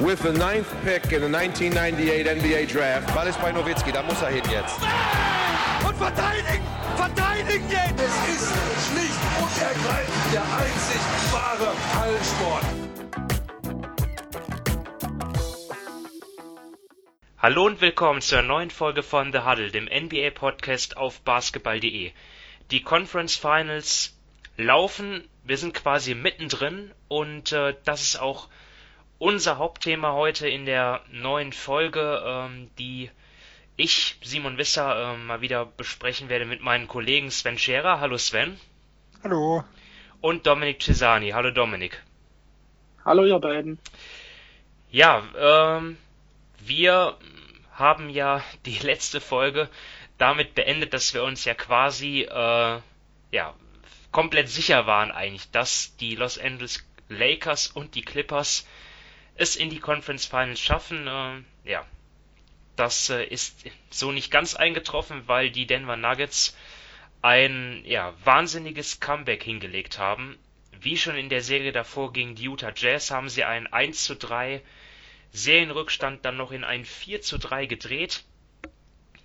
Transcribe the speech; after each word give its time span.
with 0.00 0.20
the 0.22 0.32
ninth 0.32 0.68
pick 0.82 1.12
in 1.12 1.22
the 1.22 1.28
1998 1.28 2.26
NBA 2.26 2.66
Draft. 2.66 3.14
Ball 3.14 3.28
ist 3.28 3.40
bei 3.40 3.52
Nowitzki, 3.52 3.92
da 3.92 4.02
muss 4.02 4.20
er 4.22 4.30
hin 4.30 4.42
jetzt. 4.50 4.76
Und 5.86 5.96
verteidigen! 5.96 6.64
Verteidigen 6.96 7.70
jetzt! 7.70 8.00
Es 8.00 8.14
ist 8.34 8.52
schlicht 8.88 9.20
und 9.40 9.62
ergreifend 9.62 10.32
der 10.32 10.42
einzig 10.42 11.00
wahre 11.32 11.72
Hallensport. 12.00 12.64
Hallo 17.38 17.66
und 17.66 17.80
willkommen 17.80 18.20
zur 18.20 18.42
neuen 18.42 18.70
Folge 18.70 19.02
von 19.02 19.32
The 19.32 19.40
Huddle, 19.40 19.70
dem 19.70 19.84
NBA-Podcast 19.84 20.96
auf 20.96 21.20
basketball.de. 21.20 22.10
Die 22.70 22.82
Conference 22.82 23.36
Finals 23.36 24.16
laufen, 24.56 25.28
wir 25.44 25.58
sind 25.58 25.74
quasi 25.74 26.14
mittendrin 26.14 26.90
und 27.08 27.52
äh, 27.52 27.74
das 27.84 28.02
ist 28.02 28.20
auch 28.20 28.48
unser 29.24 29.56
Hauptthema 29.56 30.12
heute 30.12 30.46
in 30.46 30.66
der 30.66 31.00
neuen 31.10 31.54
Folge, 31.54 32.22
ähm, 32.26 32.68
die 32.78 33.10
ich, 33.74 34.18
Simon 34.22 34.58
Wisser, 34.58 35.14
äh, 35.14 35.16
mal 35.16 35.40
wieder 35.40 35.64
besprechen 35.64 36.28
werde 36.28 36.44
mit 36.44 36.60
meinen 36.60 36.88
Kollegen 36.88 37.30
Sven 37.30 37.56
Scherer. 37.56 38.00
Hallo 38.00 38.18
Sven. 38.18 38.60
Hallo. 39.22 39.64
Und 40.20 40.46
Dominik 40.46 40.82
Cesani. 40.82 41.30
Hallo 41.30 41.50
Dominik. 41.50 42.02
Hallo 43.02 43.24
ihr 43.24 43.38
beiden. 43.38 43.78
Ja, 44.90 45.22
ähm, 45.38 45.96
wir 46.58 47.16
haben 47.72 48.10
ja 48.10 48.44
die 48.66 48.78
letzte 48.82 49.22
Folge 49.22 49.70
damit 50.18 50.54
beendet, 50.54 50.92
dass 50.92 51.14
wir 51.14 51.24
uns 51.24 51.46
ja 51.46 51.54
quasi 51.54 52.28
äh, 52.30 52.80
ja 53.32 53.54
komplett 54.12 54.50
sicher 54.50 54.86
waren 54.86 55.10
eigentlich, 55.10 55.50
dass 55.50 55.96
die 55.96 56.14
Los 56.14 56.38
Angeles 56.38 56.86
Lakers 57.08 57.68
und 57.68 57.94
die 57.94 58.02
Clippers 58.02 58.66
es 59.36 59.56
in 59.56 59.70
die 59.70 59.80
Conference 59.80 60.26
Finals 60.26 60.60
schaffen. 60.60 61.06
Äh, 61.06 61.70
ja, 61.70 61.86
das 62.76 63.10
äh, 63.10 63.24
ist 63.24 63.64
so 63.90 64.12
nicht 64.12 64.30
ganz 64.30 64.54
eingetroffen, 64.54 65.26
weil 65.26 65.50
die 65.50 65.66
Denver 65.66 65.96
Nuggets 65.96 66.56
ein 67.22 67.82
ja, 67.84 68.14
wahnsinniges 68.24 69.00
Comeback 69.00 69.42
hingelegt 69.42 69.98
haben. 69.98 70.38
Wie 70.80 70.96
schon 70.96 71.16
in 71.16 71.28
der 71.28 71.40
Serie 71.40 71.72
davor 71.72 72.12
gegen 72.12 72.34
die 72.34 72.44
Utah 72.44 72.72
Jazz 72.74 73.10
haben 73.10 73.28
sie 73.28 73.44
einen 73.44 73.66
1 73.66 74.04
zu 74.04 74.16
3 74.16 74.62
Serienrückstand 75.32 76.24
dann 76.24 76.36
noch 76.36 76.52
in 76.52 76.64
ein 76.64 76.84
4 76.84 77.22
zu 77.22 77.38
3 77.38 77.66
gedreht. 77.66 78.24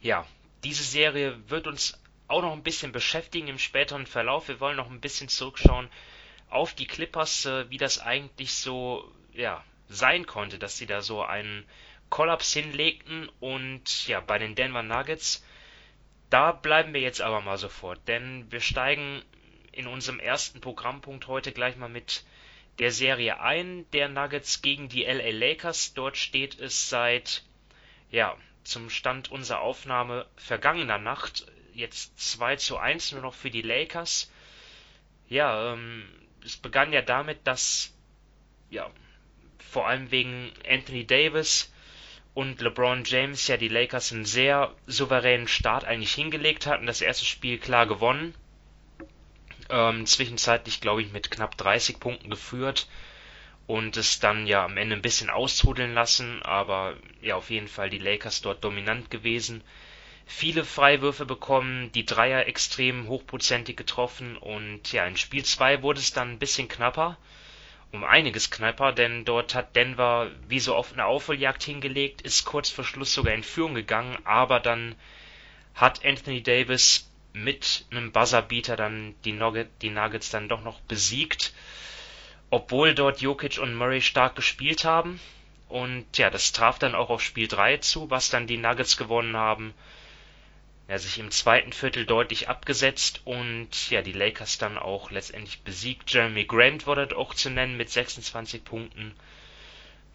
Ja, 0.02 0.26
diese 0.64 0.84
Serie 0.84 1.38
wird 1.50 1.68
uns 1.68 2.02
auch 2.28 2.42
noch 2.42 2.54
ein 2.54 2.64
bisschen 2.64 2.92
beschäftigen 2.92 3.48
im 3.48 3.60
späteren 3.60 4.06
Verlauf. 4.06 4.48
Wir 4.48 4.60
wollen 4.60 4.78
noch 4.78 4.90
ein 4.90 5.02
bisschen 5.02 5.28
zurückschauen 5.28 5.90
auf 6.50 6.74
die 6.74 6.88
Clippers, 6.88 7.46
äh, 7.46 7.70
wie 7.70 7.78
das 7.78 8.00
eigentlich 8.00 8.54
so 8.54 9.12
ja, 9.34 9.64
sein 9.90 10.26
konnte, 10.26 10.60
dass 10.60 10.78
sie 10.78 10.86
da 10.86 11.02
so 11.02 11.24
einen 11.24 11.66
Kollaps 12.10 12.54
hinlegten 12.54 13.30
und 13.40 14.08
ja, 14.08 14.20
bei 14.20 14.38
den 14.38 14.56
Denver 14.56 14.84
Nuggets, 14.84 15.44
da 16.30 16.52
bleiben 16.52 16.94
wir 16.94 17.02
jetzt 17.02 17.22
aber 17.22 17.42
mal 17.42 17.58
sofort, 17.58 18.08
denn 18.08 18.52
wir 18.52 18.62
steigen 18.62 19.24
in 19.72 19.88
unserem 19.88 20.20
ersten 20.20 20.62
Programmpunkt 20.62 21.28
heute 21.28 21.52
gleich 21.52 21.76
mal 21.76 21.90
mit 21.90 22.24
der 22.80 22.92
Serie 22.92 23.40
ein, 23.42 23.90
der 23.92 24.08
Nuggets 24.08 24.62
gegen 24.62 24.90
die 24.90 25.04
LA 25.04 25.32
Lakers. 25.32 25.94
Dort 25.94 26.18
steht 26.18 26.60
es 26.60 26.90
seit, 26.90 27.44
ja, 28.10 28.38
zum 28.64 28.90
Stand 28.90 29.32
unserer 29.32 29.62
Aufnahme 29.62 30.28
vergangener 30.36 30.98
Nacht 30.98 31.46
jetzt 31.74 32.18
2 32.20 32.56
zu 32.56 32.78
1 32.78 33.12
nur 33.14 33.22
noch 33.22 33.34
für 33.34 33.50
die 33.50 33.62
Lakers. 33.62 34.32
Ja, 35.28 35.74
ähm, 35.74 36.08
es 36.44 36.58
begann 36.58 36.94
ja 36.94 37.02
damit, 37.02 37.46
dass, 37.46 37.94
ja, 38.70 38.90
vor 39.60 39.88
allem 39.88 40.12
wegen 40.12 40.52
Anthony 40.68 41.06
Davis 41.06 41.72
und 42.34 42.62
LeBron 42.62 43.04
James 43.06 43.48
ja 43.48 43.58
die 43.58 43.68
Lakers 43.68 44.14
einen 44.14 44.26
sehr 44.26 44.74
souveränen 44.88 45.48
Start 45.48 45.84
eigentlich 45.84 46.14
hingelegt 46.14 46.66
hatten. 46.66 46.86
Das 46.86 47.02
erste 47.02 47.26
Spiel 47.26 47.58
klar 47.58 47.88
gewonnen. 47.88 48.34
Ähm, 49.70 50.06
zwischenzeitlich, 50.06 50.82
glaube 50.82 51.02
ich, 51.02 51.12
mit 51.12 51.30
knapp 51.32 51.58
30 51.58 52.00
Punkten 52.00 52.30
geführt 52.30 52.88
und 53.68 53.98
es 53.98 54.20
dann 54.20 54.48
ja 54.48 54.66
am 54.66 54.78
Ende 54.78 54.96
ein 54.96 55.02
bisschen 55.04 55.30
austrudeln 55.30 55.94
lassen, 55.94 56.42
aber 56.42 56.96
ja, 57.22 57.36
auf 57.36 57.52
jeden 57.52 57.68
Fall 57.68 57.92
die 57.92 58.00
Lakers 58.00 58.42
dort 58.42 58.64
dominant 58.64 59.12
gewesen. 59.12 59.64
Viele 60.26 60.66
Freiwürfe 60.66 61.26
bekommen, 61.26 61.92
die 61.92 62.06
Dreier 62.06 62.48
extrem 62.48 63.08
hochprozentig 63.08 63.76
getroffen 63.76 64.38
und 64.38 64.92
ja, 64.92 65.06
in 65.06 65.18
Spiel 65.18 65.46
2 65.46 65.84
wurde 65.84 66.00
es 66.00 66.14
dann 66.14 66.32
ein 66.32 66.40
bisschen 66.40 66.68
knapper 66.68 67.18
um 67.92 68.04
einiges 68.04 68.52
knapper, 68.52 68.92
denn 68.92 69.26
dort 69.26 69.56
hat 69.56 69.76
Denver 69.76 70.30
wie 70.48 70.60
so 70.60 70.76
oft 70.76 70.94
eine 70.94 71.06
Aufholjagd 71.06 71.64
hingelegt, 71.64 72.22
ist 72.22 72.46
kurz 72.46 72.70
vor 72.70 72.84
Schluss 72.84 73.14
sogar 73.14 73.34
in 73.34 73.44
Führung 73.44 73.74
gegangen, 73.74 74.18
aber 74.26 74.60
dann 74.60 74.96
hat 75.74 76.06
Anthony 76.06 76.44
Davis 76.44 77.10
mit 77.34 77.86
einem 77.92 78.12
Buzzerbeater 78.12 78.76
dann 78.76 79.16
die, 79.24 79.32
Nugget, 79.32 79.70
die 79.82 79.90
Nuggets 79.90 80.30
dann 80.30 80.50
doch 80.50 80.64
noch 80.64 80.80
besiegt, 80.82 81.54
obwohl 82.50 82.94
dort 82.94 83.22
Jokic 83.22 83.60
und 83.60 83.76
Murray 83.76 84.02
stark 84.02 84.36
gespielt 84.36 84.84
haben. 84.84 85.20
Und 85.68 86.18
ja, 86.18 86.32
das 86.32 86.52
traf 86.52 86.80
dann 86.80 86.96
auch 86.96 87.12
auf 87.12 87.22
Spiel 87.22 87.48
3 87.48 87.78
zu, 87.78 88.10
was 88.10 88.30
dann 88.30 88.48
die 88.48 88.58
Nuggets 88.58 88.98
gewonnen 88.98 89.38
haben 89.38 89.74
ja, 90.90 90.98
sich 90.98 91.20
im 91.20 91.30
zweiten 91.30 91.72
Viertel 91.72 92.08
deutlich 92.08 92.50
abgesetzt 92.50 93.22
und 93.24 93.92
ja, 93.92 94.02
die 94.02 94.12
Lakers 94.12 94.58
dann 94.58 94.80
auch 94.80 95.12
letztendlich 95.12 95.62
besiegt. 95.62 96.12
Jeremy 96.12 96.46
Grant 96.46 96.88
wurde 96.88 97.16
auch 97.16 97.36
zu 97.36 97.52
nennen 97.52 97.78
mit 97.78 97.92
26 97.92 98.64
Punkten. 98.64 99.14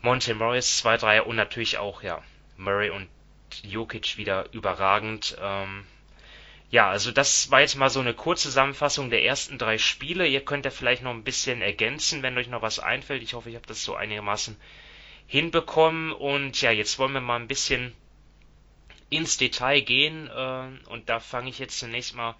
Monte 0.03 0.35
Morris 0.35 0.79
2 0.79 0.97
3 0.97 1.23
und 1.23 1.37
natürlich 1.37 1.79
auch, 1.79 2.03
ja, 2.03 2.23
Murray 2.57 2.91
und 2.91 3.09
Jokic 3.62 4.17
wieder 4.17 4.53
überragend. 4.53 5.37
Ähm, 5.41 5.87
ja, 6.71 6.91
also 6.91 7.12
das 7.12 7.53
war 7.53 7.61
jetzt 7.61 7.77
mal 7.77 7.89
so 7.89 8.01
eine 8.01 8.12
Kurzzusammenfassung 8.12 9.11
der 9.11 9.23
ersten 9.23 9.59
drei 9.59 9.79
Spiele. 9.79 10.27
Ihr 10.27 10.45
könnt 10.45 10.65
ja 10.65 10.73
vielleicht 10.73 11.05
noch 11.05 11.12
ein 11.12 11.23
bisschen 11.23 11.62
ergänzen, 11.62 12.25
wenn 12.25 12.37
euch 12.37 12.49
noch 12.49 12.62
was 12.62 12.81
einfällt. 12.81 13.23
Ich 13.23 13.35
hoffe, 13.35 13.49
ich 13.49 13.55
habe 13.55 13.67
das 13.69 13.85
so 13.85 13.95
einigermaßen 13.95 14.56
hinbekommen. 15.29 16.12
Und 16.12 16.61
ja, 16.61 16.73
jetzt 16.73 16.99
wollen 16.99 17.12
wir 17.12 17.21
mal 17.21 17.39
ein 17.39 17.47
bisschen 17.47 17.95
ins 19.10 19.37
Detail 19.37 19.81
gehen 19.81 20.28
äh, 20.28 20.91
und 20.91 21.09
da 21.09 21.20
fange 21.20 21.50
ich 21.50 21.59
jetzt 21.59 21.78
zunächst 21.78 22.15
mal 22.15 22.34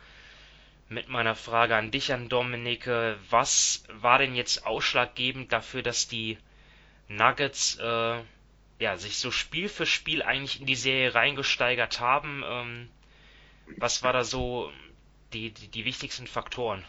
mit 0.88 1.08
meiner 1.08 1.34
Frage 1.34 1.76
an 1.76 1.91
dich 1.91 2.12
an 2.12 2.28
Dominike. 2.28 3.16
Was 3.30 3.84
war 3.88 4.19
denn 4.19 4.34
jetzt 4.34 4.66
ausschlaggebend 4.66 5.53
dafür, 5.53 5.82
dass 5.82 6.08
die 6.08 6.38
Nuggets 7.08 7.78
äh, 7.80 8.20
ja, 8.78 8.97
sich 8.97 9.19
so 9.19 9.30
Spiel 9.30 9.69
für 9.69 9.86
Spiel 9.86 10.22
eigentlich 10.22 10.60
in 10.60 10.66
die 10.66 10.74
Serie 10.74 11.14
reingesteigert 11.14 12.00
haben? 12.00 12.42
Ähm, 12.47 12.88
was 13.76 14.03
war 14.03 14.12
da 14.12 14.24
so 14.24 14.70
die, 15.32 15.50
die, 15.50 15.69
die 15.69 15.84
wichtigsten 15.84 16.26
Faktoren? 16.26 16.84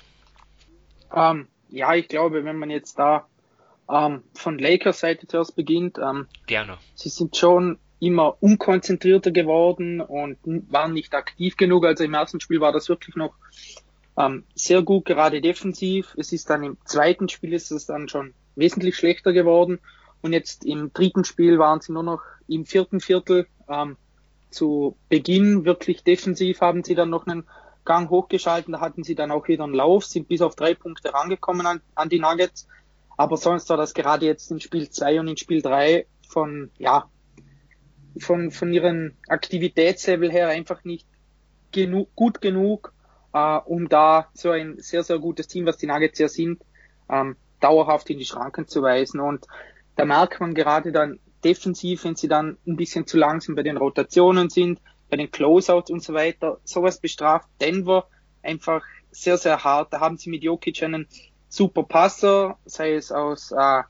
Ähm, 1.13 1.47
ja, 1.69 1.93
ich 1.95 2.07
glaube, 2.07 2.43
wenn 2.43 2.57
man 2.57 2.69
jetzt 2.69 2.99
da 2.99 3.27
ähm, 3.89 4.23
von 4.33 4.57
Lakers 4.57 4.99
Seite 4.99 5.27
zuerst 5.27 5.55
beginnt, 5.55 5.97
ähm, 5.97 6.27
gerne. 6.47 6.77
Sie 6.95 7.09
sind 7.09 7.37
schon 7.37 7.79
immer 7.99 8.41
unkonzentrierter 8.41 9.31
geworden 9.31 10.01
und 10.01 10.37
waren 10.43 10.93
nicht 10.93 11.13
aktiv 11.13 11.57
genug. 11.57 11.85
Also 11.85 12.03
im 12.03 12.13
ersten 12.13 12.39
Spiel 12.39 12.59
war 12.59 12.71
das 12.71 12.89
wirklich 12.89 13.15
noch 13.15 13.33
ähm, 14.17 14.43
sehr 14.53 14.81
gut, 14.81 15.05
gerade 15.05 15.41
defensiv. 15.41 16.13
Es 16.17 16.31
ist 16.31 16.49
dann 16.49 16.63
im 16.63 16.77
zweiten 16.85 17.29
Spiel 17.29 17.53
ist 17.53 17.71
es 17.71 17.85
dann 17.85 18.09
schon 18.09 18.33
wesentlich 18.55 18.95
schlechter 18.95 19.33
geworden. 19.33 19.79
Und 20.21 20.33
jetzt 20.33 20.65
im 20.65 20.91
dritten 20.93 21.23
Spiel 21.23 21.59
waren 21.59 21.81
sie 21.81 21.91
nur 21.91 22.03
noch 22.03 22.21
im 22.47 22.65
vierten 22.65 22.99
Viertel 22.99 23.47
ähm, 23.69 23.97
zu 24.49 24.95
Beginn 25.09 25.65
wirklich 25.65 26.03
defensiv, 26.03 26.61
haben 26.61 26.83
sie 26.83 26.95
dann 26.95 27.09
noch 27.09 27.27
einen 27.27 27.43
Gang 27.83 28.09
hochgeschalten, 28.09 28.73
da 28.73 28.79
hatten 28.79 29.03
sie 29.03 29.13
dann 29.13 29.31
auch 29.31 29.47
wieder 29.47 29.63
einen 29.63 29.75
Lauf, 29.75 30.05
sind 30.05 30.27
bis 30.27 30.41
auf 30.41 30.55
drei 30.55 30.73
Punkte 30.73 31.13
rangekommen 31.13 31.67
an, 31.67 31.81
an 31.93 32.09
die 32.09 32.19
Nuggets. 32.19 32.67
Aber 33.17 33.37
sonst 33.37 33.69
war 33.69 33.77
das 33.77 33.93
gerade 33.93 34.25
jetzt 34.25 34.49
in 34.51 34.59
Spiel 34.59 34.89
zwei 34.89 35.19
und 35.19 35.27
in 35.27 35.37
Spiel 35.37 35.61
drei 35.61 36.07
von, 36.27 36.71
ja, 36.77 37.07
von, 38.19 38.51
von 38.51 38.73
ihren 38.73 39.17
Aktivitätslevel 39.27 40.31
her 40.31 40.49
einfach 40.49 40.83
nicht 40.83 41.07
genug, 41.71 42.13
gut 42.15 42.41
genug, 42.41 42.93
äh, 43.33 43.57
um 43.65 43.89
da 43.89 44.29
so 44.33 44.51
ein 44.51 44.75
sehr, 44.79 45.03
sehr 45.03 45.19
gutes 45.19 45.47
Team, 45.47 45.65
was 45.65 45.77
die 45.77 45.87
Nuggets 45.87 46.19
ja 46.19 46.27
sind, 46.27 46.61
ähm, 47.09 47.35
dauerhaft 47.59 48.09
in 48.09 48.19
die 48.19 48.25
Schranken 48.25 48.67
zu 48.67 48.81
weisen. 48.81 49.19
Und 49.19 49.45
da 49.95 50.05
merkt 50.05 50.39
man 50.39 50.53
gerade 50.53 50.91
dann 50.91 51.19
defensiv, 51.43 52.03
wenn 52.03 52.15
sie 52.15 52.27
dann 52.27 52.57
ein 52.65 52.75
bisschen 52.75 53.05
zu 53.05 53.17
langsam 53.17 53.55
bei 53.55 53.63
den 53.63 53.77
Rotationen 53.77 54.49
sind, 54.49 54.79
bei 55.09 55.17
den 55.17 55.31
Closeouts 55.31 55.91
und 55.91 56.03
so 56.03 56.13
weiter, 56.13 56.59
sowas 56.63 56.99
bestraft 56.99 57.47
Denver 57.61 58.07
einfach 58.41 58.83
sehr, 59.11 59.37
sehr 59.37 59.63
hart. 59.63 59.93
Da 59.93 59.99
haben 59.99 60.17
sie 60.17 60.29
mit 60.29 60.43
Jokic 60.43 60.81
einen 60.83 61.07
super 61.47 61.83
Passer, 61.83 62.57
sei 62.65 62.95
es 62.95 63.11
aus 63.11 63.51
äh, 63.51 63.83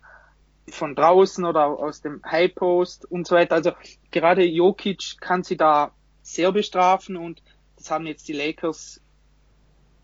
von 0.70 0.96
draußen 0.96 1.46
oder 1.46 1.68
aus 1.68 2.02
dem 2.02 2.22
High 2.26 2.54
Post 2.54 3.06
und 3.10 3.28
so 3.28 3.36
weiter. 3.36 3.56
Also 3.56 3.72
gerade 4.12 4.44
Jokic 4.44 5.20
kann 5.20 5.44
sie 5.44 5.58
da 5.58 5.92
sehr 6.22 6.52
bestrafen 6.52 7.18
und 7.18 7.42
das 7.78 7.92
haben 7.92 8.08
jetzt 8.08 8.28
die 8.28 8.34
Lakers 8.34 9.02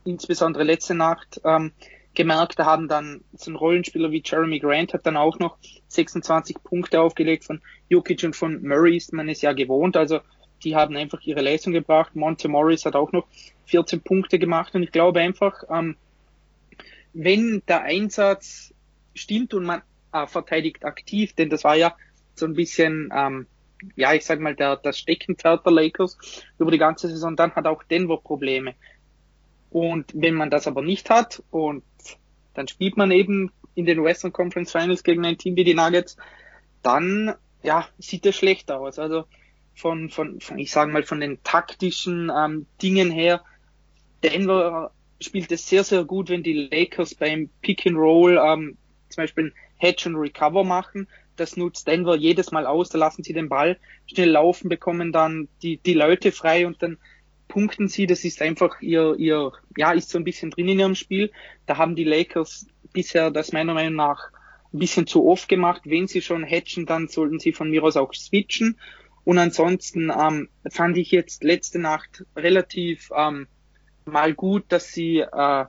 insbesondere 0.03 0.63
letzte 0.63 0.93
Nacht 0.93 1.41
ähm, 1.43 1.71
gemerkt. 2.13 2.59
Da 2.59 2.65
haben 2.65 2.87
dann 2.87 3.23
so 3.33 3.51
ein 3.51 3.55
Rollenspieler 3.55 4.11
wie 4.11 4.21
Jeremy 4.23 4.59
Grant 4.59 4.93
hat 4.93 5.05
dann 5.05 5.17
auch 5.17 5.39
noch 5.39 5.57
26 5.87 6.63
Punkte 6.63 7.01
aufgelegt. 7.01 7.45
Von 7.45 7.61
Jokic 7.89 8.23
und 8.23 8.35
von 8.35 8.61
Murray 8.61 8.97
ist 8.97 9.13
man 9.13 9.29
es 9.29 9.41
ja 9.41 9.53
gewohnt. 9.53 9.97
Also 9.97 10.19
die 10.63 10.75
haben 10.75 10.95
einfach 10.95 11.21
ihre 11.21 11.41
Leistung 11.41 11.73
gebracht. 11.73 12.15
Monte 12.15 12.47
Morris 12.47 12.85
hat 12.85 12.95
auch 12.95 13.11
noch 13.11 13.27
14 13.65 14.01
Punkte 14.01 14.39
gemacht. 14.39 14.75
Und 14.75 14.83
ich 14.83 14.91
glaube 14.91 15.21
einfach, 15.21 15.63
ähm, 15.69 15.95
wenn 17.13 17.63
der 17.67 17.81
Einsatz 17.83 18.73
stimmt 19.13 19.53
und 19.53 19.65
man 19.65 19.81
äh, 20.13 20.27
verteidigt 20.27 20.85
aktiv, 20.85 21.33
denn 21.33 21.49
das 21.49 21.63
war 21.63 21.75
ja 21.75 21.95
so 22.35 22.45
ein 22.45 22.53
bisschen, 22.53 23.09
ähm, 23.15 23.47
ja, 23.95 24.13
ich 24.13 24.25
sag 24.25 24.39
mal, 24.39 24.55
der, 24.55 24.77
das 24.77 24.99
Steckenpferd 24.99 25.65
der 25.65 25.73
Lakers 25.73 26.17
über 26.59 26.71
die 26.71 26.77
ganze 26.77 27.07
Saison, 27.07 27.35
dann 27.35 27.55
hat 27.55 27.65
auch 27.67 27.83
Denver 27.83 28.17
Probleme. 28.17 28.75
Und 29.69 30.11
wenn 30.13 30.35
man 30.35 30.49
das 30.49 30.67
aber 30.67 30.81
nicht 30.81 31.09
hat 31.09 31.41
und 31.49 31.83
dann 32.53 32.67
spielt 32.67 32.97
man 32.97 33.11
eben 33.11 33.51
in 33.75 33.85
den 33.85 34.03
Western 34.03 34.33
Conference 34.33 34.71
Finals 34.71 35.03
gegen 35.03 35.25
ein 35.25 35.37
Team 35.37 35.55
wie 35.55 35.63
die 35.63 35.73
Nuggets, 35.73 36.17
dann 36.83 37.35
ja, 37.63 37.87
sieht 37.97 38.25
es 38.25 38.35
schlecht 38.35 38.71
aus. 38.71 38.99
Also 38.99 39.25
von, 39.75 40.09
von, 40.09 40.41
von 40.41 40.57
ich 40.59 40.71
sage 40.71 40.91
mal, 40.91 41.03
von 41.03 41.21
den 41.21 41.41
taktischen 41.43 42.31
ähm, 42.35 42.65
Dingen 42.81 43.11
her, 43.11 43.41
Denver 44.23 44.91
spielt 45.19 45.51
es 45.51 45.67
sehr, 45.67 45.83
sehr 45.83 46.03
gut, 46.03 46.29
wenn 46.29 46.43
die 46.43 46.67
Lakers 46.71 47.15
beim 47.15 47.49
Pick 47.61 47.85
and 47.85 47.97
Roll 47.97 48.39
ähm, 48.43 48.77
zum 49.09 49.23
Beispiel 49.23 49.53
Hedge 49.81 50.03
and 50.05 50.17
Recover 50.17 50.63
machen. 50.63 51.07
Das 51.35 51.57
nutzt 51.57 51.87
Denver 51.87 52.15
jedes 52.15 52.51
Mal 52.51 52.67
aus. 52.67 52.89
Da 52.89 52.97
lassen 52.97 53.23
sie 53.23 53.33
den 53.33 53.49
Ball 53.49 53.77
schnell 54.05 54.29
laufen, 54.29 54.69
bekommen 54.69 55.11
dann 55.11 55.47
die, 55.63 55.77
die 55.77 55.95
Leute 55.95 56.31
frei 56.31 56.67
und 56.67 56.81
dann 56.83 56.97
punkten 57.47 57.87
sie. 57.87 58.05
Das 58.05 58.23
ist 58.23 58.41
einfach 58.41 58.79
ihr, 58.81 59.15
ihr, 59.17 59.51
ja, 59.75 59.91
ist 59.91 60.09
so 60.09 60.19
ein 60.19 60.23
bisschen 60.23 60.51
drin 60.51 60.69
in 60.69 60.79
ihrem 60.79 60.95
Spiel. 60.95 61.31
Da 61.65 61.77
haben 61.77 61.95
die 61.95 62.03
Lakers 62.03 62.67
bisher 62.93 63.31
das 63.31 63.53
meiner 63.53 63.73
Meinung 63.73 63.95
nach 63.95 64.29
ein 64.71 64.79
bisschen 64.79 65.07
zu 65.07 65.27
oft 65.27 65.49
gemacht. 65.49 65.81
Wenn 65.85 66.07
sie 66.07 66.21
schon 66.21 66.45
hatchen, 66.45 66.85
dann 66.85 67.07
sollten 67.07 67.39
sie 67.39 67.51
von 67.51 67.71
mir 67.71 67.83
aus 67.83 67.97
auch 67.97 68.13
switchen. 68.13 68.77
Und 69.23 69.39
ansonsten 69.39 70.11
ähm, 70.11 70.49
fand 70.69 70.97
ich 70.97 71.11
jetzt 71.11 71.43
letzte 71.43 71.79
Nacht 71.79 72.23
relativ 72.35 73.09
ähm, 73.15 73.47
mal 74.05 74.33
gut, 74.33 74.65
dass 74.69 74.91
sie 74.93 75.19
äh, 75.19 75.65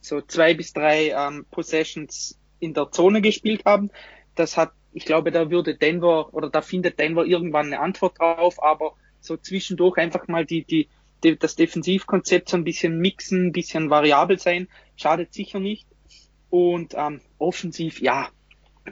so 0.00 0.20
zwei 0.22 0.54
bis 0.54 0.72
drei 0.72 1.10
ähm, 1.10 1.44
Possessions 1.50 2.38
in 2.60 2.74
der 2.74 2.90
Zone 2.90 3.20
gespielt 3.20 3.64
haben. 3.64 3.90
Das 4.34 4.56
hat, 4.56 4.72
ich 4.92 5.04
glaube, 5.04 5.30
da 5.30 5.50
würde 5.50 5.74
Denver 5.74 6.32
oder 6.34 6.50
da 6.50 6.62
findet 6.62 6.98
Denver 6.98 7.24
irgendwann 7.24 7.66
eine 7.66 7.80
Antwort 7.80 8.18
drauf, 8.18 8.62
aber 8.62 8.94
so 9.20 9.36
zwischendurch 9.36 9.98
einfach 9.98 10.28
mal 10.28 10.44
die, 10.44 10.64
die, 10.64 10.88
die, 11.24 11.38
das 11.38 11.56
Defensivkonzept 11.56 12.48
so 12.48 12.56
ein 12.56 12.64
bisschen 12.64 12.98
mixen, 12.98 13.46
ein 13.46 13.52
bisschen 13.52 13.90
variabel 13.90 14.38
sein, 14.38 14.68
schadet 14.96 15.32
sicher 15.32 15.60
nicht. 15.60 15.86
Und 16.50 16.94
ähm, 16.96 17.20
offensiv, 17.38 18.00
ja, 18.00 18.28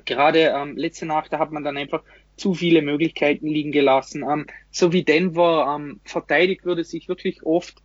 gerade 0.05 0.53
ähm, 0.55 0.77
letzte 0.77 1.07
Nacht, 1.07 1.33
da 1.33 1.39
hat 1.39 1.53
man 1.53 1.63
dann 1.63 1.77
einfach 1.77 2.03
zu 2.37 2.55
viele 2.55 2.83
Möglichkeiten 2.83 3.47
liegen 3.47 3.73
gelassen. 3.73 4.25
Ähm, 4.29 4.47
so 4.71 4.93
wie 4.93 5.05
Denver 5.05 5.77
ähm, 5.77 6.01
verteidigt 6.05 6.65
würde 6.65 6.85
sich 6.85 7.09
wirklich 7.09 7.45
oft, 7.45 7.83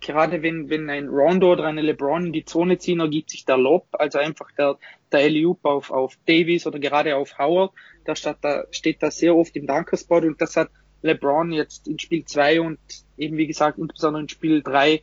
gerade 0.00 0.42
wenn, 0.42 0.68
wenn 0.68 0.90
ein 0.90 1.08
Rondo 1.08 1.52
oder 1.52 1.64
eine 1.64 1.82
LeBron 1.82 2.26
in 2.26 2.32
die 2.32 2.44
Zone 2.44 2.78
ziehen, 2.78 3.00
ergibt 3.00 3.30
sich 3.30 3.44
der 3.44 3.56
Lob, 3.56 3.86
also 3.92 4.18
einfach 4.18 4.50
der, 4.52 4.76
der 5.12 5.20
Eliup 5.20 5.64
auf, 5.64 5.90
auf 5.90 6.16
Davis 6.26 6.66
oder 6.66 6.78
gerade 6.78 7.16
auf 7.16 7.38
Howard, 7.38 7.72
da 8.04 8.14
steht 8.14 8.36
da, 8.42 8.64
steht 8.70 9.02
da 9.02 9.10
sehr 9.10 9.34
oft 9.34 9.56
im 9.56 9.66
Dunkerspot 9.66 10.24
und 10.24 10.40
das 10.40 10.56
hat 10.56 10.70
LeBron 11.02 11.52
jetzt 11.52 11.88
in 11.88 11.98
Spiel 11.98 12.24
2 12.24 12.60
und 12.60 12.78
eben 13.16 13.36
wie 13.36 13.46
gesagt 13.46 13.78
insbesondere 13.78 14.22
in 14.22 14.28
Spiel 14.28 14.62
3 14.62 15.02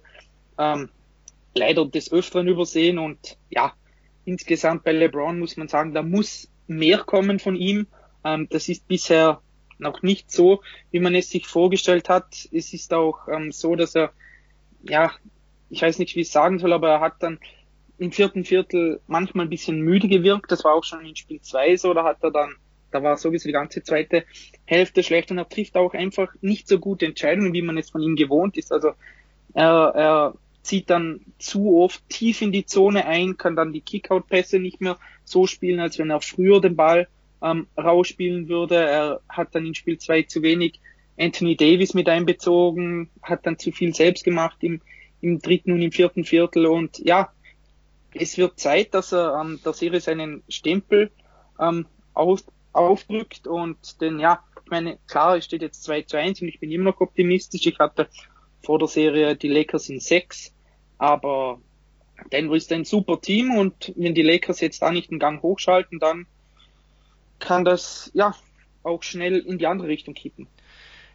ähm, 0.58 0.90
leider 1.56 1.86
des 1.86 2.12
Öfteren 2.12 2.48
übersehen 2.48 2.98
und 2.98 3.38
ja, 3.50 3.74
insgesamt 4.26 4.84
bei 4.84 4.92
LeBron 4.92 5.40
muss 5.40 5.58
man 5.58 5.68
sagen, 5.68 5.94
da 5.94 6.02
muss 6.02 6.50
mehr 6.68 7.00
kommen 7.00 7.40
von 7.40 7.56
ihm. 7.56 7.88
Ähm, 8.24 8.48
das 8.50 8.70
ist 8.70 8.88
bisher 8.88 9.42
noch 9.80 10.02
nicht 10.02 10.32
so, 10.32 10.62
wie 10.92 11.00
man 11.00 11.16
es 11.16 11.30
sich 11.30 11.48
vorgestellt 11.48 12.10
hat. 12.10 12.48
Es 12.52 12.74
ist 12.74 12.94
auch 12.94 13.28
ähm, 13.28 13.52
so, 13.52 13.76
dass 13.76 13.96
er, 13.96 14.14
ja, 14.84 15.12
ich 15.70 15.82
weiß 15.82 16.00
nicht, 16.00 16.16
wie 16.16 16.22
ich 16.22 16.28
es 16.28 16.34
sagen 16.34 16.60
soll, 16.60 16.74
aber 16.74 16.90
er 16.90 17.00
hat 17.00 17.16
dann 17.22 17.40
im 17.98 18.12
vierten 18.12 18.44
Viertel 18.46 19.02
manchmal 19.08 19.46
ein 19.46 19.50
bisschen 19.50 19.82
müde 19.82 20.08
gewirkt. 20.08 20.52
Das 20.52 20.64
war 20.64 20.74
auch 20.74 20.84
schon 20.84 21.06
in 21.06 21.16
Spiel 21.16 21.42
2 21.42 21.78
so, 21.78 21.94
da 21.94 22.04
hat 22.04 22.24
er 22.24 22.32
dann 22.32 22.56
da 22.94 23.02
war 23.02 23.18
sowieso 23.18 23.50
die 23.50 23.54
ganze 23.54 23.84
zweite 23.84 24.24
Hälfte 24.66 25.04
schlecht 25.04 25.32
und 25.32 25.38
er 25.38 25.50
trifft 25.50 25.76
auch 25.76 25.94
einfach 25.94 26.34
nicht 26.42 26.68
so 26.68 26.80
gute 26.80 27.06
Entscheidungen, 27.06 27.54
wie 27.54 27.62
man 27.62 27.78
es 27.78 27.90
von 27.90 28.02
ihm 28.02 28.16
gewohnt 28.16 28.56
ist. 28.58 28.72
Also 28.72 28.92
er, 29.54 29.94
er 29.96 30.34
zieht 30.62 30.90
dann 30.90 31.22
zu 31.40 31.82
oft 31.82 32.08
tief 32.08 32.42
in 32.42 32.52
die 32.52 32.66
Zone 32.66 33.06
ein, 33.06 33.38
kann 33.38 33.56
dann 33.56 33.74
die 33.74 33.82
Kickout-Pässe 33.82 34.60
nicht 34.60 34.80
mehr 34.80 34.98
so 35.26 35.48
spielen, 35.48 35.80
als 35.80 35.98
wenn 36.00 36.10
er 36.10 36.22
früher 36.22 36.62
den 36.62 36.76
Ball 36.76 37.08
ähm, 37.42 37.68
rausspielen 37.78 38.48
würde. 38.48 38.76
Er 38.76 39.22
hat 39.28 39.56
dann 39.56 39.66
in 39.66 39.76
Spiel 39.76 39.98
2 39.98 40.24
zu 40.24 40.42
wenig 40.42 40.80
Anthony 41.18 41.56
Davis 41.56 41.94
mit 41.94 42.10
einbezogen, 42.10 43.10
hat 43.22 43.46
dann 43.46 43.60
zu 43.60 43.72
viel 43.72 43.94
selbst 43.94 44.24
gemacht 44.24 44.58
im, 44.62 44.82
im 45.22 45.40
dritten 45.40 45.72
und 45.72 45.82
im 45.82 45.92
vierten 45.92 46.24
Viertel 46.24 46.66
und 46.66 47.00
ja, 47.00 47.32
es 48.14 48.38
wird 48.38 48.60
Zeit, 48.60 48.94
dass 48.94 49.12
er 49.12 49.40
ähm, 49.40 49.60
der 49.64 49.74
Serie 49.74 50.02
seinen 50.02 50.44
Stempel 50.48 51.12
ähm, 51.60 51.88
aus, 52.14 52.46
aufdrückt 52.72 53.48
und 53.48 54.02
denn 54.02 54.20
ja, 54.20 54.44
ich 54.64 54.72
meine, 54.72 54.98
klar, 55.08 55.38
es 55.38 55.46
steht 55.46 55.62
jetzt 55.62 55.84
2 55.84 56.04
zu 56.04 56.18
1 56.18 56.42
und 56.42 56.48
ich 56.48 56.60
bin 56.60 56.72
immer 56.72 56.92
noch 56.92 57.02
optimistisch. 57.02 57.66
Ich 57.66 57.80
hatte 57.80 58.08
vor 58.62 58.80
der 58.80 58.88
Serie 58.88 59.36
die 59.36 59.50
Lakers 59.50 59.90
in 59.90 60.00
6, 60.00 60.54
aber 60.98 61.60
Denver 62.32 62.56
ist 62.56 62.72
ein 62.72 62.86
super 62.86 63.20
Team 63.20 63.56
und 63.56 63.94
wenn 63.96 64.16
die 64.16 64.22
Lakers 64.22 64.62
jetzt 64.62 64.82
da 64.82 64.92
nicht 64.92 65.12
den 65.12 65.20
Gang 65.20 65.42
hochschalten, 65.42 66.00
dann 66.00 66.28
kann 67.40 67.66
das 67.66 68.10
ja 68.14 68.34
auch 68.84 69.04
schnell 69.04 69.40
in 69.40 69.58
die 69.58 69.68
andere 69.68 69.90
Richtung 69.90 70.14
kippen. 70.14 70.48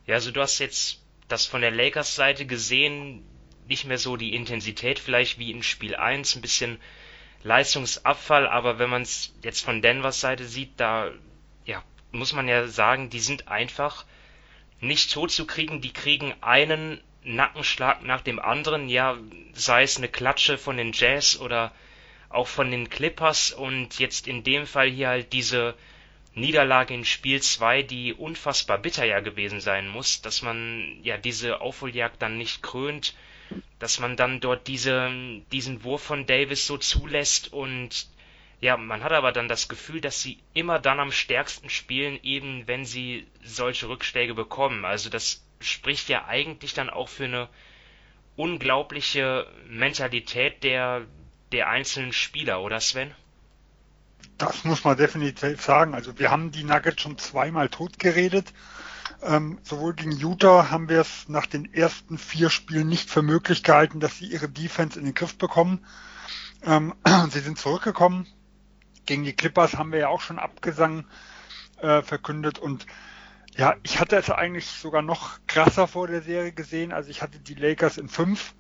Ja, 0.09 0.15
also 0.15 0.31
du 0.31 0.41
hast 0.41 0.59
jetzt 0.59 1.03
das 1.29 1.45
von 1.45 1.61
der 1.61 1.71
Lakers 1.71 2.17
Seite 2.17 2.47
gesehen, 2.47 3.23
nicht 3.69 3.85
mehr 3.85 3.99
so 3.99 4.17
die 4.17 4.35
Intensität 4.35 4.99
vielleicht 4.99 5.39
wie 5.39 5.51
in 5.51 5.63
Spiel 5.63 5.95
1, 5.95 6.35
ein 6.35 6.41
bisschen 6.41 6.81
Leistungsabfall, 7.43 8.49
aber 8.49 8.79
wenn 8.79 8.89
man 8.89 9.03
es 9.03 9.35
jetzt 9.43 9.63
von 9.63 9.83
Denvers 9.83 10.19
Seite 10.19 10.47
sieht, 10.47 10.71
da 10.79 11.11
ja, 11.67 11.85
muss 12.11 12.33
man 12.33 12.49
ja 12.49 12.69
sagen, 12.69 13.11
die 13.11 13.21
sind 13.21 13.49
einfach 13.49 14.07
nicht 14.81 15.13
tot 15.13 15.31
zu 15.31 15.47
kriegen. 15.47 15.83
Die 15.83 15.93
kriegen 15.93 16.35
einen 16.41 17.03
Nackenschlag 17.23 18.03
nach 18.03 18.23
dem 18.23 18.39
anderen, 18.39 18.89
ja, 18.89 19.19
sei 19.53 19.83
es 19.83 19.99
eine 19.99 20.09
Klatsche 20.09 20.57
von 20.57 20.79
den 20.79 20.93
Jazz 20.95 21.39
oder 21.39 21.71
auch 22.31 22.49
von 22.49 22.71
den 22.71 22.89
Clippers 22.89 23.53
und 23.53 23.99
jetzt 23.99 24.27
in 24.27 24.43
dem 24.43 24.67
Fall 24.67 24.89
hier 24.89 25.09
halt 25.09 25.35
diese 25.35 25.75
Niederlage 26.41 26.95
in 26.95 27.05
Spiel 27.05 27.41
2, 27.41 27.83
die 27.83 28.15
unfassbar 28.15 28.79
bitter 28.79 29.05
ja 29.05 29.21
gewesen 29.21 29.61
sein 29.61 29.89
muss, 29.89 30.23
dass 30.23 30.43
man 30.43 30.99
ja 31.03 31.17
diese 31.17 31.61
Aufholjagd 31.61 32.21
dann 32.23 32.39
nicht 32.39 32.63
krönt, 32.63 33.15
dass 33.79 34.01
man 34.01 34.17
dann 34.17 34.41
dort 34.41 34.69
diese, 34.69 35.11
diesen 35.53 35.85
Wurf 35.85 36.03
von 36.03 36.27
Davis 36.27 36.67
so 36.67 36.77
zulässt 36.77 37.53
und 37.53 38.09
ja, 38.61 38.77
man 38.77 39.05
hat 39.05 39.13
aber 39.13 39.31
dann 39.31 39.47
das 39.47 39.69
Gefühl, 39.69 40.01
dass 40.01 40.21
sie 40.21 40.39
immer 40.53 40.81
dann 40.81 40.99
am 40.99 41.13
stärksten 41.13 41.71
spielen, 41.71 42.19
eben 42.23 42.67
wenn 42.67 42.85
sie 42.85 43.27
solche 43.43 43.89
Rückschläge 43.89 44.35
bekommen. 44.35 44.85
Also 44.85 45.11
das 45.11 45.45
spricht 45.61 46.09
ja 46.09 46.27
eigentlich 46.27 46.75
dann 46.75 46.91
auch 46.91 47.09
für 47.09 47.25
eine 47.25 47.49
unglaubliche 48.37 49.47
Mentalität 49.69 50.65
der, 50.65 51.07
der 51.53 51.69
einzelnen 51.69 52.13
Spieler, 52.13 52.61
oder 52.63 52.81
Sven? 52.81 53.15
Das 54.39 54.65
muss 54.65 54.85
man 54.85 54.97
definitiv 54.97 55.61
sagen. 55.61 55.95
Also 55.95 56.19
wir 56.19 56.31
haben 56.31 56.53
die 56.53 56.65
Nuggets 56.65 57.03
schon 57.03 57.19
zweimal 57.19 57.69
totgeredet. 57.69 58.53
Ähm, 59.23 59.59
sowohl 59.65 59.95
gegen 59.95 60.13
Utah 60.13 60.71
haben 60.71 60.89
wir 60.89 61.01
es 61.01 61.29
nach 61.29 61.47
den 61.47 61.73
ersten 61.75 62.19
vier 62.19 62.51
Spielen 62.51 62.89
nicht 62.89 63.11
für 63.11 63.23
möglich 63.23 63.65
gehalten, 63.65 63.99
dass 63.99 64.19
sie 64.19 64.27
ihre 64.27 64.49
Defense 64.49 64.97
in 64.99 65.05
den 65.05 65.15
Griff 65.15 65.37
bekommen. 65.37 65.85
Ähm, 66.63 66.95
sie 67.31 67.41
sind 67.41 67.59
zurückgekommen, 67.59 68.27
gegen 69.07 69.25
die 69.25 69.33
Clippers 69.33 69.75
haben 69.75 69.91
wir 69.91 69.99
ja 69.99 70.09
auch 70.09 70.21
schon 70.21 70.39
Abgesang 70.39 71.05
äh, 71.81 72.03
verkündet 72.03 72.59
und 72.59 72.87
ja, 73.57 73.75
ich 73.83 73.99
hatte 73.99 74.17
es 74.17 74.31
eigentlich 74.31 74.67
sogar 74.67 75.03
noch 75.03 75.39
krasser 75.49 75.89
vor 75.89 76.07
der 76.07 76.23
Serie 76.23 76.53
gesehen. 76.53 76.93
Also 76.93 77.11
ich 77.11 77.23
hatte 77.23 77.41
die 77.41 77.55
Lakers 77.55 77.99
in 77.99 78.09
fünf. 78.09 78.55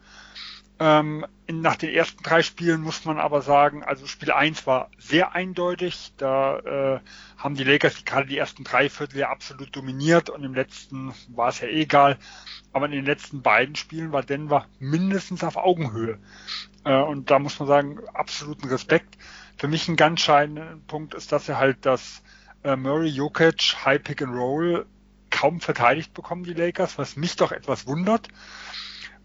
Ähm, 0.80 1.26
nach 1.50 1.76
den 1.76 1.90
ersten 1.90 2.22
drei 2.22 2.42
Spielen 2.42 2.82
muss 2.82 3.04
man 3.04 3.18
aber 3.18 3.42
sagen, 3.42 3.82
also 3.82 4.06
Spiel 4.06 4.30
eins 4.30 4.66
war 4.66 4.90
sehr 4.98 5.34
eindeutig. 5.34 6.12
Da 6.18 6.58
äh, 6.58 7.00
haben 7.36 7.56
die 7.56 7.64
Lakers 7.64 8.04
gerade 8.04 8.28
die 8.28 8.38
ersten 8.38 8.64
drei 8.64 8.88
Viertel 8.88 9.18
ja 9.18 9.30
absolut 9.30 9.74
dominiert 9.74 10.30
und 10.30 10.44
im 10.44 10.54
letzten 10.54 11.12
war 11.28 11.48
es 11.48 11.60
ja 11.60 11.68
eh 11.68 11.82
egal. 11.82 12.16
Aber 12.72 12.86
in 12.86 12.92
den 12.92 13.06
letzten 13.06 13.42
beiden 13.42 13.74
Spielen 13.74 14.12
war 14.12 14.22
Denver 14.22 14.66
mindestens 14.78 15.42
auf 15.42 15.56
Augenhöhe. 15.56 16.18
Äh, 16.84 17.00
und 17.00 17.30
da 17.30 17.38
muss 17.38 17.58
man 17.58 17.66
sagen, 17.66 17.98
absoluten 18.14 18.68
Respekt. 18.68 19.18
Für 19.56 19.68
mich 19.68 19.88
ein 19.88 19.96
ganz 19.96 20.20
entscheidender 20.20 20.78
Punkt 20.86 21.14
ist, 21.14 21.32
dass 21.32 21.48
er 21.48 21.58
halt 21.58 21.78
das 21.86 22.22
äh, 22.62 22.76
Murray 22.76 23.08
Jokic 23.08 23.84
High 23.84 24.02
Pick 24.02 24.22
and 24.22 24.32
Roll 24.32 24.86
kaum 25.30 25.60
verteidigt 25.60 26.14
bekommen, 26.14 26.44
die 26.44 26.54
Lakers, 26.54 26.98
was 26.98 27.16
mich 27.16 27.36
doch 27.36 27.52
etwas 27.52 27.86
wundert, 27.86 28.28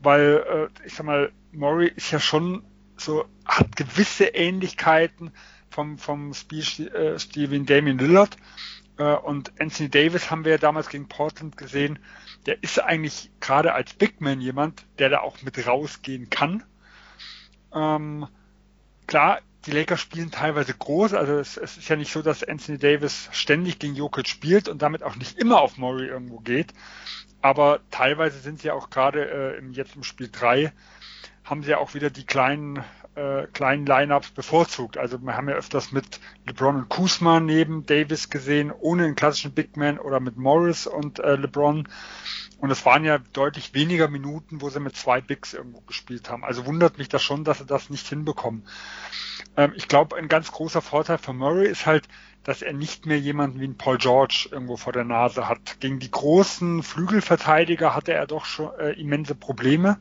weil 0.03 0.69
äh, 0.83 0.85
ich 0.85 0.93
sag 0.93 1.05
mal, 1.05 1.31
Murray 1.51 1.91
ist 1.95 2.11
ja 2.11 2.19
schon 2.19 2.63
so 2.97 3.25
hat 3.45 3.75
gewisse 3.75 4.25
Ähnlichkeiten 4.25 5.31
vom, 5.69 5.97
vom 5.97 6.33
Spiel 6.33 6.87
äh, 6.87 7.19
Steven 7.19 7.65
Damien 7.65 7.97
Lillard. 7.97 8.37
Äh, 8.97 9.15
und 9.15 9.51
Anthony 9.59 9.89
Davis 9.89 10.29
haben 10.29 10.45
wir 10.45 10.53
ja 10.53 10.57
damals 10.57 10.89
gegen 10.89 11.07
Portland 11.07 11.57
gesehen. 11.57 11.99
Der 12.45 12.61
ist 12.61 12.79
eigentlich 12.79 13.31
gerade 13.39 13.73
als 13.73 13.93
Big 13.93 14.21
Man 14.21 14.41
jemand, 14.41 14.85
der 14.99 15.09
da 15.09 15.19
auch 15.19 15.41
mit 15.41 15.65
rausgehen 15.65 16.29
kann. 16.29 16.63
Ähm, 17.73 18.27
klar, 19.07 19.39
die 19.65 19.71
Lakers 19.71 20.01
spielen 20.01 20.29
teilweise 20.29 20.73
groß, 20.73 21.13
also 21.13 21.37
es, 21.37 21.55
es, 21.57 21.77
ist 21.77 21.87
ja 21.87 21.95
nicht 21.95 22.11
so, 22.11 22.21
dass 22.21 22.43
Anthony 22.43 22.77
Davis 22.77 23.29
ständig 23.31 23.79
gegen 23.79 23.95
Jokic 23.95 24.27
spielt 24.27 24.67
und 24.67 24.81
damit 24.81 25.03
auch 25.03 25.15
nicht 25.15 25.37
immer 25.39 25.61
auf 25.61 25.77
Murray 25.77 26.07
irgendwo 26.07 26.39
geht. 26.39 26.73
Aber 27.43 27.81
teilweise 27.91 28.39
sind 28.39 28.61
sie 28.61 28.71
auch 28.71 28.89
gerade 28.89 29.59
äh, 29.59 29.63
jetzt 29.71 29.97
im 29.97 30.03
Spiel 30.03 30.29
3 30.31 30.71
haben 31.43 31.61
sie 31.61 31.71
ja 31.71 31.77
auch 31.77 31.93
wieder 31.93 32.09
die 32.09 32.25
kleinen 32.25 32.81
äh, 33.15 33.47
kleinen 33.47 33.85
Lineups 33.85 34.31
bevorzugt. 34.31 34.97
Also 34.97 35.21
wir 35.21 35.35
haben 35.35 35.49
ja 35.49 35.55
öfters 35.55 35.91
mit 35.91 36.21
LeBron 36.45 36.77
und 36.77 36.89
Kuzma 36.89 37.41
neben 37.41 37.85
Davis 37.85 38.29
gesehen, 38.29 38.71
ohne 38.71 39.03
einen 39.03 39.15
klassischen 39.15 39.51
Big 39.51 39.75
Man 39.75 39.99
oder 39.99 40.21
mit 40.21 40.37
Morris 40.37 40.87
und 40.87 41.19
äh, 41.19 41.35
LeBron. 41.35 41.87
Und 42.59 42.71
es 42.71 42.85
waren 42.85 43.03
ja 43.03 43.17
deutlich 43.17 43.73
weniger 43.73 44.07
Minuten, 44.07 44.61
wo 44.61 44.69
sie 44.69 44.79
mit 44.79 44.95
zwei 44.95 45.19
Bigs 45.19 45.53
irgendwo 45.53 45.81
gespielt 45.81 46.29
haben. 46.29 46.45
Also 46.45 46.65
wundert 46.65 46.97
mich 46.97 47.09
das 47.09 47.21
schon, 47.21 47.43
dass 47.43 47.57
sie 47.57 47.65
das 47.65 47.89
nicht 47.89 48.07
hinbekommen. 48.07 48.63
Ähm, 49.57 49.73
ich 49.75 49.87
glaube, 49.87 50.15
ein 50.15 50.27
ganz 50.27 50.51
großer 50.51 50.81
Vorteil 50.81 51.17
von 51.17 51.37
Murray 51.37 51.67
ist 51.67 51.85
halt, 51.85 52.07
dass 52.43 52.61
er 52.61 52.73
nicht 52.73 53.05
mehr 53.05 53.19
jemanden 53.19 53.61
wie 53.61 53.67
ein 53.67 53.77
Paul 53.77 53.97
George 53.97 54.49
irgendwo 54.51 54.75
vor 54.75 54.91
der 54.91 55.05
Nase 55.05 55.47
hat. 55.47 55.79
Gegen 55.79 55.99
die 55.99 56.11
großen 56.11 56.83
Flügelverteidiger 56.83 57.95
hatte 57.95 58.13
er 58.13 58.27
doch 58.27 58.45
schon 58.45 58.77
äh, 58.79 58.91
immense 58.91 59.33
Probleme. 59.33 59.97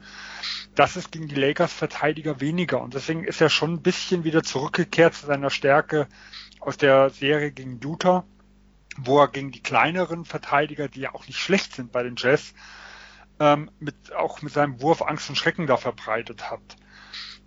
Das 0.74 0.96
ist 0.96 1.12
gegen 1.12 1.28
die 1.28 1.36
Lakers 1.36 1.72
Verteidiger 1.72 2.40
weniger. 2.40 2.82
Und 2.82 2.94
deswegen 2.94 3.24
ist 3.24 3.40
er 3.40 3.48
schon 3.48 3.74
ein 3.74 3.82
bisschen 3.82 4.24
wieder 4.24 4.42
zurückgekehrt 4.42 5.14
zu 5.14 5.26
seiner 5.26 5.50
Stärke 5.50 6.08
aus 6.58 6.76
der 6.76 7.10
Serie 7.10 7.52
gegen 7.52 7.80
Utah, 7.80 8.24
wo 8.96 9.20
er 9.20 9.28
gegen 9.28 9.52
die 9.52 9.62
kleineren 9.62 10.24
Verteidiger, 10.24 10.88
die 10.88 11.00
ja 11.00 11.14
auch 11.14 11.26
nicht 11.26 11.38
schlecht 11.38 11.74
sind 11.74 11.92
bei 11.92 12.02
den 12.02 12.16
Jazz, 12.16 12.54
ähm, 13.38 13.70
mit, 13.78 14.12
auch 14.14 14.42
mit 14.42 14.52
seinem 14.52 14.80
Wurf 14.82 15.02
Angst 15.02 15.28
und 15.28 15.36
Schrecken 15.36 15.68
da 15.68 15.76
verbreitet 15.76 16.50
hat. 16.50 16.76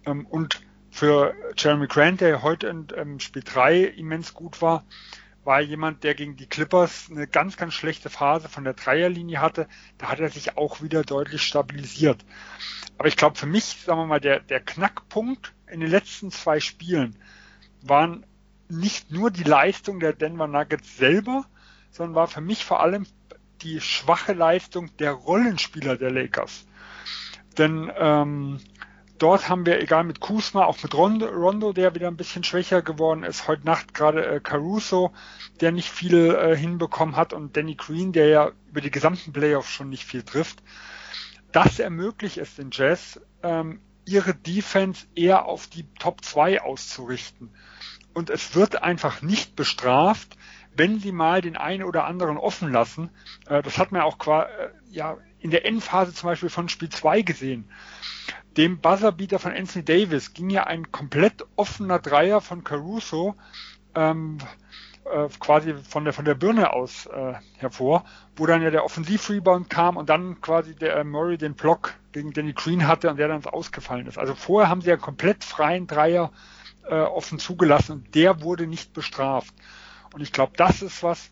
Ähm, 0.05 0.25
und 0.25 0.61
für 0.95 1.35
Jeremy 1.57 1.87
Grant, 1.87 2.21
der 2.21 2.41
heute 2.41 2.67
in 2.67 2.87
ähm, 2.95 3.19
Spiel 3.19 3.43
3 3.43 3.83
immens 3.83 4.33
gut 4.33 4.61
war, 4.61 4.85
war 5.43 5.59
jemand, 5.59 6.05
der 6.05 6.15
gegen 6.15 6.37
die 6.37 6.47
Clippers 6.47 7.09
eine 7.11 7.27
ganz, 7.27 7.57
ganz 7.57 7.73
schlechte 7.73 8.09
Phase 8.09 8.47
von 8.47 8.63
der 8.63 8.75
Dreierlinie 8.75 9.41
hatte. 9.41 9.67
Da 9.97 10.07
hat 10.07 10.21
er 10.21 10.29
sich 10.29 10.57
auch 10.57 10.81
wieder 10.81 11.03
deutlich 11.03 11.43
stabilisiert. 11.43 12.23
Aber 12.97 13.09
ich 13.09 13.17
glaube, 13.17 13.35
für 13.35 13.45
mich, 13.45 13.65
sagen 13.65 13.99
wir 13.99 14.05
mal, 14.05 14.21
der, 14.21 14.39
der 14.39 14.61
Knackpunkt 14.61 15.53
in 15.69 15.81
den 15.81 15.89
letzten 15.89 16.31
zwei 16.31 16.61
Spielen 16.61 17.19
waren 17.81 18.25
nicht 18.69 19.11
nur 19.11 19.31
die 19.31 19.43
Leistung 19.43 19.99
der 19.99 20.13
Denver 20.13 20.47
Nuggets 20.47 20.95
selber, 20.95 21.43
sondern 21.91 22.15
war 22.15 22.27
für 22.27 22.39
mich 22.39 22.63
vor 22.63 22.79
allem 22.79 23.05
die 23.63 23.81
schwache 23.81 24.31
Leistung 24.31 24.95
der 24.95 25.11
Rollenspieler 25.11 25.97
der 25.97 26.11
Lakers. 26.11 26.65
Denn 27.57 27.91
ähm, 27.97 28.61
dort 29.17 29.49
haben 29.49 29.65
wir, 29.65 29.81
egal 29.81 30.03
mit 30.03 30.19
Kusma, 30.19 30.65
auch 30.65 30.81
mit 30.83 30.93
Rondo, 30.93 31.27
Rondo, 31.27 31.73
der 31.73 31.95
wieder 31.95 32.07
ein 32.07 32.17
bisschen 32.17 32.43
schwächer 32.43 32.81
geworden 32.81 33.23
ist, 33.23 33.47
heute 33.47 33.65
Nacht 33.65 33.93
gerade 33.93 34.25
äh, 34.25 34.39
Caruso, 34.39 35.11
der 35.61 35.71
nicht 35.71 35.89
viel 35.89 36.35
äh, 36.35 36.55
hinbekommen 36.55 37.15
hat 37.15 37.33
und 37.33 37.55
Danny 37.55 37.75
Green, 37.75 38.11
der 38.11 38.27
ja 38.27 38.51
über 38.69 38.81
die 38.81 38.91
gesamten 38.91 39.33
Playoffs 39.33 39.69
schon 39.69 39.89
nicht 39.89 40.03
viel 40.03 40.23
trifft. 40.23 40.61
Das 41.51 41.79
ermöglicht 41.79 42.37
es 42.37 42.55
den 42.55 42.69
Jazz, 42.71 43.19
ähm, 43.41 43.81
ihre 44.05 44.35
Defense 44.35 45.07
eher 45.15 45.45
auf 45.45 45.67
die 45.67 45.87
Top 45.99 46.23
2 46.23 46.61
auszurichten. 46.61 47.51
Und 48.13 48.29
es 48.29 48.55
wird 48.55 48.83
einfach 48.83 49.21
nicht 49.21 49.55
bestraft, 49.55 50.37
wenn 50.75 50.99
sie 50.99 51.11
mal 51.11 51.41
den 51.41 51.57
einen 51.57 51.83
oder 51.83 52.05
anderen 52.05 52.37
offen 52.37 52.71
lassen. 52.71 53.09
Äh, 53.47 53.61
das 53.63 53.77
hat 53.77 53.91
man 53.91 54.01
auch 54.01 54.17
äh, 54.27 54.69
ja, 54.89 55.17
in 55.39 55.51
der 55.51 55.65
Endphase 55.65 56.13
zum 56.13 56.27
Beispiel 56.27 56.49
von 56.49 56.69
Spiel 56.69 56.89
2 56.89 57.21
gesehen 57.21 57.69
dem 58.57 58.79
Buzzerbeater 58.79 59.39
von 59.39 59.53
Anthony 59.53 59.83
Davis 59.83 60.33
ging 60.33 60.49
ja 60.49 60.65
ein 60.65 60.91
komplett 60.91 61.45
offener 61.55 61.99
Dreier 61.99 62.41
von 62.41 62.63
Caruso 62.63 63.35
ähm, 63.95 64.37
äh, 65.05 65.27
quasi 65.39 65.73
von 65.73 66.03
der 66.03 66.13
von 66.13 66.25
der 66.25 66.35
Birne 66.35 66.73
aus 66.73 67.05
äh, 67.07 67.33
hervor, 67.57 68.05
wo 68.35 68.45
dann 68.45 68.61
ja 68.61 68.71
der 68.71 68.85
Offensiv-Rebound 68.85 69.69
kam 69.69 69.97
und 69.97 70.09
dann 70.09 70.41
quasi 70.41 70.75
der 70.75 70.95
äh, 70.97 71.03
Murray 71.03 71.37
den 71.37 71.53
Block 71.53 71.93
gegen 72.11 72.31
Danny 72.31 72.53
Green 72.53 72.87
hatte 72.87 73.09
und 73.09 73.17
der 73.17 73.27
dann 73.27 73.45
ausgefallen 73.45 74.07
ist. 74.07 74.17
Also 74.17 74.35
vorher 74.35 74.69
haben 74.69 74.81
sie 74.81 74.89
ja 74.89 74.97
komplett 74.97 75.43
freien 75.43 75.85
Dreier 75.87 76.31
äh, 76.87 76.95
offen 76.95 77.39
zugelassen 77.39 77.91
und 77.93 78.15
der 78.15 78.41
wurde 78.41 78.67
nicht 78.67 78.93
bestraft. 78.93 79.53
Und 80.13 80.21
ich 80.21 80.31
glaube, 80.31 80.53
das 80.55 80.81
ist 80.81 81.03
was, 81.03 81.31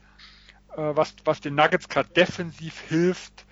äh, 0.75 0.91
was, 0.95 1.15
was 1.25 1.41
den 1.41 1.55
Nuggets 1.55 1.89
gerade 1.89 2.09
defensiv 2.09 2.79
hilft 2.81 3.45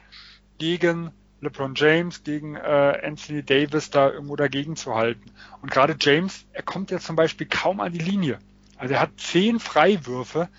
gegen 0.57 1.11
LeBron 1.41 1.73
James 1.75 2.23
gegen 2.23 2.55
äh, 2.55 3.01
Anthony 3.03 3.43
Davis 3.43 3.89
da 3.89 4.11
irgendwo 4.11 4.35
dagegen 4.35 4.75
zu 4.75 4.95
halten. 4.95 5.31
Und 5.61 5.71
gerade 5.71 5.95
James, 5.99 6.45
er 6.53 6.63
kommt 6.63 6.91
ja 6.91 6.99
zum 6.99 7.15
Beispiel 7.15 7.47
kaum 7.47 7.79
an 7.79 7.91
die 7.91 7.99
Linie. 7.99 8.39
Also 8.77 8.93
er 8.93 9.01
hat 9.01 9.11
zehn 9.17 9.59
Freiwürfe 9.59 10.49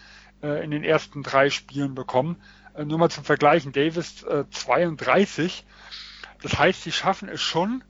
äh, 0.43 0.62
in 0.65 0.71
den 0.71 0.85
ersten 0.85 1.23
drei 1.23 1.51
Spielen 1.51 1.95
bekommen. 1.95 2.37
Äh, 2.75 2.85
nur 2.85 2.99
mal 2.99 3.11
zum 3.11 3.25
Vergleichen, 3.25 3.73
Davis 3.73 4.25
äh, 4.25 4.45
32. 4.51 5.65
Das 6.43 6.59
heißt, 6.59 6.83
sie 6.83 6.93
schaffen 6.93 7.29
es 7.29 7.41
schon, 7.41 7.85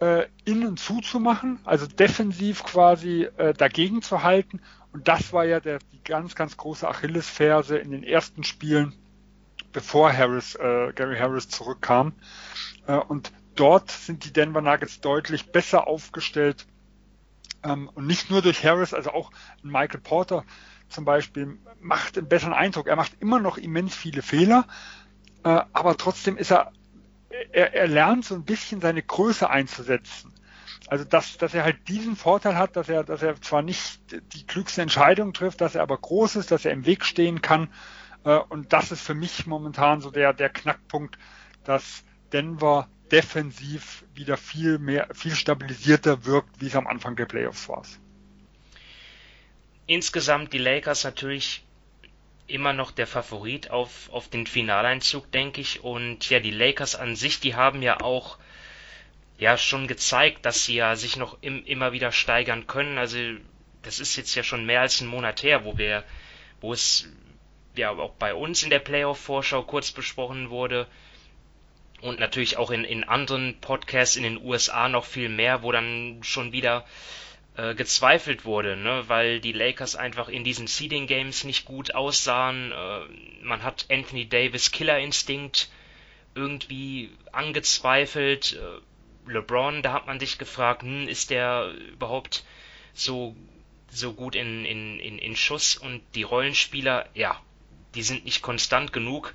äh, 0.00 0.26
innen 0.44 0.76
zuzumachen, 0.76 1.58
also 1.64 1.86
defensiv 1.86 2.62
quasi 2.62 3.28
äh, 3.36 3.52
dagegen 3.52 4.02
zu 4.02 4.22
halten. 4.22 4.60
Und 4.92 5.08
das 5.08 5.32
war 5.32 5.44
ja 5.44 5.58
der, 5.58 5.80
die 5.92 6.02
ganz, 6.04 6.36
ganz 6.36 6.56
große 6.56 6.86
Achillesferse 6.86 7.76
in 7.78 7.90
den 7.90 8.04
ersten 8.04 8.44
Spielen 8.44 8.94
bevor 9.76 10.10
Harris, 10.10 10.54
äh, 10.54 10.90
Gary 10.94 11.18
Harris 11.18 11.50
zurückkam. 11.50 12.14
Äh, 12.86 12.96
und 12.96 13.30
dort 13.56 13.90
sind 13.90 14.24
die 14.24 14.32
Denver 14.32 14.62
Nuggets 14.62 15.02
deutlich 15.02 15.52
besser 15.52 15.86
aufgestellt. 15.86 16.66
Ähm, 17.62 17.90
und 17.92 18.06
nicht 18.06 18.30
nur 18.30 18.40
durch 18.40 18.64
Harris, 18.64 18.94
also 18.94 19.10
auch 19.10 19.30
Michael 19.62 20.00
Porter 20.00 20.44
zum 20.88 21.04
Beispiel 21.04 21.58
macht 21.78 22.16
einen 22.16 22.26
besseren 22.26 22.54
Eindruck. 22.54 22.86
Er 22.86 22.96
macht 22.96 23.20
immer 23.20 23.38
noch 23.38 23.58
immens 23.58 23.94
viele 23.94 24.22
Fehler, 24.22 24.66
äh, 25.44 25.60
aber 25.74 25.98
trotzdem 25.98 26.38
ist 26.38 26.52
er, 26.52 26.72
er, 27.52 27.74
er 27.74 27.86
lernt 27.86 28.24
so 28.24 28.34
ein 28.34 28.44
bisschen 28.44 28.80
seine 28.80 29.02
Größe 29.02 29.50
einzusetzen. 29.50 30.32
Also 30.86 31.04
dass, 31.04 31.36
dass 31.36 31.52
er 31.52 31.64
halt 31.64 31.86
diesen 31.88 32.16
Vorteil 32.16 32.56
hat, 32.56 32.76
dass 32.76 32.88
er, 32.88 33.04
dass 33.04 33.20
er 33.20 33.38
zwar 33.42 33.60
nicht 33.60 34.00
die 34.32 34.46
klügste 34.46 34.80
Entscheidung 34.80 35.34
trifft, 35.34 35.60
dass 35.60 35.74
er 35.74 35.82
aber 35.82 35.98
groß 35.98 36.36
ist, 36.36 36.50
dass 36.50 36.64
er 36.64 36.72
im 36.72 36.86
Weg 36.86 37.04
stehen 37.04 37.42
kann 37.42 37.68
und 38.34 38.72
das 38.72 38.90
ist 38.90 39.02
für 39.02 39.14
mich 39.14 39.46
momentan 39.46 40.00
so 40.00 40.10
der, 40.10 40.32
der 40.32 40.48
Knackpunkt, 40.48 41.16
dass 41.64 42.04
Denver 42.32 42.88
defensiv 43.12 44.04
wieder 44.14 44.36
viel 44.36 44.78
mehr, 44.78 45.08
viel 45.14 45.34
stabilisierter 45.34 46.24
wirkt, 46.24 46.60
wie 46.60 46.66
es 46.66 46.74
am 46.74 46.86
Anfang 46.86 47.14
der 47.14 47.26
Playoffs 47.26 47.68
war. 47.68 47.84
Insgesamt 49.86 50.52
die 50.52 50.58
Lakers 50.58 51.04
natürlich 51.04 51.64
immer 52.48 52.72
noch 52.72 52.90
der 52.90 53.06
Favorit 53.06 53.70
auf, 53.70 54.10
auf 54.10 54.28
den 54.28 54.46
Finaleinzug, 54.46 55.30
denke 55.30 55.60
ich. 55.60 55.84
Und 55.84 56.28
ja, 56.28 56.40
die 56.40 56.50
Lakers 56.50 56.96
an 56.96 57.14
sich, 57.14 57.38
die 57.38 57.54
haben 57.54 57.82
ja 57.82 58.00
auch 58.00 58.38
ja 59.38 59.56
schon 59.56 59.86
gezeigt, 59.86 60.44
dass 60.46 60.64
sie 60.64 60.76
ja 60.76 60.96
sich 60.96 61.16
noch 61.16 61.38
im, 61.42 61.64
immer 61.64 61.92
wieder 61.92 62.10
steigern 62.10 62.66
können. 62.66 62.98
Also 62.98 63.18
das 63.82 64.00
ist 64.00 64.16
jetzt 64.16 64.34
ja 64.34 64.42
schon 64.42 64.66
mehr 64.66 64.80
als 64.80 65.00
ein 65.00 65.06
Monat 65.06 65.42
her, 65.42 65.64
wo 65.64 65.78
wir, 65.78 66.04
wo 66.60 66.72
es 66.72 67.08
ja 67.78 67.90
auch 67.90 68.12
bei 68.12 68.34
uns 68.34 68.62
in 68.62 68.70
der 68.70 68.78
Playoff-Vorschau 68.78 69.62
kurz 69.62 69.90
besprochen 69.90 70.50
wurde. 70.50 70.86
Und 72.02 72.20
natürlich 72.20 72.56
auch 72.56 72.70
in, 72.70 72.84
in 72.84 73.04
anderen 73.04 73.58
Podcasts 73.60 74.16
in 74.16 74.22
den 74.22 74.42
USA 74.42 74.88
noch 74.88 75.04
viel 75.04 75.28
mehr, 75.28 75.62
wo 75.62 75.72
dann 75.72 76.18
schon 76.22 76.52
wieder 76.52 76.84
äh, 77.56 77.74
gezweifelt 77.74 78.44
wurde, 78.44 78.76
ne? 78.76 79.04
weil 79.06 79.40
die 79.40 79.52
Lakers 79.52 79.96
einfach 79.96 80.28
in 80.28 80.44
diesen 80.44 80.66
Seeding 80.66 81.06
Games 81.06 81.44
nicht 81.44 81.64
gut 81.64 81.94
aussahen. 81.94 82.72
Äh, 82.72 83.44
man 83.44 83.62
hat 83.62 83.86
Anthony 83.90 84.28
Davis 84.28 84.72
Killerinstinkt 84.72 85.70
irgendwie 86.34 87.10
angezweifelt. 87.32 88.58
Äh, 88.60 89.32
LeBron, 89.32 89.82
da 89.82 89.92
hat 89.94 90.06
man 90.06 90.20
sich 90.20 90.38
gefragt, 90.38 90.82
hm, 90.82 91.08
ist 91.08 91.30
der 91.30 91.72
überhaupt 91.92 92.44
so 92.92 93.34
so 93.88 94.12
gut 94.12 94.34
in, 94.34 94.64
in, 94.64 95.00
in, 95.00 95.18
in 95.18 95.36
Schuss 95.36 95.76
und 95.76 96.02
die 96.14 96.22
Rollenspieler, 96.22 97.08
ja, 97.14 97.40
die 97.96 98.02
sind 98.02 98.24
nicht 98.24 98.42
konstant 98.42 98.92
genug. 98.92 99.34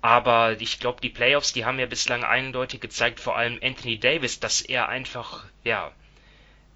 Aber 0.00 0.60
ich 0.60 0.78
glaube, 0.78 1.00
die 1.00 1.08
Playoffs, 1.08 1.52
die 1.52 1.64
haben 1.64 1.80
ja 1.80 1.86
bislang 1.86 2.22
eindeutig 2.22 2.80
gezeigt, 2.80 3.18
vor 3.18 3.36
allem 3.36 3.58
Anthony 3.62 3.98
Davis, 3.98 4.38
dass 4.38 4.60
er 4.60 4.88
einfach, 4.88 5.44
ja, 5.64 5.90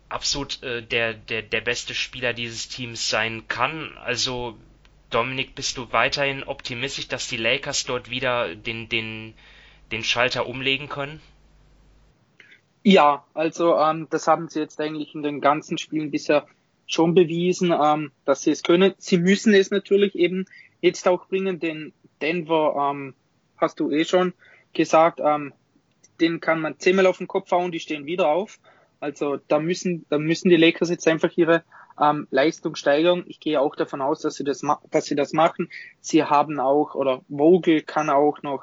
absolut 0.09 0.62
äh, 0.62 0.83
der, 0.83 1.14
der, 1.14 1.42
der 1.42 1.61
beste 1.61 1.95
Spieler 1.95 2.33
dieses 2.33 2.69
Teams 2.69 3.09
sein 3.09 3.45
kann. 3.49 3.97
Also, 3.99 4.59
Dominik, 5.11 5.54
bist 5.54 5.76
du 5.76 5.92
weiterhin 5.92 6.42
optimistisch, 6.42 7.09
dass 7.09 7.28
die 7.28 7.37
Lakers 7.37 7.85
dort 7.85 8.11
wieder 8.11 8.54
den, 8.54 8.88
den, 8.88 9.35
den 9.92 10.02
Schalter 10.02 10.47
umlegen 10.47 10.88
können? 10.88 11.21
Ja, 12.83 13.25
also 13.35 13.76
ähm, 13.78 14.09
das 14.11 14.26
haben 14.26 14.49
sie 14.49 14.59
jetzt 14.59 14.81
eigentlich 14.81 15.14
in 15.14 15.23
den 15.23 15.40
ganzen 15.40 15.78
Spielen 15.78 16.11
bisher 16.11 16.47
schon 16.87 17.14
bewiesen, 17.14 17.73
ähm, 17.73 18.11
dass 18.25 18.42
sie 18.42 18.50
es 18.50 18.62
können. 18.62 18.95
Sie 18.99 19.19
müssen 19.19 19.54
es 19.54 19.71
natürlich 19.71 20.14
eben 20.16 20.47
jetzt 20.83 21.09
auch 21.09 21.27
bringen, 21.27 21.59
denn 21.59 21.95
Denver, 22.21 22.91
ähm, 22.91 23.15
hast 23.57 23.81
du 23.81 23.91
eh 23.91 24.05
schon 24.05 24.35
gesagt, 24.75 25.21
ähm, 25.25 25.55
den 26.21 26.41
kann 26.41 26.61
man 26.61 26.79
zehnmal 26.79 27.07
auf 27.07 27.19
den 27.19 27.29
Kopf 27.29 27.51
hauen, 27.51 27.73
die 27.73 27.81
stehen 27.81 28.05
wieder 28.05 28.29
auf. 28.29 28.59
Also 29.01 29.39
da 29.49 29.59
müssen, 29.59 30.05
da 30.11 30.19
müssen 30.19 30.51
die 30.51 30.57
Lakers 30.57 30.91
jetzt 30.91 31.09
einfach 31.09 31.31
ihre 31.37 31.65
ähm, 32.01 32.29
Leistung 32.31 32.77
steigern. 32.77 33.25
Ich 33.27 33.41
gehe 33.41 33.61
auch 33.61 33.75
davon 33.75 34.01
aus, 34.01 34.21
dass 34.21 34.35
sie 34.35 34.45
das, 34.45 34.62
dass 34.91 35.07
sie 35.07 35.17
das 35.17 35.33
machen. 35.33 35.71
Sie 36.01 36.23
haben 36.23 36.61
auch, 36.61 36.95
oder 36.95 37.23
Vogel 37.29 37.83
kann 37.83 38.11
auch 38.11 38.43
noch 38.43 38.62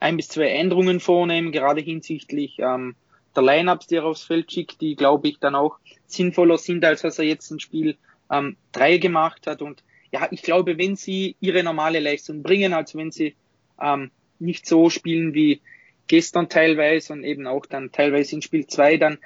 ein 0.00 0.16
bis 0.16 0.28
zwei 0.28 0.48
Änderungen 0.48 1.00
vornehmen, 1.00 1.52
gerade 1.52 1.80
hinsichtlich 1.80 2.58
ähm, 2.58 2.94
der 3.34 3.42
Lineups, 3.42 3.86
die 3.86 3.96
er 3.96 4.04
aufs 4.04 4.22
Feld 4.22 4.52
schickt, 4.52 4.80
die 4.80 4.96
glaube 4.96 5.28
ich 5.28 5.38
dann 5.38 5.54
auch 5.54 5.78
sinnvoller 6.06 6.58
sind, 6.58 6.84
als 6.84 7.04
was 7.04 7.18
er 7.18 7.24
jetzt 7.24 7.50
im 7.50 7.58
Spiel 7.58 7.96
ähm, 8.30 8.56
drei 8.72 8.98
gemacht 8.98 9.46
hat. 9.46 9.62
Und 9.62 9.82
ja, 10.14 10.28
ich 10.30 10.42
glaube, 10.42 10.78
wenn 10.78 10.94
sie 10.94 11.34
ihre 11.40 11.64
normale 11.64 11.98
Leistung 11.98 12.44
bringen, 12.44 12.72
also 12.72 12.96
wenn 12.96 13.10
sie 13.10 13.34
ähm, 13.82 14.12
nicht 14.38 14.64
so 14.64 14.88
spielen 14.88 15.34
wie 15.34 15.60
gestern 16.06 16.48
teilweise 16.48 17.12
und 17.14 17.24
eben 17.24 17.48
auch 17.48 17.66
dann 17.66 17.90
teilweise 17.90 18.36
in 18.36 18.42
Spiel 18.42 18.68
zwei, 18.68 18.96
dann 18.96 19.18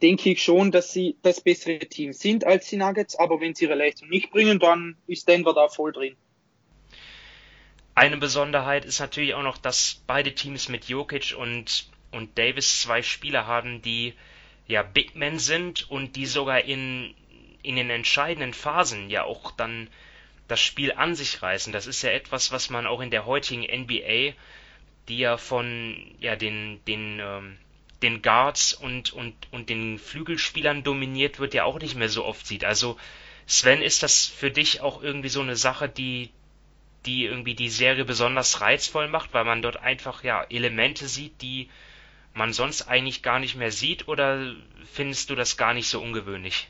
denke 0.00 0.30
ich 0.30 0.40
schon, 0.40 0.70
dass 0.70 0.92
sie 0.92 1.16
das 1.22 1.40
bessere 1.40 1.80
Team 1.80 2.12
sind 2.12 2.44
als 2.44 2.68
die 2.68 2.76
Nuggets, 2.76 3.18
aber 3.18 3.40
wenn 3.40 3.56
sie 3.56 3.64
ihre 3.64 3.74
Leistung 3.74 4.10
nicht 4.10 4.30
bringen, 4.30 4.60
dann 4.60 4.96
ist 5.08 5.26
Denver 5.26 5.54
da 5.54 5.66
voll 5.66 5.90
drin. 5.90 6.14
Eine 7.96 8.18
Besonderheit 8.18 8.84
ist 8.84 9.00
natürlich 9.00 9.34
auch 9.34 9.42
noch, 9.42 9.58
dass 9.58 10.04
beide 10.06 10.36
Teams 10.36 10.68
mit 10.68 10.84
Jokic 10.84 11.34
und, 11.36 11.90
und 12.12 12.38
Davis 12.38 12.82
zwei 12.82 13.02
Spieler 13.02 13.48
haben, 13.48 13.82
die 13.82 14.14
ja 14.68 14.84
Big 14.84 15.16
Men 15.16 15.40
sind 15.40 15.90
und 15.90 16.14
die 16.14 16.26
sogar 16.26 16.62
in, 16.62 17.12
in 17.64 17.74
den 17.74 17.90
entscheidenden 17.90 18.54
Phasen 18.54 19.10
ja 19.10 19.24
auch 19.24 19.50
dann 19.50 19.88
das 20.48 20.60
Spiel 20.60 20.92
an 20.92 21.14
sich 21.14 21.42
reißen. 21.42 21.72
Das 21.72 21.86
ist 21.86 22.02
ja 22.02 22.10
etwas, 22.10 22.50
was 22.50 22.70
man 22.70 22.86
auch 22.86 23.00
in 23.00 23.10
der 23.10 23.26
heutigen 23.26 23.62
NBA, 23.62 24.34
die 25.08 25.18
ja 25.18 25.36
von 25.36 25.96
ja 26.18 26.36
den 26.36 26.80
den 26.86 27.20
ähm, 27.20 27.58
den 28.02 28.22
Guards 28.22 28.72
und 28.72 29.12
und 29.12 29.34
und 29.50 29.68
den 29.68 29.98
Flügelspielern 29.98 30.82
dominiert 30.82 31.38
wird, 31.38 31.54
ja 31.54 31.64
auch 31.64 31.78
nicht 31.78 31.96
mehr 31.96 32.08
so 32.08 32.24
oft 32.24 32.46
sieht. 32.46 32.64
Also 32.64 32.98
Sven, 33.46 33.82
ist 33.82 34.02
das 34.02 34.26
für 34.26 34.50
dich 34.50 34.80
auch 34.80 35.02
irgendwie 35.02 35.28
so 35.28 35.40
eine 35.40 35.56
Sache, 35.56 35.88
die 35.88 36.30
die 37.06 37.24
irgendwie 37.24 37.54
die 37.54 37.70
Serie 37.70 38.04
besonders 38.04 38.60
reizvoll 38.60 39.08
macht, 39.08 39.32
weil 39.32 39.44
man 39.44 39.62
dort 39.62 39.76
einfach 39.76 40.24
ja 40.24 40.44
Elemente 40.50 41.08
sieht, 41.08 41.40
die 41.42 41.68
man 42.34 42.52
sonst 42.52 42.82
eigentlich 42.82 43.22
gar 43.22 43.38
nicht 43.38 43.56
mehr 43.56 43.72
sieht, 43.72 44.08
oder 44.08 44.54
findest 44.92 45.30
du 45.30 45.34
das 45.34 45.56
gar 45.56 45.74
nicht 45.74 45.88
so 45.88 46.00
ungewöhnlich? 46.00 46.68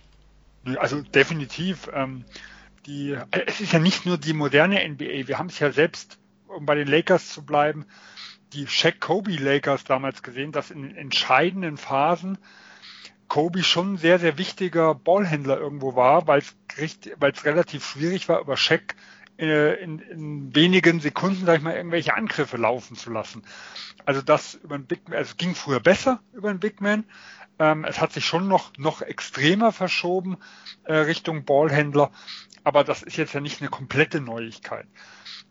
Also 0.77 1.03
definitiv. 1.03 1.89
Ähm, 1.93 2.25
die, 2.89 3.13
äh, 3.13 3.45
es 3.47 3.61
ist 3.61 3.73
ja 3.73 3.79
nicht 3.79 4.07
nur 4.07 4.19
die 4.19 4.33
moderne 4.33 4.87
NBA. 4.89 5.29
Wir 5.29 5.39
haben 5.39 5.49
es 5.49 5.59
ja 5.59 5.71
selbst, 5.71 6.19
um 6.49 6.67
bei 6.67 6.75
den 6.75 6.89
Lakers 6.89 7.29
zu 7.29 7.45
bleiben, 7.45 7.87
die 8.55 8.67
Shaq 8.67 9.01
Kobe 9.01 9.33
Lakers 9.33 9.85
damals 9.85 10.23
gesehen, 10.23 10.53
dass 10.53 10.71
in 10.71 10.97
entscheidenden 10.97 11.77
Phasen 11.77 12.39
Kobe 13.29 13.63
schon 13.63 13.99
sehr, 13.99 14.19
sehr 14.19 14.39
wichtiger 14.39 14.95
Ballhändler 14.95 15.61
irgendwo 15.61 15.95
war, 15.95 16.27
weil 16.27 16.41
es 16.41 17.45
relativ 17.45 17.87
schwierig 17.87 18.29
war, 18.31 18.41
über 18.41 18.57
Shaq 18.57 18.97
äh, 19.39 19.83
in, 19.83 19.99
in 19.99 20.55
wenigen 20.55 21.01
Sekunden, 21.01 21.45
sag 21.45 21.59
ich 21.59 21.63
mal, 21.63 21.77
irgendwelche 21.77 22.15
Angriffe 22.15 22.57
laufen 22.57 22.97
zu 22.97 23.11
lassen. 23.11 23.43
Also 24.07 24.23
das 24.23 24.55
über 24.55 24.77
ein 24.77 24.87
Big 24.87 25.07
Man, 25.09 25.19
also 25.19 25.31
es 25.31 25.37
ging 25.37 25.55
früher 25.55 25.81
besser 25.81 26.21
über 26.33 26.49
einen 26.49 26.61
Big 26.61 26.81
Man. 26.81 27.05
Ähm, 27.59 27.85
es 27.85 28.01
hat 28.01 28.13
sich 28.13 28.25
schon 28.25 28.49
noch, 28.49 28.73
noch 28.79 29.03
extremer 29.03 29.73
verschoben 29.73 30.39
äh, 30.85 30.95
Richtung 30.95 31.45
Ballhändler, 31.45 32.11
aber 32.65 32.85
das 32.85 33.03
ist 33.03 33.17
jetzt 33.17 33.35
ja 33.35 33.41
nicht 33.41 33.61
eine 33.61 33.71
komplette 33.71 34.21
Neuigkeit. 34.21 34.87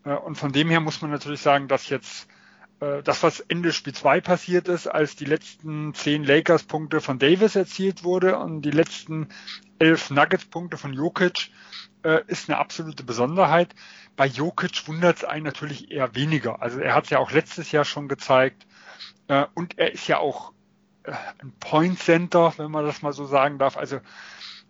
Äh, 0.03 0.13
und 0.13 0.35
von 0.35 0.51
dem 0.51 0.69
her 0.69 0.79
muss 0.79 1.01
man 1.01 1.11
natürlich 1.11 1.41
sagen, 1.41 1.67
dass 1.67 1.89
jetzt 1.89 2.27
äh, 2.79 3.03
das, 3.03 3.23
was 3.23 3.39
Ende 3.41 3.73
Spiel 3.73 3.93
2 3.93 4.21
passiert 4.21 4.67
ist, 4.67 4.87
als 4.87 5.15
die 5.15 5.25
letzten 5.25 5.93
zehn 5.93 6.23
Lakers-Punkte 6.23 7.01
von 7.01 7.19
Davis 7.19 7.55
erzielt 7.55 8.03
wurde 8.03 8.37
und 8.37 8.61
die 8.61 8.71
letzten 8.71 9.29
elf 9.79 10.09
Nuggets-Punkte 10.09 10.77
von 10.77 10.93
Jokic, 10.93 11.51
äh, 12.03 12.21
ist 12.27 12.49
eine 12.49 12.57
absolute 12.57 13.03
Besonderheit. 13.03 13.73
Bei 14.15 14.25
Jokic 14.25 14.87
wundert 14.87 15.17
es 15.17 15.23
einen 15.23 15.45
natürlich 15.45 15.91
eher 15.91 16.15
weniger. 16.15 16.61
Also 16.61 16.79
er 16.79 16.95
hat 16.95 17.05
es 17.05 17.09
ja 17.09 17.19
auch 17.19 17.31
letztes 17.31 17.71
Jahr 17.71 17.85
schon 17.85 18.07
gezeigt. 18.07 18.65
Und 19.55 19.77
er 19.77 19.91
ist 19.91 20.07
ja 20.07 20.19
auch 20.19 20.53
ein 21.03 21.51
Point 21.59 21.99
Center, 21.99 22.53
wenn 22.55 22.71
man 22.71 22.85
das 22.85 23.01
mal 23.01 23.11
so 23.11 23.25
sagen 23.25 23.59
darf. 23.59 23.75
Also 23.75 23.99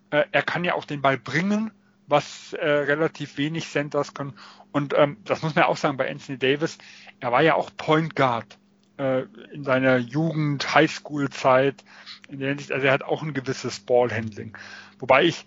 er 0.10 0.42
kann 0.42 0.64
ja 0.64 0.74
auch 0.74 0.86
den 0.86 1.04
Ball 1.04 1.20
bringen, 1.20 1.72
was 2.08 2.54
äh, 2.54 2.66
relativ 2.66 3.38
wenig 3.38 3.68
Centers 3.68 4.14
können. 4.14 4.34
Und 4.72 4.94
ähm, 4.98 5.18
das 5.26 5.42
muss 5.42 5.56
man 5.56 5.66
ja 5.66 5.70
auch 5.70 5.78
sagen 5.78 5.98
bei 5.98 6.10
Anthony 6.10 6.38
Davis. 6.38 6.78
Er 7.20 7.32
war 7.32 7.42
ja 7.42 7.56
auch 7.56 7.70
Point 7.76 8.16
Guard 8.16 8.58
äh, 8.98 9.24
in 9.54 9.64
seiner 9.64 9.98
Jugend, 9.98 10.74
Highschool-Zeit. 10.74 11.84
In 12.30 12.40
der 12.40 12.50
Hinsicht, 12.50 12.72
also 12.72 12.86
er 12.86 12.94
hat 12.94 13.04
auch 13.04 13.22
ein 13.22 13.34
gewisses 13.34 13.80
Ballhandling. 13.80 14.58
Wobei 15.00 15.26
ich 15.26 15.46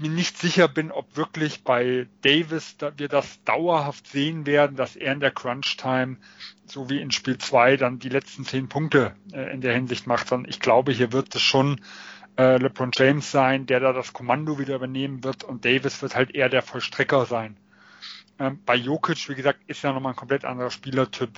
mir 0.00 0.10
nicht 0.10 0.38
sicher 0.38 0.68
bin, 0.68 0.92
ob 0.92 1.16
wirklich 1.16 1.64
bei 1.64 2.06
Davis 2.22 2.76
da 2.76 2.92
wir 2.96 3.08
das 3.08 3.42
dauerhaft 3.44 4.06
sehen 4.06 4.46
werden, 4.46 4.76
dass 4.76 4.96
er 4.96 5.12
in 5.12 5.20
der 5.20 5.30
Crunch-Time, 5.30 6.18
so 6.66 6.88
wie 6.88 7.00
in 7.00 7.10
Spiel 7.10 7.38
2, 7.38 7.76
dann 7.76 7.98
die 7.98 8.08
letzten 8.08 8.44
zehn 8.44 8.68
Punkte 8.68 9.14
äh, 9.32 9.52
in 9.52 9.60
der 9.60 9.74
Hinsicht 9.74 10.06
macht, 10.06 10.28
sondern 10.28 10.50
ich 10.50 10.60
glaube, 10.60 10.92
hier 10.92 11.12
wird 11.12 11.34
es 11.34 11.42
schon 11.42 11.80
äh, 12.38 12.56
LeBron 12.56 12.92
James 12.94 13.30
sein, 13.30 13.66
der 13.66 13.80
da 13.80 13.92
das 13.92 14.12
Kommando 14.12 14.58
wieder 14.58 14.76
übernehmen 14.76 15.24
wird 15.24 15.44
und 15.44 15.64
Davis 15.64 16.00
wird 16.00 16.14
halt 16.14 16.34
eher 16.34 16.48
der 16.48 16.62
Vollstrecker 16.62 17.26
sein. 17.26 17.56
Ähm, 18.38 18.60
bei 18.64 18.76
Jokic, 18.76 19.28
wie 19.28 19.34
gesagt, 19.34 19.60
ist 19.66 19.82
ja 19.82 19.92
nochmal 19.92 20.12
ein 20.12 20.16
komplett 20.16 20.44
anderer 20.44 20.70
Spielertyp. 20.70 21.30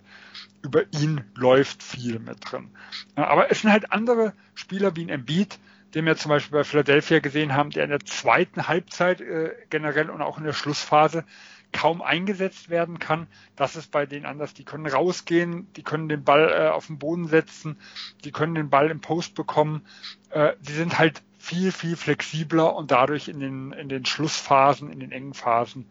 Über 0.62 0.84
ihn 0.92 1.24
läuft 1.34 1.82
viel 1.82 2.18
mit 2.18 2.38
drin. 2.50 2.70
Äh, 3.16 3.22
aber 3.22 3.50
es 3.50 3.62
sind 3.62 3.72
halt 3.72 3.90
andere 3.90 4.34
Spieler 4.54 4.94
wie 4.96 5.06
ein 5.06 5.08
Embiid, 5.08 5.58
den 5.94 6.04
wir 6.04 6.16
zum 6.16 6.28
Beispiel 6.28 6.58
bei 6.58 6.64
Philadelphia 6.64 7.20
gesehen 7.20 7.54
haben, 7.54 7.70
der 7.70 7.84
in 7.84 7.90
der 7.90 8.00
zweiten 8.00 8.68
Halbzeit 8.68 9.22
äh, 9.22 9.54
generell 9.70 10.10
und 10.10 10.20
auch 10.20 10.36
in 10.36 10.44
der 10.44 10.52
Schlussphase 10.52 11.24
kaum 11.72 12.02
eingesetzt 12.02 12.70
werden 12.70 12.98
kann. 12.98 13.26
Das 13.56 13.76
ist 13.76 13.90
bei 13.90 14.06
denen 14.06 14.26
anders. 14.26 14.54
Die 14.54 14.64
können 14.64 14.86
rausgehen, 14.86 15.72
die 15.74 15.82
können 15.82 16.08
den 16.08 16.24
Ball 16.24 16.48
äh, 16.48 16.68
auf 16.68 16.86
den 16.86 16.98
Boden 16.98 17.28
setzen, 17.28 17.78
die 18.24 18.32
können 18.32 18.54
den 18.54 18.70
Ball 18.70 18.90
im 18.90 19.00
Post 19.00 19.34
bekommen. 19.34 19.86
Äh, 20.30 20.54
die 20.60 20.72
sind 20.72 20.98
halt 20.98 21.22
viel, 21.38 21.72
viel 21.72 21.96
flexibler 21.96 22.74
und 22.74 22.90
dadurch 22.90 23.28
in 23.28 23.40
den, 23.40 23.72
in 23.72 23.88
den 23.88 24.04
Schlussphasen, 24.04 24.92
in 24.92 25.00
den 25.00 25.12
engen 25.12 25.34
Phasen 25.34 25.90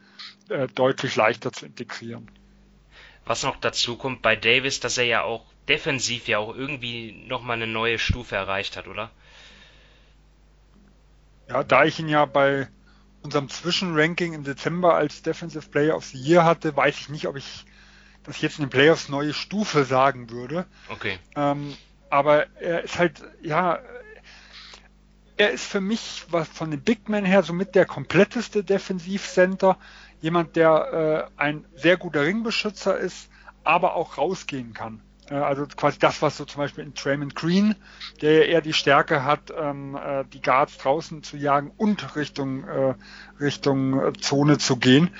äh, 0.50 0.68
deutlich 0.68 1.16
leichter 1.16 1.52
zu 1.52 1.66
integrieren. 1.66 2.30
Was 3.26 3.44
noch 3.44 3.58
dazu 3.58 3.98
kommt 3.98 4.22
bei 4.22 4.36
Davis, 4.36 4.80
dass 4.80 4.98
er 4.98 5.06
ja 5.06 5.24
auch 5.24 5.46
defensiv 5.68 6.28
ja 6.28 6.40
auch 6.40 6.56
irgendwie 6.56 7.12
nochmal 7.28 7.58
eine 7.58 7.68
neue 7.68 8.00
Stufe 8.00 8.36
erreicht 8.36 8.76
hat, 8.78 8.88
oder? 8.88 9.12
Ja, 11.48 11.64
da 11.64 11.86
ich 11.86 12.00
ihn 12.00 12.10
ja 12.10 12.26
bei 12.26 12.68
unserem 13.22 13.50
Zwischenranking 13.50 14.34
im 14.34 14.44
Dezember 14.44 14.96
als 14.96 15.22
Defensive 15.22 15.70
Player 15.70 15.96
of 15.96 16.06
the 16.06 16.18
Year 16.18 16.46
hatte, 16.46 16.76
weiß 16.76 17.00
ich 17.00 17.10
nicht, 17.10 17.28
ob 17.28 17.36
ich 17.36 17.66
das 18.24 18.42
jetzt 18.42 18.60
in 18.60 18.66
den 18.66 18.70
Playoffs 18.70 19.10
neue 19.10 19.34
Stufe 19.34 19.86
sagen 19.86 20.30
würde. 20.30 20.66
Okay. 20.90 21.20
Ähm, 21.36 21.76
aber 22.10 22.48
er 22.60 22.84
ist 22.84 22.98
halt, 22.98 23.24
ja, 23.42 23.80
er 25.38 25.52
ist 25.52 25.66
für 25.66 25.82
mich 25.82 26.26
was 26.30 26.48
von 26.48 26.72
den 26.72 26.82
Big 26.82 27.08
Men 27.08 27.26
her 27.26 27.44
somit 27.44 27.76
der 27.76 27.86
kompletteste 27.86 28.64
Defensivcenter. 28.64 29.78
Jemand, 30.22 30.56
der 30.58 31.30
äh, 31.38 31.42
ein 31.42 31.66
sehr 31.76 31.98
guter 31.98 32.24
Ringbeschützer 32.24 32.98
ist, 32.98 33.30
aber 33.64 33.96
auch 33.96 34.18
rausgehen 34.18 34.74
kann. 34.74 35.02
Äh, 35.30 35.36
also 35.36 35.66
quasi 35.68 36.00
das, 36.00 36.22
was 36.22 36.38
so 36.38 36.46
zum 36.46 36.62
Beispiel 36.62 36.84
in 36.84 36.94
Draymond 36.94 37.36
Green, 37.36 37.76
der 38.22 38.34
ja 38.34 38.42
eher 38.44 38.62
die 38.62 38.74
Stärke 38.74 39.24
hat, 39.24 39.54
ähm, 39.56 39.96
äh, 39.96 40.26
die 40.26 40.42
Guards 40.42 40.78
draußen 40.78 41.24
zu 41.24 41.38
jagen 41.38 41.72
und 41.78 42.16
Richtung, 42.16 42.68
äh, 42.68 42.96
Richtung 43.40 44.00
äh, 44.00 44.14
Zone 44.14 44.58
zu 44.58 44.78
gehen. 44.78 45.16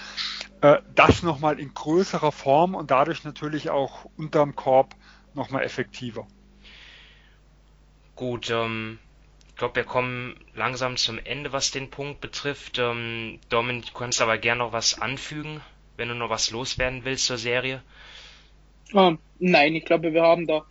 Äh, 0.62 0.80
das 0.96 1.24
nochmal 1.24 1.60
in 1.60 1.74
größerer 1.74 2.32
Form 2.32 2.76
und 2.76 2.92
dadurch 2.92 3.24
natürlich 3.24 3.70
auch 3.70 4.06
unterm 4.18 4.56
Korb 4.56 4.96
nochmal 5.34 5.64
effektiver. 5.64 6.28
Gut, 8.16 8.50
ähm, 8.50 9.00
ich 9.48 9.56
glaube, 9.56 9.76
wir 9.76 9.84
kommen 9.86 10.36
langsam 10.54 10.98
zum 10.98 11.20
Ende, 11.20 11.54
was 11.54 11.72
den 11.72 11.90
Punkt 11.90 12.22
betrifft. 12.22 12.80
Ähm, 12.80 13.40
Domin, 13.50 13.82
du 13.82 13.94
kannst 13.94 14.22
aber 14.22 14.38
gerne 14.38 14.60
noch 14.60 14.74
was 14.74 15.02
anfügen, 15.02 15.62
wenn 15.98 16.10
du 16.10 16.16
noch 16.16 16.30
was 16.30 16.52
loswerden 16.52 17.06
willst 17.06 17.26
zur 17.26 17.38
Serie. 17.38 17.82
Ah, 18.94 19.18
nein, 19.40 19.76
ich 19.76 19.86
glaube, 19.86 20.14
wir 20.14 20.24
haben 20.24 20.48
da 20.48 20.66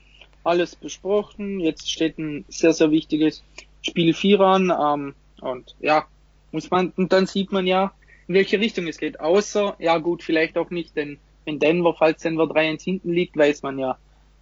alles 0.45 0.77
besprochen. 0.77 1.61
Jetzt 1.61 1.91
steht 1.91 2.19
ein 2.19 2.45
sehr, 2.49 2.73
sehr 2.73 2.91
wichtiges 2.91 3.45
Spiel 3.83 4.15
4 4.15 4.41
an. 4.41 4.71
Ähm, 4.71 5.15
und 5.41 5.77
ja, 5.81 6.07
muss 6.53 6.71
man, 6.71 6.93
und 6.97 7.13
dann 7.13 7.27
sieht 7.27 7.53
man 7.53 7.67
ja, 7.67 7.93
in 8.27 8.35
welche 8.35 8.61
Richtung 8.61 8.87
es 8.89 8.99
geht. 8.99 9.21
Außer, 9.21 9.77
ja 9.79 9.99
gut, 9.99 10.23
vielleicht 10.23 10.57
auch 10.59 10.71
nicht, 10.71 10.97
denn 10.97 11.19
wenn 11.45 11.59
Denver, 11.59 11.95
falls 11.95 12.23
Denver 12.23 12.45
3-1 12.45 12.83
hinten 12.83 13.13
liegt, 13.13 13.37
weiß 13.37 13.63
man 13.63 13.79
ja, 13.79 13.97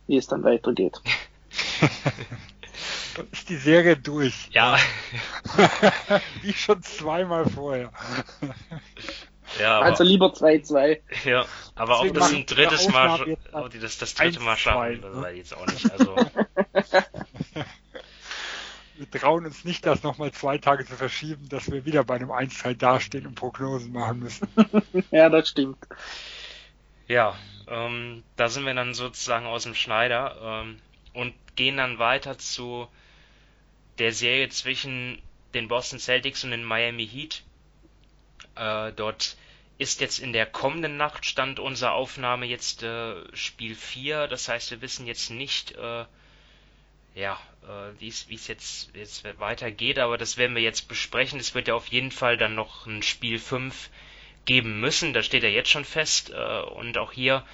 wie 0.06 0.16
es 0.16 0.26
dann 0.26 0.42
weitergeht. 0.42 1.00
Dann 3.14 3.26
ist 3.32 3.48
die 3.48 3.56
Serie 3.56 3.96
durch. 3.96 4.48
Ja. 4.50 4.76
Wie 6.42 6.52
schon 6.52 6.82
zweimal 6.82 7.48
vorher. 7.48 7.92
Ja, 9.60 9.80
also 9.80 10.04
lieber 10.04 10.32
2-2. 10.32 11.00
Ja, 11.24 11.46
aber 11.74 12.00
ob 12.00 12.12
das 12.14 12.32
ein 12.32 12.46
drittes 12.46 12.88
Mal, 12.88 13.36
ob 13.52 13.70
die 13.70 13.78
das, 13.78 13.98
das 13.98 14.14
dritte 14.14 14.40
Mal 14.40 14.56
schaffen, 14.56 15.00
das 15.02 15.16
weiß 15.16 15.32
ich 15.32 15.38
jetzt 15.38 15.56
auch 15.56 15.66
nicht. 15.66 15.92
Also. 15.92 16.16
wir 18.96 19.10
trauen 19.20 19.46
uns 19.46 19.64
nicht, 19.64 19.86
das 19.86 20.02
nochmal 20.02 20.32
zwei 20.32 20.58
Tage 20.58 20.84
zu 20.84 20.94
verschieben, 20.94 21.48
dass 21.48 21.70
wir 21.70 21.84
wieder 21.84 22.04
bei 22.04 22.16
einem 22.16 22.30
1-2 22.30 22.74
dastehen 22.74 23.26
und 23.26 23.34
Prognosen 23.34 23.92
machen 23.92 24.20
müssen. 24.20 24.48
ja, 25.10 25.28
das 25.28 25.48
stimmt. 25.48 25.78
Ja, 27.08 27.36
ähm, 27.68 28.24
da 28.36 28.48
sind 28.48 28.64
wir 28.64 28.74
dann 28.74 28.94
sozusagen 28.94 29.46
aus 29.46 29.64
dem 29.64 29.74
Schneider 29.74 30.64
ähm, 30.64 30.78
und 31.14 31.34
gehen 31.54 31.76
dann 31.76 31.98
weiter 31.98 32.38
zu 32.38 32.88
der 33.98 34.12
Serie 34.12 34.48
zwischen 34.48 35.20
den 35.54 35.68
Boston 35.68 35.98
Celtics 35.98 36.44
und 36.44 36.50
den 36.50 36.64
Miami 36.64 37.06
Heat. 37.06 37.42
Äh, 38.56 38.92
dort 38.92 39.36
ist 39.78 40.00
jetzt 40.00 40.18
in 40.18 40.32
der 40.32 40.46
kommenden 40.46 40.96
Nacht 40.96 41.26
stand 41.26 41.60
unsere 41.60 41.92
Aufnahme 41.92 42.46
jetzt 42.46 42.82
äh, 42.82 43.14
Spiel 43.36 43.74
4. 43.74 44.26
Das 44.26 44.48
heißt, 44.48 44.70
wir 44.70 44.80
wissen 44.80 45.06
jetzt 45.06 45.30
nicht, 45.30 45.72
äh, 45.72 46.04
ja, 47.14 47.38
äh, 47.62 48.00
wie 48.00 48.08
es 48.08 48.46
jetzt, 48.48 48.94
jetzt 48.94 49.24
weitergeht, 49.38 49.98
aber 49.98 50.16
das 50.16 50.36
werden 50.38 50.56
wir 50.56 50.62
jetzt 50.62 50.88
besprechen. 50.88 51.38
Es 51.38 51.54
wird 51.54 51.68
ja 51.68 51.74
auf 51.74 51.88
jeden 51.88 52.10
Fall 52.10 52.36
dann 52.36 52.54
noch 52.54 52.86
ein 52.86 53.02
Spiel 53.02 53.38
5 53.38 53.90
geben 54.46 54.80
müssen. 54.80 55.12
Da 55.12 55.22
steht 55.22 55.42
ja 55.42 55.48
jetzt 55.50 55.70
schon 55.70 55.84
fest. 55.84 56.30
Äh, 56.30 56.60
und 56.60 56.96
auch 56.96 57.12
hier, 57.12 57.44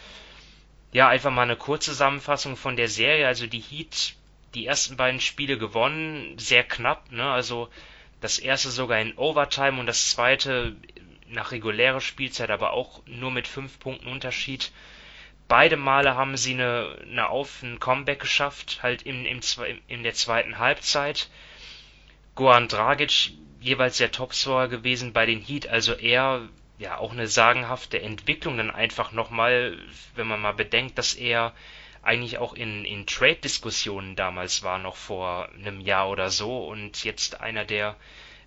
ja, 0.92 1.08
einfach 1.08 1.32
mal 1.32 1.42
eine 1.42 1.56
Kurzzusammenfassung 1.56 2.56
von 2.56 2.76
der 2.76 2.88
Serie. 2.88 3.26
Also 3.26 3.48
die 3.48 3.60
Heat, 3.60 4.14
die 4.54 4.66
ersten 4.66 4.96
beiden 4.96 5.20
Spiele 5.20 5.58
gewonnen, 5.58 6.38
sehr 6.38 6.62
knapp, 6.62 7.10
ne? 7.10 7.28
Also 7.30 7.68
das 8.20 8.38
erste 8.38 8.70
sogar 8.70 9.00
in 9.00 9.16
Overtime 9.16 9.80
und 9.80 9.86
das 9.86 10.10
zweite 10.10 10.76
nach 11.32 11.52
regulärer 11.52 12.00
Spielzeit, 12.00 12.50
aber 12.50 12.72
auch 12.72 13.02
nur 13.06 13.30
mit 13.30 13.48
fünf 13.48 13.78
Punkten 13.78 14.08
Unterschied. 14.08 14.72
Beide 15.48 15.76
Male 15.76 16.14
haben 16.14 16.36
sie 16.36 16.54
eine, 16.54 16.98
eine 17.02 17.28
Auf, 17.28 17.62
ein 17.62 17.80
Comeback 17.80 18.20
geschafft, 18.20 18.80
halt 18.82 19.02
im, 19.02 19.26
im, 19.26 19.40
in 19.88 20.02
der 20.02 20.14
zweiten 20.14 20.58
Halbzeit. 20.58 21.28
Goran 22.34 22.68
Dragic 22.68 23.32
jeweils 23.60 23.98
der 23.98 24.12
Topscorer 24.12 24.68
gewesen 24.68 25.12
bei 25.12 25.26
den 25.26 25.40
Heat, 25.40 25.66
also 25.66 25.92
er 25.92 26.48
ja 26.78 26.98
auch 26.98 27.12
eine 27.12 27.28
sagenhafte 27.28 28.00
Entwicklung 28.00 28.56
dann 28.56 28.70
einfach 28.70 29.12
nochmal, 29.12 29.78
wenn 30.14 30.26
man 30.26 30.40
mal 30.40 30.52
bedenkt, 30.52 30.98
dass 30.98 31.14
er 31.14 31.52
eigentlich 32.02 32.38
auch 32.38 32.54
in, 32.54 32.84
in 32.84 33.06
Trade-Diskussionen 33.06 34.16
damals 34.16 34.62
war, 34.62 34.78
noch 34.78 34.96
vor 34.96 35.48
einem 35.50 35.80
Jahr 35.80 36.10
oder 36.10 36.30
so 36.30 36.66
und 36.66 37.04
jetzt 37.04 37.40
einer 37.40 37.64
der 37.64 37.96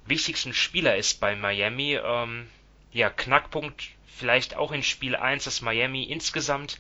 wichtigsten 0.06 0.54
Spieler 0.54 0.98
ist 0.98 1.20
bei 1.20 1.36
Miami. 1.36 1.96
Ähm, 1.96 2.48
ja, 2.96 3.10
Knackpunkt 3.10 3.90
vielleicht 4.08 4.56
auch 4.56 4.72
in 4.72 4.82
Spiel 4.82 5.18
1, 5.18 5.44
dass 5.44 5.62
Miami 5.62 6.04
insgesamt 6.04 6.80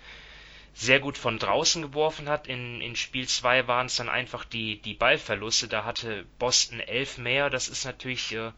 sehr 0.74 1.02
gut 1.02 1.18
von 1.18 1.40
draußen 1.40 1.82
geworfen 1.82 2.30
hat. 2.30 2.48
In, 2.48 2.80
in 2.80 2.96
Spiel 2.96 3.28
2 3.28 3.68
waren 3.68 3.88
es 3.88 3.98
dann 3.98 4.08
einfach 4.08 4.46
die, 4.46 4.82
die 4.82 4.94
Ballverluste. 4.94 5.68
Da 5.68 5.84
hatte 5.84 6.26
Boston 6.40 6.80
elf 6.80 7.18
mehr. 7.18 7.50
Das 7.50 7.68
ist 7.68 7.84
natürlich 7.84 8.34
äh, 8.34 8.54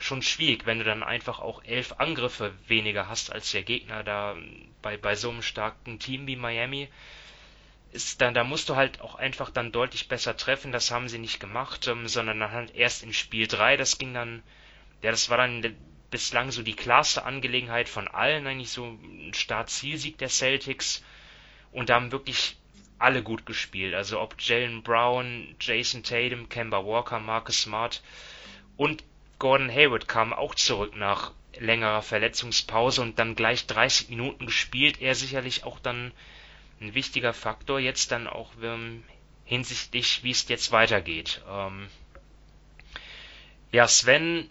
schon 0.00 0.20
schwierig, 0.20 0.66
wenn 0.66 0.78
du 0.78 0.84
dann 0.84 1.04
einfach 1.04 1.38
auch 1.38 1.62
elf 1.62 1.92
Angriffe 1.98 2.52
weniger 2.66 3.08
hast 3.08 3.32
als 3.32 3.52
der 3.52 3.62
Gegner 3.62 4.02
da 4.02 4.34
bei, 4.82 4.96
bei 4.96 5.14
so 5.14 5.30
einem 5.30 5.42
starken 5.42 6.00
Team 6.00 6.26
wie 6.26 6.34
Miami. 6.34 6.88
Ist 7.92 8.20
dann, 8.20 8.34
da 8.34 8.42
musst 8.42 8.68
du 8.68 8.74
halt 8.74 9.00
auch 9.00 9.14
einfach 9.14 9.50
dann 9.50 9.70
deutlich 9.70 10.08
besser 10.08 10.36
treffen. 10.36 10.72
Das 10.72 10.90
haben 10.90 11.08
sie 11.08 11.18
nicht 11.18 11.38
gemacht, 11.38 11.86
ähm, 11.86 12.08
sondern 12.08 12.40
dann 12.40 12.50
halt 12.50 12.74
erst 12.74 13.04
in 13.04 13.12
Spiel 13.12 13.46
3. 13.46 13.76
Das 13.76 13.96
ging 13.96 14.12
dann, 14.12 14.42
ja, 15.02 15.12
das 15.12 15.30
war 15.30 15.36
dann 15.36 15.62
bislang 16.10 16.50
so 16.50 16.62
die 16.62 16.76
klarste 16.76 17.24
Angelegenheit 17.24 17.88
von 17.88 18.08
allen, 18.08 18.46
eigentlich 18.46 18.70
so 18.70 18.84
ein 18.86 19.32
Start-Zielsieg 19.34 20.18
der 20.18 20.28
Celtics. 20.28 21.02
Und 21.72 21.88
da 21.88 21.96
haben 21.96 22.12
wirklich 22.12 22.56
alle 22.98 23.22
gut 23.22 23.46
gespielt. 23.46 23.94
Also 23.94 24.20
ob 24.20 24.36
Jalen 24.40 24.82
Brown, 24.82 25.54
Jason 25.60 26.02
Tatum, 26.02 26.48
Kemba 26.48 26.84
Walker, 26.84 27.20
Marcus 27.20 27.62
Smart 27.62 28.02
und 28.76 29.04
Gordon 29.38 29.70
Hayward 29.70 30.08
kamen 30.08 30.32
auch 30.32 30.54
zurück 30.54 30.96
nach 30.96 31.32
längerer 31.58 32.02
Verletzungspause 32.02 33.02
und 33.02 33.18
dann 33.18 33.34
gleich 33.34 33.66
30 33.66 34.08
Minuten 34.08 34.46
gespielt. 34.46 35.00
Er 35.00 35.14
sicherlich 35.14 35.64
auch 35.64 35.78
dann 35.78 36.12
ein 36.80 36.94
wichtiger 36.94 37.32
Faktor 37.32 37.80
jetzt 37.80 38.12
dann 38.12 38.26
auch 38.26 38.50
ähm, 38.62 39.02
hinsichtlich, 39.44 40.22
wie 40.22 40.30
es 40.30 40.48
jetzt 40.48 40.72
weitergeht. 40.72 41.42
Ähm, 41.48 41.88
ja, 43.72 43.88
Sven, 43.88 44.48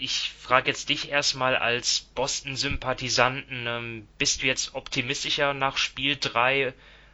ich 0.00 0.32
frage 0.38 0.68
jetzt 0.68 0.88
dich 0.88 1.10
erstmal 1.10 1.56
als 1.56 2.00
Boston-Sympathisanten, 2.14 3.66
ähm, 3.66 4.08
bist 4.18 4.42
du 4.42 4.46
jetzt 4.46 4.74
optimistischer 4.74 5.54
nach 5.54 5.76
Spiel 5.76 6.16
3? 6.16 6.72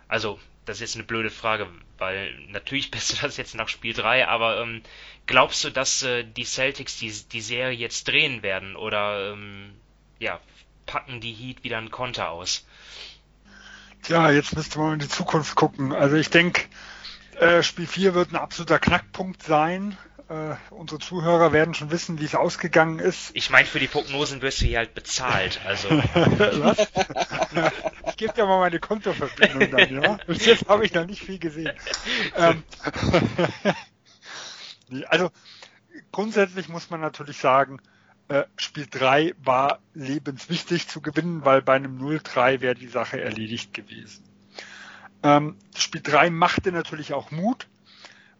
Also, 0.08 0.38
das 0.64 0.76
ist 0.76 0.80
jetzt 0.80 0.94
eine 0.94 1.04
blöde 1.04 1.30
Frage, 1.30 1.68
weil 1.98 2.32
natürlich 2.48 2.90
bist 2.92 3.12
du 3.12 3.22
das 3.22 3.36
jetzt 3.36 3.54
nach 3.54 3.68
Spiel 3.68 3.92
3, 3.92 4.28
aber 4.28 4.60
ähm, 4.60 4.82
glaubst 5.26 5.64
du, 5.64 5.70
dass 5.70 6.02
äh, 6.04 6.24
die 6.24 6.44
Celtics 6.44 6.98
die, 6.98 7.12
die 7.32 7.40
Serie 7.40 7.76
jetzt 7.76 8.06
drehen 8.06 8.42
werden 8.42 8.76
oder 8.76 9.32
ähm, 9.32 9.72
ja, 10.18 10.40
packen 10.86 11.20
die 11.20 11.32
Heat 11.32 11.64
wieder 11.64 11.78
einen 11.78 11.90
Konter 11.90 12.30
aus? 12.30 12.66
Tja, 14.02 14.30
jetzt 14.30 14.54
müsste 14.54 14.78
man 14.78 14.94
in 14.94 14.98
die 15.00 15.08
Zukunft 15.08 15.56
gucken. 15.56 15.92
Also 15.92 16.14
ich 16.14 16.30
denke, 16.30 16.62
äh, 17.40 17.64
Spiel 17.64 17.88
4 17.88 18.14
wird 18.14 18.32
ein 18.32 18.36
absoluter 18.36 18.78
Knackpunkt 18.78 19.42
sein 19.42 19.98
äh, 20.28 20.56
unsere 20.70 20.98
Zuhörer 20.98 21.52
werden 21.52 21.74
schon 21.74 21.90
wissen, 21.90 22.18
wie 22.18 22.24
es 22.24 22.34
ausgegangen 22.34 22.98
ist. 22.98 23.30
Ich 23.34 23.50
meine, 23.50 23.66
für 23.66 23.78
die 23.78 23.86
Prognosen 23.86 24.42
wirst 24.42 24.60
du 24.60 24.66
hier 24.66 24.78
halt 24.78 24.94
bezahlt. 24.94 25.60
Also. 25.64 25.88
Was? 25.90 26.88
ich 28.08 28.16
gebe 28.16 28.32
dir 28.32 28.46
mal 28.46 28.58
meine 28.58 28.80
Kontoverbindung 28.80 29.70
dann, 29.70 30.02
ja? 30.02 30.18
Bis 30.26 30.44
jetzt 30.46 30.68
habe 30.68 30.84
ich 30.84 30.92
noch 30.94 31.06
nicht 31.06 31.22
viel 31.22 31.38
gesehen. 31.38 31.72
Ähm, 32.36 32.64
also 35.08 35.30
grundsätzlich 36.10 36.68
muss 36.68 36.90
man 36.90 37.00
natürlich 37.00 37.38
sagen, 37.38 37.80
äh, 38.28 38.44
Spiel 38.56 38.88
3 38.90 39.34
war 39.38 39.78
lebenswichtig 39.94 40.88
zu 40.88 41.00
gewinnen, 41.00 41.44
weil 41.44 41.62
bei 41.62 41.74
einem 41.74 42.00
0-3 42.02 42.60
wäre 42.60 42.74
die 42.74 42.88
Sache 42.88 43.20
erledigt 43.20 43.72
gewesen. 43.72 44.24
Ähm, 45.22 45.56
Spiel 45.76 46.00
3 46.02 46.30
machte 46.30 46.72
natürlich 46.72 47.12
auch 47.12 47.30
Mut, 47.30 47.68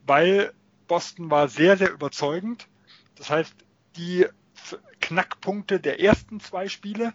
weil 0.04 0.52
Boston 0.86 1.30
war 1.30 1.48
sehr, 1.48 1.76
sehr 1.76 1.92
überzeugend. 1.92 2.66
Das 3.16 3.30
heißt, 3.30 3.54
die 3.96 4.26
Knackpunkte 5.00 5.80
der 5.80 6.00
ersten 6.00 6.40
zwei 6.40 6.68
Spiele, 6.68 7.12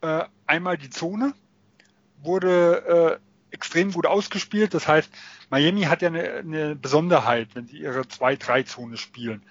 äh, 0.00 0.24
einmal 0.46 0.78
die 0.78 0.90
Zone, 0.90 1.34
wurde 2.22 3.20
äh, 3.20 3.54
extrem 3.54 3.92
gut 3.92 4.06
ausgespielt. 4.06 4.74
Das 4.74 4.88
heißt, 4.88 5.10
Miami 5.50 5.82
hat 5.82 6.02
ja 6.02 6.08
eine, 6.08 6.34
eine 6.34 6.76
Besonderheit, 6.76 7.54
wenn 7.54 7.66
sie 7.66 7.78
ihre 7.78 8.02
2-3-Zone 8.02 8.96
spielen. 8.96 9.42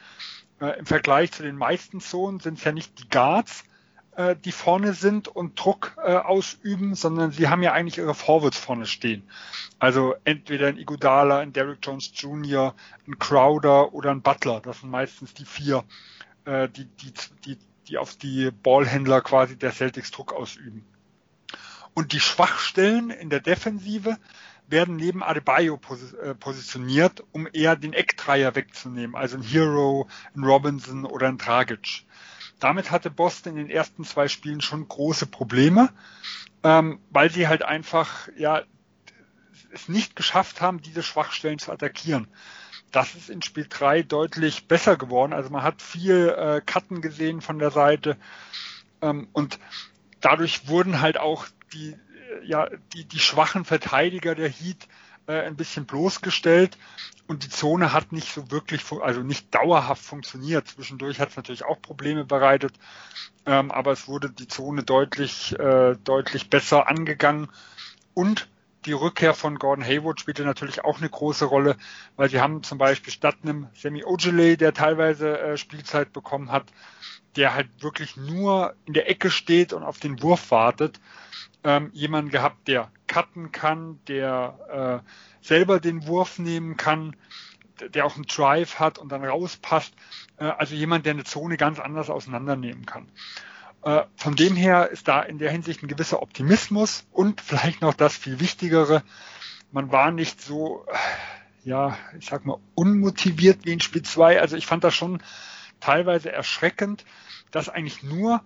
Äh, 0.59 0.79
Im 0.79 0.85
Vergleich 0.85 1.31
zu 1.31 1.43
den 1.43 1.55
meisten 1.55 1.99
Zonen 1.99 2.39
sind 2.39 2.57
es 2.57 2.63
ja 2.63 2.71
nicht 2.71 2.99
die 2.99 3.09
Guards, 3.09 3.63
äh, 4.17 4.35
die 4.35 4.51
vorne 4.51 4.93
sind 4.93 5.27
und 5.27 5.59
Druck 5.63 5.95
äh, 5.97 6.15
ausüben, 6.15 6.95
sondern 6.95 7.31
sie 7.31 7.47
haben 7.47 7.61
ja 7.61 7.73
eigentlich 7.73 7.99
ihre 7.99 8.15
Forwards 8.15 8.57
vorne 8.57 8.87
stehen. 8.87 9.21
Also 9.77 10.15
entweder 10.23 10.67
ein 10.67 10.77
Iguodala, 10.77 11.37
ein 11.37 11.53
Derrick 11.53 11.79
Jones 11.83 12.11
Jr., 12.15 12.73
ein 13.07 13.19
Crowder 13.19 13.93
oder 13.93 14.09
ein 14.09 14.23
Butler. 14.23 14.59
Das 14.59 14.79
sind 14.79 14.89
meistens 14.89 15.35
die 15.35 15.45
vier, 15.45 15.83
äh, 16.45 16.67
die, 16.67 16.85
die, 16.85 17.13
die, 17.45 17.57
die 17.87 17.97
auf 17.99 18.15
die 18.15 18.49
Ballhändler 18.49 19.21
quasi 19.21 19.55
der 19.55 19.71
Celtics 19.71 20.09
Druck 20.09 20.33
ausüben. 20.33 20.83
Und 21.93 22.11
die 22.11 22.19
Schwachstellen 22.19 23.11
in 23.11 23.29
der 23.29 23.39
Defensive 23.39 24.17
werden 24.67 24.95
neben 24.95 25.23
Adebayo 25.23 25.79
äh, 26.23 26.33
positioniert, 26.33 27.23
um 27.31 27.47
eher 27.53 27.75
den 27.75 27.93
Eckdreier 27.93 28.55
wegzunehmen, 28.55 29.15
also 29.15 29.37
ein 29.37 29.43
Hero, 29.43 30.07
ein 30.35 30.43
Robinson 30.43 31.05
oder 31.05 31.27
ein 31.27 31.37
Dragic. 31.37 32.03
Damit 32.59 32.91
hatte 32.91 33.11
Boston 33.11 33.53
in 33.53 33.67
den 33.67 33.69
ersten 33.69 34.03
zwei 34.03 34.27
Spielen 34.27 34.61
schon 34.61 34.87
große 34.87 35.27
Probleme, 35.27 35.89
ähm, 36.63 36.99
weil 37.11 37.29
sie 37.31 37.47
halt 37.47 37.63
einfach 37.63 38.27
ja 38.37 38.63
es 39.71 39.89
nicht 39.89 40.15
geschafft 40.15 40.61
haben, 40.61 40.81
diese 40.81 41.03
Schwachstellen 41.03 41.59
zu 41.59 41.71
attackieren. 41.71 42.27
Das 42.91 43.15
ist 43.15 43.29
in 43.29 43.41
Spiel 43.41 43.67
3 43.69 44.03
deutlich 44.03 44.67
besser 44.67 44.95
geworden. 44.95 45.33
Also 45.33 45.49
man 45.49 45.63
hat 45.63 45.81
viel 45.81 46.29
äh, 46.29 46.61
Cutten 46.65 47.01
gesehen 47.01 47.41
von 47.41 47.59
der 47.59 47.71
Seite 47.71 48.17
ähm, 49.01 49.27
und 49.33 49.59
dadurch 50.21 50.67
wurden 50.67 51.01
halt 51.01 51.17
auch 51.17 51.47
die, 51.73 51.91
äh, 51.91 52.45
ja, 52.45 52.69
die, 52.93 53.05
die 53.05 53.19
schwachen 53.19 53.65
Verteidiger 53.65 54.35
der 54.35 54.49
Heat 54.49 54.87
äh, 55.27 55.41
ein 55.41 55.55
bisschen 55.55 55.85
bloßgestellt. 55.85 56.77
Und 57.27 57.43
die 57.43 57.49
Zone 57.49 57.91
hat 57.91 58.13
nicht 58.13 58.33
so 58.33 58.49
wirklich, 58.51 58.81
also 59.01 59.21
nicht 59.21 59.53
dauerhaft 59.53 60.01
funktioniert. 60.03 60.69
Zwischendurch 60.69 61.19
hat 61.19 61.29
es 61.29 61.35
natürlich 61.35 61.65
auch 61.65 61.81
Probleme 61.81 62.23
bereitet, 62.23 62.73
ähm, 63.45 63.69
aber 63.69 63.91
es 63.91 64.07
wurde 64.07 64.29
die 64.29 64.47
Zone 64.47 64.83
deutlich, 64.83 65.57
äh, 65.59 65.95
deutlich 66.03 66.49
besser 66.49 66.87
angegangen. 66.87 67.49
Und 68.13 68.47
die 68.85 68.93
Rückkehr 68.93 69.33
von 69.33 69.59
Gordon 69.59 69.83
Hayward 69.83 70.21
spielte 70.21 70.45
natürlich 70.45 70.85
auch 70.85 70.99
eine 70.99 71.09
große 71.09 71.43
Rolle, 71.43 71.75
weil 72.15 72.29
sie 72.29 72.39
haben 72.39 72.63
zum 72.63 72.77
Beispiel 72.77 73.11
statt 73.11 73.35
einem 73.43 73.67
Sammy 73.73 74.05
Ojale, 74.05 74.55
der 74.55 74.73
teilweise 74.73 75.37
äh, 75.37 75.57
Spielzeit 75.57 76.13
bekommen 76.13 76.51
hat, 76.51 76.63
der 77.35 77.53
halt 77.53 77.67
wirklich 77.81 78.15
nur 78.15 78.73
in 78.85 78.93
der 78.93 79.09
Ecke 79.09 79.29
steht 79.29 79.73
und 79.73 79.83
auf 79.83 79.99
den 79.99 80.21
Wurf 80.23 80.51
wartet, 80.51 81.01
ähm, 81.67 81.89
jemanden 81.91 82.31
gehabt, 82.31 82.69
der 82.69 82.89
cutten 83.07 83.51
kann, 83.51 83.99
der 84.07 85.03
äh, 85.03 85.45
selber 85.45 85.81
den 85.81 86.07
Wurf 86.07 86.39
nehmen 86.39 86.77
kann, 86.77 87.13
der 87.93 88.05
auch 88.05 88.15
einen 88.15 88.25
Drive 88.25 88.79
hat 88.79 88.97
und 88.97 89.11
dann 89.11 89.23
rauspasst. 89.25 89.93
Äh, 90.37 90.45
also 90.45 90.75
jemand, 90.75 91.05
der 91.05 91.13
eine 91.13 91.25
Zone 91.25 91.57
ganz 91.57 91.79
anders 91.79 92.09
auseinandernehmen 92.09 92.85
kann. 92.85 93.11
Äh, 93.83 94.03
von 94.15 94.37
dem 94.37 94.55
her 94.55 94.89
ist 94.91 95.09
da 95.09 95.21
in 95.21 95.39
der 95.39 95.51
Hinsicht 95.51 95.83
ein 95.83 95.89
gewisser 95.89 96.21
Optimismus 96.21 97.05
und 97.11 97.41
vielleicht 97.45 97.81
noch 97.81 97.93
das 97.93 98.15
viel 98.15 98.39
Wichtigere. 98.39 99.03
Man 99.73 99.91
war 99.91 100.11
nicht 100.11 100.41
so, 100.41 100.85
ja, 101.65 101.97
ich 102.17 102.27
sag 102.27 102.45
mal, 102.45 102.59
unmotiviert 102.75 103.65
wie 103.65 103.73
in 103.73 103.81
Spiel 103.81 104.03
2. 104.03 104.39
Also 104.39 104.55
ich 104.55 104.65
fand 104.65 104.85
das 104.85 104.95
schon 104.95 105.21
teilweise 105.81 106.31
erschreckend, 106.31 107.03
dass 107.51 107.67
eigentlich 107.67 108.03
nur 108.03 108.41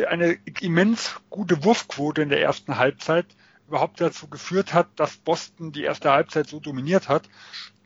eine 0.00 0.38
immens 0.60 1.16
gute 1.30 1.64
Wurfquote 1.64 2.22
in 2.22 2.28
der 2.28 2.42
ersten 2.42 2.78
Halbzeit 2.78 3.26
überhaupt 3.68 4.00
dazu 4.00 4.28
geführt 4.28 4.74
hat, 4.74 4.88
dass 4.96 5.16
Boston 5.16 5.72
die 5.72 5.84
erste 5.84 6.10
Halbzeit 6.10 6.48
so 6.48 6.60
dominiert 6.60 7.08
hat. 7.08 7.28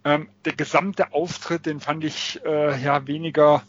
Ähm, 0.05 0.29
der 0.45 0.55
gesamte 0.55 1.13
Auftritt, 1.13 1.67
den 1.67 1.81
fand 1.81 2.05
ich 2.05 2.41
äh, 2.45 2.81
ja 2.81 3.07
weniger, 3.07 3.63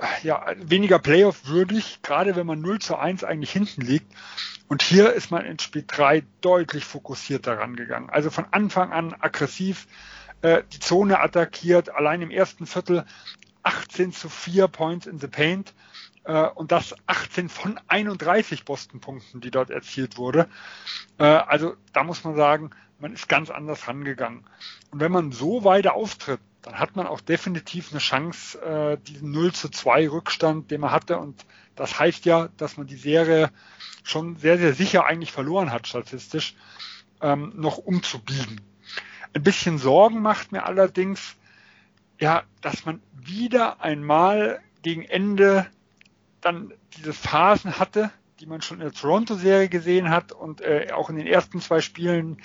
äh, 0.00 0.26
ja, 0.26 0.46
weniger 0.56 0.98
Playoff 0.98 1.46
würdig, 1.46 2.00
gerade 2.02 2.36
wenn 2.36 2.46
man 2.46 2.60
0 2.60 2.78
zu 2.80 2.96
1 2.96 3.24
eigentlich 3.24 3.52
hinten 3.52 3.82
liegt. 3.82 4.12
Und 4.68 4.82
hier 4.82 5.12
ist 5.12 5.30
man 5.30 5.44
in 5.44 5.58
Spiel 5.58 5.84
3 5.86 6.24
deutlich 6.40 6.84
fokussierter 6.84 7.58
rangegangen. 7.58 8.10
Also 8.10 8.30
von 8.30 8.46
Anfang 8.50 8.92
an 8.92 9.14
aggressiv 9.18 9.86
äh, 10.42 10.62
die 10.72 10.80
Zone 10.80 11.20
attackiert, 11.20 11.90
allein 11.90 12.22
im 12.22 12.30
ersten 12.30 12.66
Viertel 12.66 13.04
18 13.62 14.12
zu 14.12 14.28
4 14.28 14.68
Points 14.68 15.06
in 15.06 15.18
the 15.18 15.26
Paint 15.26 15.74
und 16.32 16.72
das 16.72 16.94
18 17.06 17.48
von 17.48 17.78
31 17.88 18.64
Boston-Punkten, 18.64 19.40
die 19.40 19.50
dort 19.50 19.70
erzielt 19.70 20.16
wurde. 20.16 20.48
Äh, 21.18 21.24
also 21.24 21.76
da 21.92 22.02
muss 22.02 22.24
man 22.24 22.34
sagen, 22.34 22.70
man 22.98 23.12
ist 23.12 23.28
ganz 23.28 23.50
anders 23.50 23.86
rangegangen. 23.88 24.44
Und 24.90 25.00
wenn 25.00 25.12
man 25.12 25.32
so 25.32 25.64
weiter 25.64 25.94
auftritt, 25.94 26.40
dann 26.62 26.78
hat 26.78 26.96
man 26.96 27.06
auch 27.06 27.20
definitiv 27.20 27.90
eine 27.90 28.00
Chance, 28.00 28.58
äh, 28.62 28.96
diesen 28.96 29.30
0 29.32 29.52
zu 29.52 29.68
2 29.68 30.08
Rückstand, 30.08 30.70
den 30.70 30.80
man 30.80 30.92
hatte. 30.92 31.18
Und 31.18 31.44
das 31.76 31.98
heißt 31.98 32.24
ja, 32.24 32.48
dass 32.56 32.78
man 32.78 32.86
die 32.86 32.96
Serie 32.96 33.50
schon 34.02 34.36
sehr, 34.36 34.56
sehr 34.56 34.72
sicher 34.72 35.04
eigentlich 35.04 35.32
verloren 35.32 35.72
hat, 35.72 35.86
statistisch, 35.86 36.54
ähm, 37.20 37.52
noch 37.56 37.76
umzubiegen. 37.76 38.60
Ein 39.34 39.42
bisschen 39.42 39.78
Sorgen 39.78 40.22
macht 40.22 40.52
mir 40.52 40.64
allerdings, 40.64 41.36
ja, 42.18 42.44
dass 42.62 42.86
man 42.86 43.02
wieder 43.12 43.82
einmal 43.82 44.60
gegen 44.82 45.02
Ende 45.02 45.66
dann 46.44 46.74
diese 46.96 47.12
Phasen 47.12 47.78
hatte, 47.78 48.10
die 48.40 48.46
man 48.46 48.62
schon 48.62 48.78
in 48.78 48.84
der 48.84 48.92
Toronto-Serie 48.92 49.68
gesehen 49.68 50.10
hat 50.10 50.32
und 50.32 50.60
äh, 50.60 50.88
auch 50.92 51.08
in 51.08 51.16
den 51.16 51.26
ersten 51.26 51.60
zwei 51.60 51.80
Spielen, 51.80 52.42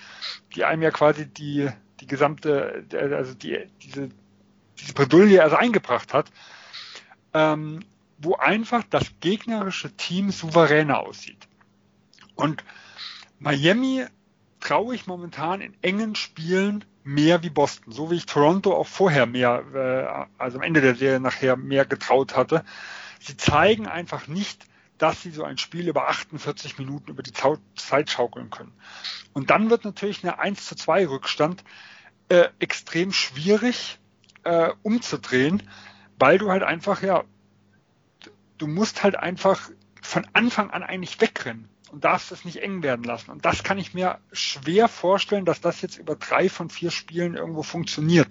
die 0.56 0.64
einem 0.64 0.82
ja 0.82 0.92
quasi 0.92 1.26
die, 1.26 1.70
die 2.00 2.08
gesamte, 2.08 2.86
also 2.94 3.34
die, 3.34 3.68
diese, 3.82 4.10
diese 4.80 4.94
Bredouille 4.94 5.44
also 5.44 5.56
eingebracht 5.56 6.14
hat, 6.14 6.32
ähm, 7.34 7.80
wo 8.18 8.36
einfach 8.36 8.84
das 8.90 9.06
gegnerische 9.20 9.92
Team 9.96 10.32
souveräner 10.32 11.00
aussieht. 11.00 11.48
Und 12.36 12.64
Miami 13.40 14.06
traue 14.60 14.96
ich 14.96 15.08
momentan 15.08 15.62
in 15.62 15.74
engen 15.82 16.16
Spielen 16.16 16.86
mehr 17.04 17.44
wie 17.44 17.50
Boston, 17.50 17.92
so 17.92 18.12
wie 18.12 18.16
ich 18.16 18.26
Toronto 18.26 18.76
auch 18.76 18.88
vorher 18.88 19.26
mehr, 19.26 19.64
äh, 19.74 20.42
also 20.42 20.58
am 20.58 20.64
Ende 20.64 20.82
der 20.82 20.96
Serie 20.96 21.20
nachher 21.20 21.56
mehr 21.56 21.86
getraut 21.86 22.36
hatte. 22.36 22.64
Sie 23.20 23.38
zeigen 23.38 23.88
einfach 23.88 24.28
nicht, 24.28 24.66
dass 24.98 25.22
sie 25.22 25.32
so 25.32 25.44
ein 25.44 25.58
Spiel 25.58 25.88
über 25.88 26.10
48 26.10 26.78
Minuten 26.78 27.12
über 27.12 27.24
die 27.24 27.32
Zeit 27.32 28.10
schaukeln 28.10 28.50
können. 28.50 28.74
Und 29.34 29.50
dann 29.50 29.70
wird 29.70 29.86
natürlich 29.86 30.24
eine 30.24 30.40
1 30.40 30.66
zu 30.66 30.76
2 30.76 31.08
Rückstand 31.08 31.64
äh, 32.28 32.50
extrem 32.60 33.12
schwierig 33.12 34.00
äh, 34.44 34.72
umzudrehen, 34.84 35.64
weil 36.18 36.38
du 36.38 36.52
halt 36.52 36.64
einfach, 36.64 37.02
ja, 37.02 37.24
du 38.58 38.68
musst 38.68 39.04
halt 39.04 39.16
einfach 39.16 39.70
von 40.02 40.28
Anfang 40.34 40.70
an 40.70 40.84
eigentlich 40.84 41.22
wegrennen 41.22 41.70
und 41.92 42.04
darfst 42.04 42.32
es 42.32 42.46
nicht 42.46 42.62
eng 42.62 42.84
werden 42.84 43.04
lassen. 43.04 43.32
Und 43.32 43.46
das 43.46 43.64
kann 43.64 43.78
ich 43.78 43.94
mir 43.94 44.20
schwer 44.32 44.88
vorstellen, 44.88 45.46
dass 45.46 45.62
das 45.62 45.82
jetzt 45.82 45.98
über 45.98 46.16
drei 46.16 46.50
von 46.50 46.70
vier 46.70 46.92
Spielen 46.92 47.36
irgendwo 47.36 47.64
funktioniert. 47.64 48.28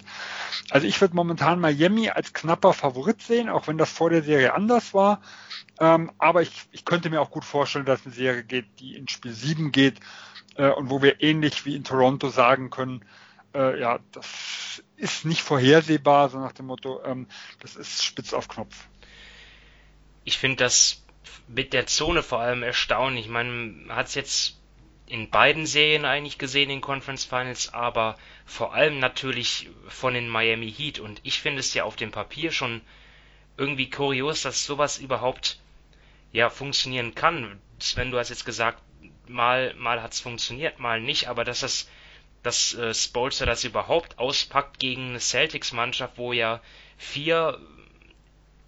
Also 0.70 0.86
ich 0.86 1.00
würde 1.00 1.16
momentan 1.16 1.60
Miami 1.60 2.10
als 2.10 2.32
knapper 2.32 2.72
Favorit 2.72 3.22
sehen, 3.22 3.48
auch 3.48 3.66
wenn 3.66 3.78
das 3.78 3.90
vor 3.90 4.10
der 4.10 4.22
Serie 4.22 4.54
anders 4.54 4.94
war. 4.94 5.20
Ähm, 5.80 6.12
aber 6.18 6.42
ich, 6.42 6.66
ich 6.72 6.84
könnte 6.84 7.10
mir 7.10 7.20
auch 7.20 7.30
gut 7.30 7.44
vorstellen, 7.44 7.84
dass 7.84 8.04
eine 8.04 8.14
Serie 8.14 8.44
geht, 8.44 8.66
die 8.80 8.96
in 8.96 9.08
Spiel 9.08 9.32
7 9.32 9.72
geht 9.72 10.00
äh, 10.56 10.70
und 10.70 10.90
wo 10.90 11.02
wir 11.02 11.22
ähnlich 11.22 11.64
wie 11.64 11.76
in 11.76 11.84
Toronto 11.84 12.28
sagen 12.28 12.70
können, 12.70 13.04
äh, 13.54 13.80
ja, 13.80 13.98
das 14.12 14.82
ist 14.96 15.24
nicht 15.24 15.42
vorhersehbar, 15.42 16.28
so 16.28 16.38
nach 16.38 16.52
dem 16.52 16.66
Motto, 16.66 17.02
ähm, 17.04 17.26
das 17.60 17.76
ist 17.76 18.04
spitz 18.04 18.32
auf 18.32 18.48
Knopf. 18.48 18.88
Ich 20.24 20.38
finde 20.38 20.56
das 20.56 21.02
mit 21.46 21.72
der 21.72 21.86
Zone 21.86 22.22
vor 22.22 22.40
allem 22.40 22.62
erstaunlich. 22.62 23.28
Man 23.28 23.86
hat 23.88 24.08
es 24.08 24.14
jetzt 24.14 24.58
in 25.06 25.30
beiden 25.30 25.66
Serien 25.66 26.04
eigentlich 26.04 26.38
gesehen 26.38 26.70
in 26.70 26.80
Conference 26.80 27.24
Finals, 27.24 27.72
aber 27.72 28.16
vor 28.44 28.74
allem 28.74 28.98
natürlich 28.98 29.68
von 29.88 30.14
den 30.14 30.28
Miami 30.28 30.70
Heat. 30.70 30.98
Und 30.98 31.20
ich 31.22 31.40
finde 31.40 31.60
es 31.60 31.72
ja 31.74 31.84
auf 31.84 31.96
dem 31.96 32.10
Papier 32.10 32.52
schon 32.52 32.82
irgendwie 33.56 33.90
kurios, 33.90 34.42
dass 34.42 34.64
sowas 34.64 34.98
überhaupt 34.98 35.58
ja 36.32 36.50
funktionieren 36.50 37.14
kann. 37.14 37.60
Sven, 37.78 38.10
du 38.10 38.18
hast 38.18 38.28
jetzt 38.28 38.44
gesagt, 38.44 38.82
mal 39.26 39.74
mal 39.74 40.02
hat 40.02 40.12
es 40.12 40.20
funktioniert, 40.20 40.78
mal 40.78 41.00
nicht, 41.00 41.28
aber 41.28 41.44
dass 41.44 41.60
das 41.60 41.88
dass 42.42 42.74
äh, 42.74 42.94
Spolster 42.94 43.46
das 43.46 43.64
überhaupt 43.64 44.18
auspackt 44.18 44.78
gegen 44.78 45.10
eine 45.10 45.20
Celtics-Mannschaft, 45.20 46.18
wo 46.18 46.32
ja 46.32 46.60
vier 46.96 47.58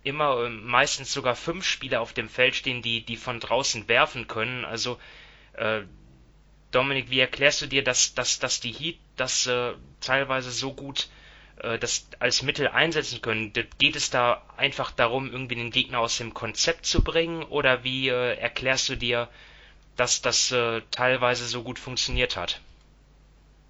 immer 0.02 0.44
äh, 0.44 0.48
meistens 0.48 1.12
sogar 1.12 1.36
fünf 1.36 1.64
Spieler 1.64 2.00
auf 2.00 2.12
dem 2.12 2.28
Feld 2.28 2.54
stehen, 2.54 2.82
die, 2.82 3.04
die 3.04 3.16
von 3.16 3.40
draußen 3.40 3.88
werfen 3.88 4.26
können. 4.26 4.64
Also 4.64 4.98
äh, 5.54 5.82
Dominik, 6.70 7.10
wie 7.10 7.20
erklärst 7.20 7.62
du 7.62 7.66
dir, 7.66 7.82
dass, 7.82 8.14
dass, 8.14 8.38
dass 8.38 8.60
die 8.60 8.72
Heat 8.72 8.98
das 9.16 9.46
äh, 9.46 9.72
teilweise 10.00 10.50
so 10.50 10.72
gut 10.72 11.08
äh, 11.62 11.78
das 11.78 12.08
als 12.18 12.42
Mittel 12.42 12.68
einsetzen 12.68 13.20
können? 13.20 13.52
Geht 13.78 13.96
es 13.96 14.10
da 14.10 14.42
einfach 14.56 14.90
darum, 14.90 15.30
irgendwie 15.30 15.56
den 15.56 15.70
Gegner 15.70 15.98
aus 15.98 16.18
dem 16.18 16.32
Konzept 16.32 16.86
zu 16.86 17.02
bringen? 17.02 17.42
Oder 17.42 17.84
wie 17.84 18.08
äh, 18.08 18.36
erklärst 18.36 18.88
du 18.88 18.96
dir, 18.96 19.28
dass 19.96 20.22
das 20.22 20.52
äh, 20.52 20.82
teilweise 20.90 21.46
so 21.46 21.62
gut 21.62 21.78
funktioniert 21.78 22.36
hat? 22.36 22.60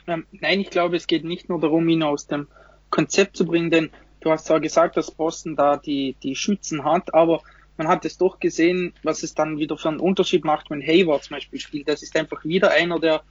Ähm, 0.06 0.26
nein, 0.32 0.60
ich 0.60 0.70
glaube, 0.70 0.96
es 0.96 1.06
geht 1.06 1.24
nicht 1.24 1.48
nur 1.48 1.60
darum, 1.60 1.88
ihn 1.88 2.02
aus 2.02 2.26
dem 2.26 2.48
Konzept 2.90 3.36
zu 3.36 3.46
bringen, 3.46 3.70
denn 3.70 3.90
Du 4.20 4.30
hast 4.30 4.46
zwar 4.46 4.60
gesagt, 4.60 4.96
dass 4.96 5.10
Boston 5.10 5.56
da 5.56 5.76
die, 5.76 6.14
die 6.22 6.36
Schützen 6.36 6.84
hat, 6.84 7.14
aber 7.14 7.42
man 7.76 7.88
hat 7.88 8.04
es 8.04 8.18
doch 8.18 8.38
gesehen, 8.38 8.92
was 9.02 9.22
es 9.22 9.34
dann 9.34 9.58
wieder 9.58 9.78
für 9.78 9.88
einen 9.88 10.00
Unterschied 10.00 10.44
macht, 10.44 10.70
wenn 10.70 10.82
Hayward 10.82 11.24
zum 11.24 11.36
Beispiel 11.36 11.58
spielt. 11.58 11.88
Das 11.88 12.02
ist 12.02 12.14
einfach 12.14 12.44
wieder 12.44 12.70
einer, 12.70 13.00
der 13.00 13.22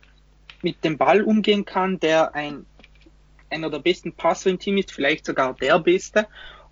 mit 0.63 0.83
dem 0.83 0.97
Ball 0.97 1.21
umgehen 1.21 1.65
kann, 1.65 1.99
der 1.99 2.33
ein, 2.33 2.65
einer 3.51 3.69
der 3.69 3.79
besten 3.79 4.13
Passer 4.13 4.49
im 4.49 4.57
Team 4.57 4.77
ist, 4.77 4.91
vielleicht 4.91 5.25
sogar 5.27 5.53
der 5.53 5.77
beste. 5.79 6.27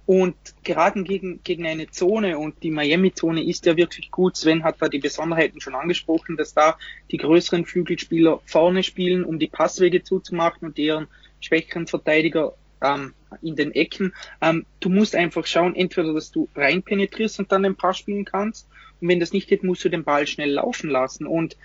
Und 0.08 0.36
gerade 0.64 1.04
gegen, 1.04 1.44
gegen 1.44 1.68
eine 1.68 1.92
Zone 1.92 2.40
und 2.40 2.64
die 2.64 2.72
Miami-Zone 2.72 3.44
ist 3.44 3.66
ja 3.66 3.78
wirklich 3.78 4.10
gut. 4.10 4.38
Sven 4.38 4.64
hat 4.64 4.78
da 4.80 4.88
die 4.88 5.00
Besonderheiten 5.00 5.62
schon 5.62 5.76
angesprochen, 5.76 6.38
dass 6.38 6.54
da 6.54 6.78
die 7.12 7.18
größeren 7.18 7.66
Flügelspieler 7.66 8.40
vorne 8.46 8.84
spielen, 8.84 9.26
um 9.26 9.38
die 9.38 9.48
Passwege 9.48 10.02
zuzumachen 10.04 10.70
und 10.70 10.78
deren 10.78 11.08
schwächeren 11.42 11.88
Verteidiger 11.88 12.54
ähm, 12.82 13.14
in 13.42 13.56
den 13.56 13.72
Ecken. 13.72 14.14
Ähm, 14.42 14.66
du 14.80 14.90
musst 14.90 15.16
einfach 15.16 15.46
schauen, 15.46 15.76
entweder, 15.76 16.14
dass 16.14 16.32
du 16.32 16.48
rein 16.56 16.84
penetrierst 16.84 17.40
und 17.40 17.52
dann 17.52 17.66
ein 17.66 17.76
Paar 17.76 17.94
spielen 17.94 18.26
kannst. 18.26 18.68
Und 19.02 19.10
wenn 19.10 19.20
das 19.20 19.34
nicht 19.34 19.48
geht, 19.48 19.64
musst 19.64 19.84
du 19.86 19.90
den 19.90 20.04
Ball 20.04 20.28
schnell 20.28 20.52
laufen 20.52 20.90
lassen. 20.90 21.26
Und 21.26 21.58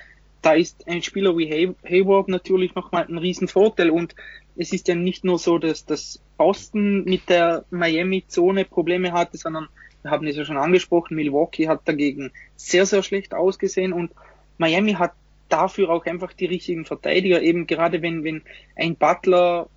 da 0.42 0.54
ist 0.54 0.88
ein 0.88 1.02
Spieler 1.02 1.36
wie 1.38 1.50
Hay 1.50 1.74
Hayward 1.84 2.28
natürlich 2.28 2.74
nochmal 2.74 3.06
ein 3.08 3.18
Riesenvorteil. 3.18 3.90
Und 3.90 4.14
es 4.56 4.72
ist 4.72 4.88
ja 4.88 4.94
nicht 4.94 5.24
nur 5.24 5.38
so, 5.38 5.58
dass 5.58 5.86
das 5.86 6.20
Boston 6.36 7.04
mit 7.04 7.28
der 7.28 7.64
Miami-Zone 7.70 8.64
Probleme 8.64 9.12
hatte, 9.12 9.36
sondern 9.36 9.68
wir 10.02 10.10
haben 10.10 10.26
es 10.26 10.36
ja 10.36 10.44
schon 10.44 10.56
angesprochen, 10.56 11.14
Milwaukee 11.14 11.68
hat 11.68 11.82
dagegen 11.84 12.32
sehr, 12.56 12.86
sehr 12.86 13.02
schlecht 13.02 13.34
ausgesehen 13.34 13.92
und 13.92 14.10
Miami 14.58 14.94
hat 14.94 15.12
dafür 15.48 15.90
auch 15.90 16.04
einfach 16.06 16.32
die 16.32 16.46
richtigen 16.46 16.84
Verteidiger, 16.84 17.42
eben 17.42 17.66
gerade 17.66 18.02
wenn, 18.02 18.24
wenn 18.24 18.42
ein 18.74 18.96
Butler 18.96 19.68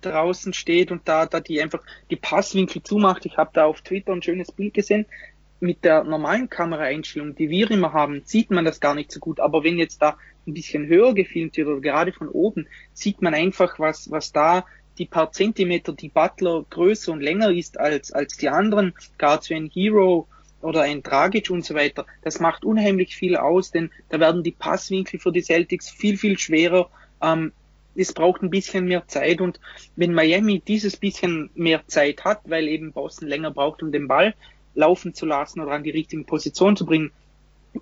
draußen 0.00 0.52
steht 0.52 0.90
und 0.90 1.06
da, 1.06 1.26
da 1.26 1.40
die 1.40 1.60
einfach 1.60 1.82
die 2.10 2.16
Passwinkel 2.16 2.82
zumacht. 2.82 3.26
Ich 3.26 3.36
habe 3.36 3.50
da 3.52 3.64
auf 3.64 3.80
Twitter 3.82 4.12
ein 4.12 4.22
schönes 4.22 4.52
Bild 4.52 4.74
gesehen. 4.74 5.06
mit 5.60 5.84
der 5.84 6.04
normalen 6.04 6.48
Kameraeinstellung, 6.48 7.34
die 7.34 7.50
wir 7.50 7.70
immer 7.70 7.92
haben, 7.92 8.22
sieht 8.24 8.50
man 8.50 8.64
das 8.64 8.78
gar 8.78 8.94
nicht 8.94 9.10
so 9.10 9.18
gut. 9.18 9.40
Aber 9.40 9.64
wenn 9.64 9.76
jetzt 9.76 10.00
da 10.00 10.16
ein 10.46 10.54
bisschen 10.54 10.86
höher 10.86 11.14
gefilmt 11.14 11.56
wird 11.56 11.68
oder 11.68 11.80
gerade 11.80 12.12
von 12.12 12.28
oben, 12.28 12.68
sieht 12.92 13.22
man 13.22 13.34
einfach, 13.34 13.78
was, 13.78 14.10
was 14.10 14.32
da 14.32 14.64
die 14.98 15.06
paar 15.06 15.32
Zentimeter, 15.32 15.92
die 15.92 16.08
Butler 16.08 16.64
größer 16.70 17.12
und 17.12 17.20
länger 17.20 17.50
ist 17.50 17.78
als, 17.78 18.12
als 18.12 18.36
die 18.36 18.48
anderen, 18.48 18.94
gar 19.16 19.40
zu 19.40 19.54
ein 19.54 19.70
Hero 19.72 20.26
oder 20.60 20.82
ein 20.82 21.02
Dragic 21.02 21.50
und 21.50 21.64
so 21.64 21.74
weiter. 21.74 22.04
Das 22.22 22.40
macht 22.40 22.64
unheimlich 22.64 23.16
viel 23.16 23.36
aus, 23.36 23.70
denn 23.70 23.90
da 24.08 24.18
werden 24.18 24.42
die 24.42 24.52
Passwinkel 24.52 25.20
für 25.20 25.32
die 25.32 25.42
Celtics 25.42 25.88
viel, 25.88 26.16
viel 26.16 26.38
schwerer. 26.38 26.90
Ähm, 27.22 27.52
es 27.98 28.12
braucht 28.12 28.42
ein 28.42 28.50
bisschen 28.50 28.86
mehr 28.86 29.06
Zeit 29.06 29.40
und 29.40 29.60
wenn 29.96 30.14
Miami 30.14 30.60
dieses 30.60 30.96
bisschen 30.96 31.50
mehr 31.54 31.86
Zeit 31.86 32.24
hat, 32.24 32.40
weil 32.44 32.68
eben 32.68 32.92
Boston 32.92 33.28
länger 33.28 33.50
braucht, 33.50 33.82
um 33.82 33.92
den 33.92 34.08
Ball 34.08 34.34
laufen 34.74 35.14
zu 35.14 35.26
lassen 35.26 35.60
oder 35.60 35.72
an 35.72 35.82
die 35.82 35.90
richtigen 35.90 36.24
Position 36.24 36.76
zu 36.76 36.86
bringen, 36.86 37.10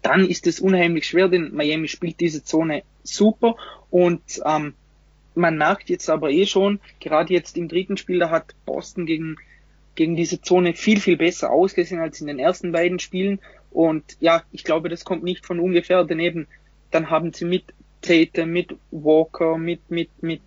dann 0.02 0.26
ist 0.26 0.46
es 0.46 0.60
unheimlich 0.60 1.06
schwer, 1.06 1.28
denn 1.28 1.54
Miami 1.54 1.88
spielt 1.88 2.20
diese 2.20 2.42
Zone 2.42 2.82
super 3.02 3.56
und 3.90 4.22
ähm, 4.44 4.74
man 5.36 5.58
merkt 5.58 5.90
jetzt 5.90 6.08
aber 6.08 6.30
eh 6.30 6.46
schon, 6.46 6.80
gerade 6.98 7.32
jetzt 7.32 7.56
im 7.56 7.68
dritten 7.68 7.96
Spiel, 7.96 8.18
da 8.18 8.30
hat 8.30 8.54
Boston 8.64 9.06
gegen, 9.06 9.36
gegen 9.94 10.16
diese 10.16 10.40
Zone 10.40 10.72
viel, 10.72 10.98
viel 10.98 11.16
besser 11.16 11.50
ausgesehen 11.50 12.00
als 12.00 12.20
in 12.20 12.26
den 12.26 12.38
ersten 12.38 12.72
beiden 12.72 12.98
Spielen. 12.98 13.38
Und 13.70 14.16
ja, 14.18 14.42
ich 14.50 14.64
glaube, 14.64 14.88
das 14.88 15.04
kommt 15.04 15.22
nicht 15.22 15.44
von 15.44 15.60
ungefähr 15.60 16.02
daneben. 16.04 16.46
Dann 16.90 17.10
haben 17.10 17.32
sie 17.34 17.44
mit 17.44 17.64
Tate, 18.02 18.46
mit 18.46 18.74
Walker, 18.90 19.58
mit, 19.58 19.90
mit, 19.90 20.10
mit 20.22 20.40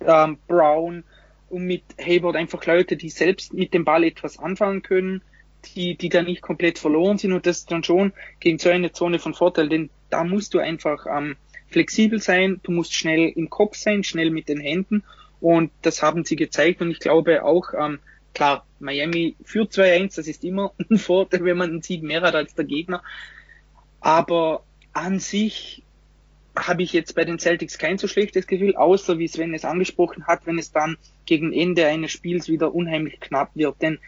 ähm, 0.00 0.38
Brown 0.46 1.04
und 1.50 1.66
mit 1.66 1.82
Hayward 2.00 2.36
einfach 2.36 2.64
Leute, 2.66 2.96
die 2.96 3.10
selbst 3.10 3.52
mit 3.54 3.74
dem 3.74 3.84
Ball 3.84 4.04
etwas 4.04 4.38
anfangen 4.38 4.82
können, 4.82 5.22
die, 5.66 5.96
die 5.96 6.08
da 6.08 6.22
nicht 6.22 6.42
komplett 6.42 6.78
verloren 6.78 7.18
sind 7.18 7.32
und 7.32 7.46
das 7.46 7.58
ist 7.58 7.70
dann 7.70 7.84
schon 7.84 8.12
gegen 8.40 8.58
so 8.58 8.70
eine 8.70 8.92
Zone 8.92 9.18
von 9.18 9.34
Vorteil, 9.34 9.68
denn 9.68 9.90
da 10.10 10.24
musst 10.24 10.54
du 10.54 10.58
einfach 10.58 11.06
ähm, 11.06 11.36
flexibel 11.68 12.20
sein, 12.20 12.60
du 12.62 12.72
musst 12.72 12.94
schnell 12.94 13.32
im 13.34 13.50
Kopf 13.50 13.76
sein, 13.76 14.04
schnell 14.04 14.30
mit 14.30 14.48
den 14.48 14.60
Händen 14.60 15.04
und 15.40 15.70
das 15.82 16.02
haben 16.02 16.24
sie 16.24 16.36
gezeigt 16.36 16.80
und 16.80 16.90
ich 16.90 16.98
glaube 16.98 17.44
auch, 17.44 17.72
ähm, 17.78 17.98
klar, 18.34 18.66
Miami 18.78 19.36
führt 19.44 19.72
2-1, 19.72 20.16
das 20.16 20.26
ist 20.26 20.44
immer 20.44 20.72
ein 20.90 20.98
Vorteil, 20.98 21.44
wenn 21.44 21.56
man 21.56 21.70
einen 21.70 21.82
Sieg 21.82 22.02
mehr 22.02 22.22
hat 22.22 22.34
als 22.34 22.54
der 22.54 22.64
Gegner, 22.64 23.02
aber 24.00 24.64
an 24.92 25.18
sich 25.18 25.82
habe 26.56 26.82
ich 26.82 26.92
jetzt 26.92 27.14
bei 27.14 27.24
den 27.24 27.38
Celtics 27.38 27.78
kein 27.78 27.98
so 27.98 28.06
schlechtes 28.06 28.46
Gefühl, 28.46 28.76
außer 28.76 29.18
wie 29.18 29.28
Sven 29.28 29.54
es 29.54 29.64
angesprochen 29.64 30.26
hat, 30.26 30.46
wenn 30.46 30.58
es 30.58 30.72
dann 30.72 30.96
gegen 31.26 31.52
Ende 31.52 31.86
eines 31.86 32.12
Spiels 32.12 32.48
wieder 32.48 32.74
unheimlich 32.74 33.20
knapp 33.20 33.50
wird. 33.54 33.82
Denn 33.82 33.98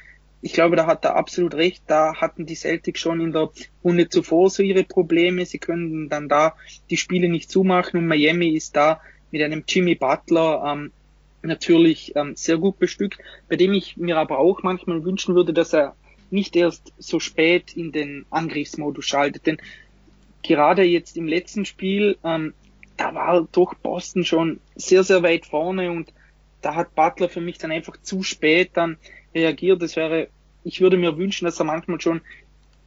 ich 0.43 0.53
glaube, 0.53 0.77
da 0.77 0.87
hat 0.87 1.05
er 1.05 1.17
absolut 1.17 1.55
recht. 1.55 1.83
Da 1.87 2.15
hatten 2.15 2.47
die 2.47 2.55
Celtics 2.55 3.01
schon 3.01 3.21
in 3.21 3.33
der 3.33 3.51
Runde 3.83 4.09
zuvor 4.09 4.51
so 4.51 4.63
ihre 4.63 4.85
Probleme. 4.85 5.45
Sie 5.45 5.59
können 5.59 6.09
dann 6.09 6.29
da 6.29 6.55
die 6.91 6.97
Spiele 6.97 7.29
nicht 7.29 7.51
zumachen 7.51 7.99
und 7.99 8.07
Miami 8.07 8.51
ist 8.51 8.77
da 8.77 9.01
mit 9.33 9.43
einem 9.43 9.65
Jimmy 9.67 9.97
Butler 9.97 10.63
ähm, 10.67 10.93
natürlich 11.43 12.15
ähm, 12.17 12.37
sehr 12.37 12.59
gut 12.59 12.79
bestückt, 12.79 13.19
bei 13.49 13.57
dem 13.57 13.73
ich 13.73 13.97
mir 13.97 14.19
aber 14.19 14.39
auch 14.39 14.63
manchmal 14.63 15.05
wünschen 15.05 15.35
würde, 15.35 15.53
dass 15.53 15.73
er 15.73 15.97
nicht 16.31 16.57
erst 16.57 16.93
so 16.99 17.21
spät 17.21 17.77
in 17.77 17.93
den 17.93 18.27
Angriffsmodus 18.31 19.05
schaltet. 19.05 19.47
Denn 19.47 19.59
gerade 20.47 20.83
jetzt 20.83 21.17
im 21.17 21.27
letzten 21.27 21.65
Spiel, 21.65 22.17
ähm, 22.25 22.55
da 22.97 23.15
war 23.15 23.47
doch 23.53 23.75
Boston 23.75 24.25
schon 24.25 24.61
sehr, 24.75 25.05
sehr 25.05 25.23
weit 25.23 25.47
vorne 25.47 25.91
und 25.91 26.13
da 26.63 26.75
hat 26.75 26.95
Butler 26.95 27.29
für 27.29 27.41
mich 27.41 27.59
dann 27.59 27.71
einfach 27.71 27.97
zu 28.01 28.23
spät 28.23 28.71
dann 28.75 28.97
reagiert. 29.35 29.83
Das 29.83 29.97
wäre 29.97 30.29
ich 30.67 30.81
würde 30.81 30.97
mir 30.97 31.17
wünschen, 31.17 31.45
dass 31.45 31.61
er 31.61 31.65
manchmal 31.65 32.01
schon 32.01 32.23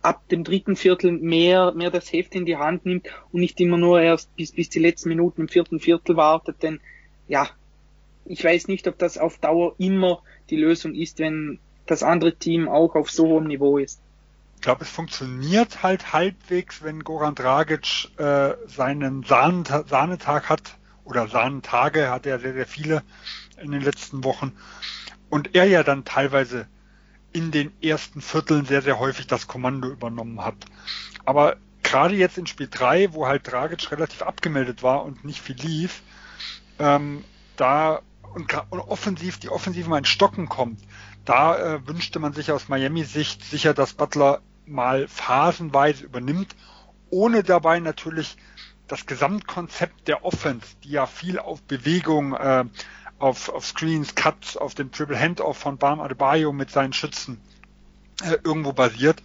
ab 0.01 0.27
dem 0.27 0.43
dritten 0.43 0.75
Viertel 0.75 1.13
mehr, 1.13 1.73
mehr 1.73 1.91
das 1.91 2.11
Heft 2.11 2.35
in 2.35 2.45
die 2.45 2.57
Hand 2.57 2.85
nimmt 2.85 3.07
und 3.31 3.39
nicht 3.39 3.59
immer 3.61 3.77
nur 3.77 4.01
erst 4.01 4.35
bis, 4.35 4.51
bis 4.51 4.69
die 4.69 4.79
letzten 4.79 5.09
Minuten 5.09 5.41
im 5.41 5.47
vierten 5.47 5.79
Viertel 5.79 6.17
wartet, 6.17 6.61
denn 6.61 6.81
ja, 7.29 7.49
ich 8.25 8.43
weiß 8.43 8.67
nicht, 8.67 8.87
ob 8.87 8.97
das 8.97 9.17
auf 9.17 9.37
Dauer 9.37 9.75
immer 9.77 10.21
die 10.49 10.57
Lösung 10.57 10.93
ist, 10.93 11.19
wenn 11.19 11.59
das 11.85 12.03
andere 12.03 12.35
Team 12.35 12.67
auch 12.67 12.95
auf 12.95 13.09
so 13.09 13.27
hohem 13.27 13.47
Niveau 13.47 13.77
ist. 13.77 14.01
Ich 14.59 14.61
glaube, 14.61 14.83
es 14.83 14.89
funktioniert 14.89 15.83
halt 15.83 16.11
halbwegs, 16.11 16.83
wenn 16.83 17.05
Goran 17.05 17.33
Dragic 17.33 18.09
äh, 18.17 18.55
seinen 18.67 19.23
Sahnetag 19.23 20.49
hat, 20.49 20.75
oder 21.05 21.29
Sahnentage 21.29 22.09
hat 22.09 22.25
er 22.25 22.41
sehr, 22.41 22.51
sehr 22.51 22.67
viele 22.67 23.03
in 23.61 23.71
den 23.71 23.79
letzten 23.79 24.25
Wochen, 24.25 24.51
und 25.29 25.55
er 25.55 25.63
ja 25.63 25.83
dann 25.83 26.03
teilweise 26.03 26.67
in 27.31 27.51
den 27.51 27.71
ersten 27.81 28.19
Vierteln 28.19 28.65
sehr, 28.65 28.81
sehr 28.81 28.99
häufig 28.99 29.27
das 29.27 29.47
Kommando 29.47 29.87
übernommen 29.87 30.43
hat. 30.43 30.57
Aber 31.23 31.55
gerade 31.81 32.15
jetzt 32.15 32.37
in 32.37 32.45
Spiel 32.45 32.67
3, 32.69 33.13
wo 33.13 33.27
halt 33.27 33.49
Dragic 33.49 33.89
relativ 33.93 34.23
abgemeldet 34.23 34.83
war 34.83 35.05
und 35.05 35.23
nicht 35.23 35.39
viel 35.39 35.55
lief, 35.55 36.01
ähm, 36.79 37.23
da 37.55 38.01
und, 38.33 38.53
und, 38.71 38.79
offensiv, 38.81 39.39
die 39.39 39.47
Offensive 39.47 39.89
mal 39.89 39.99
in 39.99 40.05
Stocken 40.05 40.49
kommt, 40.49 40.81
da 41.23 41.75
äh, 41.75 41.87
wünschte 41.87 42.19
man 42.19 42.33
sich 42.33 42.51
aus 42.51 42.67
Miami-Sicht 42.67 43.41
sicher, 43.45 43.73
dass 43.73 43.93
Butler 43.93 44.41
mal 44.69 45.07
phasenweise 45.07 46.05
übernimmt, 46.05 46.55
ohne 47.09 47.43
dabei 47.43 47.79
natürlich 47.79 48.37
das 48.87 49.05
Gesamtkonzept 49.05 50.07
der 50.07 50.25
Offense, 50.25 50.67
die 50.83 50.91
ja 50.91 51.05
viel 51.05 51.39
auf 51.39 51.61
Bewegung, 51.61 52.33
äh, 52.33 52.65
auf, 53.19 53.49
auf 53.49 53.65
Screens, 53.65 54.15
Cuts, 54.15 54.57
auf 54.57 54.73
dem 54.73 54.91
Triple 54.91 55.19
Handoff 55.19 55.57
von 55.57 55.77
Bam 55.77 55.99
Adebayo 55.99 56.53
mit 56.53 56.71
seinen 56.71 56.93
Schützen 56.93 57.39
äh, 58.23 58.37
irgendwo 58.43 58.73
basiert, 58.73 59.21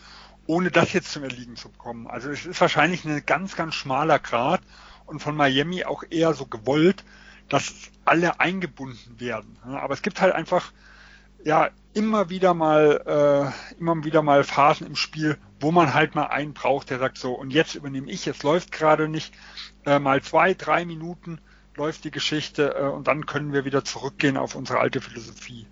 ohne 0.46 0.70
das 0.70 0.92
jetzt 0.92 1.12
zum 1.12 1.22
Erliegen 1.22 1.56
zu 1.56 1.70
bekommen. 1.70 2.06
Also 2.06 2.30
es 2.30 2.44
ist 2.44 2.60
wahrscheinlich 2.60 3.04
ein 3.04 3.24
ganz, 3.24 3.56
ganz 3.56 3.74
schmaler 3.74 4.18
Grad 4.18 4.60
und 5.06 5.20
von 5.20 5.36
Miami 5.36 5.84
auch 5.84 6.02
eher 6.10 6.34
so 6.34 6.46
gewollt, 6.46 7.04
dass 7.48 7.72
alle 8.04 8.40
eingebunden 8.40 9.20
werden. 9.20 9.56
Aber 9.64 9.94
es 9.94 10.02
gibt 10.02 10.20
halt 10.20 10.34
einfach 10.34 10.72
ja 11.44 11.70
immer 11.92 12.30
wieder 12.30 12.54
mal 12.54 13.52
äh, 13.54 13.78
immer 13.78 14.02
wieder 14.04 14.22
mal 14.22 14.42
Phasen 14.42 14.86
im 14.86 14.96
Spiel, 14.96 15.38
wo 15.60 15.70
man 15.70 15.94
halt 15.94 16.14
mal 16.14 16.26
einen 16.26 16.54
braucht, 16.54 16.90
der 16.90 16.98
sagt 16.98 17.18
so 17.18 17.32
und 17.32 17.52
jetzt 17.52 17.74
übernehme 17.74 18.10
ich, 18.10 18.26
es 18.26 18.42
läuft 18.42 18.72
gerade 18.72 19.08
nicht, 19.08 19.32
äh, 19.86 19.98
mal 19.98 20.22
zwei, 20.22 20.54
drei 20.54 20.84
Minuten 20.84 21.38
läuft 21.76 22.04
die 22.04 22.10
Geschichte 22.10 22.74
äh, 22.74 22.88
und 22.88 23.06
dann 23.06 23.26
können 23.26 23.52
wir 23.52 23.64
wieder 23.64 23.84
zurückgehen 23.84 24.36
auf 24.36 24.54
unsere 24.54 24.80
alte 24.80 25.00
Philosophie. 25.00 25.66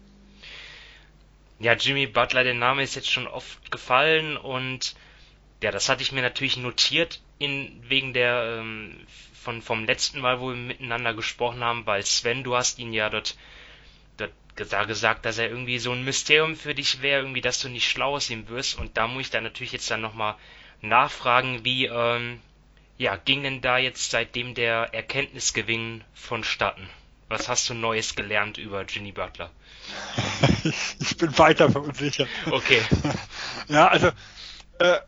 Ja, 1.58 1.74
Jimmy 1.74 2.06
Butler, 2.06 2.44
der 2.44 2.54
Name 2.54 2.82
ist 2.82 2.94
jetzt 2.94 3.10
schon 3.10 3.26
oft 3.26 3.70
gefallen 3.70 4.36
und 4.36 4.94
ja, 5.62 5.70
das 5.70 5.88
hatte 5.88 6.02
ich 6.02 6.12
mir 6.12 6.22
natürlich 6.22 6.56
notiert 6.56 7.20
in, 7.38 7.82
wegen 7.88 8.12
der 8.12 8.58
ähm, 8.60 8.96
von 9.32 9.62
vom 9.62 9.84
letzten 9.84 10.20
Mal, 10.20 10.40
wo 10.40 10.50
wir 10.50 10.56
miteinander 10.56 11.14
gesprochen 11.14 11.62
haben, 11.62 11.86
weil 11.86 12.04
Sven, 12.04 12.44
du 12.44 12.56
hast 12.56 12.78
ihn 12.78 12.92
ja 12.92 13.10
dort 13.10 13.36
da 14.56 14.84
gesagt, 14.84 15.24
dass 15.24 15.38
er 15.38 15.48
irgendwie 15.48 15.78
so 15.78 15.92
ein 15.92 16.04
Mysterium 16.04 16.56
für 16.56 16.74
dich 16.74 17.02
wäre, 17.02 17.22
irgendwie, 17.22 17.40
dass 17.40 17.60
du 17.60 17.68
nicht 17.68 17.88
schlau 17.88 18.14
aus 18.16 18.30
ihm 18.30 18.48
wirst 18.48 18.78
und 18.78 18.96
da 18.96 19.06
muss 19.06 19.22
ich 19.22 19.30
dann 19.30 19.44
natürlich 19.44 19.72
jetzt 19.72 19.90
dann 19.90 20.00
nochmal 20.00 20.36
nachfragen, 20.80 21.64
wie 21.64 21.86
ähm, 21.86 22.40
ja, 22.98 23.16
ging 23.16 23.42
denn 23.42 23.60
da 23.60 23.78
jetzt 23.78 24.10
seitdem 24.10 24.54
der 24.54 24.94
Erkenntnisgewinn 24.94 26.04
vonstatten? 26.14 26.88
Was 27.28 27.48
hast 27.48 27.68
du 27.70 27.74
Neues 27.74 28.14
gelernt 28.14 28.58
über 28.58 28.84
Ginny 28.84 29.12
Butler? 29.12 29.50
ich 31.00 31.16
bin 31.16 31.36
weiter 31.38 31.70
verunsichert. 31.70 32.28
Okay. 32.50 32.82
Ja, 33.68 33.88
also 33.88 34.10
äh, 34.80 34.98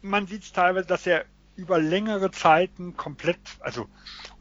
man 0.00 0.26
sieht 0.26 0.44
es 0.44 0.52
teilweise, 0.52 0.86
dass 0.86 1.06
er 1.06 1.24
über 1.56 1.78
längere 1.78 2.30
Zeiten 2.30 2.96
komplett, 2.96 3.38
also 3.60 3.88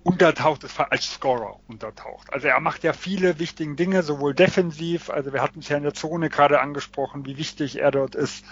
untertaucht 0.06 0.64
ist, 0.64 0.80
als 0.80 1.16
Scorer 1.16 1.60
untertaucht. 1.68 2.32
Also 2.32 2.48
er 2.48 2.60
macht 2.60 2.84
ja 2.84 2.94
viele 2.94 3.40
wichtige 3.40 3.74
Dinge, 3.74 4.04
sowohl 4.04 4.36
defensiv, 4.36 5.10
also 5.10 5.34
wir 5.34 5.42
hatten 5.42 5.62
es 5.62 5.70
ja 5.70 5.78
in 5.78 5.84
der 5.84 5.96
Zone 5.96 6.30
gerade 6.30 6.62
angesprochen, 6.62 7.26
wie 7.26 7.38
wichtig 7.38 7.80
er 7.80 7.90
dort 7.90 8.14
ist. 8.14 8.46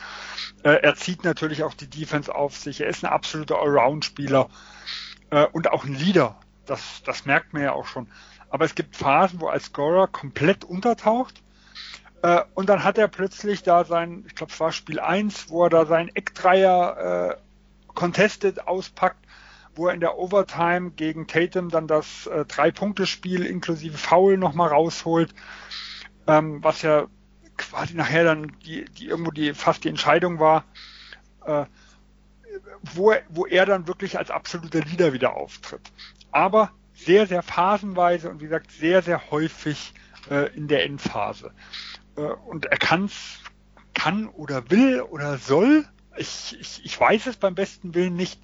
Äh, 0.63 0.81
er 0.81 0.95
zieht 0.95 1.23
natürlich 1.23 1.61
auch 1.61 1.75
die 1.75 1.87
Defense 1.87 2.33
auf 2.33 2.57
sich. 2.57 2.81
Er 2.81 2.87
ist 2.87 3.05
ein 3.05 3.11
absoluter 3.11 3.59
Allround-Spieler 3.59 4.49
äh, 5.29 5.45
und 5.45 5.71
auch 5.71 5.85
ein 5.85 5.93
Leader. 5.93 6.39
Das, 6.65 7.03
das 7.05 7.25
merkt 7.25 7.53
man 7.53 7.61
ja 7.61 7.73
auch 7.73 7.85
schon. 7.85 8.09
Aber 8.49 8.65
es 8.65 8.73
gibt 8.73 8.95
Phasen, 8.95 9.39
wo 9.39 9.45
er 9.45 9.53
als 9.53 9.65
Scorer 9.65 10.07
komplett 10.07 10.63
untertaucht. 10.63 11.43
Äh, 12.23 12.41
und 12.55 12.67
dann 12.67 12.83
hat 12.83 12.97
er 12.97 13.07
plötzlich 13.07 13.61
da 13.61 13.85
sein, 13.85 14.23
ich 14.25 14.33
glaube 14.33 14.51
es 14.51 14.59
war 14.59 14.71
Spiel 14.71 14.99
1, 14.99 15.51
wo 15.51 15.65
er 15.65 15.69
da 15.69 15.85
seinen 15.85 16.09
Eckdreier 16.15 17.37
äh, 17.37 17.93
contested 17.93 18.67
auspackt 18.67 19.22
wo 19.75 19.87
er 19.87 19.93
in 19.93 19.99
der 19.99 20.17
Overtime 20.17 20.91
gegen 20.91 21.27
Tatum 21.27 21.69
dann 21.69 21.87
das 21.87 22.27
äh, 22.27 22.45
Drei-Punkte-Spiel 22.45 23.45
inklusive 23.45 23.97
Foul 23.97 24.37
nochmal 24.37 24.69
rausholt, 24.69 25.33
ähm, 26.27 26.63
was 26.63 26.81
ja 26.81 27.07
quasi 27.57 27.95
nachher 27.95 28.23
dann 28.23 28.51
die, 28.65 28.85
die 28.85 29.07
irgendwo 29.07 29.31
die 29.31 29.53
fast 29.53 29.83
die 29.83 29.89
Entscheidung 29.89 30.39
war, 30.39 30.65
äh, 31.45 31.65
wo, 32.93 33.13
wo 33.29 33.45
er 33.45 33.65
dann 33.65 33.87
wirklich 33.87 34.17
als 34.17 34.29
absoluter 34.31 34.81
Leader 34.81 35.13
wieder 35.13 35.35
auftritt. 35.35 35.91
Aber 36.31 36.71
sehr, 36.93 37.27
sehr 37.27 37.41
phasenweise 37.41 38.29
und 38.29 38.41
wie 38.41 38.45
gesagt 38.45 38.71
sehr, 38.71 39.01
sehr 39.01 39.31
häufig 39.31 39.93
äh, 40.29 40.55
in 40.55 40.67
der 40.67 40.85
Endphase. 40.85 41.51
Äh, 42.15 42.21
und 42.21 42.65
er 42.65 42.77
kann 42.77 43.05
es 43.05 43.39
kann 43.93 44.27
oder 44.27 44.69
will 44.69 45.01
oder 45.01 45.37
soll, 45.37 45.85
ich, 46.17 46.57
ich, 46.59 46.81
ich 46.83 46.99
weiß 46.99 47.27
es 47.27 47.37
beim 47.37 47.55
besten 47.55 47.93
Willen 47.93 48.15
nicht, 48.15 48.39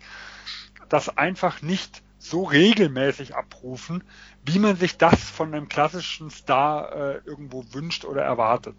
das 0.89 1.17
einfach 1.17 1.61
nicht 1.61 2.01
so 2.17 2.43
regelmäßig 2.43 3.35
abrufen, 3.35 4.03
wie 4.45 4.59
man 4.59 4.75
sich 4.75 4.97
das 4.97 5.21
von 5.21 5.53
einem 5.53 5.69
klassischen 5.69 6.29
Star 6.29 6.91
äh, 6.91 7.21
irgendwo 7.25 7.63
wünscht 7.71 8.05
oder 8.05 8.23
erwartet. 8.23 8.75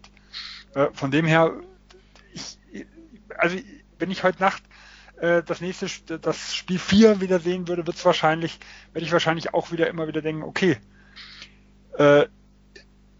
Äh, 0.75 0.87
von 0.93 1.11
dem 1.11 1.25
her, 1.25 1.53
ich, 2.33 2.57
also 3.37 3.57
wenn 3.97 4.11
ich 4.11 4.23
heute 4.23 4.41
Nacht 4.41 4.63
äh, 5.17 5.41
das 5.43 5.59
nächste, 5.61 6.19
das 6.19 6.55
Spiel 6.55 6.79
4 6.79 7.19
wieder 7.19 7.39
sehen 7.39 7.67
würde, 7.67 7.87
wird 7.87 7.97
es 7.97 8.05
wahrscheinlich, 8.05 8.59
werde 8.93 9.05
ich 9.05 9.11
wahrscheinlich 9.11 9.53
auch 9.53 9.71
wieder 9.71 9.87
immer 9.87 10.07
wieder 10.07 10.21
denken, 10.21 10.43
okay, 10.43 10.77
äh, 11.97 12.25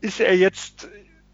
ist 0.02 0.20
er 0.20 0.36
jetzt 0.36 0.88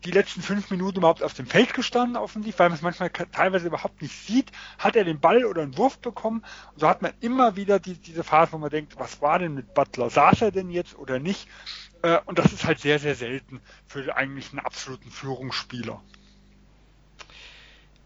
die 0.07 0.13
letzten 0.13 0.41
fünf 0.41 0.71
Minuten 0.71 0.99
überhaupt 0.99 1.21
auf 1.21 1.33
dem 1.33 1.45
Feld 1.45 1.73
gestanden, 1.73 2.15
offensiv, 2.15 2.57
weil 2.59 2.69
man 2.69 2.77
es 2.77 2.81
manchmal 2.81 3.09
teilweise 3.09 3.67
überhaupt 3.67 4.01
nicht 4.01 4.15
sieht. 4.15 4.53
Hat 4.79 4.95
er 4.95 5.03
den 5.03 5.19
Ball 5.19 5.43
oder 5.43 5.63
einen 5.63 5.77
Wurf 5.77 5.99
bekommen? 5.99 6.45
Und 6.73 6.79
so 6.79 6.87
hat 6.87 7.01
man 7.01 7.11
immer 7.19 7.57
wieder 7.57 7.77
die, 7.77 7.95
diese 7.95 8.23
Phase, 8.23 8.53
wo 8.53 8.57
man 8.57 8.69
denkt, 8.69 8.97
was 8.97 9.21
war 9.21 9.37
denn 9.37 9.53
mit 9.53 9.73
Butler? 9.73 10.09
Saß 10.09 10.43
er 10.43 10.51
denn 10.51 10.69
jetzt 10.69 10.97
oder 10.97 11.19
nicht? 11.19 11.49
Äh, 12.03 12.19
und 12.25 12.39
das 12.39 12.53
ist 12.53 12.63
halt 12.63 12.79
sehr, 12.79 12.99
sehr 12.99 13.15
selten 13.15 13.59
für 13.85 14.15
eigentlich 14.15 14.51
einen 14.51 14.59
absoluten 14.59 15.11
Führungsspieler. 15.11 16.01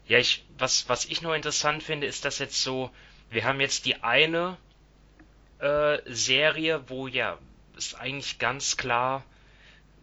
Ja, 0.08 0.18
ich, 0.18 0.44
was, 0.58 0.88
was 0.88 1.04
ich 1.04 1.22
nur 1.22 1.36
interessant 1.36 1.84
finde, 1.84 2.08
ist, 2.08 2.24
dass 2.24 2.40
jetzt 2.40 2.60
so, 2.60 2.90
wir 3.30 3.44
haben 3.44 3.60
jetzt 3.60 3.86
die 3.86 4.02
eine 4.02 4.56
äh, 5.60 5.98
Serie, 6.06 6.82
wo 6.88 7.06
ja 7.06 7.38
es 7.76 7.94
eigentlich 7.94 8.40
ganz 8.40 8.76
klar 8.76 9.22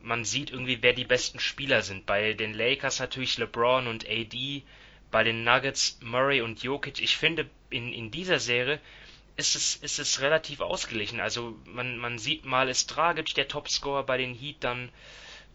man 0.01 0.25
sieht 0.25 0.51
irgendwie, 0.51 0.81
wer 0.81 0.93
die 0.93 1.05
besten 1.05 1.39
Spieler 1.39 1.81
sind. 1.81 2.05
Bei 2.05 2.33
den 2.33 2.53
Lakers 2.53 2.99
natürlich 2.99 3.37
LeBron 3.37 3.87
und 3.87 4.07
AD, 4.07 4.63
bei 5.11 5.23
den 5.23 5.43
Nuggets 5.43 5.99
Murray 6.01 6.41
und 6.41 6.63
Jokic. 6.63 7.01
Ich 7.01 7.17
finde, 7.17 7.49
in, 7.69 7.93
in 7.93 8.11
dieser 8.11 8.39
Serie 8.39 8.79
ist 9.39 9.55
es, 9.55 9.75
ist 9.77 9.99
es 9.99 10.21
relativ 10.21 10.61
ausgeglichen. 10.61 11.19
Also 11.19 11.57
man, 11.65 11.97
man 11.97 12.19
sieht 12.19 12.45
mal, 12.45 12.69
ist 12.69 12.87
Dragic 12.87 13.33
der 13.35 13.47
Topscorer 13.47 14.03
bei 14.03 14.17
den 14.17 14.35
Heat, 14.35 14.57
dann, 14.59 14.89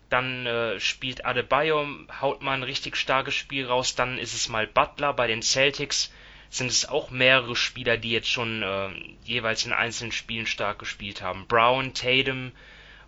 dann 0.08 0.46
äh, 0.46 0.80
spielt 0.80 1.24
Adebayo, 1.24 1.86
haut 2.20 2.42
mal 2.42 2.54
ein 2.54 2.62
richtig 2.62 2.96
starkes 2.96 3.34
Spiel 3.34 3.66
raus, 3.66 3.94
dann 3.94 4.18
ist 4.18 4.34
es 4.34 4.48
mal 4.48 4.66
Butler 4.66 5.12
bei 5.12 5.26
den 5.26 5.42
Celtics. 5.42 6.12
Sind 6.50 6.70
es 6.70 6.88
auch 6.88 7.10
mehrere 7.10 7.56
Spieler, 7.56 7.96
die 7.96 8.10
jetzt 8.10 8.30
schon 8.30 8.62
äh, 8.62 8.90
jeweils 9.24 9.66
in 9.66 9.72
einzelnen 9.72 10.12
Spielen 10.12 10.46
stark 10.46 10.78
gespielt 10.78 11.20
haben. 11.20 11.46
Brown, 11.48 11.94
Tatum, 11.94 12.52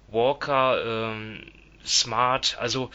Walker, 0.09 1.13
ähm, 1.13 1.43
Smart, 1.85 2.57
also 2.59 2.91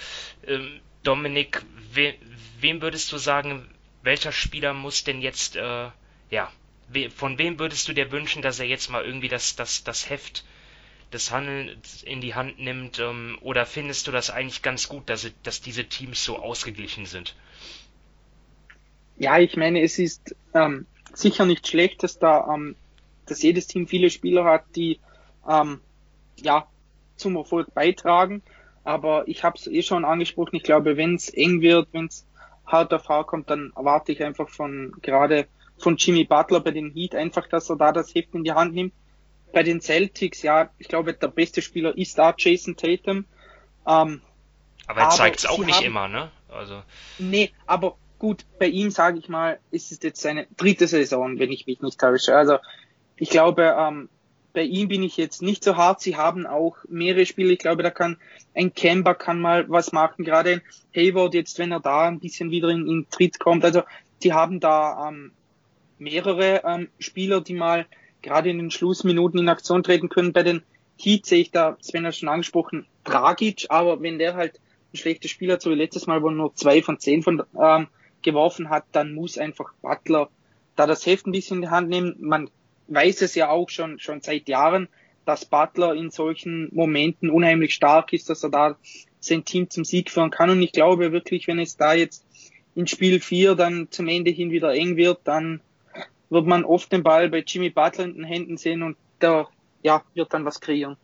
ähm, 0.46 0.80
Dominik, 1.04 1.64
we, 1.94 2.16
wem 2.60 2.82
würdest 2.82 3.12
du 3.12 3.18
sagen, 3.18 3.68
welcher 4.04 4.32
Spieler 4.32 4.74
muss 4.74 5.04
denn 5.04 5.22
jetzt, 5.22 5.56
äh, 5.56 5.90
ja, 6.30 6.52
we, 6.90 7.10
von 7.10 7.38
wem 7.38 7.60
würdest 7.60 7.88
du 7.88 7.94
dir 7.94 8.12
wünschen, 8.12 8.42
dass 8.42 8.60
er 8.60 8.66
jetzt 8.66 8.90
mal 8.90 9.04
irgendwie 9.04 9.28
das, 9.28 9.56
das, 9.56 9.84
das 9.84 10.10
Heft 10.10 10.44
des 11.12 11.32
Handelns 11.32 12.04
in 12.04 12.22
die 12.22 12.36
Hand 12.36 12.60
nimmt, 12.60 13.00
ähm, 13.00 13.38
oder 13.42 13.66
findest 13.66 14.08
du 14.08 14.12
das 14.12 14.30
eigentlich 14.30 14.62
ganz 14.62 14.88
gut, 14.88 15.10
dass, 15.10 15.30
dass 15.44 15.62
diese 15.62 15.86
Teams 15.86 16.24
so 16.24 16.38
ausgeglichen 16.38 17.06
sind? 17.06 17.36
Ja, 19.18 19.38
ich 19.38 19.58
meine, 19.58 19.82
es 19.82 20.00
ist 20.00 20.36
ähm, 20.54 20.88
sicher 21.14 21.46
nicht 21.46 21.68
schlecht, 21.68 22.04
dass 22.04 22.18
da, 22.18 22.54
ähm, 22.54 22.76
dass 23.26 23.44
jedes 23.44 23.68
Team 23.68 23.88
viele 23.88 24.10
Spieler 24.10 24.46
hat, 24.46 24.64
die 24.76 25.00
ähm, 25.48 25.82
ja 26.38 26.68
zum 27.22 27.36
Erfolg 27.36 27.74
beitragen. 27.74 28.42
Aber 28.84 29.28
ich 29.28 29.44
habe 29.44 29.58
es 29.58 29.68
eh 29.68 29.84
schon 29.84 30.06
angesprochen, 30.06 30.56
ich 30.56 30.64
glaube, 30.64 30.98
wenn 30.98 31.16
es 31.16 31.30
eng 31.30 31.62
wird, 31.62 31.90
wenn 31.92 32.08
es 32.08 32.28
hart 32.66 32.94
auf 32.94 33.08
hart 33.10 33.28
kommt, 33.28 33.50
dann 33.50 33.72
erwarte 33.76 34.12
ich 34.12 34.24
einfach 34.24 34.50
von 34.50 34.94
gerade 35.02 35.48
von 35.78 35.98
Jimmy 35.98 36.26
Butler 36.26 36.60
bei 36.60 36.72
den 36.72 36.92
Heat 36.92 37.16
einfach, 37.16 37.48
dass 37.48 37.70
er 37.70 37.76
da 37.76 37.92
das 37.92 38.14
Heft 38.14 38.34
in 38.34 38.44
die 38.44 38.52
Hand 38.52 38.74
nimmt. 38.74 38.94
Bei 39.52 39.64
den 39.64 39.82
Celtics, 39.82 40.44
ja, 40.44 40.70
ich 40.78 40.88
glaube, 40.88 41.14
der 41.14 41.28
beste 41.28 41.62
Spieler 41.62 41.98
ist 41.98 42.18
da 42.18 42.34
Jason 42.38 42.78
Tatum. 42.78 43.26
Ähm, 43.86 44.22
aber 44.88 45.02
er 45.02 45.10
zeigt 45.10 45.40
es 45.40 45.46
auch 45.46 45.60
nicht 45.60 45.78
haben, 45.78 45.86
immer, 45.86 46.08
ne? 46.08 46.32
Also. 46.50 46.82
Nee, 47.18 47.52
aber 47.66 47.98
gut, 48.20 48.46
bei 48.60 48.68
ihm 48.68 48.92
sage 48.92 49.20
ich 49.20 49.28
mal, 49.30 49.60
ist 49.72 49.92
es 49.92 50.02
jetzt 50.02 50.22
seine 50.22 50.48
dritte 50.58 50.88
Saison, 50.88 51.40
wenn 51.40 51.52
ich 51.52 51.66
mich 51.66 51.82
nicht 51.82 52.00
täusche. 52.00 52.36
Also 52.36 52.58
ich 53.18 53.30
glaube, 53.30 53.76
ähm, 53.78 54.10
bei 54.54 54.64
ihm 54.64 54.88
bin 54.88 55.04
ich 55.04 55.18
jetzt 55.18 55.42
nicht 55.42 55.64
so 55.64 55.78
hart. 55.78 56.02
Sie 56.02 56.16
haben 56.16 56.46
auch 56.46 56.78
mehrere 56.88 57.26
Spiele. 57.26 57.54
Ich 57.54 57.60
glaube, 57.60 57.84
da 57.84 57.90
kann 57.90 58.18
ein 58.54 58.74
Kemba 58.74 59.14
kann 59.14 59.40
mal 59.40 59.70
was 59.70 59.92
machen. 59.92 60.26
Gerade 60.26 60.62
Hayward 60.96 61.34
jetzt, 61.34 61.60
wenn 61.60 61.72
er 61.72 61.80
da 61.80 62.08
ein 62.08 62.20
bisschen 62.20 62.52
wieder 62.52 62.70
in, 62.70 62.88
in 62.88 63.08
Tritt 63.10 63.40
kommt. 63.40 63.64
Also 63.64 63.84
die 64.24 64.34
haben 64.34 64.60
da 64.60 65.08
ähm, 65.08 65.32
mehrere 66.00 66.64
ähm, 66.66 66.90
Spieler, 67.00 67.42
die 67.42 67.54
mal 67.54 67.86
gerade 68.22 68.50
in 68.50 68.58
den 68.58 68.72
Schlussminuten 68.72 69.40
in 69.40 69.50
Aktion 69.50 69.84
treten 69.84 70.10
können. 70.10 70.34
Bei 70.34 70.44
den 70.44 70.64
Heat 70.98 71.26
sehe 71.26 71.42
ich 71.42 71.52
da, 71.52 71.78
Sven 71.82 72.06
hat 72.06 72.16
schon 72.16 72.30
angesprochen, 72.30 72.86
Dragic. 73.04 73.68
Aber 73.70 74.02
wenn 74.02 74.20
der 74.20 74.36
halt 74.36 74.60
ein 74.94 74.98
schlechtes 74.98 75.32
Spiel 75.32 75.52
hat, 75.52 75.62
so 75.62 75.72
wie 75.72 75.76
letztes 75.76 76.08
Mal, 76.08 76.22
wo 76.22 76.28
er 76.28 76.34
nur 76.34 76.56
zwei 76.56 76.82
von 76.82 77.00
zehn 77.00 77.24
von, 77.24 77.44
ähm, 77.60 77.88
geworfen 78.22 78.70
hat, 78.70 78.86
dann 78.92 79.14
muss 79.14 79.38
einfach 79.38 79.74
Butler 79.82 80.30
da 80.76 80.88
das 80.88 81.06
Heft 81.06 81.28
ein 81.28 81.32
bisschen 81.32 81.58
in 81.58 81.62
die 81.64 81.70
Hand 81.70 81.90
nehmen. 81.90 82.16
Man 82.20 82.50
weiß 82.94 83.22
es 83.22 83.36
ja 83.36 83.50
auch 83.50 83.70
schon, 83.70 84.00
schon 84.00 84.22
seit 84.22 84.48
Jahren, 84.48 84.88
dass 85.26 85.46
Butler 85.46 85.94
in 85.94 86.12
solchen 86.12 86.70
Momenten 86.74 87.30
unheimlich 87.30 87.74
stark 87.74 88.14
ist, 88.14 88.30
dass 88.30 88.44
er 88.44 88.50
da 88.50 88.78
sein 89.20 89.46
Team 89.46 89.70
zum 89.70 89.86
Sieg 89.86 90.10
führen 90.10 90.32
kann. 90.32 90.50
Und 90.50 90.62
ich 90.62 90.72
glaube 90.72 91.12
wirklich, 91.12 91.48
wenn 91.48 91.60
es 91.60 91.78
da 91.78 91.94
jetzt 91.94 92.26
in 92.76 92.88
Spiel 92.88 93.20
4 93.20 93.56
dann 93.56 93.90
zum 93.92 94.08
Ende 94.08 94.32
hin 94.32 94.52
wieder 94.52 94.74
eng 94.74 94.96
wird, 94.96 95.20
dann 95.26 95.62
wird 96.30 96.48
man 96.48 96.64
oft 96.64 96.92
den 96.92 97.04
Ball 97.04 97.30
bei 97.30 97.44
Jimmy 97.46 97.70
Butler 97.70 98.06
in 98.06 98.16
den 98.16 98.24
Händen 98.24 98.58
sehen 98.58 98.84
und 98.84 98.98
der 99.20 99.48
ja, 99.84 100.04
wird 100.14 100.34
dann 100.34 100.46
was 100.46 100.62
kreieren. 100.62 100.98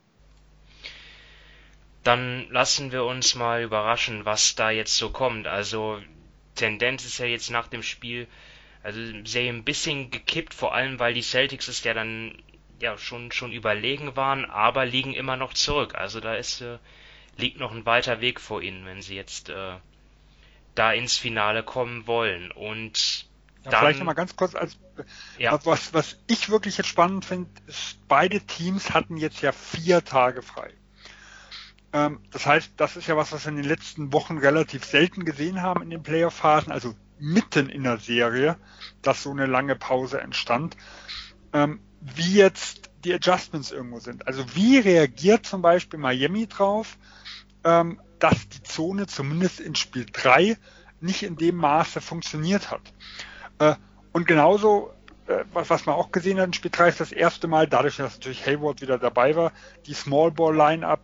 Dann 2.04 2.48
lassen 2.50 2.92
wir 2.92 3.04
uns 3.04 3.36
mal 3.36 3.64
überraschen, 3.64 4.24
was 4.24 4.56
da 4.56 4.72
jetzt 4.72 4.96
so 4.96 5.10
kommt. 5.10 5.46
Also 5.46 6.00
Tendenz 6.56 7.06
ist 7.06 7.18
ja 7.18 7.26
jetzt 7.26 7.52
nach 7.52 7.68
dem 7.68 7.84
Spiel 7.84 8.28
also 8.88 9.02
Serie 9.26 9.50
ein 9.50 9.66
bisschen 9.66 10.12
gekippt, 10.12 10.54
vor 10.54 10.74
allem 10.74 10.98
weil 10.98 11.14
die 11.14 11.22
Celtics 11.22 11.68
es 11.68 11.84
ja 11.84 11.94
dann 11.94 12.42
ja 12.80 12.98
schon 12.98 13.34
schon 13.34 13.52
überlegen 13.52 14.16
waren, 14.16 14.46
aber 14.46 14.86
liegen 14.86 15.14
immer 15.14 15.36
noch 15.36 15.54
zurück. 15.54 15.96
Also 15.96 16.22
da 16.22 16.36
ist 16.36 16.62
äh, 16.62 16.78
liegt 17.36 17.60
noch 17.60 17.74
ein 17.74 17.86
weiter 17.86 18.22
Weg 18.22 18.40
vor 18.40 18.62
ihnen, 18.62 18.86
wenn 18.86 19.02
sie 19.02 19.16
jetzt 19.16 19.50
äh, 19.50 19.74
da 20.74 20.94
ins 20.94 21.18
Finale 21.18 21.64
kommen 21.64 22.08
wollen. 22.08 22.50
Und 22.50 23.26
ja, 23.66 23.72
dann, 23.72 23.80
vielleicht 23.82 24.00
nochmal 24.00 24.16
ganz 24.16 24.38
kurz 24.38 24.56
als 24.56 24.78
ja. 25.38 25.60
was, 25.66 25.94
was 25.94 26.18
ich 26.28 26.50
wirklich 26.50 26.78
jetzt 26.78 26.88
spannend 26.88 27.26
finde, 27.26 27.50
ist, 27.68 28.00
beide 28.08 28.40
Teams 28.40 28.92
hatten 28.92 29.18
jetzt 29.18 29.42
ja 29.42 29.52
vier 29.52 30.06
Tage 30.06 30.42
frei. 30.42 30.74
Ähm, 31.92 32.22
das 32.32 32.46
heißt, 32.46 32.72
das 32.78 32.96
ist 32.96 33.08
ja 33.08 33.18
was, 33.18 33.34
was 33.34 33.44
wir 33.44 33.50
in 33.50 33.58
den 33.58 33.66
letzten 33.66 34.14
Wochen 34.14 34.38
relativ 34.38 34.86
selten 34.86 35.26
gesehen 35.26 35.62
haben 35.62 35.82
in 35.82 35.90
den 35.90 36.04
Playoff-Phasen, 36.04 36.72
also 36.72 36.96
mitten 37.20 37.70
in 37.70 37.84
der 37.84 37.98
Serie, 37.98 38.58
dass 39.02 39.24
so 39.24 39.32
eine 39.32 39.46
lange 39.46 39.76
Pause 39.76 40.22
entstand, 40.22 40.78
ähm, 41.54 41.80
wie 42.02 42.36
jetzt 42.36 42.90
die 43.04 43.14
Adjustments 43.14 43.72
irgendwo 43.72 44.00
sind. 44.00 44.28
Also 44.28 44.44
wie 44.56 44.78
reagiert 44.80 45.46
zum 45.46 45.62
Beispiel 45.62 46.00
Miami 46.00 46.48
drauf, 46.48 46.98
ähm, 47.64 48.00
dass 48.20 48.50
die 48.50 48.64
Zone 48.64 49.08
zumindest 49.08 49.60
in 49.60 49.76
Spiel 49.76 50.06
3 50.12 50.58
nicht 51.00 51.24
in 51.24 51.36
dem 51.36 51.56
Maße 51.56 52.02
funktioniert 52.02 52.72
hat. 52.72 52.82
Äh, 53.60 53.76
und 54.12 54.28
genauso, 54.28 54.94
äh, 55.28 55.44
was, 55.54 55.70
was 55.70 55.86
man 55.86 55.96
auch 55.96 56.12
gesehen 56.12 56.40
hat 56.40 56.48
in 56.48 56.54
Spiel 56.54 56.72
3 56.72 56.90
ist 56.90 57.00
das 57.00 57.12
erste 57.12 57.48
Mal, 57.48 57.68
dadurch, 57.68 57.98
dass 57.98 58.16
natürlich 58.16 58.46
Hayward 58.46 58.82
wieder 58.82 58.98
dabei 58.98 59.36
war, 59.36 59.52
die 59.86 59.94
Small 59.94 60.32
Ball 60.32 60.56
Lineup 60.56 61.02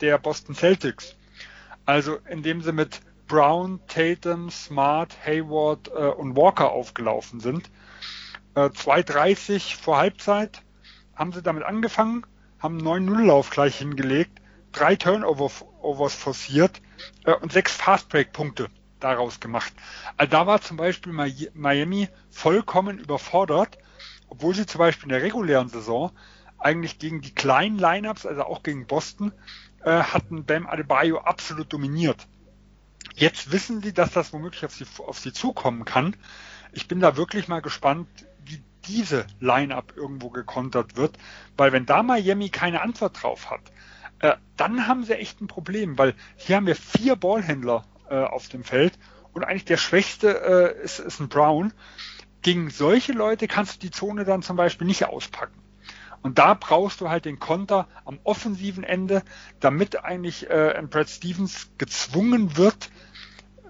der 0.00 0.18
Boston 0.18 0.54
Celtics. 0.54 1.14
Also 1.84 2.18
indem 2.28 2.62
sie 2.62 2.72
mit 2.72 3.00
Brown, 3.26 3.80
Tatum, 3.88 4.50
Smart, 4.50 5.16
Hayward 5.24 5.88
äh, 5.88 6.08
und 6.08 6.36
Walker 6.36 6.70
aufgelaufen 6.70 7.40
sind. 7.40 7.70
Äh, 8.54 8.66
2,30 8.70 9.76
vor 9.76 9.98
Halbzeit 9.98 10.62
haben 11.14 11.32
sie 11.32 11.42
damit 11.42 11.64
angefangen, 11.64 12.24
haben 12.58 12.78
einen 12.86 13.08
9-0-Lauf 13.08 13.50
gleich 13.50 13.78
hingelegt, 13.78 14.40
drei 14.72 14.96
Turnovers 14.96 16.14
forciert 16.14 16.80
äh, 17.24 17.34
und 17.34 17.52
sechs 17.52 17.72
Fastbreak-Punkte 17.74 18.68
daraus 19.00 19.40
gemacht. 19.40 19.72
Also 20.16 20.30
da 20.30 20.46
war 20.46 20.60
zum 20.60 20.76
Beispiel 20.76 21.12
Miami 21.12 22.08
vollkommen 22.30 22.98
überfordert, 22.98 23.78
obwohl 24.28 24.54
sie 24.54 24.66
zum 24.66 24.78
Beispiel 24.78 25.04
in 25.04 25.14
der 25.14 25.22
regulären 25.22 25.68
Saison 25.68 26.12
eigentlich 26.58 26.98
gegen 26.98 27.20
die 27.20 27.34
kleinen 27.34 27.78
Lineups, 27.78 28.26
also 28.26 28.42
auch 28.44 28.62
gegen 28.62 28.86
Boston, 28.86 29.32
äh, 29.84 29.90
hatten 29.90 30.44
Bam 30.44 30.66
Adebayo 30.66 31.18
absolut 31.18 31.72
dominiert. 31.72 32.26
Jetzt 33.14 33.52
wissen 33.52 33.82
sie, 33.82 33.92
dass 33.92 34.12
das 34.12 34.32
womöglich 34.32 34.64
auf 34.64 34.74
sie, 34.74 34.86
auf 34.98 35.18
sie 35.18 35.32
zukommen 35.32 35.84
kann. 35.84 36.16
Ich 36.72 36.88
bin 36.88 37.00
da 37.00 37.16
wirklich 37.16 37.48
mal 37.48 37.62
gespannt, 37.62 38.08
wie 38.44 38.62
diese 38.86 39.26
Line-up 39.40 39.94
irgendwo 39.96 40.30
gekontert 40.30 40.96
wird, 40.96 41.16
weil 41.56 41.72
wenn 41.72 41.86
da 41.86 42.02
Miami 42.02 42.50
keine 42.50 42.82
Antwort 42.82 43.22
drauf 43.22 43.50
hat, 43.50 43.60
äh, 44.20 44.36
dann 44.56 44.86
haben 44.86 45.04
sie 45.04 45.18
echt 45.18 45.40
ein 45.40 45.46
Problem, 45.46 45.98
weil 45.98 46.14
hier 46.36 46.56
haben 46.56 46.66
wir 46.66 46.76
vier 46.76 47.16
Ballhändler 47.16 47.84
äh, 48.08 48.16
auf 48.16 48.48
dem 48.48 48.64
Feld 48.64 48.98
und 49.32 49.44
eigentlich 49.44 49.64
der 49.66 49.76
Schwächste 49.76 50.74
äh, 50.78 50.82
ist, 50.82 50.98
ist 50.98 51.20
ein 51.20 51.28
Brown. 51.28 51.72
Gegen 52.42 52.70
solche 52.70 53.12
Leute 53.12 53.48
kannst 53.48 53.76
du 53.76 53.86
die 53.86 53.90
Zone 53.90 54.24
dann 54.24 54.42
zum 54.42 54.56
Beispiel 54.56 54.86
nicht 54.86 55.04
auspacken. 55.04 55.60
Und 56.26 56.38
da 56.38 56.54
brauchst 56.54 57.00
du 57.00 57.08
halt 57.08 57.24
den 57.24 57.38
Konter 57.38 57.86
am 58.04 58.18
offensiven 58.24 58.82
Ende, 58.82 59.22
damit 59.60 60.02
eigentlich 60.04 60.50
äh, 60.50 60.72
ein 60.76 60.88
Brad 60.88 61.08
Stevens 61.08 61.70
gezwungen 61.78 62.56
wird, 62.56 62.90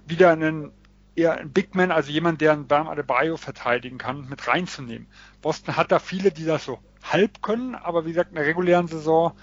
wieder 0.07 0.31
einen 0.31 0.71
eher 1.15 1.37
ein 1.37 1.51
Big 1.51 1.75
Man, 1.75 1.91
also 1.91 2.11
jemand, 2.11 2.41
der 2.41 2.53
einen 2.53 2.65
Bam 2.65 2.87
Adebayo 2.87 3.37
verteidigen 3.37 3.99
kann, 3.99 4.27
mit 4.27 4.47
reinzunehmen. 4.47 5.05
Boston 5.43 5.77
hat 5.77 5.91
da 5.91 5.99
viele, 5.99 6.31
die 6.31 6.45
das 6.45 6.65
so 6.65 6.79
halb 7.03 7.43
können, 7.43 7.75
aber 7.75 8.05
wie 8.05 8.09
gesagt, 8.09 8.31
in 8.31 8.37
der 8.37 8.47
regulären 8.47 8.87
Saison 8.87 9.33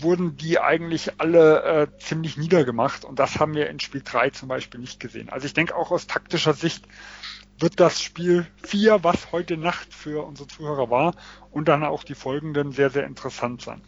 wurden 0.00 0.36
die 0.36 0.58
eigentlich 0.58 1.20
alle 1.20 1.62
äh, 1.62 1.98
ziemlich 2.00 2.36
niedergemacht 2.36 3.04
und 3.04 3.20
das 3.20 3.38
haben 3.38 3.54
wir 3.54 3.70
in 3.70 3.78
Spiel 3.78 4.02
3 4.04 4.30
zum 4.30 4.48
Beispiel 4.48 4.80
nicht 4.80 4.98
gesehen. 4.98 5.28
Also 5.28 5.46
ich 5.46 5.54
denke 5.54 5.76
auch 5.76 5.92
aus 5.92 6.08
taktischer 6.08 6.52
Sicht 6.52 6.84
wird 7.58 7.80
das 7.80 8.02
Spiel 8.02 8.46
4, 8.64 9.02
was 9.02 9.32
heute 9.32 9.56
Nacht 9.56 9.92
für 9.92 10.26
unsere 10.26 10.48
Zuhörer 10.48 10.90
war 10.90 11.14
und 11.50 11.68
dann 11.68 11.84
auch 11.84 12.04
die 12.04 12.14
folgenden 12.14 12.72
sehr, 12.72 12.90
sehr 12.90 13.04
interessant 13.04 13.62
sein. 13.62 13.82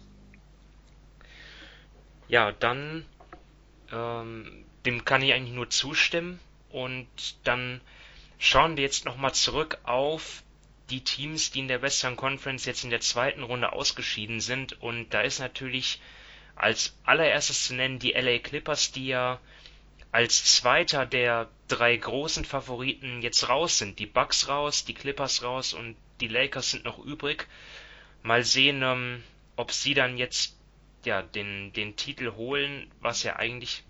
Ja, 2.28 2.52
dann 2.52 3.04
ähm, 3.92 4.64
dem 4.86 5.04
kann 5.04 5.22
ich 5.22 5.32
eigentlich 5.32 5.54
nur 5.54 5.70
zustimmen 5.70 6.38
und 6.70 7.08
dann 7.44 7.80
schauen 8.38 8.76
wir 8.76 8.84
jetzt 8.84 9.04
nochmal 9.04 9.34
zurück 9.34 9.78
auf 9.84 10.42
die 10.90 11.02
Teams, 11.02 11.50
die 11.50 11.60
in 11.60 11.68
der 11.68 11.82
Western 11.82 12.16
Conference 12.16 12.64
jetzt 12.64 12.84
in 12.84 12.90
der 12.90 13.00
zweiten 13.00 13.42
Runde 13.42 13.72
ausgeschieden 13.72 14.40
sind. 14.40 14.80
Und 14.80 15.12
da 15.12 15.20
ist 15.20 15.38
natürlich 15.38 16.00
als 16.56 16.96
allererstes 17.04 17.66
zu 17.66 17.74
nennen 17.74 17.98
die 17.98 18.12
LA 18.12 18.38
Clippers, 18.38 18.92
die 18.92 19.08
ja 19.08 19.38
als 20.10 20.56
zweiter 20.56 21.04
der 21.06 21.48
drei 21.68 21.96
großen 21.96 22.44
Favoriten 22.44 23.22
jetzt 23.22 23.48
raus 23.48 23.78
sind. 23.78 23.98
Die 23.98 24.06
Bucks 24.06 24.48
raus, 24.48 24.84
die 24.84 24.94
Clippers 24.94 25.42
raus 25.42 25.74
und 25.74 25.96
die 26.20 26.28
Lakers 26.28 26.70
sind 26.70 26.84
noch 26.84 26.98
übrig. 26.98 27.46
Mal 28.22 28.42
sehen, 28.42 28.82
ähm, 28.82 29.22
ob 29.56 29.72
sie 29.72 29.94
dann 29.94 30.16
jetzt 30.16 30.56
ja 31.04 31.22
den 31.22 31.72
den 31.72 31.96
Titel 31.96 32.32
holen, 32.32 32.90
was 33.00 33.22
ja 33.22 33.36
eigentlich 33.36 33.84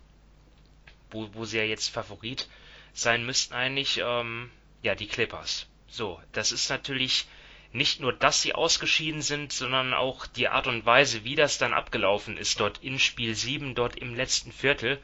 wo, 1.11 1.29
wo 1.33 1.45
sie 1.45 1.59
ja 1.59 1.65
jetzt 1.65 1.89
Favorit 1.89 2.49
sein 2.93 3.25
müssten 3.25 3.55
eigentlich 3.55 4.01
ähm, 4.03 4.51
ja 4.83 4.95
die 4.95 5.07
Clippers. 5.07 5.67
So, 5.89 6.21
das 6.33 6.53
ist 6.53 6.69
natürlich 6.69 7.27
nicht 7.73 8.01
nur, 8.01 8.13
dass 8.13 8.43
sie 8.43 8.55
ausgeschieden 8.55 9.23
sind, 9.23 9.53
sondern 9.53 9.95
auch 9.95 10.27
die 10.27 10.49
Art 10.49 10.67
und 10.67 10.85
Weise, 10.87 11.25
wie 11.25 11.35
das 11.35 11.59
dann 11.59 11.75
abgelaufen 11.75 12.37
ist 12.37 12.61
dort 12.61 12.79
in 12.83 12.99
Spiel 12.99 13.35
7, 13.35 13.75
dort 13.75 13.97
im 13.97 14.15
letzten 14.15 14.53
Viertel, 14.53 14.99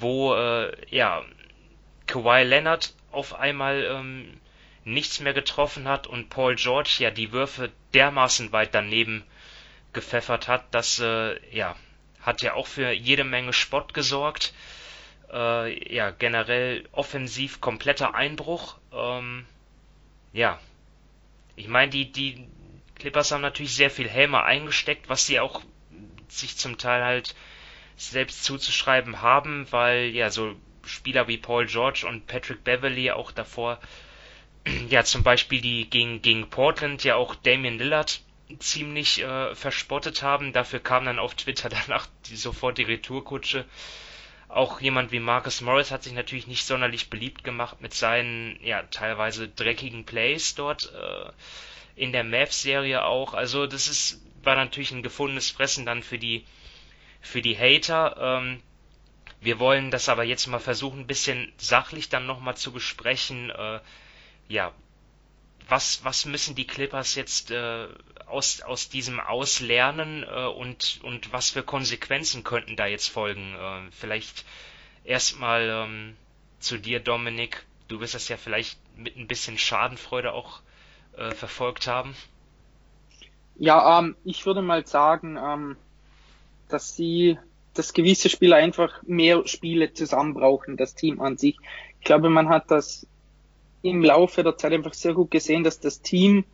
wo 0.00 0.34
äh, 0.34 0.72
ja 0.90 1.24
Kawhi 2.06 2.42
Leonard 2.42 2.94
auf 3.12 3.34
einmal 3.34 3.84
ähm, 3.84 4.40
nichts 4.84 5.20
mehr 5.20 5.34
getroffen 5.34 5.88
hat 5.88 6.06
und 6.06 6.30
Paul 6.30 6.56
George 6.56 6.96
ja 6.98 7.10
die 7.10 7.32
Würfe 7.32 7.70
dermaßen 7.94 8.52
weit 8.52 8.74
daneben 8.74 9.24
gepfeffert 9.92 10.48
hat, 10.48 10.72
dass 10.74 10.98
äh, 11.00 11.38
ja 11.54 11.76
hat 12.20 12.42
ja 12.42 12.54
auch 12.54 12.66
für 12.66 12.90
jede 12.92 13.24
Menge 13.24 13.52
Spott 13.52 13.94
gesorgt. 13.94 14.52
Äh, 15.32 15.94
ja 15.94 16.10
generell 16.10 16.88
offensiv 16.92 17.60
kompletter 17.60 18.14
Einbruch. 18.14 18.76
Ähm, 18.92 19.46
ja, 20.32 20.58
ich 21.56 21.68
meine, 21.68 21.90
die, 21.90 22.10
die 22.10 22.46
Clippers 22.96 23.32
haben 23.32 23.40
natürlich 23.40 23.74
sehr 23.74 23.90
viel 23.90 24.08
Helmer 24.08 24.44
eingesteckt, 24.44 25.08
was 25.08 25.26
sie 25.26 25.40
auch 25.40 25.62
sich 26.28 26.56
zum 26.56 26.78
Teil 26.78 27.04
halt 27.04 27.34
selbst 28.00 28.44
zuzuschreiben 28.44 29.20
haben, 29.20 29.66
weil 29.70 30.06
ja 30.06 30.30
so 30.30 30.54
Spieler 30.86 31.28
wie 31.28 31.36
Paul 31.36 31.66
George 31.66 32.06
und 32.08 32.26
Patrick 32.26 32.64
Beverly 32.64 33.10
auch 33.10 33.30
davor 33.30 33.78
ja 34.88 35.04
zum 35.04 35.22
Beispiel 35.22 35.60
die 35.60 35.88
gegen, 35.88 36.22
gegen 36.22 36.48
Portland 36.48 37.04
ja 37.04 37.16
auch 37.16 37.34
Damian 37.34 37.78
Lillard 37.78 38.22
ziemlich 38.58 39.22
äh, 39.22 39.54
verspottet 39.54 40.22
haben. 40.22 40.52
Dafür 40.52 40.80
kam 40.80 41.04
dann 41.04 41.18
auf 41.18 41.34
Twitter 41.34 41.68
danach 41.86 42.06
die, 42.26 42.36
sofort 42.36 42.78
die 42.78 42.84
Retourkutsche. 42.84 43.64
Auch 44.48 44.80
jemand 44.80 45.12
wie 45.12 45.20
Marcus 45.20 45.60
Morris 45.60 45.92
hat 45.92 46.02
sich 46.02 46.12
natürlich 46.12 46.48
nicht 46.48 46.64
sonderlich 46.64 47.08
beliebt 47.10 47.44
gemacht 47.44 47.80
mit 47.80 47.94
seinen 47.94 48.58
ja 48.64 48.82
teilweise 48.84 49.46
dreckigen 49.46 50.04
Plays 50.04 50.56
dort 50.56 50.92
äh, 50.92 51.30
in 51.94 52.12
der 52.12 52.24
Mavs-Serie 52.24 53.04
auch. 53.04 53.34
Also 53.34 53.66
das 53.66 53.86
ist 53.86 54.20
war 54.42 54.56
natürlich 54.56 54.90
ein 54.90 55.02
gefundenes 55.02 55.50
Fressen 55.50 55.84
dann 55.84 56.02
für 56.02 56.18
die 56.18 56.44
für 57.20 57.42
die 57.42 57.56
Hater. 57.56 58.16
Ähm, 58.18 58.62
wir 59.40 59.58
wollen 59.58 59.90
das 59.90 60.08
aber 60.08 60.24
jetzt 60.24 60.46
mal 60.46 60.58
versuchen, 60.58 61.00
ein 61.00 61.06
bisschen 61.06 61.52
sachlich 61.56 62.08
dann 62.08 62.26
nochmal 62.26 62.56
zu 62.56 62.72
besprechen. 62.72 63.50
Äh, 63.50 63.80
ja, 64.48 64.72
was, 65.68 66.04
was 66.04 66.24
müssen 66.24 66.54
die 66.54 66.66
Clippers 66.66 67.14
jetzt 67.14 67.50
äh, 67.50 67.88
aus, 68.26 68.60
aus 68.60 68.88
diesem 68.88 69.20
Auslernen 69.20 70.24
äh, 70.24 70.46
und, 70.46 71.00
und 71.02 71.32
was 71.32 71.50
für 71.50 71.62
Konsequenzen 71.62 72.44
könnten 72.44 72.76
da 72.76 72.86
jetzt 72.86 73.08
folgen? 73.08 73.54
Äh, 73.54 73.90
vielleicht 73.92 74.44
erstmal 75.04 75.68
ähm, 75.68 76.16
zu 76.58 76.76
dir, 76.76 77.00
Dominik. 77.00 77.64
Du 77.88 78.00
wirst 78.00 78.14
das 78.14 78.28
ja 78.28 78.36
vielleicht 78.36 78.78
mit 78.96 79.16
ein 79.16 79.26
bisschen 79.26 79.58
Schadenfreude 79.58 80.32
auch 80.32 80.60
äh, 81.16 81.32
verfolgt 81.32 81.86
haben. 81.86 82.14
Ja, 83.56 83.98
ähm, 83.98 84.16
ich 84.24 84.46
würde 84.46 84.62
mal 84.62 84.86
sagen, 84.86 85.36
ähm, 85.36 85.76
dass 86.72 86.94
sie, 86.96 87.38
dass 87.74 87.92
gewisse 87.92 88.28
Spieler 88.28 88.56
einfach 88.56 89.02
mehr 89.02 89.46
Spiele 89.46 89.92
zusammen 89.92 90.34
brauchen, 90.34 90.76
das 90.76 90.94
Team 90.94 91.20
an 91.20 91.36
sich. 91.36 91.56
Ich 91.98 92.04
glaube, 92.04 92.30
man 92.30 92.48
hat 92.48 92.70
das 92.70 93.06
im 93.82 94.02
Laufe 94.02 94.42
der 94.42 94.56
Zeit 94.56 94.72
einfach 94.72 94.94
sehr 94.94 95.14
gut 95.14 95.30
gesehen, 95.30 95.64
dass 95.64 95.80
das 95.80 96.02
Team 96.02 96.44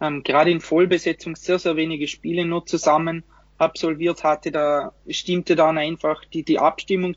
ähm, 0.00 0.22
gerade 0.22 0.50
in 0.50 0.60
Vollbesetzung 0.60 1.36
sehr, 1.36 1.58
sehr 1.58 1.76
wenige 1.76 2.08
Spiele 2.08 2.44
nur 2.44 2.66
zusammen 2.66 3.22
absolviert 3.58 4.24
hatte. 4.24 4.50
Da 4.50 4.92
stimmte 5.08 5.54
dann 5.56 5.78
einfach 5.78 6.24
die, 6.24 6.42
die 6.42 6.58
Abstimmung 6.58 7.14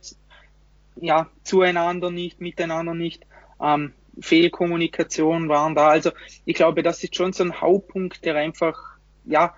ja, 0.95 1.28
zueinander 1.43 2.12
nicht, 2.12 2.41
miteinander 2.41 2.93
nicht. 2.93 3.26
Ähm, 3.62 3.93
Fehlkommunikation 4.20 5.49
waren 5.49 5.76
da. 5.76 5.89
Also 5.89 6.12
ich 6.45 6.56
glaube, 6.56 6.84
das 6.84 7.03
ist 7.03 7.16
schon 7.16 7.34
so 7.34 7.43
ein 7.43 7.60
Hauptpunkt, 7.60 8.24
der 8.24 8.36
einfach, 8.36 8.78
ja, 9.26 9.56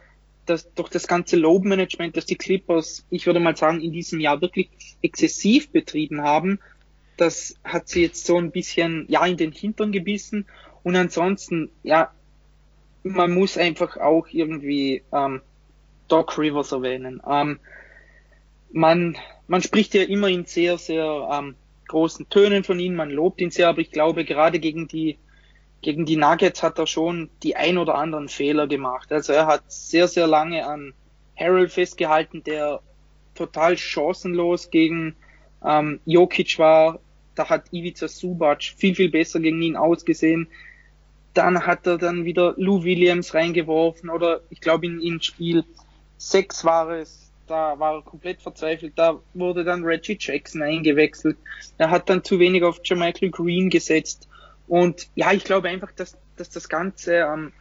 das, 0.49 0.73
durch 0.73 0.89
das 0.89 1.07
ganze 1.07 1.35
Load-Management, 1.35 2.17
das 2.17 2.25
die 2.25 2.35
Clippers, 2.35 3.05
ich 3.09 3.25
würde 3.25 3.39
mal 3.39 3.55
sagen, 3.55 3.81
in 3.81 3.91
diesem 3.91 4.19
Jahr 4.19 4.41
wirklich 4.41 4.69
exzessiv 5.01 5.71
betrieben 5.71 6.21
haben, 6.21 6.59
das 7.17 7.55
hat 7.63 7.89
sie 7.89 8.03
jetzt 8.03 8.25
so 8.25 8.37
ein 8.37 8.51
bisschen, 8.51 9.05
ja, 9.09 9.25
in 9.25 9.37
den 9.37 9.51
Hintern 9.51 9.91
gebissen. 9.91 10.45
Und 10.83 10.95
ansonsten, 10.95 11.69
ja, 11.83 12.11
man 13.03 13.33
muss 13.33 13.57
einfach 13.57 13.97
auch 13.97 14.27
irgendwie 14.31 15.03
ähm, 15.11 15.41
Doc 16.07 16.37
Rivers 16.37 16.71
erwähnen. 16.71 17.21
Ähm, 17.27 17.59
man, 18.71 19.17
man 19.47 19.61
spricht 19.61 19.93
ja 19.93 20.03
immer 20.03 20.27
in 20.27 20.45
sehr, 20.45 20.77
sehr 20.77 21.29
ähm, 21.31 21.55
großen 21.87 22.29
Tönen 22.29 22.63
von 22.63 22.79
ihm, 22.79 22.95
man 22.95 23.09
lobt 23.09 23.41
ihn 23.41 23.51
sehr, 23.51 23.69
aber 23.69 23.79
ich 23.79 23.91
glaube, 23.91 24.25
gerade 24.25 24.59
gegen 24.59 24.87
die, 24.87 25.17
gegen 25.81 26.05
die 26.05 26.17
Nuggets 26.17 26.63
hat 26.63 26.79
er 26.79 26.87
schon 26.87 27.29
die 27.43 27.55
ein 27.55 27.77
oder 27.77 27.95
anderen 27.95 28.29
Fehler 28.29 28.67
gemacht. 28.67 29.11
Also 29.11 29.33
er 29.33 29.47
hat 29.47 29.71
sehr, 29.71 30.07
sehr 30.07 30.27
lange 30.27 30.65
an 30.65 30.93
Harold 31.37 31.71
festgehalten, 31.71 32.43
der 32.43 32.81
total 33.35 33.77
chancenlos 33.77 34.71
gegen 34.71 35.15
ähm, 35.63 35.99
Jokic 36.05 36.57
war. 36.57 36.99
Da 37.35 37.49
hat 37.49 37.71
Ivica 37.71 38.07
Subac 38.07 38.63
viel, 38.63 38.95
viel 38.95 39.11
besser 39.11 39.39
gegen 39.39 39.61
ihn 39.61 39.75
ausgesehen. 39.75 40.47
Dann 41.33 41.65
hat 41.65 41.85
er 41.85 41.99
dann 41.99 42.25
wieder 42.25 42.55
Lou 42.57 42.83
Williams 42.83 43.35
reingeworfen 43.35 44.09
oder 44.09 44.41
ich 44.49 44.59
glaube 44.59 44.87
in, 44.87 44.99
in 44.99 45.21
Spiel 45.21 45.63
6 46.17 46.65
war 46.65 46.89
es, 46.89 47.31
da 47.45 47.79
war 47.79 47.95
er 47.95 48.01
komplett 48.01 48.41
verzweifelt. 48.41 48.93
Da 48.95 49.19
wurde 49.33 49.63
dann 49.63 49.83
Reggie 49.83 50.17
Jackson 50.19 50.63
eingewechselt. 50.63 51.37
Er 51.77 51.91
hat 51.91 52.09
dann 52.09 52.23
zu 52.23 52.39
wenig 52.39 52.63
auf 52.63 52.79
Jermichael 52.83 53.29
Green 53.29 53.69
gesetzt. 53.69 54.27
Und 54.67 55.07
ja, 55.15 55.31
ich 55.31 55.43
glaube 55.43 55.69
einfach, 55.69 55.91
dass, 55.91 56.17
dass 56.35 56.49
das 56.49 56.69
ganze 56.69 57.15
ähm, 57.15 57.53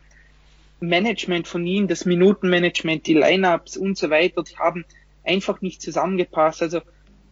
Management 0.80 1.48
von 1.48 1.66
ihm, 1.66 1.88
das 1.88 2.04
Minutenmanagement, 2.04 3.06
die 3.06 3.14
Lineups 3.14 3.76
und 3.76 3.96
so 3.96 4.10
weiter, 4.10 4.42
die 4.42 4.56
haben 4.56 4.84
einfach 5.24 5.60
nicht 5.60 5.82
zusammengepasst. 5.82 6.62
Also 6.62 6.80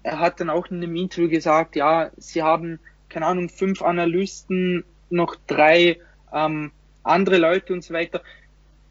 er 0.03 0.21
hat 0.21 0.41
dann 0.41 0.51
auch 0.51 0.67
in 0.67 0.79
einem 0.79 0.97
Interview 0.97 1.29
gesagt, 1.29 1.77
ja, 1.77 2.11
sie 2.17 2.43
haben, 2.43 2.79
keine 3.09 3.27
Ahnung, 3.27 3.49
fünf 3.49 3.83
Analysten, 3.83 4.85
noch 5.11 5.37
drei 5.47 5.99
ähm, 6.33 6.73
andere 7.03 7.39
Leute 7.39 7.73
und 7.73 7.83
so 7.83 7.95
weiter. 7.95 8.23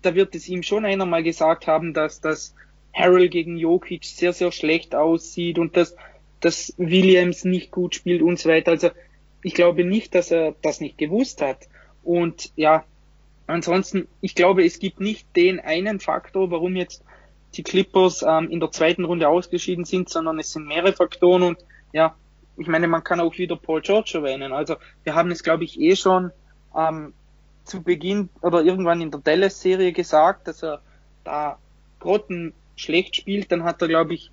Da 0.01 0.15
wird 0.15 0.36
es 0.36 0.47
ihm 0.47 0.63
schon 0.63 0.86
einer 0.86 1.05
mal 1.05 1.23
gesagt 1.23 1.67
haben, 1.67 1.93
dass 1.93 2.21
das 2.21 2.55
Harold 2.93 3.31
gegen 3.31 3.57
Jokic 3.57 4.05
sehr, 4.05 4.34
sehr 4.34 4.51
schlecht 4.51 4.95
aussieht 4.95 5.57
und 5.57 5.75
dass, 5.77 5.95
dass 6.39 6.73
Williams 6.77 7.43
nicht 7.43 7.71
gut 7.71 7.95
spielt 7.95 8.21
und 8.21 8.38
so 8.38 8.49
weiter. 8.49 8.71
Also 8.71 8.91
ich 9.43 9.53
glaube 9.53 9.83
nicht, 9.83 10.15
dass 10.15 10.31
er 10.31 10.55
das 10.61 10.79
nicht 10.79 10.97
gewusst 10.97 11.41
hat. 11.41 11.67
Und 12.03 12.51
ja, 12.55 12.83
ansonsten, 13.47 14.07
ich 14.21 14.35
glaube, 14.35 14.65
es 14.65 14.79
gibt 14.79 14.99
nicht 14.99 15.27
den 15.35 15.59
einen 15.59 15.99
Faktor, 15.99 16.49
warum 16.51 16.75
jetzt 16.75 17.03
die 17.55 17.63
Clippers 17.63 18.23
ähm, 18.23 18.49
in 18.49 18.59
der 18.59 18.71
zweiten 18.71 19.05
Runde 19.05 19.27
ausgeschieden 19.27 19.85
sind, 19.85 20.09
sondern 20.09 20.39
es 20.39 20.51
sind 20.51 20.65
mehrere 20.65 20.93
Faktoren 20.93 21.43
und 21.43 21.59
ja, 21.91 22.15
ich 22.57 22.67
meine, 22.67 22.87
man 22.87 23.03
kann 23.03 23.19
auch 23.19 23.37
wieder 23.37 23.55
Paul 23.55 23.81
George 23.81 24.11
erwähnen. 24.15 24.53
Also 24.53 24.75
wir 25.03 25.15
haben 25.15 25.31
es, 25.31 25.43
glaube 25.43 25.63
ich, 25.63 25.79
eh 25.79 25.95
schon 25.95 26.31
ähm, 26.75 27.13
zu 27.63 27.81
Beginn 27.81 28.29
oder 28.41 28.63
irgendwann 28.63 29.01
in 29.01 29.11
der 29.11 29.21
Dallas-Serie 29.21 29.91
gesagt, 29.91 30.47
dass 30.47 30.63
er 30.63 30.81
da 31.23 31.57
Grotten 31.99 32.53
schlecht 32.75 33.15
spielt. 33.15 33.51
Dann 33.51 33.63
hat 33.63 33.81
er, 33.81 33.87
glaube 33.87 34.13
ich, 34.13 34.31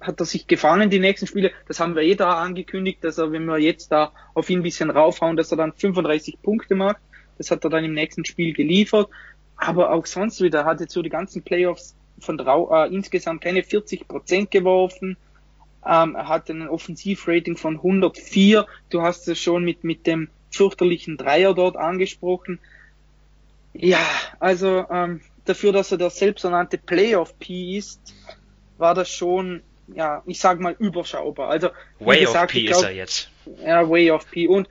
hat 0.00 0.20
er 0.20 0.26
sich 0.26 0.46
gefangen 0.46 0.90
die 0.90 1.00
nächsten 1.00 1.26
Spiele. 1.26 1.52
Das 1.66 1.80
haben 1.80 1.94
wir 1.94 2.02
eh 2.02 2.14
da 2.14 2.40
angekündigt, 2.40 3.02
dass 3.02 3.18
er, 3.18 3.32
wenn 3.32 3.44
wir 3.46 3.58
jetzt 3.58 3.90
da 3.90 4.12
auf 4.34 4.48
ihn 4.48 4.60
ein 4.60 4.62
bisschen 4.62 4.90
raufhauen, 4.90 5.36
dass 5.36 5.50
er 5.50 5.56
dann 5.56 5.72
35 5.72 6.40
Punkte 6.42 6.74
macht. 6.74 6.98
Das 7.36 7.50
hat 7.50 7.64
er 7.64 7.70
dann 7.70 7.84
im 7.84 7.94
nächsten 7.94 8.24
Spiel 8.24 8.52
geliefert. 8.52 9.08
Aber 9.56 9.92
auch 9.92 10.06
sonst 10.06 10.40
wieder 10.40 10.64
hat 10.64 10.80
jetzt 10.80 10.92
so 10.92 11.02
die 11.02 11.10
ganzen 11.10 11.42
Playoffs 11.42 11.96
von 12.20 12.38
Drau 12.38 12.70
äh, 12.72 12.94
insgesamt 12.94 13.42
keine 13.42 13.62
40 13.62 14.06
Prozent 14.06 14.50
geworfen. 14.50 15.16
Ähm, 15.86 16.14
er 16.14 16.28
hat 16.28 16.50
ein 16.50 16.68
Offensivrating 16.68 17.56
von 17.56 17.76
104. 17.76 18.66
Du 18.90 19.02
hast 19.02 19.26
es 19.28 19.38
schon 19.40 19.64
mit, 19.64 19.84
mit 19.84 20.06
dem 20.06 20.28
fürchterlichen 20.50 21.16
Dreier 21.16 21.54
dort 21.54 21.76
angesprochen. 21.76 22.58
Ja, 23.72 24.00
also 24.40 24.86
ähm, 24.90 25.20
dafür, 25.44 25.72
dass 25.72 25.92
er 25.92 25.98
der 25.98 26.10
selbsternannte 26.10 26.78
Playoff-P 26.78 27.76
ist, 27.76 28.14
war 28.76 28.94
das 28.94 29.10
schon, 29.10 29.62
ja, 29.94 30.22
ich 30.26 30.40
sag 30.40 30.60
mal 30.60 30.76
überschaubar. 30.78 31.48
Also 31.48 31.70
Way 31.98 32.20
gesagt, 32.20 32.50
of 32.50 32.52
P 32.52 32.66
glaub, 32.66 32.78
ist 32.78 32.84
er 32.84 32.92
jetzt. 32.92 33.30
Ja, 33.64 33.88
Way 33.88 34.10
of 34.10 34.30
P. 34.30 34.48
Und 34.48 34.68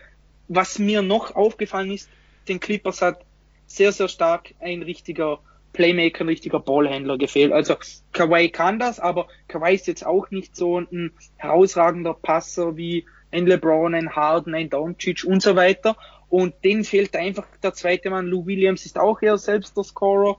was 0.47 0.80
mir 0.80 1.01
noch 1.01 1.36
aufgefallen 1.36 1.91
ist, 1.91 2.09
den 2.47 2.59
Clippers 2.59 3.01
hat 3.01 3.22
sehr, 3.65 3.91
sehr 3.91 4.07
stark 4.07 4.53
ein 4.59 4.82
richtiger 4.82 5.39
Playmaker, 5.74 6.24
ein 6.24 6.30
richtiger 6.30 6.59
Ballhändler 6.59 7.18
gefehlt. 7.18 7.51
Also 7.51 7.76
Kawhi 8.13 8.49
kann 8.49 8.80
das, 8.80 8.99
aber 8.99 9.28
Kawhi 9.47 9.76
ist 9.76 9.88
jetzt 9.88 10.05
auch 10.05 10.32
nicht 10.32 10.55
so 10.55 10.80
ein 10.80 11.11
herausragender 11.36 12.13
Passer 12.13 12.78
wie 12.78 13.05
ein 13.32 13.45
LeBron, 13.45 13.93
ein 13.93 14.15
Harden, 14.15 14.55
ein 14.55 14.70
Doncic 14.70 15.24
und 15.26 15.41
so 15.41 15.55
weiter. 15.55 15.97
Und 16.30 16.55
denen 16.63 16.84
fehlt 16.84 17.15
einfach 17.15 17.45
der 17.61 17.74
zweite 17.74 18.09
Mann. 18.09 18.28
Lou 18.28 18.45
Williams 18.45 18.86
ist 18.86 18.97
auch 18.97 19.22
eher 19.22 19.38
selbst 19.38 19.76
der 19.78 19.84
Scorer. 19.84 20.38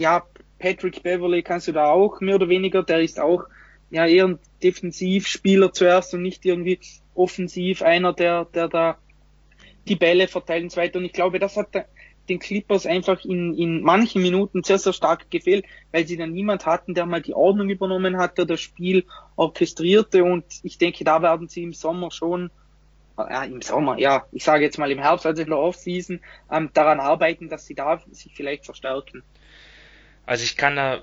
Ja, 0.00 0.24
Patrick 0.58 1.02
Beverly 1.02 1.42
kannst 1.42 1.68
du 1.68 1.72
da 1.72 1.90
auch 1.90 2.20
mehr 2.20 2.36
oder 2.36 2.48
weniger. 2.48 2.82
Der 2.82 3.02
ist 3.02 3.20
auch 3.20 3.44
ja 3.92 4.06
eher 4.06 4.26
ein 4.26 4.38
Defensivspieler 4.62 5.72
zuerst 5.72 6.14
und 6.14 6.22
nicht 6.22 6.44
irgendwie 6.44 6.80
offensiv 7.14 7.82
einer, 7.82 8.12
der, 8.12 8.46
der 8.46 8.68
da 8.68 8.98
die 9.86 9.96
Bälle 9.96 10.28
verteilen 10.28 10.64
und 10.64 10.70
so 10.70 10.80
weiter. 10.80 10.98
Und 10.98 11.04
ich 11.04 11.12
glaube, 11.12 11.38
das 11.38 11.56
hat 11.56 11.68
den 12.28 12.38
Clippers 12.38 12.86
einfach 12.86 13.24
in, 13.24 13.54
in 13.54 13.82
manchen 13.82 14.22
Minuten 14.22 14.62
sehr, 14.62 14.78
sehr 14.78 14.92
stark 14.92 15.30
gefehlt, 15.30 15.66
weil 15.90 16.06
sie 16.06 16.16
dann 16.16 16.32
niemand 16.32 16.66
hatten, 16.66 16.94
der 16.94 17.04
mal 17.04 17.20
die 17.20 17.34
Ordnung 17.34 17.68
übernommen 17.68 18.16
hat, 18.16 18.38
der 18.38 18.46
das 18.46 18.60
Spiel 18.60 19.04
orchestrierte 19.36 20.24
und 20.24 20.44
ich 20.62 20.78
denke, 20.78 21.04
da 21.04 21.20
werden 21.20 21.48
sie 21.48 21.64
im 21.64 21.72
Sommer 21.72 22.10
schon, 22.10 22.50
ja, 23.18 23.44
im 23.44 23.60
Sommer, 23.60 23.98
ja, 23.98 24.24
ich 24.30 24.44
sage 24.44 24.64
jetzt 24.64 24.78
mal 24.78 24.90
im 24.90 25.00
Herbst, 25.00 25.26
also 25.26 25.42
in 25.42 25.48
der 25.48 25.58
Offseason, 25.58 26.20
ähm, 26.50 26.70
daran 26.72 27.00
arbeiten, 27.00 27.48
dass 27.48 27.66
sie 27.66 27.74
da 27.74 28.00
sich 28.12 28.32
vielleicht 28.34 28.64
verstärken. 28.64 29.22
Also 30.24 30.44
ich 30.44 30.56
kann 30.56 30.76
da 30.76 31.02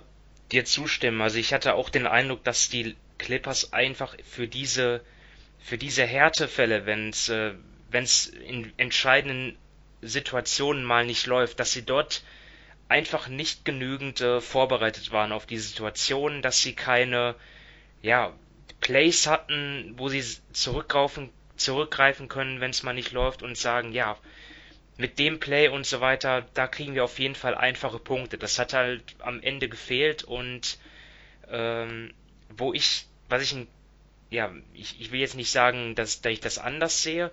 dir 0.52 0.66
zustimmen. 0.66 1.22
Also 1.22 1.38
ich 1.38 1.54
hatte 1.54 1.76
auch 1.76 1.90
den 1.90 2.08
Eindruck, 2.08 2.44
dass 2.44 2.70
die 2.70 2.96
Clippers 3.18 3.74
einfach 3.74 4.16
für 4.24 4.48
diese 4.48 5.02
für 5.62 5.78
diese 5.78 6.06
Härtefälle, 6.06 6.86
wenn 6.86 7.10
es 7.10 7.30
äh, 7.30 7.54
wenn 7.92 8.04
es 8.04 8.28
in 8.28 8.72
entscheidenden 8.78 9.58
Situationen 10.02 10.84
mal 10.84 11.06
nicht 11.06 11.26
läuft, 11.28 11.60
dass 11.60 11.72
sie 11.72 11.84
dort 11.84 12.24
einfach 12.88 13.28
nicht 13.28 13.66
genügend 13.66 14.22
äh, 14.22 14.42
vorbereitet 14.42 15.12
waren 15.12 15.32
auf 15.32 15.46
die 15.46 15.58
Situation, 15.58 16.42
dass 16.42 16.62
sie 16.62 16.74
keine 16.74 17.36
ja, 18.02 18.34
Plays 18.82 19.28
hatten, 19.28 19.94
wo 19.98 20.10
sie 20.10 20.24
zurückgreifen, 20.54 21.30
zurückgreifen 21.56 22.28
können, 22.30 22.62
wenn 22.62 22.72
es 22.72 22.84
mal 22.84 22.94
nicht 22.94 23.12
läuft 23.12 23.44
und 23.44 23.58
sagen, 23.58 23.92
ja, 23.92 24.18
mit 25.00 25.18
dem 25.18 25.40
Play 25.40 25.70
und 25.70 25.86
so 25.86 26.02
weiter, 26.02 26.46
da 26.54 26.68
kriegen 26.68 26.94
wir 26.94 27.06
auf 27.06 27.20
jeden 27.20 27.34
Fall 27.34 27.56
einfache 27.56 28.00
Punkte. 28.00 28.38
Das 28.38 28.60
hat 28.60 28.74
halt 28.74 29.02
am 29.20 29.42
Ende 29.42 29.70
gefehlt 29.70 30.26
und 30.26 30.78
ähm, 31.50 32.14
wo 32.50 32.74
ich, 32.74 33.06
was 33.30 33.42
ich, 33.42 33.56
ja, 34.30 34.54
ich, 34.74 35.00
ich 35.00 35.12
will 35.14 35.22
jetzt 35.22 35.38
nicht 35.38 35.52
sagen, 35.52 35.96
dass, 35.96 36.20
dass 36.20 36.34
ich 36.34 36.42
das 36.42 36.58
anders 36.58 37.02
sehe, 37.02 37.32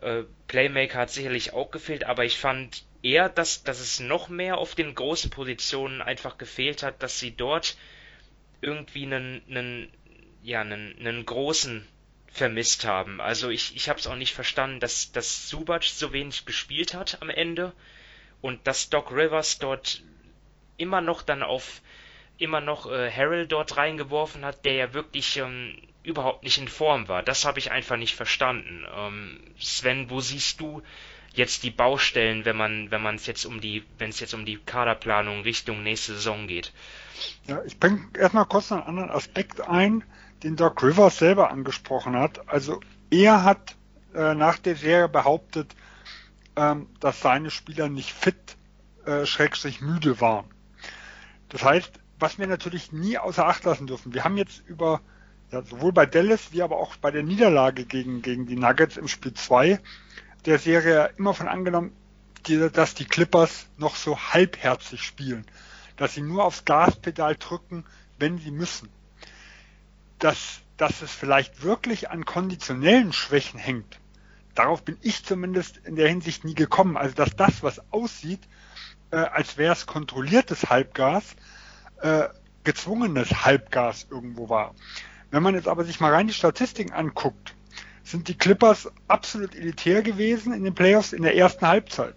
äh, 0.00 0.22
Playmaker 0.46 1.00
hat 1.00 1.10
sicherlich 1.10 1.52
auch 1.52 1.72
gefehlt, 1.72 2.04
aber 2.04 2.24
ich 2.24 2.38
fand 2.38 2.84
eher, 3.02 3.28
dass, 3.28 3.64
dass 3.64 3.80
es 3.80 3.98
noch 3.98 4.28
mehr 4.28 4.58
auf 4.58 4.76
den 4.76 4.94
großen 4.94 5.28
Positionen 5.28 6.00
einfach 6.00 6.38
gefehlt 6.38 6.84
hat, 6.84 7.02
dass 7.02 7.18
sie 7.18 7.32
dort 7.32 7.76
irgendwie 8.60 9.06
einen, 9.06 9.42
einen, 9.48 9.92
ja, 10.44 10.60
einen, 10.60 10.96
einen 11.00 11.26
großen 11.26 11.84
vermisst 12.30 12.84
haben. 12.84 13.20
Also 13.20 13.48
ich, 13.48 13.74
ich 13.74 13.88
habe 13.88 13.98
es 13.98 14.06
auch 14.06 14.16
nicht 14.16 14.34
verstanden, 14.34 14.80
dass, 14.80 15.12
dass 15.12 15.48
Subac 15.48 15.84
so 15.84 16.12
wenig 16.12 16.44
gespielt 16.44 16.94
hat 16.94 17.20
am 17.20 17.30
Ende 17.30 17.72
und 18.40 18.66
dass 18.66 18.90
Doc 18.90 19.10
Rivers 19.10 19.58
dort 19.58 20.02
immer 20.76 21.00
noch 21.00 21.22
dann 21.22 21.42
auf 21.42 21.82
immer 22.38 22.60
noch 22.60 22.90
äh, 22.90 23.10
Harrell 23.10 23.46
dort 23.48 23.76
reingeworfen 23.76 24.44
hat, 24.44 24.64
der 24.64 24.74
ja 24.74 24.94
wirklich 24.94 25.36
ähm, 25.38 25.76
überhaupt 26.04 26.44
nicht 26.44 26.58
in 26.58 26.68
Form 26.68 27.08
war. 27.08 27.22
Das 27.22 27.44
habe 27.44 27.58
ich 27.58 27.72
einfach 27.72 27.96
nicht 27.96 28.14
verstanden. 28.14 28.86
Ähm, 28.96 29.40
Sven, 29.58 30.08
wo 30.08 30.20
siehst 30.20 30.60
du 30.60 30.82
jetzt 31.34 31.62
die 31.62 31.70
Baustellen, 31.70 32.44
wenn 32.44 32.56
man, 32.56 32.90
wenn 32.90 33.02
man 33.02 33.16
es 33.16 33.26
jetzt 33.26 33.44
um 33.44 33.60
die, 33.60 33.84
wenn 33.98 34.10
es 34.10 34.20
jetzt 34.20 34.34
um 34.34 34.44
die 34.44 34.56
Kaderplanung 34.56 35.42
Richtung 35.42 35.82
nächste 35.82 36.14
Saison 36.14 36.46
geht? 36.46 36.72
Ja, 37.46 37.62
ich 37.64 37.78
bringe 37.78 38.08
erstmal 38.16 38.46
kurz 38.46 38.70
einen 38.70 38.82
anderen 38.82 39.10
Aspekt 39.10 39.60
ein, 39.60 40.04
den 40.42 40.56
Doc 40.56 40.82
Rivers 40.82 41.18
selber 41.18 41.50
angesprochen 41.50 42.16
hat. 42.16 42.48
Also 42.48 42.80
er 43.10 43.44
hat 43.44 43.76
äh, 44.14 44.34
nach 44.34 44.58
der 44.58 44.76
Serie 44.76 45.08
behauptet, 45.08 45.74
ähm, 46.56 46.88
dass 47.00 47.20
seine 47.20 47.50
Spieler 47.50 47.88
nicht 47.88 48.12
fit, 48.12 48.56
äh, 49.06 49.26
schrägstrich 49.26 49.80
müde 49.80 50.20
waren. 50.20 50.46
Das 51.48 51.64
heißt, 51.64 51.92
was 52.18 52.38
wir 52.38 52.46
natürlich 52.46 52.92
nie 52.92 53.18
außer 53.18 53.46
Acht 53.46 53.64
lassen 53.64 53.86
dürfen. 53.86 54.12
Wir 54.12 54.24
haben 54.24 54.36
jetzt 54.36 54.62
über 54.66 55.00
ja, 55.50 55.62
sowohl 55.62 55.92
bei 55.92 56.04
Dallas 56.04 56.52
wie 56.52 56.62
aber 56.62 56.76
auch 56.76 56.96
bei 56.96 57.10
der 57.10 57.22
Niederlage 57.22 57.84
gegen, 57.84 58.22
gegen 58.22 58.46
die 58.46 58.56
Nuggets 58.56 58.96
im 58.96 59.08
Spiel 59.08 59.32
2 59.32 59.80
der 60.44 60.58
Serie 60.58 61.10
immer 61.16 61.34
von 61.34 61.48
angenommen, 61.48 61.92
die, 62.46 62.70
dass 62.70 62.94
die 62.94 63.04
Clippers 63.04 63.66
noch 63.76 63.96
so 63.96 64.18
halbherzig 64.18 65.02
spielen. 65.02 65.44
Dass 65.96 66.14
sie 66.14 66.22
nur 66.22 66.44
aufs 66.44 66.64
Gaspedal 66.64 67.36
drücken, 67.36 67.84
wenn 68.18 68.38
sie 68.38 68.50
müssen. 68.50 68.88
Dass, 70.18 70.60
dass 70.76 71.02
es 71.02 71.12
vielleicht 71.12 71.62
wirklich 71.62 72.10
an 72.10 72.24
konditionellen 72.24 73.12
Schwächen 73.12 73.58
hängt. 73.58 74.00
Darauf 74.54 74.82
bin 74.82 74.96
ich 75.02 75.24
zumindest 75.24 75.78
in 75.78 75.96
der 75.96 76.08
Hinsicht 76.08 76.44
nie 76.44 76.54
gekommen. 76.54 76.96
Also 76.96 77.14
dass 77.14 77.36
das, 77.36 77.62
was 77.62 77.80
aussieht, 77.92 78.40
äh, 79.10 79.16
als 79.16 79.56
wäre 79.56 79.72
es 79.72 79.86
kontrolliertes 79.86 80.68
Halbgas, 80.68 81.36
äh, 82.00 82.28
gezwungenes 82.64 83.44
Halbgas 83.44 84.06
irgendwo 84.10 84.48
war. 84.48 84.74
Wenn 85.30 85.42
man 85.42 85.54
jetzt 85.54 85.68
aber 85.68 85.84
sich 85.84 86.00
mal 86.00 86.12
rein 86.12 86.26
die 86.26 86.34
Statistiken 86.34 86.92
anguckt, 86.92 87.54
sind 88.02 88.28
die 88.28 88.36
Clippers 88.36 88.90
absolut 89.06 89.54
elitär 89.54 90.02
gewesen 90.02 90.52
in 90.52 90.64
den 90.64 90.74
Playoffs 90.74 91.12
in 91.12 91.22
der 91.22 91.36
ersten 91.36 91.66
Halbzeit. 91.66 92.14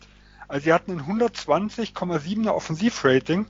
Also 0.47 0.65
sie 0.65 0.73
hatten 0.73 0.91
ein 0.91 1.21
120,7er 1.21 2.49
Offensivrating 2.49 3.45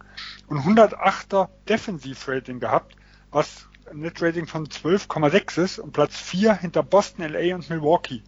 und 0.47 0.59
108er 0.59 1.49
Defensivrating 1.67 2.59
gehabt, 2.59 2.95
was 3.31 3.67
ein 3.89 3.99
Netrating 3.99 4.47
von 4.47 4.67
12,6 4.67 5.61
ist 5.61 5.79
und 5.79 5.93
Platz 5.93 6.17
4 6.17 6.55
hinter 6.55 6.83
Boston, 6.83 7.25
LA 7.27 7.55
und 7.55 7.69
Milwaukee 7.69 8.21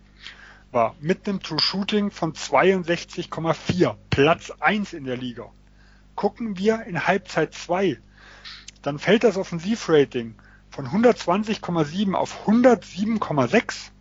war. 0.71 0.95
Mit 0.99 1.27
einem 1.27 1.41
True 1.41 1.59
Shooting 1.59 2.11
von 2.11 2.33
62,4. 2.33 3.95
Platz 4.09 4.51
1 4.59 4.93
in 4.93 5.05
der 5.05 5.17
Liga. 5.17 5.51
Gucken 6.15 6.57
wir 6.57 6.83
in 6.83 7.07
Halbzeit 7.07 7.53
2, 7.53 7.99
dann 8.81 8.99
fällt 8.99 9.23
das 9.23 9.37
Offensivrating 9.37 10.35
von 10.69 10.87
120,7 10.87 12.13
auf 12.13 12.47
107,6 12.47 13.91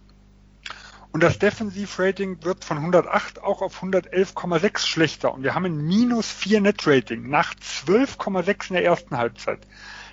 und 1.13 1.23
das 1.23 1.39
Defensivrating 1.39 2.43
wird 2.43 2.65
von 2.65 2.79
108 2.79 3.43
auch 3.43 3.61
auf 3.61 3.83
111,6 3.83 4.87
schlechter 4.87 5.33
und 5.35 5.43
wir 5.43 5.55
haben 5.55 5.67
ein 5.67 5.87
minus 5.87 6.31
4 6.31 6.63
Net-Rating 6.63 7.29
nach 7.29 7.55
12,6 7.55 8.71
in 8.71 8.75
der 8.75 8.85
ersten 8.85 9.17
Halbzeit. 9.17 9.61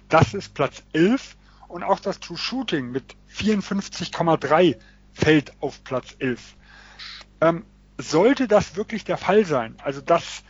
Das 0.10 0.34
ist 0.34 0.56
Platz 0.56 0.84
11 0.94 1.38
und 1.68 1.84
auch 1.84 2.00
das 2.00 2.20
True 2.20 2.38
Shooting 2.38 2.92
mit 2.92 3.16
54,3 3.32 4.76
fällt 5.14 5.54
auf 5.62 5.84
Platz 5.84 6.16
11. 6.18 6.56
Ähm, 7.42 7.66
sollte 7.98 8.48
das 8.48 8.76
wirklich 8.76 9.04
der 9.04 9.18
Fall 9.18 9.46
sein, 9.46 9.76
also 9.84 10.02
das, 10.02 10.44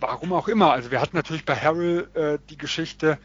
warum 0.00 0.32
auch 0.32 0.48
immer, 0.48 0.72
also 0.72 0.90
wir 0.90 1.00
hatten 1.00 1.16
natürlich 1.16 1.44
bei 1.44 1.56
Harrell 1.56 2.08
äh, 2.14 2.38
die 2.50 2.58
Geschichte, 2.58 3.18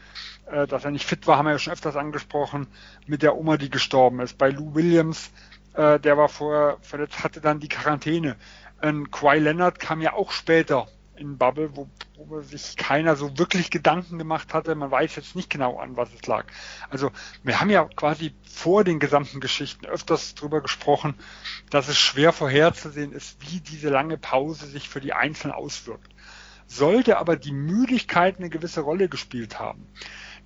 äh, 0.46 0.66
dass 0.66 0.84
er 0.84 0.90
nicht 0.90 1.04
fit 1.04 1.26
war, 1.26 1.36
haben 1.36 1.46
wir 1.46 1.52
ja 1.52 1.58
schon 1.58 1.72
öfters 1.74 1.96
angesprochen, 1.96 2.66
mit 3.06 3.22
der 3.22 3.36
Oma, 3.36 3.58
die 3.58 3.70
gestorben 3.70 4.20
ist. 4.20 4.38
Bei 4.38 4.48
Lou 4.48 4.74
Williams, 4.74 5.30
äh, 5.74 6.00
der 6.00 6.16
war 6.16 6.28
vorher 6.28 6.78
verletzt, 6.80 7.22
hatte 7.22 7.40
dann 7.40 7.60
die 7.60 7.68
Quarantäne. 7.68 8.36
Ein 8.80 9.10
Kawhi 9.10 9.38
Leonard 9.38 9.78
kam 9.78 10.00
ja 10.00 10.14
auch 10.14 10.30
später 10.30 10.88
in 11.22 11.38
Bubble, 11.38 11.74
wo, 11.74 11.88
wo 12.16 12.40
sich 12.40 12.76
keiner 12.76 13.16
so 13.16 13.38
wirklich 13.38 13.70
Gedanken 13.70 14.18
gemacht 14.18 14.52
hatte. 14.52 14.74
Man 14.74 14.90
weiß 14.90 15.16
jetzt 15.16 15.34
nicht 15.34 15.48
genau 15.48 15.78
an, 15.78 15.96
was 15.96 16.12
es 16.12 16.26
lag. 16.26 16.44
Also 16.90 17.10
wir 17.42 17.60
haben 17.60 17.70
ja 17.70 17.84
quasi 17.84 18.34
vor 18.42 18.84
den 18.84 18.98
gesamten 18.98 19.40
Geschichten 19.40 19.86
öfters 19.86 20.34
darüber 20.34 20.60
gesprochen, 20.60 21.14
dass 21.70 21.88
es 21.88 21.98
schwer 21.98 22.32
vorherzusehen 22.32 23.12
ist, 23.12 23.38
wie 23.40 23.60
diese 23.60 23.88
lange 23.88 24.18
Pause 24.18 24.66
sich 24.66 24.88
für 24.88 25.00
die 25.00 25.14
Einzelnen 25.14 25.54
auswirkt. 25.54 26.12
Sollte 26.66 27.18
aber 27.18 27.36
die 27.36 27.52
Müdigkeit 27.52 28.38
eine 28.38 28.50
gewisse 28.50 28.80
Rolle 28.80 29.08
gespielt 29.08 29.58
haben, 29.58 29.86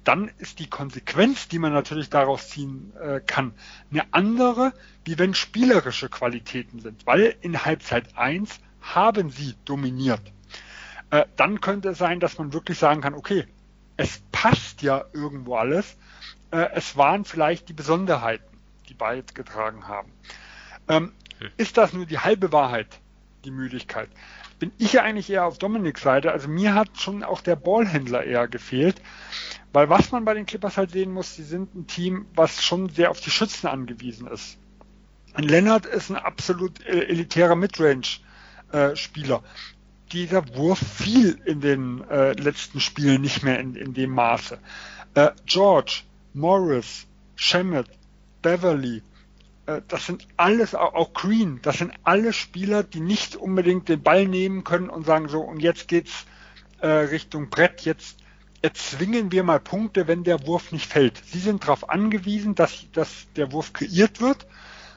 dann 0.07 0.31
ist 0.39 0.61
die 0.61 0.69
Konsequenz, 0.69 1.49
die 1.49 1.59
man 1.59 1.73
natürlich 1.73 2.11
daraus 2.11 2.49
ziehen 2.49 2.93
äh, 3.01 3.21
kann, 3.21 3.55
eine 3.91 4.05
andere, 4.13 4.73
wie 5.05 5.19
wenn 5.19 5.35
spielerische 5.35 6.09
Qualitäten 6.09 6.81
sind, 6.81 7.07
weil 7.07 7.37
in 7.41 7.65
Halbzeit 7.65 8.17
1 8.17 8.61
haben 8.81 9.31
sie 9.31 9.55
dominiert. 9.65 10.33
Äh, 11.11 11.25
dann 11.37 11.61
könnte 11.61 11.91
es 11.91 11.99
sein, 11.99 12.21
dass 12.21 12.39
man 12.39 12.53
wirklich 12.53 12.79
sagen 12.79 13.01
kann, 13.01 13.15
okay, 13.15 13.47
es 13.97 14.23
passt 14.33 14.83
ja 14.83 15.05
irgendwo 15.13 15.57
alles, 15.57 15.97
äh, 16.51 16.69
es 16.75 16.97
waren 16.97 17.25
vielleicht 17.25 17.69
die 17.69 17.73
Besonderheiten, 17.73 18.59
die 18.89 18.95
beigetragen 18.95 19.89
haben. 19.89 20.13
Ähm, 20.89 21.13
hm. 21.39 21.51
Ist 21.57 21.77
das 21.77 21.93
nur 21.93 22.07
die 22.07 22.19
halbe 22.19 22.53
Wahrheit, 22.53 23.01
die 23.45 23.51
Müdigkeit? 23.51 24.09
Bin 24.59 24.73
ich 24.79 25.01
eigentlich 25.01 25.29
eher 25.29 25.45
auf 25.45 25.59
Dominiks 25.59 26.01
Seite. 26.03 26.33
Also 26.33 26.49
mir 26.49 26.75
hat 26.75 26.89
schon 26.99 27.23
auch 27.23 27.43
der 27.43 27.57
Ballhändler 27.57 28.25
eher 28.25 28.49
gefehlt. 28.49 29.03
Weil 29.73 29.91
was 29.91 30.11
man 30.13 30.25
bei 30.25 30.33
den 30.33 30.47
Clippers 30.47 30.79
halt 30.79 30.93
sehen 30.93 31.13
muss, 31.13 31.35
sie 31.35 31.43
sind 31.43 31.75
ein 31.75 31.87
Team, 31.87 32.27
was 32.35 32.65
schon 32.65 32.89
sehr 32.89 33.11
auf 33.11 33.21
die 33.21 33.31
Schützen 33.31 33.67
angewiesen 33.67 34.27
ist. 34.27 34.57
Ein 35.35 35.45
Leonard 35.45 35.85
ist 35.85 36.09
ein 36.09 36.17
absolut 36.17 36.81
äh, 36.87 37.05
elitärer 37.09 37.57
Midrange-Spieler. 37.57 39.43
Dieser 40.17 40.57
Wurf 40.57 40.79
fiel 40.79 41.39
in 41.45 41.61
den 41.61 42.03
äh, 42.09 42.33
letzten 42.33 42.81
Spielen 42.81 43.21
nicht 43.21 43.43
mehr 43.43 43.61
in, 43.61 43.75
in 43.75 43.93
dem 43.93 44.13
Maße. 44.13 44.59
Äh, 45.13 45.33
George, 45.45 46.05
Morris, 46.33 47.07
Shemet, 47.35 47.87
Beverly, 48.41 49.03
äh, 49.67 49.83
das 49.87 50.07
sind 50.07 50.27
alles, 50.39 50.75
auch 50.75 51.13
Green, 51.13 51.61
das 51.61 51.77
sind 51.77 51.93
alle 52.03 52.33
Spieler, 52.33 52.83
die 52.83 53.01
nicht 53.01 53.37
unbedingt 53.37 53.91
den 53.91 54.03
Ball 54.03 54.27
nehmen 54.27 54.65
können 54.65 54.89
und 54.89 55.05
sagen 55.05 55.29
so, 55.29 55.43
und 55.43 55.61
jetzt 55.61 55.87
geht's 55.87 56.25
äh, 56.81 56.87
Richtung 56.87 57.51
Brett, 57.51 57.83
jetzt 57.83 58.17
erzwingen 58.63 59.33
wir 59.33 59.45
mal 59.45 59.61
Punkte, 59.61 60.09
wenn 60.09 60.25
der 60.25 60.47
Wurf 60.47 60.73
nicht 60.73 60.91
fällt. 60.91 61.21
Sie 61.27 61.41
sind 61.41 61.65
darauf 61.65 61.91
angewiesen, 61.91 62.55
dass, 62.55 62.87
dass 62.93 63.27
der 63.37 63.53
Wurf 63.53 63.75
kreiert 63.75 64.23
wird 64.23 64.47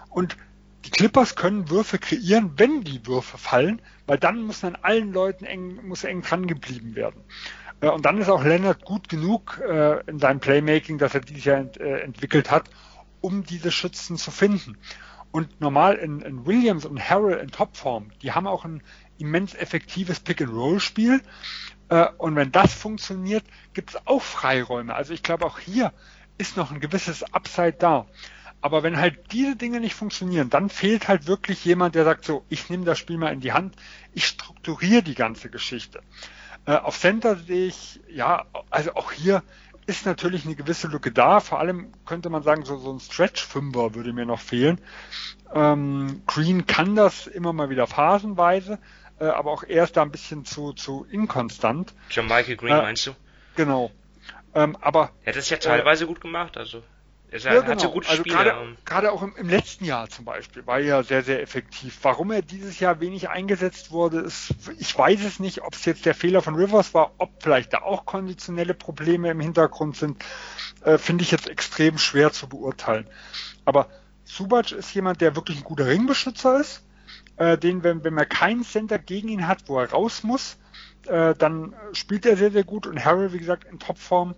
und 0.10 0.38
die 0.86 0.92
Clippers 0.92 1.36
können 1.36 1.70
Würfe 1.70 2.00
kreieren, 2.00 2.54
wenn 2.58 2.84
die 2.84 3.06
Würfe 3.06 3.38
fallen, 3.38 3.82
weil 4.08 4.18
dann 4.18 4.42
muss 4.42 4.64
an 4.64 4.78
allen 4.82 5.12
Leuten 5.12 5.46
eng, 5.46 5.86
muss 5.86 6.04
eng 6.04 6.22
dran 6.22 6.48
geblieben 6.48 6.96
werden. 6.96 7.24
Äh, 7.82 7.90
und 7.90 8.06
dann 8.06 8.18
ist 8.20 8.30
auch 8.30 8.44
Leonard 8.44 8.86
gut 8.86 9.10
genug 9.10 9.62
äh, 9.68 10.00
in 10.10 10.20
seinem 10.20 10.40
Playmaking, 10.40 10.98
das 10.98 11.14
er 11.14 11.22
dieses 11.22 11.46
Jahr 11.46 11.58
ent, 11.58 11.80
äh, 11.80 12.00
entwickelt 12.00 12.52
hat, 12.52 12.70
um 13.22 13.44
diese 13.44 13.72
Schützen 13.72 14.18
zu 14.18 14.32
finden. 14.32 14.78
Und 15.32 15.62
normal 15.62 15.96
in, 15.96 16.22
in 16.22 16.46
Williams 16.46 16.86
und 16.86 17.00
Harrell 17.00 17.38
in 17.38 17.52
Topform, 17.52 18.12
die 18.22 18.32
haben 18.32 18.48
auch 18.48 18.66
ein 18.66 18.82
immens 19.20 19.54
effektives 19.54 20.20
Pick-and-Roll-Spiel. 20.22 21.22
Und 22.18 22.36
wenn 22.36 22.52
das 22.52 22.74
funktioniert, 22.74 23.44
gibt 23.74 23.92
es 23.92 24.08
auch 24.08 24.22
Freiräume. 24.22 24.94
Also 24.94 25.14
ich 25.14 25.22
glaube, 25.22 25.46
auch 25.46 25.60
hier 25.60 25.92
ist 26.40 26.56
noch 26.56 26.72
ein 26.72 26.80
gewisses 26.80 27.22
Upside 27.34 27.74
da. 27.74 28.08
Aber 28.62 28.84
wenn 28.84 28.98
halt 28.98 29.32
diese 29.32 29.56
Dinge 29.56 29.80
nicht 29.80 29.96
funktionieren, 29.96 30.50
dann 30.50 30.70
fehlt 30.70 31.08
halt 31.08 31.28
wirklich 31.28 31.64
jemand, 31.64 31.96
der 31.96 32.04
sagt 32.04 32.26
so, 32.26 32.44
ich 32.50 32.70
nehme 32.70 32.86
das 32.86 33.00
Spiel 33.00 33.18
mal 33.18 33.32
in 33.32 33.40
die 33.40 33.54
Hand, 33.54 33.76
ich 34.14 34.26
strukturiere 34.26 35.02
die 35.02 35.16
ganze 35.16 35.50
Geschichte. 35.50 36.02
Äh, 36.66 36.76
auf 36.76 37.00
Center 37.00 37.38
sehe 37.38 37.68
ich, 37.68 38.02
ja, 38.10 38.46
also 38.70 38.96
auch 38.96 39.12
hier 39.12 39.44
ist 39.86 40.06
natürlich 40.06 40.46
eine 40.46 40.56
gewisse 40.56 40.88
Lücke 40.88 41.12
da. 41.12 41.40
Vor 41.40 41.60
allem 41.60 41.92
könnte 42.06 42.30
man 42.30 42.44
sagen, 42.44 42.64
so, 42.64 42.78
so 42.78 42.92
ein 42.94 43.00
Stretch-Fünfer 43.00 43.96
würde 43.96 44.14
mir 44.14 44.26
noch 44.26 44.40
fehlen. 44.40 44.80
Ähm, 45.54 46.22
Green 46.28 46.68
kann 46.68 46.96
das 46.96 47.28
immer 47.28 47.54
mal 47.54 47.70
wieder 47.70 47.88
phasenweise, 47.88 48.78
äh, 49.20 49.26
aber 49.26 49.52
auch 49.52 49.64
er 49.64 49.86
ist 49.86 49.98
da 49.98 50.04
ein 50.04 50.12
bisschen 50.12 50.46
zu, 50.46 50.74
zu 50.74 51.08
inkonstant. 51.10 51.94
John 52.12 52.28
Michael 52.28 52.58
Green 52.58 52.76
äh, 52.76 52.82
meinst 52.82 53.08
du? 53.08 53.16
Genau. 53.56 53.92
Ähm, 54.54 54.78
aber 54.80 55.12
er 55.24 55.34
hat 55.34 55.38
es 55.38 55.50
ja 55.50 55.58
teilweise 55.58 56.06
gut 56.06 56.22
gemacht, 56.22 56.58
also. 56.58 56.84
Er 57.32 57.40
ja, 57.40 57.62
genau. 57.62 57.78
so 57.78 57.92
gute 57.92 58.10
also 58.10 58.24
Gerade, 58.24 58.76
gerade 58.86 59.12
auch 59.12 59.22
im, 59.22 59.36
im, 59.36 59.50
letzten 59.50 59.86
Jahr 59.86 60.10
zum 60.10 60.26
Beispiel 60.26 60.66
war 60.66 60.80
er 60.80 61.04
sehr, 61.04 61.24
sehr 61.24 61.42
effektiv. 61.42 62.00
Warum 62.02 62.32
er 62.32 62.42
dieses 62.42 62.80
Jahr 62.80 63.00
wenig 63.02 63.30
eingesetzt 63.30 63.92
wurde, 63.92 64.22
ist, 64.22 64.56
ich 64.80 64.98
weiß 64.98 65.24
es 65.24 65.40
nicht, 65.40 65.62
ob 65.62 65.76
es 65.76 65.86
jetzt 65.86 66.06
der 66.08 66.16
Fehler 66.16 66.42
von 66.42 66.56
Rivers 66.56 66.96
war, 66.96 67.12
ob 67.20 67.30
vielleicht 67.44 67.74
da 67.74 67.84
auch 67.84 68.06
konditionelle 68.06 68.74
Probleme 68.74 69.30
im 69.30 69.40
Hintergrund 69.40 69.96
sind, 69.96 70.24
äh, 70.84 70.98
finde 70.98 71.24
ich 71.24 71.30
jetzt 71.30 71.48
extrem 71.48 72.00
schwer 72.00 72.32
zu 72.32 72.50
beurteilen. 72.50 73.08
Aber 73.64 73.90
Subac 74.24 74.72
ist 74.72 74.94
jemand, 74.96 75.22
der 75.22 75.36
wirklich 75.36 75.60
ein 75.60 75.64
guter 75.64 75.86
Ringbeschützer 75.86 76.60
ist, 76.60 76.84
äh, 77.38 77.60
den, 77.60 77.84
wenn, 77.84 78.04
wenn 78.04 78.16
man 78.16 78.28
keinen 78.28 78.64
Center 78.64 78.98
gegen 78.98 79.30
ihn 79.30 79.48
hat, 79.48 79.68
wo 79.68 79.80
er 79.80 79.92
raus 79.92 80.24
muss, 80.24 80.58
äh, 81.08 81.36
dann 81.36 81.76
spielt 81.94 82.26
er 82.26 82.38
sehr, 82.38 82.52
sehr 82.52 82.64
gut 82.64 82.88
und 82.88 83.06
Harry, 83.06 83.32
wie 83.34 83.40
gesagt, 83.40 83.66
in 83.66 83.78
Topform 83.78 84.34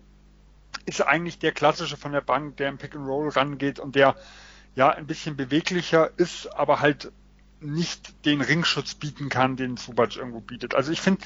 ist 0.86 1.02
eigentlich 1.02 1.40
der 1.40 1.52
klassische 1.52 1.98
von 1.98 2.12
der 2.12 2.22
Bank, 2.22 2.58
der 2.58 2.70
im 2.70 2.78
Pick 2.78 2.96
and 2.96 3.08
Roll 3.08 3.30
rangeht 3.30 3.80
und 3.80 3.96
der 3.96 4.16
ja 4.76 4.90
ein 4.90 5.08
bisschen 5.08 5.36
beweglicher 5.36 6.12
ist, 6.18 6.48
aber 6.48 6.80
halt 6.80 7.12
nicht 7.62 8.26
den 8.26 8.42
Ringschutz 8.42 8.96
bieten 8.96 9.30
kann, 9.30 9.56
den 9.56 9.78
Subac 9.78 10.16
irgendwo 10.16 10.40
bietet. 10.40 10.74
Also 10.74 10.92
ich 10.92 11.02
finde 11.02 11.22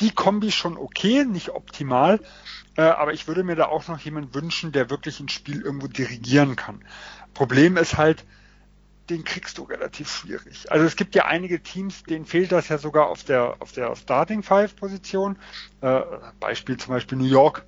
die 0.00 0.10
Kombi 0.10 0.52
schon 0.52 0.76
okay, 0.76 1.24
nicht 1.24 1.50
optimal, 1.50 2.20
äh, 2.76 2.82
aber 2.82 3.14
ich 3.14 3.26
würde 3.26 3.42
mir 3.42 3.56
da 3.56 3.66
auch 3.66 3.88
noch 3.88 3.98
jemanden 4.00 4.34
wünschen, 4.34 4.72
der 4.72 4.90
wirklich 4.90 5.18
ein 5.20 5.30
Spiel 5.30 5.62
irgendwo 5.62 5.86
dirigieren 5.86 6.56
kann. 6.56 6.84
Problem 7.32 7.76
ist 7.78 7.96
halt, 7.96 8.24
den 9.08 9.24
kriegst 9.24 9.56
du 9.56 9.62
relativ 9.62 10.10
schwierig. 10.10 10.70
Also 10.70 10.84
es 10.84 10.96
gibt 10.96 11.14
ja 11.14 11.24
einige 11.24 11.62
Teams, 11.62 12.02
denen 12.02 12.26
fehlt 12.26 12.52
das 12.52 12.68
ja 12.68 12.76
sogar 12.76 13.06
auf 13.06 13.24
der 13.24 13.56
auf 13.60 13.72
der 13.72 13.96
Starting 13.96 14.42
Five 14.42 14.76
Position. 14.76 15.38
Äh, 15.80 16.02
Beispiel 16.40 16.76
zum 16.76 16.92
Beispiel 16.92 17.16
New 17.16 17.24
York. 17.24 17.64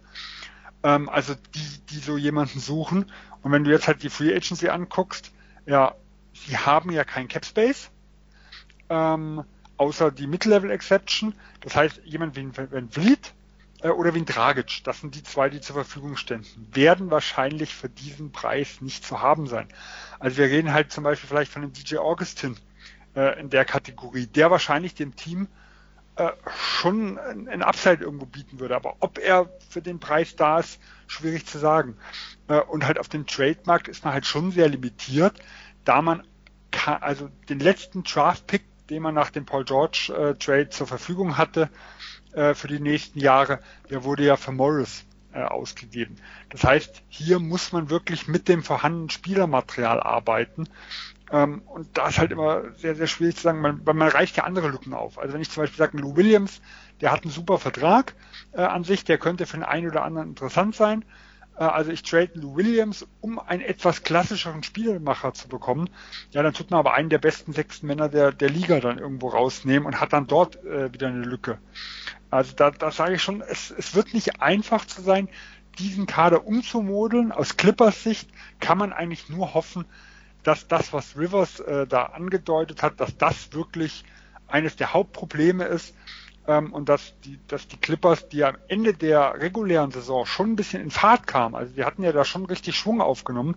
Ähm, 0.83 1.09
also 1.09 1.35
die 1.55 1.81
die 1.91 1.99
so 1.99 2.17
jemanden 2.17 2.61
suchen. 2.61 3.11
Und 3.43 3.53
wenn 3.53 3.65
du 3.65 3.71
jetzt 3.71 3.89
halt 3.89 4.03
die 4.03 4.11
Free 4.11 4.35
Agency 4.35 4.69
anguckst, 4.69 5.33
ja, 5.67 5.95
sie 6.33 6.57
haben 6.57 6.91
ja 6.91 7.05
kein 7.05 7.29
Cap 7.29 7.45
Space, 7.45 7.91
ähm, 8.89 9.45
außer 9.77 10.11
die 10.11 10.27
Mid-Level 10.27 10.71
Exception. 10.71 11.35
Das 11.61 11.77
heißt, 11.77 12.03
jemand 12.05 12.37
wie 12.37 12.41
ein 12.41 12.91
Vliet 12.91 13.33
äh, 13.83 13.89
oder 13.89 14.15
wie 14.15 14.21
ein 14.21 14.27
Dragic, 14.27 14.83
das 14.85 15.01
sind 15.01 15.15
die 15.15 15.23
zwei, 15.23 15.49
die 15.49 15.61
zur 15.61 15.75
Verfügung 15.75 16.17
ständen, 16.17 16.69
werden 16.73 17.11
wahrscheinlich 17.11 17.75
für 17.75 17.89
diesen 17.89 18.33
Preis 18.33 18.81
nicht 18.81 19.05
zu 19.05 19.21
haben 19.21 19.47
sein. 19.47 19.69
Also 20.19 20.39
wir 20.39 20.47
reden 20.47 20.73
halt 20.73 20.93
zum 20.93 21.05
Beispiel 21.05 21.29
vielleicht 21.29 21.53
von 21.53 21.63
einem 21.63 21.73
DJ 21.73 21.99
Augustin 21.99 22.57
äh, 23.17 23.39
in 23.41 23.51
der 23.51 23.65
Kategorie, 23.65 24.27
der 24.27 24.51
wahrscheinlich 24.51 24.95
dem 24.95 25.17
Team 25.17 25.49
äh, 26.17 26.33
schon 26.55 27.19
ein, 27.19 27.63
Upside 27.63 28.03
irgendwo 28.03 28.27
bieten 28.27 28.61
würde. 28.61 28.77
Aber 28.77 28.97
ob 29.01 29.19
er 29.19 29.49
für 29.69 29.81
den 29.81 30.01
Preis 30.01 30.37
da 30.37 30.59
ist, 30.59 30.81
schwierig 31.07 31.47
zu 31.47 31.59
sagen. 31.59 31.97
Äh, 32.49 32.61
und 32.61 32.87
halt 32.87 32.99
auf 32.99 33.09
dem 33.09 33.27
Trademarkt 33.27 33.89
ist 33.89 34.05
man 34.05 34.13
halt 34.13 34.27
schon 34.27 34.51
sehr 34.51 34.69
limitiert, 34.69 35.41
da 35.85 36.03
man 36.03 36.27
kann, 36.71 37.03
also 37.03 37.31
den 37.49 37.61
letzten 37.61 38.03
Draft-Pick, 38.03 38.63
den 38.89 39.03
man 39.03 39.15
nach 39.15 39.31
dem 39.31 39.47
Paul 39.47 39.65
George 39.65 40.13
äh, 40.15 40.35
Trade 40.35 40.69
zur 40.71 40.87
Verfügung 40.87 41.39
hatte, 41.39 41.71
äh, 42.33 42.55
für 42.55 42.69
die 42.69 42.81
nächsten 42.81 43.19
Jahre, 43.19 43.61
der 43.89 44.05
wurde 44.05 44.25
ja 44.25 44.37
für 44.37 44.53
Morris 44.53 45.05
ausgegeben. 45.33 46.17
Das 46.49 46.65
heißt, 46.65 47.05
hier 47.09 47.39
muss 47.39 47.71
man 47.71 47.89
wirklich 47.89 48.27
mit 48.27 48.49
dem 48.49 48.65
vorhandenen 48.65 49.11
Spielermaterial 49.11 50.01
arbeiten. 50.01 50.69
Ähm, 51.33 51.63
und 51.67 51.97
da 51.97 52.09
ist 52.09 52.19
halt 52.19 52.33
immer 52.33 52.73
sehr, 52.77 52.97
sehr 52.97 53.07
schwierig 53.07 53.37
zu 53.37 53.43
sagen, 53.43 53.61
man, 53.61 53.85
weil 53.87 53.95
man 53.95 54.09
reicht 54.09 54.37
ja 54.37 54.45
andere 54.45 54.69
Lücken 54.69 54.95
auf. 54.95 55.19
Also 55.19 55.35
wenn 55.35 55.41
ich 55.41 55.51
zum 55.51 55.63
Beispiel 55.63 55.79
sage, 55.79 55.99
Lou 55.99 56.17
Williams, 56.17 56.61
der 57.01 57.13
hat 57.13 57.23
einen 57.23 57.31
super 57.31 57.59
Vertrag 57.59 58.15
äh, 58.53 58.63
an 58.63 58.85
sich, 58.85 59.05
der 59.05 59.19
könnte 59.19 59.47
für 59.47 59.57
den 59.57 59.65
einen 59.65 59.89
oder 59.89 60.03
anderen 60.03 60.29
interessant 60.29 60.75
sein. 60.75 61.05
Äh, 61.57 61.65
also 61.65 61.93
ich 61.93 62.03
trade 62.03 62.33
Lou 62.35 62.57
Williams, 62.57 63.07
um 63.21 63.39
einen 63.39 63.63
etwas 63.63 64.03
klassischeren 64.03 64.65
Spielmacher 64.65 65.33
zu 65.33 65.49
bekommen. 65.49 65.89
Ja, 66.33 66.43
dann 66.43 66.53
tut 66.53 66.71
man 66.71 66.81
aber 66.81 66.95
einen 66.95 67.11
der 67.11 67.19
besten 67.19 67.53
sechsten 67.53 67.87
Männer 67.87 68.09
der, 68.09 68.33
der 68.33 68.51
Liga 68.51 68.81
dann 68.81 68.99
irgendwo 68.99 69.29
rausnehmen 69.29 69.87
und 69.87 70.01
hat 70.01 70.13
dann 70.13 70.27
dort 70.27 70.65
äh, 70.65 70.93
wieder 70.93 71.09
eine 71.09 71.23
Lücke. 71.23 71.59
Also 72.31 72.55
da, 72.57 72.73
da 72.73 72.91
sage 72.91 73.15
ich 73.15 73.23
schon, 73.23 73.41
es, 73.41 73.71
es 73.71 73.95
wird 73.95 74.15
nicht 74.15 74.43
einfach 74.43 74.85
zu 74.85 75.03
sein, 75.03 75.29
diesen 75.79 76.07
Kader 76.07 76.47
umzumodeln. 76.47 77.31
Aus 77.31 77.57
Clippers 77.57 78.03
Sicht 78.03 78.29
kann 78.59 78.79
man 78.79 78.93
eigentlich 78.93 79.29
nur 79.29 79.55
hoffen, 79.55 79.85
dass 80.43 80.69
das, 80.69 80.93
was 80.93 81.17
Rivers 81.17 81.61
äh, 81.61 81.87
da 81.87 82.05
angedeutet 82.05 82.83
hat, 82.83 83.01
dass 83.01 83.17
das 83.17 83.53
wirklich 83.53 84.05
eines 84.47 84.77
der 84.77 84.93
Hauptprobleme 84.93 85.65
ist 85.65 85.95
ähm, 86.47 86.73
und 86.73 86.89
dass 86.89 87.15
die, 87.21 87.39
dass 87.47 87.69
die 87.69 87.77
Clippers, 87.77 88.29
die 88.29 88.45
am 88.45 88.57
Ende 88.69 88.95
der 88.95 89.35
regulären 89.41 89.91
Saison 89.91 90.27
schon 90.27 90.53
ein 90.53 90.57
bisschen 90.57 90.83
in 90.83 90.91
Fahrt 90.91 91.27
kamen, 91.27 91.55
also 91.55 91.73
die 91.75 91.85
hatten 91.85 92.03
ja 92.03 92.13
da 92.13 92.25
schon 92.25 92.47
richtig 92.47 92.77
Schwung 92.77 93.01
aufgenommen, 93.01 93.57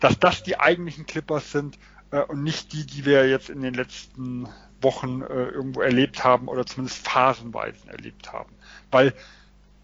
dass 0.00 0.18
das 0.18 0.42
die 0.42 0.58
eigentlichen 0.58 1.06
Clippers 1.06 1.52
sind 1.52 1.78
äh, 2.10 2.20
und 2.22 2.42
nicht 2.42 2.72
die, 2.72 2.86
die 2.86 3.04
wir 3.04 3.28
jetzt 3.28 3.50
in 3.50 3.60
den 3.60 3.74
letzten 3.74 4.48
Wochen 4.80 5.22
äh, 5.22 5.26
irgendwo 5.26 5.80
erlebt 5.80 6.24
haben 6.24 6.48
oder 6.48 6.66
zumindest 6.66 7.06
phasenweise 7.06 7.88
erlebt 7.88 8.32
haben. 8.32 8.52
Weil 8.90 9.14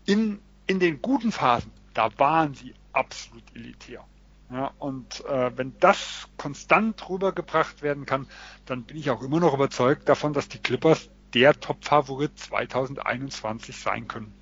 in, 0.07 0.41
in 0.67 0.81
den 0.81 1.01
guten 1.01 1.33
Phasen, 1.33 1.71
da 1.95 2.11
waren 2.19 2.55
sie 2.55 2.75
absolut 2.93 3.45
elitär. 3.55 4.05
Ja, 4.51 4.73
und 4.79 5.25
äh, 5.27 5.57
wenn 5.59 5.79
das 5.79 6.29
konstant 6.39 7.09
rübergebracht 7.09 7.83
werden 7.83 8.07
kann, 8.07 8.27
dann 8.65 8.85
bin 8.85 8.97
ich 8.97 9.11
auch 9.11 9.23
immer 9.23 9.41
noch 9.41 9.53
überzeugt 9.53 10.09
davon, 10.09 10.33
dass 10.33 10.49
die 10.49 10.59
Clippers 10.59 11.11
der 11.35 11.59
Top-Favorit 11.61 12.39
2021 12.39 13.77
sein 13.77 14.09
können. 14.09 14.33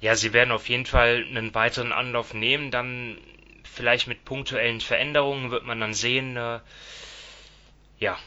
Ja, 0.00 0.16
sie 0.16 0.32
werden 0.32 0.50
auf 0.50 0.70
jeden 0.70 0.86
Fall 0.86 1.26
einen 1.28 1.54
weiteren 1.54 1.92
Anlauf 1.92 2.32
nehmen, 2.32 2.70
dann 2.70 3.18
vielleicht 3.64 4.06
mit 4.06 4.24
punktuellen 4.24 4.80
Veränderungen 4.80 5.50
wird 5.50 5.66
man 5.66 5.80
dann 5.80 5.92
sehen. 5.92 6.38
Äh, 6.38 6.60
ja, 7.98 8.18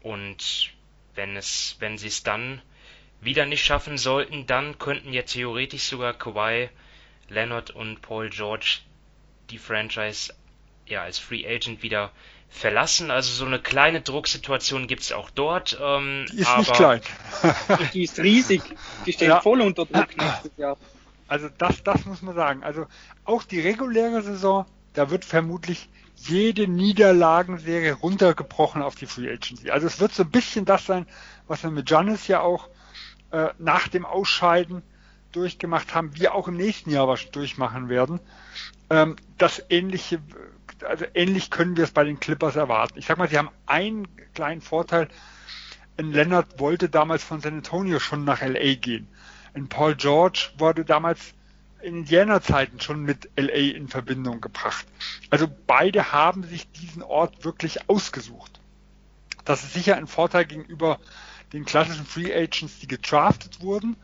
und 0.00 0.72
wenn 1.14 1.36
es, 1.36 1.76
wenn 1.80 1.98
sie 1.98 2.08
es 2.08 2.22
dann 2.22 2.62
wieder 3.20 3.44
nicht 3.44 3.62
schaffen 3.62 3.98
sollten, 3.98 4.46
dann 4.46 4.78
könnten 4.78 5.12
ja 5.12 5.22
theoretisch 5.22 5.82
sogar 5.82 6.14
Kawhi, 6.14 6.70
Leonard 7.28 7.70
und 7.72 8.00
Paul 8.00 8.30
George 8.30 8.78
die 9.50 9.58
Franchise 9.58 10.32
ja 10.86 11.02
als 11.02 11.18
Free 11.18 11.46
Agent 11.46 11.82
wieder 11.82 12.10
verlassen. 12.48 13.10
Also 13.10 13.32
so 13.32 13.44
eine 13.44 13.58
kleine 13.58 14.00
Drucksituation 14.00 14.86
gibt's 14.86 15.12
auch 15.12 15.30
dort. 15.30 15.78
Ähm, 15.80 16.26
die 16.32 16.38
ist 16.38 16.48
aber 16.48 16.58
nicht 16.58 16.74
klein. 16.74 17.00
die 17.92 18.02
ist 18.02 18.18
riesig. 18.18 18.62
Die 19.06 19.12
stehen 19.12 19.28
ja. 19.28 19.40
voll 19.40 19.60
unter 19.60 19.84
Druck 19.84 20.16
nächstes 20.16 20.52
Jahr. 20.56 20.76
Also 21.26 21.48
das, 21.58 21.82
das 21.84 22.06
muss 22.06 22.22
man 22.22 22.34
sagen. 22.34 22.64
Also 22.64 22.86
auch 23.24 23.42
die 23.42 23.60
reguläre 23.60 24.22
Saison, 24.22 24.64
da 24.94 25.10
wird 25.10 25.24
vermutlich 25.24 25.88
jede 26.16 26.66
Niederlagenserie 26.66 27.92
runtergebrochen 27.92 28.82
auf 28.82 28.94
die 28.94 29.06
Free 29.06 29.30
Agency. 29.30 29.70
Also 29.70 29.86
es 29.86 30.00
wird 30.00 30.12
so 30.12 30.24
ein 30.24 30.30
bisschen 30.30 30.64
das 30.64 30.86
sein, 30.86 31.06
was 31.46 31.62
wir 31.62 31.70
mit 31.70 31.86
Giannis 31.86 32.26
ja 32.26 32.40
auch 32.40 32.68
äh, 33.30 33.48
nach 33.58 33.88
dem 33.88 34.04
Ausscheiden 34.04 34.82
durchgemacht 35.32 35.94
haben, 35.94 36.16
wir 36.16 36.34
auch 36.34 36.48
im 36.48 36.56
nächsten 36.56 36.90
Jahr 36.90 37.06
was 37.06 37.30
durchmachen 37.30 37.88
werden. 37.88 38.20
Ähm, 38.90 39.16
das 39.36 39.62
ähnliche, 39.68 40.20
also 40.84 41.04
ähnlich 41.14 41.50
können 41.50 41.76
wir 41.76 41.84
es 41.84 41.90
bei 41.90 42.04
den 42.04 42.20
Clippers 42.20 42.56
erwarten. 42.56 42.98
Ich 42.98 43.06
sag 43.06 43.18
mal, 43.18 43.28
sie 43.28 43.38
haben 43.38 43.50
einen 43.66 44.08
kleinen 44.34 44.60
Vorteil. 44.60 45.08
Ein 45.96 46.12
Leonard 46.12 46.60
wollte 46.60 46.88
damals 46.88 47.24
von 47.24 47.40
San 47.40 47.54
Antonio 47.54 47.98
schon 47.98 48.24
nach 48.24 48.40
LA 48.40 48.74
gehen. 48.74 49.08
Ein 49.54 49.68
Paul 49.68 49.96
George 49.96 50.50
wurde 50.58 50.84
damals 50.84 51.34
in 51.80 51.98
Indianerzeiten 51.98 52.80
schon 52.80 53.02
mit 53.02 53.30
LA 53.36 53.76
in 53.76 53.88
Verbindung 53.88 54.40
gebracht. 54.40 54.86
Also 55.30 55.48
beide 55.66 56.12
haben 56.12 56.42
sich 56.44 56.70
diesen 56.72 57.02
Ort 57.02 57.44
wirklich 57.44 57.88
ausgesucht. 57.88 58.60
Das 59.44 59.62
ist 59.62 59.74
sicher 59.74 59.96
ein 59.96 60.06
Vorteil 60.06 60.44
gegenüber 60.44 60.98
den 61.52 61.64
klassischen 61.64 62.04
Free 62.04 62.34
Agents, 62.34 62.80
die 62.80 62.86
gedraftet 62.86 63.60
wurden 63.60 63.96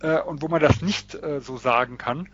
äh, 0.00 0.20
und 0.20 0.42
wo 0.42 0.48
man 0.48 0.60
das 0.60 0.82
nicht 0.82 1.14
äh, 1.14 1.40
so 1.40 1.56
sagen 1.56 1.98
kann. 1.98 2.28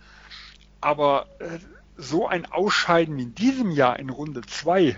Aber 0.81 1.29
äh, 1.39 1.59
so 1.99 2.29
ein 2.29 2.47
Ausscheiden 2.47 3.19
wie 3.19 3.25
in 3.25 3.35
diesem 3.35 3.71
Jahr 3.73 3.99
in 3.99 4.09
Runde 4.09 4.41
2, 4.41 4.97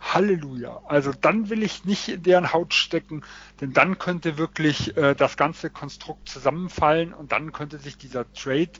Halleluja. 0.00 0.80
Also 0.86 1.12
dann 1.12 1.50
will 1.50 1.62
ich 1.62 1.84
nicht 1.84 2.08
in 2.08 2.22
deren 2.22 2.52
Haut 2.52 2.72
stecken, 2.72 3.22
denn 3.60 3.74
dann 3.74 3.98
könnte 3.98 4.38
wirklich 4.38 4.96
äh, 4.96 5.14
das 5.14 5.36
ganze 5.36 5.68
Konstrukt 5.68 6.28
zusammenfallen 6.28 7.12
und 7.12 7.32
dann 7.32 7.52
könnte 7.52 7.78
sich 7.78 7.98
dieser 7.98 8.32
Trade, 8.32 8.70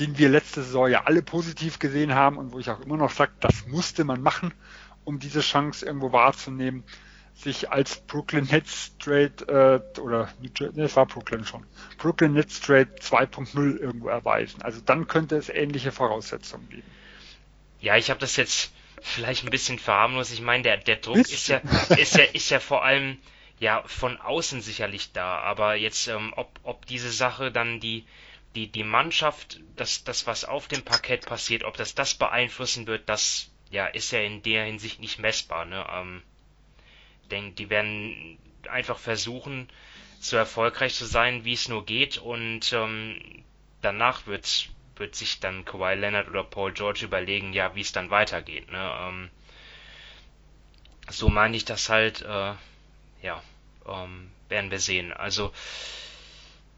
den 0.00 0.18
wir 0.18 0.28
letzte 0.28 0.62
Saison 0.62 0.88
ja 0.88 1.04
alle 1.04 1.22
positiv 1.22 1.78
gesehen 1.78 2.14
haben 2.14 2.36
und 2.36 2.52
wo 2.52 2.58
ich 2.58 2.68
auch 2.68 2.80
immer 2.80 2.96
noch 2.96 3.12
sage, 3.12 3.32
das 3.38 3.66
musste 3.68 4.02
man 4.02 4.20
machen, 4.20 4.52
um 5.04 5.20
diese 5.20 5.40
Chance 5.40 5.86
irgendwo 5.86 6.12
wahrzunehmen, 6.12 6.82
sich 7.42 7.70
als 7.70 7.96
Brooklyn 7.96 8.44
Nets 8.44 8.96
Trade 8.98 9.82
äh, 9.96 10.00
oder 10.00 10.32
ne, 10.40 10.82
es 10.82 10.96
war 10.96 11.06
Brooklyn 11.06 11.44
schon, 11.44 11.64
Brooklyn 11.98 12.34
Nets 12.34 12.60
Trade 12.60 12.90
2.0 13.00 13.78
irgendwo 13.78 14.08
erweisen. 14.08 14.62
Also 14.62 14.80
dann 14.80 15.06
könnte 15.06 15.36
es 15.36 15.48
ähnliche 15.48 15.92
Voraussetzungen 15.92 16.68
geben. 16.68 16.90
Ja, 17.80 17.96
ich 17.96 18.10
habe 18.10 18.20
das 18.20 18.36
jetzt 18.36 18.72
vielleicht 19.00 19.44
ein 19.44 19.50
bisschen 19.50 19.78
verharmlos. 19.78 20.30
Ich 20.30 20.42
meine, 20.42 20.62
der, 20.62 20.76
der 20.76 20.96
Druck 20.96 21.18
ist 21.18 21.48
ja, 21.48 21.60
ist 21.96 22.16
ja, 22.16 22.24
ist 22.24 22.50
ja 22.50 22.60
vor 22.60 22.84
allem 22.84 23.18
ja 23.58 23.82
von 23.86 24.20
außen 24.20 24.60
sicherlich 24.60 25.12
da. 25.12 25.38
Aber 25.38 25.74
jetzt, 25.76 26.08
ähm, 26.08 26.32
ob, 26.36 26.58
ob 26.62 26.86
diese 26.86 27.10
Sache 27.10 27.50
dann 27.50 27.80
die, 27.80 28.04
die, 28.54 28.66
die 28.66 28.84
Mannschaft, 28.84 29.60
das, 29.76 30.04
das, 30.04 30.26
was 30.26 30.44
auf 30.44 30.68
dem 30.68 30.82
Parkett 30.82 31.26
passiert, 31.26 31.64
ob 31.64 31.76
das 31.76 31.94
das 31.94 32.14
beeinflussen 32.14 32.86
wird, 32.86 33.08
das 33.08 33.50
ja, 33.70 33.86
ist 33.86 34.10
ja 34.10 34.20
in 34.20 34.42
der 34.42 34.64
Hinsicht 34.64 35.00
nicht 35.00 35.18
messbar. 35.18 35.64
Ne? 35.64 35.86
Ähm, 35.90 36.22
denke, 37.30 37.52
die 37.52 37.70
werden 37.70 38.38
einfach 38.68 38.98
versuchen, 38.98 39.68
so 40.20 40.36
erfolgreich 40.36 40.94
zu 40.94 41.06
sein, 41.06 41.44
wie 41.44 41.54
es 41.54 41.68
nur 41.68 41.86
geht 41.86 42.18
und 42.18 42.72
ähm, 42.72 43.18
danach 43.80 44.26
wird, 44.26 44.68
wird 44.96 45.14
sich 45.14 45.40
dann 45.40 45.64
Kawhi 45.64 45.94
Leonard 45.94 46.28
oder 46.28 46.44
Paul 46.44 46.72
George 46.72 47.04
überlegen, 47.04 47.52
ja, 47.54 47.74
wie 47.74 47.80
es 47.80 47.92
dann 47.92 48.10
weitergeht. 48.10 48.70
Ne? 48.70 48.92
Ähm, 49.00 49.30
so 51.08 51.28
meine 51.28 51.56
ich 51.56 51.64
das 51.64 51.88
halt, 51.88 52.22
äh, 52.22 52.52
ja, 53.22 53.42
ähm, 53.88 54.30
werden 54.48 54.70
wir 54.70 54.78
sehen. 54.78 55.12
Also 55.12 55.52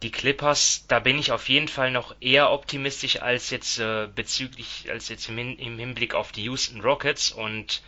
die 0.02 0.10
Clippers, 0.10 0.84
da 0.88 0.98
bin 0.98 1.18
ich 1.18 1.32
auf 1.32 1.48
jeden 1.48 1.68
Fall 1.68 1.90
noch 1.90 2.14
eher 2.20 2.50
optimistisch 2.50 3.20
als 3.20 3.50
jetzt 3.50 3.78
äh, 3.78 4.08
bezüglich, 4.12 4.88
als 4.90 5.08
jetzt 5.08 5.28
im, 5.28 5.38
im 5.38 5.78
Hinblick 5.78 6.14
auf 6.14 6.32
die 6.32 6.44
Houston 6.44 6.80
Rockets 6.80 7.30
und 7.30 7.82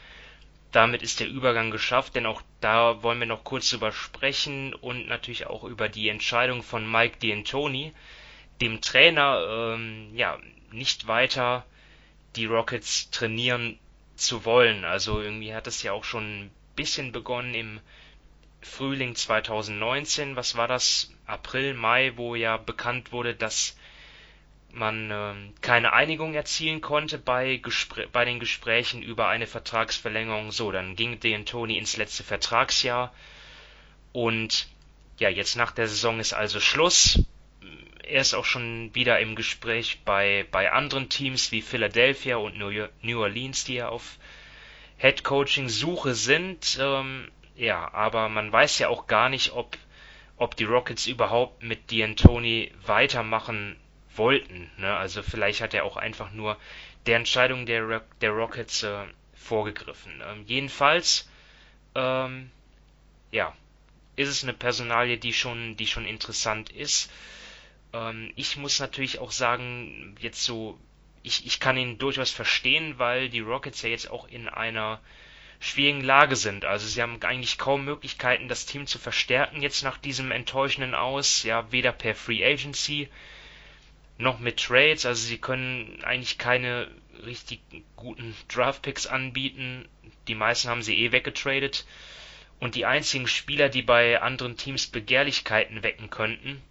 damit 0.75 1.03
ist 1.03 1.21
der 1.21 1.29
Übergang 1.29 1.71
geschafft, 1.71 2.17
denn 2.17 2.27
auch 2.27 2.43
da 2.61 3.03
wollen 3.03 3.21
wir 3.21 3.29
noch 3.29 3.45
kurz 3.45 3.71
drüber 3.71 3.93
sprechen 3.93 4.75
und 4.75 5.07
natürlich 5.07 5.47
auch 5.47 5.63
über 5.63 5.89
die 5.89 6.09
Entscheidung 6.09 6.65
von 6.65 6.91
Mike 6.91 7.19
D'Antoni, 7.23 7.93
dem 8.61 8.81
Trainer, 8.81 9.75
ähm, 9.77 10.11
ja, 10.17 10.39
nicht 10.73 11.07
weiter 11.07 11.65
die 12.35 12.47
Rockets 12.47 13.11
trainieren 13.11 13.79
zu 14.17 14.45
wollen. 14.45 14.85
Also 14.85 15.21
irgendwie 15.21 15.55
hat 15.55 15.69
es 15.69 15.83
ja 15.85 15.93
auch 15.93 16.03
schon 16.03 16.47
ein 16.47 16.51
bisschen 16.75 17.13
begonnen 17.13 17.55
im 17.55 17.81
Frühling 18.61 19.15
2019. 19.15 20.35
Was 20.35 20.57
war 20.57 20.67
das? 20.67 21.13
April, 21.27 21.75
Mai, 21.75 22.13
wo 22.17 22.35
ja 22.35 22.57
bekannt 22.57 23.13
wurde, 23.13 23.35
dass 23.35 23.77
man 24.75 25.11
ähm, 25.11 25.55
keine 25.61 25.93
Einigung 25.93 26.35
erzielen 26.35 26.81
konnte 26.81 27.19
bei, 27.19 27.61
bei 28.13 28.25
den 28.25 28.41
Gesprächen 28.41 29.03
über 29.03 29.29
eine 29.29 29.47
Vertragsverlängerung. 29.47 30.51
So, 30.51 30.73
dann 30.73 30.97
ging 30.97 31.19
D'Antoni 31.19 31.77
ins 31.77 31.97
letzte 31.97 32.25
Vertragsjahr 32.25 33.13
und 34.13 34.69
ja, 35.19 35.29
jetzt 35.29 35.57
nach 35.57 35.73
der 35.73 35.89
Saison 35.89 36.21
ist 36.21 36.33
also 36.33 36.61
Schluss. 36.61 37.25
Er 38.03 38.21
ist 38.21 38.35
auch 38.35 38.45
schon 38.45 38.95
wieder 38.95 39.19
im 39.21 39.35
Gespräch 39.35 40.01
bei, 40.05 40.47
bei 40.51 40.71
anderen 40.71 41.09
Teams 41.09 41.53
wie 41.53 41.63
Philadelphia 41.63 42.37
und 42.37 42.59
New 42.59 43.21
Orleans, 43.21 43.65
die 43.65 43.75
ja 43.75 43.89
auf 43.89 44.19
Head 44.99 45.25
Coaching 45.25 45.69
Suche 45.69 46.15
sind. 46.15 46.79
Ähm, 46.81 47.31
ja, 47.57 47.93
aber 47.93 48.29
man 48.29 48.53
weiß 48.53 48.79
ja 48.79 48.89
auch 48.89 49.07
gar 49.07 49.29
nicht, 49.29 49.53
ob, 49.53 49.77
ob 50.37 50.57
die 50.57 50.65
Rockets 50.65 51.07
überhaupt 51.07 51.63
mit 51.63 51.91
D'Antoni 51.91 52.71
weitermachen 52.87 53.77
wollten. 54.17 54.71
Ne? 54.77 54.95
Also 54.95 55.23
vielleicht 55.23 55.61
hat 55.61 55.75
er 55.75 55.85
auch 55.85 55.97
einfach 55.97 56.33
nur 56.33 56.59
der 57.07 57.17
Entscheidung 57.17 57.67
der, 57.67 58.03
der 58.21 58.31
Rockets 58.31 58.83
äh, 58.83 59.05
vorgegriffen. 59.35 60.23
Ähm, 60.27 60.45
jedenfalls, 60.47 61.29
ähm, 61.95 62.51
ja, 63.31 63.55
ist 64.17 64.29
es 64.29 64.43
eine 64.43 64.55
Personalie, 64.55 65.19
die 65.19 65.33
schon, 65.33 65.77
die 65.77 65.87
schon 65.87 66.07
interessant 66.07 66.71
ist. 66.71 67.11
Ähm, 67.93 68.33
ich 68.37 68.57
muss 68.57 68.79
natürlich 68.81 69.19
auch 69.19 69.33
sagen, 69.33 70.17
jetzt 70.21 70.45
so, 70.45 70.79
ich, 71.23 71.47
ich 71.47 71.61
kann 71.61 71.77
ihn 71.77 71.99
durchaus 71.99 72.31
verstehen, 72.31 72.99
weil 72.99 73.29
die 73.29 73.41
Rockets 73.41 73.83
ja 73.83 73.89
jetzt 73.89 74.11
auch 74.11 74.29
in 74.29 74.49
einer 74.49 75.01
schwierigen 75.61 76.03
Lage 76.03 76.37
sind. 76.37 76.65
Also 76.65 76.87
sie 76.87 77.01
haben 77.01 77.23
eigentlich 77.23 77.59
kaum 77.59 77.85
Möglichkeiten, 77.85 78.49
das 78.49 78.67
Team 78.67 78.87
zu 78.87 78.99
verstärken 78.99 79.63
jetzt 79.63 79.83
nach 79.83 79.99
diesem 79.99 80.31
enttäuschenden 80.31 80.95
Aus. 80.95 81.43
Ja, 81.43 81.71
weder 81.73 81.93
per 81.93 82.15
Free 82.15 82.45
Agency 82.45 83.09
noch 84.19 84.39
mit 84.39 84.59
Trades. 84.59 85.07
Also 85.07 85.27
sie 85.27 85.39
können 85.39 86.03
eigentlich 86.05 86.39
keine 86.39 86.89
richtig 87.25 87.61
guten 87.97 88.35
Draftpicks 88.49 89.07
anbieten. 89.07 89.89
Die 90.29 90.35
meisten 90.35 90.69
haben 90.69 90.83
sie 90.83 90.99
eh 90.99 91.13
weggetradet. 91.13 91.87
Und 92.61 92.77
die 92.77 92.87
einzigen 92.87 93.27
Spieler, 93.27 93.69
die 93.69 93.83
bei 93.83 94.21
anderen 94.23 94.57
Teams 94.57 94.87
Begehrlichkeiten 94.87 95.83
wecken 95.83 96.11
könnten, 96.11 96.63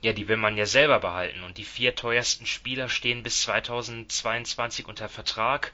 ja, 0.00 0.12
die 0.12 0.28
will 0.28 0.36
man 0.36 0.56
ja 0.56 0.66
selber 0.66 1.00
behalten. 1.00 1.42
Und 1.42 1.58
die 1.58 1.64
vier 1.64 1.94
teuersten 1.94 2.46
Spieler 2.46 2.88
stehen 2.88 3.22
bis 3.22 3.42
2022 3.42 4.86
unter 4.86 5.08
Vertrag. 5.08 5.72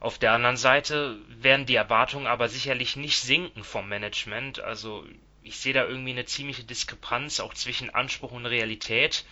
Auf 0.00 0.18
der 0.18 0.32
anderen 0.32 0.58
Seite 0.58 1.16
werden 1.28 1.64
die 1.64 1.76
Erwartungen 1.76 2.26
aber 2.26 2.48
sicherlich 2.48 2.96
nicht 2.96 3.18
sinken 3.18 3.64
vom 3.64 3.88
Management. 3.88 4.60
Also 4.60 5.06
ich 5.42 5.56
sehe 5.56 5.72
da 5.72 5.86
irgendwie 5.86 6.10
eine 6.10 6.26
ziemliche 6.26 6.64
Diskrepanz 6.64 7.40
auch 7.40 7.54
zwischen 7.54 7.88
Anspruch 7.88 8.32
und 8.32 8.44
Realität 8.44 9.24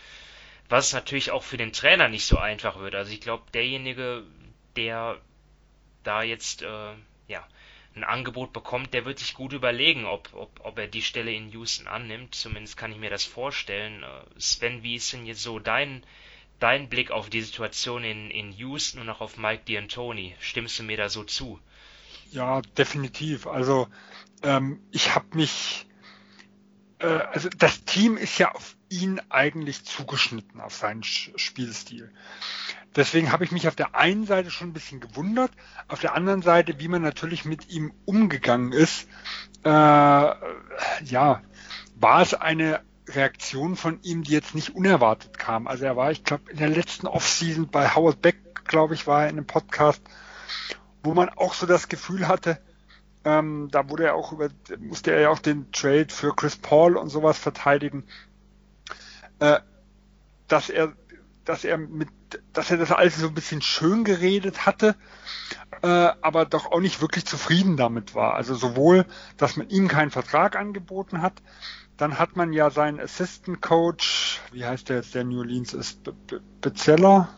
was 0.72 0.94
natürlich 0.94 1.30
auch 1.30 1.42
für 1.42 1.58
den 1.58 1.72
Trainer 1.72 2.08
nicht 2.08 2.24
so 2.24 2.38
einfach 2.38 2.78
wird. 2.80 2.94
Also 2.94 3.12
ich 3.12 3.20
glaube, 3.20 3.44
derjenige, 3.52 4.24
der 4.74 5.20
da 6.02 6.22
jetzt 6.22 6.62
äh, 6.62 6.94
ja 7.28 7.46
ein 7.94 8.04
Angebot 8.04 8.54
bekommt, 8.54 8.94
der 8.94 9.04
wird 9.04 9.18
sich 9.18 9.34
gut 9.34 9.52
überlegen, 9.52 10.06
ob, 10.06 10.30
ob, 10.32 10.60
ob 10.64 10.78
er 10.78 10.86
die 10.86 11.02
Stelle 11.02 11.30
in 11.30 11.50
Houston 11.50 11.86
annimmt. 11.86 12.34
Zumindest 12.34 12.78
kann 12.78 12.90
ich 12.90 12.96
mir 12.96 13.10
das 13.10 13.24
vorstellen. 13.24 14.02
Äh, 14.02 14.40
Sven, 14.40 14.82
wie 14.82 14.94
ist 14.94 15.12
denn 15.12 15.26
jetzt 15.26 15.42
so 15.42 15.58
dein, 15.58 16.04
dein 16.58 16.88
Blick 16.88 17.10
auf 17.10 17.28
die 17.28 17.42
Situation 17.42 18.02
in, 18.02 18.30
in 18.30 18.52
Houston 18.52 19.02
und 19.02 19.10
auch 19.10 19.20
auf 19.20 19.36
Mike 19.36 19.64
D'Antoni? 19.68 20.32
Stimmst 20.40 20.78
du 20.78 20.84
mir 20.84 20.96
da 20.96 21.10
so 21.10 21.22
zu? 21.22 21.60
Ja, 22.30 22.62
definitiv. 22.62 23.46
Also 23.46 23.88
ähm, 24.42 24.80
ich 24.90 25.14
habe 25.14 25.36
mich, 25.36 25.86
äh, 26.98 27.06
also 27.06 27.50
das 27.50 27.84
Team 27.84 28.16
ist 28.16 28.38
ja 28.38 28.52
auf 28.52 28.74
ihn 28.92 29.20
eigentlich 29.30 29.84
zugeschnitten, 29.84 30.60
auf 30.60 30.74
seinen 30.74 31.02
Spielstil. 31.02 32.12
Deswegen 32.94 33.32
habe 33.32 33.44
ich 33.44 33.50
mich 33.50 33.66
auf 33.66 33.74
der 33.74 33.94
einen 33.94 34.26
Seite 34.26 34.50
schon 34.50 34.68
ein 34.68 34.72
bisschen 34.74 35.00
gewundert, 35.00 35.50
auf 35.88 36.00
der 36.00 36.14
anderen 36.14 36.42
Seite, 36.42 36.78
wie 36.78 36.88
man 36.88 37.00
natürlich 37.00 37.46
mit 37.46 37.70
ihm 37.70 37.92
umgegangen 38.04 38.72
ist, 38.72 39.08
äh, 39.64 39.70
ja, 39.70 41.42
war 41.94 42.20
es 42.20 42.34
eine 42.34 42.80
Reaktion 43.08 43.76
von 43.76 43.98
ihm, 44.02 44.24
die 44.24 44.32
jetzt 44.32 44.54
nicht 44.54 44.74
unerwartet 44.74 45.38
kam. 45.38 45.66
Also 45.66 45.86
er 45.86 45.96
war, 45.96 46.12
ich 46.12 46.22
glaube, 46.22 46.50
in 46.50 46.58
der 46.58 46.68
letzten 46.68 47.06
Offseason 47.06 47.68
bei 47.68 47.94
Howard 47.94 48.20
Beck, 48.20 48.36
glaube 48.66 48.94
ich, 48.94 49.06
war 49.06 49.22
er 49.22 49.30
in 49.30 49.38
einem 49.38 49.46
Podcast, 49.46 50.02
wo 51.02 51.14
man 51.14 51.30
auch 51.30 51.54
so 51.54 51.64
das 51.64 51.88
Gefühl 51.88 52.28
hatte, 52.28 52.60
ähm, 53.24 53.68
da 53.70 53.88
wurde 53.88 54.04
er 54.04 54.14
auch 54.16 54.32
über, 54.32 54.48
musste 54.78 55.12
er 55.12 55.20
ja 55.20 55.30
auch 55.30 55.38
den 55.38 55.70
Trade 55.72 56.08
für 56.10 56.34
Chris 56.34 56.56
Paul 56.56 56.96
und 56.96 57.08
sowas 57.08 57.38
verteidigen, 57.38 58.04
äh, 59.42 59.60
dass 60.46 60.70
er, 60.70 60.92
dass 61.44 61.64
er 61.64 61.76
mit, 61.76 62.08
dass 62.52 62.70
er 62.70 62.76
das 62.76 62.92
alles 62.92 63.18
so 63.18 63.26
ein 63.26 63.34
bisschen 63.34 63.60
schön 63.60 64.04
geredet 64.04 64.66
hatte, 64.66 64.94
äh, 65.82 65.86
aber 65.86 66.44
doch 66.44 66.70
auch 66.70 66.78
nicht 66.78 67.00
wirklich 67.00 67.24
zufrieden 67.24 67.76
damit 67.76 68.14
war. 68.14 68.34
Also 68.34 68.54
sowohl, 68.54 69.04
dass 69.36 69.56
man 69.56 69.68
ihm 69.68 69.88
keinen 69.88 70.12
Vertrag 70.12 70.54
angeboten 70.54 71.22
hat, 71.22 71.42
dann 71.96 72.20
hat 72.20 72.36
man 72.36 72.52
ja 72.52 72.70
seinen 72.70 73.00
Assistant 73.00 73.60
Coach, 73.60 74.40
wie 74.52 74.64
heißt 74.64 74.88
der 74.88 74.96
jetzt, 74.96 75.14
der 75.14 75.24
New 75.24 75.40
Orleans 75.40 75.74
ist, 75.74 76.04
Be 76.04 76.12
Be 76.12 76.40
Bezeller, 76.60 77.28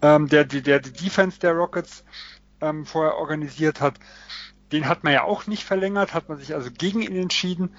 ähm, 0.00 0.28
der, 0.28 0.46
der, 0.46 0.62
der 0.62 0.80
die 0.80 0.92
Defense 0.92 1.38
der 1.40 1.52
Rockets 1.52 2.04
ähm, 2.62 2.86
vorher 2.86 3.16
organisiert 3.16 3.82
hat. 3.82 3.98
Den 4.72 4.88
hat 4.88 5.04
man 5.04 5.12
ja 5.12 5.24
auch 5.24 5.46
nicht 5.46 5.64
verlängert, 5.64 6.14
hat 6.14 6.28
man 6.28 6.38
sich 6.38 6.54
also 6.54 6.70
gegen 6.70 7.02
ihn 7.02 7.16
entschieden. 7.16 7.74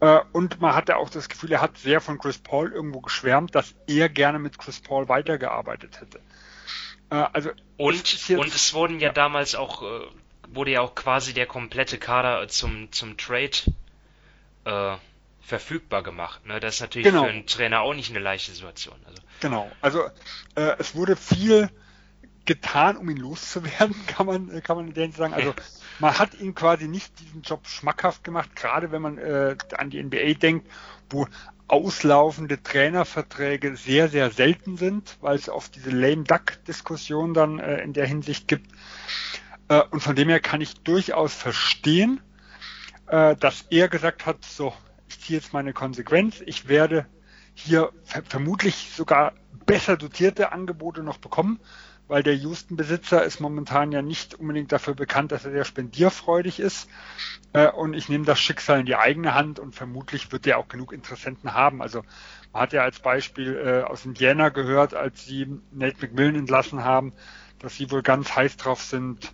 Äh, 0.00 0.20
und 0.32 0.60
man 0.60 0.74
hatte 0.74 0.96
auch 0.96 1.10
das 1.10 1.28
Gefühl, 1.28 1.52
er 1.52 1.60
hat 1.60 1.78
sehr 1.78 2.00
von 2.00 2.18
Chris 2.18 2.38
Paul 2.38 2.72
irgendwo 2.72 3.00
geschwärmt, 3.00 3.54
dass 3.54 3.74
er 3.86 4.08
gerne 4.08 4.38
mit 4.38 4.58
Chris 4.58 4.80
Paul 4.80 5.08
weitergearbeitet 5.08 6.00
hätte. 6.00 6.20
Äh, 7.10 7.26
also 7.32 7.50
und, 7.76 7.94
jetzt, 7.94 8.30
und 8.30 8.54
es 8.54 8.74
wurden 8.74 9.00
ja, 9.00 9.08
ja, 9.08 9.12
damals 9.12 9.54
auch, 9.54 9.82
äh, 9.82 10.06
wurde 10.48 10.72
ja 10.72 10.80
auch 10.80 10.94
quasi 10.94 11.34
der 11.34 11.46
komplette 11.46 11.98
Kader 11.98 12.46
zum, 12.48 12.92
zum 12.92 13.16
Trade 13.16 13.50
äh, 14.64 14.96
verfügbar 15.40 16.02
gemacht. 16.02 16.46
Ne? 16.46 16.60
Das 16.60 16.76
ist 16.76 16.80
natürlich 16.80 17.08
genau. 17.08 17.24
für 17.24 17.30
einen 17.30 17.46
Trainer 17.46 17.80
auch 17.80 17.94
nicht 17.94 18.10
eine 18.10 18.20
leichte 18.20 18.52
Situation. 18.52 18.96
Also. 19.06 19.22
Genau, 19.40 19.70
also 19.80 20.04
äh, 20.54 20.74
es 20.78 20.94
wurde 20.94 21.16
viel 21.16 21.70
getan, 22.48 22.96
um 22.96 23.08
ihn 23.08 23.18
loszuwerden, 23.18 23.94
kann 24.06 24.26
man, 24.26 24.62
kann 24.62 24.76
man 24.76 24.88
in 24.88 24.94
der 24.94 25.12
sagen. 25.12 25.34
Also 25.34 25.54
man 26.00 26.18
hat 26.18 26.34
ihn 26.40 26.54
quasi 26.54 26.88
nicht 26.88 27.20
diesen 27.20 27.42
Job 27.42 27.68
schmackhaft 27.68 28.24
gemacht, 28.24 28.56
gerade 28.56 28.90
wenn 28.90 29.02
man 29.02 29.18
äh, 29.18 29.56
an 29.76 29.90
die 29.90 30.02
NBA 30.02 30.34
denkt, 30.34 30.66
wo 31.10 31.28
auslaufende 31.68 32.62
Trainerverträge 32.62 33.76
sehr, 33.76 34.08
sehr 34.08 34.30
selten 34.30 34.78
sind, 34.78 35.18
weil 35.20 35.36
es 35.36 35.50
oft 35.50 35.76
diese 35.76 35.90
lame 35.90 36.24
duck 36.24 36.64
Diskussion 36.66 37.34
dann 37.34 37.58
äh, 37.58 37.82
in 37.82 37.92
der 37.92 38.06
Hinsicht 38.06 38.48
gibt. 38.48 38.72
Äh, 39.68 39.82
und 39.90 40.00
von 40.00 40.16
dem 40.16 40.30
her 40.30 40.40
kann 40.40 40.62
ich 40.62 40.80
durchaus 40.80 41.34
verstehen, 41.34 42.20
äh, 43.06 43.36
dass 43.36 43.66
er 43.68 43.88
gesagt 43.88 44.24
hat, 44.24 44.42
so, 44.44 44.72
ich 45.08 45.20
ziehe 45.20 45.38
jetzt 45.38 45.52
meine 45.52 45.74
Konsequenz, 45.74 46.42
ich 46.46 46.68
werde 46.68 47.06
hier 47.52 47.92
ver 48.04 48.22
vermutlich 48.22 48.90
sogar 48.94 49.34
besser 49.66 49.98
dotierte 49.98 50.52
Angebote 50.52 51.02
noch 51.02 51.18
bekommen, 51.18 51.60
weil 52.08 52.22
der 52.22 52.34
Houston-Besitzer 52.34 53.22
ist 53.22 53.38
momentan 53.38 53.92
ja 53.92 54.02
nicht 54.02 54.34
unbedingt 54.34 54.72
dafür 54.72 54.94
bekannt, 54.94 55.30
dass 55.30 55.44
er 55.44 55.52
sehr 55.52 55.64
spendierfreudig 55.64 56.58
ist. 56.58 56.88
Äh, 57.52 57.68
und 57.68 57.94
ich 57.94 58.08
nehme 58.08 58.24
das 58.24 58.40
Schicksal 58.40 58.80
in 58.80 58.86
die 58.86 58.96
eigene 58.96 59.34
Hand 59.34 59.58
und 59.58 59.74
vermutlich 59.74 60.32
wird 60.32 60.46
er 60.46 60.58
auch 60.58 60.68
genug 60.68 60.92
Interessenten 60.92 61.54
haben. 61.54 61.82
Also 61.82 62.02
man 62.52 62.62
hat 62.62 62.72
ja 62.72 62.82
als 62.82 62.98
Beispiel 63.00 63.56
äh, 63.56 63.82
aus 63.82 64.04
Indiana 64.04 64.48
gehört, 64.48 64.94
als 64.94 65.24
sie 65.26 65.60
Nate 65.70 65.98
McMillan 66.00 66.34
entlassen 66.34 66.82
haben, 66.82 67.12
dass 67.58 67.76
sie 67.76 67.90
wohl 67.90 68.02
ganz 68.02 68.34
heiß 68.34 68.56
drauf 68.56 68.82
sind, 68.82 69.32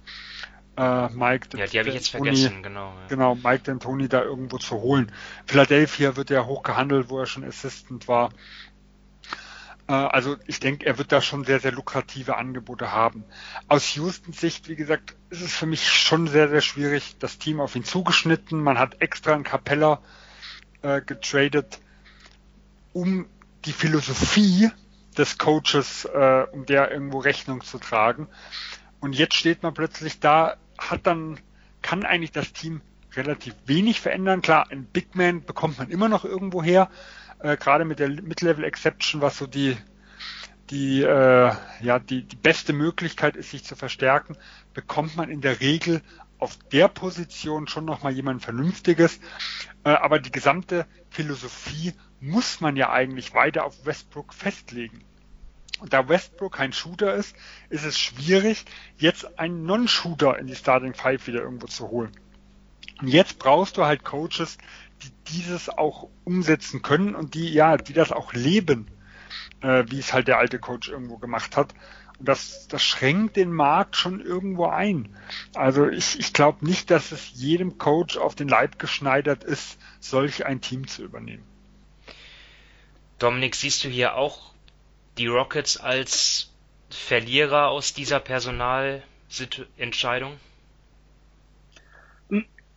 äh, 0.76 1.08
Mike 1.10 1.56
Ja, 1.56 1.66
die 1.66 1.78
habe 1.78 1.88
ich 1.88 1.94
jetzt 1.94 2.08
vergessen, 2.08 2.62
genau. 2.62 2.88
Ja. 2.88 3.06
Genau, 3.08 3.34
Mike 3.36 3.70
D'Antoni 3.70 4.08
da 4.08 4.22
irgendwo 4.22 4.58
zu 4.58 4.80
holen. 4.80 5.12
Philadelphia 5.46 6.16
wird 6.16 6.30
ja 6.30 6.46
hoch 6.46 6.62
gehandelt, 6.64 7.10
wo 7.10 7.20
er 7.20 7.26
schon 7.26 7.44
Assistant 7.44 8.08
war. 8.08 8.30
Äh, 9.88 9.92
also 9.92 10.36
ich 10.46 10.60
denke, 10.60 10.86
er 10.86 10.98
wird 10.98 11.12
da 11.12 11.20
schon 11.20 11.44
sehr, 11.44 11.60
sehr 11.60 11.72
lukrative 11.72 12.36
Angebote 12.36 12.92
haben. 12.92 13.24
Aus 13.68 13.96
Houstons 13.96 14.40
Sicht, 14.40 14.68
wie 14.68 14.76
gesagt, 14.76 15.16
ist 15.30 15.42
es 15.42 15.54
für 15.54 15.66
mich 15.66 15.88
schon 15.90 16.26
sehr, 16.26 16.48
sehr 16.48 16.60
schwierig. 16.60 17.16
Das 17.18 17.38
Team 17.38 17.60
auf 17.60 17.76
ihn 17.76 17.84
zugeschnitten. 17.84 18.62
Man 18.62 18.78
hat 18.78 19.00
extra 19.00 19.34
einen 19.34 19.44
Capella 19.44 20.00
äh, 20.82 21.00
getradet, 21.00 21.80
um 22.92 23.26
die 23.64 23.72
Philosophie 23.72 24.70
des 25.16 25.38
Coaches, 25.38 26.04
äh, 26.06 26.46
um 26.52 26.66
der 26.66 26.90
irgendwo 26.90 27.18
Rechnung 27.18 27.62
zu 27.62 27.78
tragen. 27.78 28.28
Und 29.00 29.14
jetzt 29.14 29.34
steht 29.34 29.62
man 29.62 29.74
plötzlich 29.74 30.20
da, 30.20 30.56
hat 30.78 31.06
dann, 31.06 31.38
kann 31.82 32.04
eigentlich 32.04 32.32
das 32.32 32.52
Team 32.52 32.80
relativ 33.14 33.54
wenig 33.66 34.00
verändern. 34.00 34.42
Klar, 34.42 34.70
ein 34.70 34.84
Big 34.86 35.14
Man 35.14 35.44
bekommt 35.44 35.78
man 35.78 35.90
immer 35.90 36.08
noch 36.08 36.24
irgendwo 36.24 36.62
her, 36.62 36.90
äh, 37.44 37.56
gerade 37.56 37.84
mit 37.84 37.98
der 37.98 38.08
Mid-Level 38.08 38.64
Exception, 38.64 39.20
was 39.20 39.38
so 39.38 39.46
die 39.46 39.76
die 40.70 41.02
äh, 41.02 41.52
ja 41.80 41.98
die 41.98 42.22
die 42.22 42.36
beste 42.36 42.72
Möglichkeit 42.72 43.36
ist, 43.36 43.50
sich 43.50 43.64
zu 43.64 43.76
verstärken, 43.76 44.36
bekommt 44.72 45.14
man 45.16 45.30
in 45.30 45.42
der 45.42 45.60
Regel 45.60 46.00
auf 46.38 46.58
der 46.72 46.88
Position 46.88 47.68
schon 47.68 47.84
noch 47.84 48.02
mal 48.02 48.12
jemand 48.12 48.42
Vernünftiges. 48.42 49.20
Äh, 49.84 49.90
aber 49.90 50.18
die 50.18 50.32
gesamte 50.32 50.86
Philosophie 51.10 51.92
muss 52.18 52.60
man 52.62 52.76
ja 52.76 52.90
eigentlich 52.90 53.34
weiter 53.34 53.64
auf 53.66 53.84
Westbrook 53.84 54.32
festlegen. 54.32 55.04
Und 55.80 55.92
da 55.92 56.08
Westbrook 56.08 56.54
kein 56.54 56.72
Shooter 56.72 57.14
ist, 57.14 57.36
ist 57.68 57.84
es 57.84 57.98
schwierig, 57.98 58.64
jetzt 58.96 59.38
einen 59.38 59.64
Non-Shooter 59.64 60.38
in 60.38 60.46
die 60.46 60.56
Starting 60.56 60.94
Five 60.94 61.26
wieder 61.26 61.42
irgendwo 61.42 61.66
zu 61.66 61.88
holen. 61.88 62.12
Und 63.00 63.08
jetzt 63.08 63.38
brauchst 63.38 63.76
du 63.76 63.84
halt 63.84 64.04
Coaches, 64.04 64.56
die 65.02 65.10
dieses 65.32 65.68
auch 65.68 66.08
umsetzen 66.24 66.82
können 66.82 67.14
und 67.14 67.34
die, 67.34 67.52
ja, 67.52 67.76
die 67.76 67.92
das 67.92 68.12
auch 68.12 68.32
leben, 68.32 68.86
äh, 69.60 69.84
wie 69.88 69.98
es 69.98 70.12
halt 70.12 70.28
der 70.28 70.38
alte 70.38 70.58
Coach 70.58 70.88
irgendwo 70.88 71.18
gemacht 71.18 71.56
hat. 71.56 71.74
Und 72.18 72.28
das, 72.28 72.68
das 72.68 72.82
schränkt 72.82 73.36
den 73.36 73.52
Markt 73.52 73.96
schon 73.96 74.20
irgendwo 74.20 74.66
ein. 74.66 75.16
Also 75.54 75.88
ich, 75.88 76.18
ich 76.18 76.32
glaube 76.32 76.64
nicht, 76.64 76.90
dass 76.90 77.12
es 77.12 77.32
jedem 77.34 77.78
Coach 77.78 78.16
auf 78.16 78.34
den 78.34 78.48
Leib 78.48 78.78
geschneidert 78.78 79.44
ist, 79.44 79.78
solch 80.00 80.46
ein 80.46 80.60
Team 80.60 80.86
zu 80.86 81.02
übernehmen. 81.02 81.44
Dominik, 83.18 83.56
siehst 83.56 83.84
du 83.84 83.88
hier 83.88 84.16
auch 84.16 84.54
die 85.18 85.26
Rockets 85.26 85.76
als 85.76 86.50
Verlierer 86.90 87.68
aus 87.68 87.94
dieser 87.94 88.20
Personalentscheidung? 88.20 90.38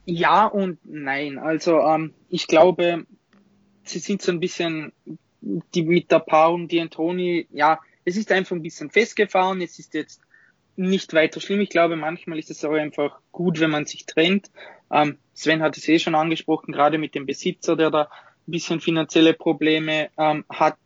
Ja 0.09 0.45
und 0.45 0.79
nein. 0.85 1.37
Also 1.37 1.81
ähm, 1.81 2.13
ich 2.29 2.47
glaube, 2.47 3.05
sie 3.83 3.99
sind 3.99 4.21
so 4.21 4.31
ein 4.31 4.39
bisschen 4.39 4.93
die 5.73 5.83
mit 5.83 6.11
der 6.11 6.19
Paarung, 6.19 6.69
die 6.69 6.79
Antoni, 6.79 7.45
ja, 7.51 7.81
es 8.05 8.15
ist 8.15 8.31
einfach 8.31 8.55
ein 8.55 8.61
bisschen 8.61 8.89
festgefahren. 8.89 9.61
Es 9.61 9.79
ist 9.79 9.93
jetzt 9.93 10.21
nicht 10.77 11.13
weiter 11.13 11.41
schlimm. 11.41 11.59
Ich 11.59 11.69
glaube, 11.69 11.97
manchmal 11.97 12.39
ist 12.39 12.49
es 12.49 12.63
auch 12.63 12.73
einfach 12.73 13.19
gut, 13.33 13.59
wenn 13.59 13.69
man 13.69 13.85
sich 13.85 14.05
trennt. 14.05 14.49
Ähm, 14.89 15.17
Sven 15.33 15.61
hat 15.61 15.75
es 15.75 15.89
eh 15.89 15.99
schon 15.99 16.15
angesprochen, 16.15 16.71
gerade 16.71 16.97
mit 16.97 17.13
dem 17.13 17.25
Besitzer, 17.25 17.75
der 17.75 17.91
da 17.91 18.03
ein 18.03 18.51
bisschen 18.51 18.79
finanzielle 18.79 19.33
Probleme 19.33 20.09
ähm, 20.17 20.45
hat 20.49 20.77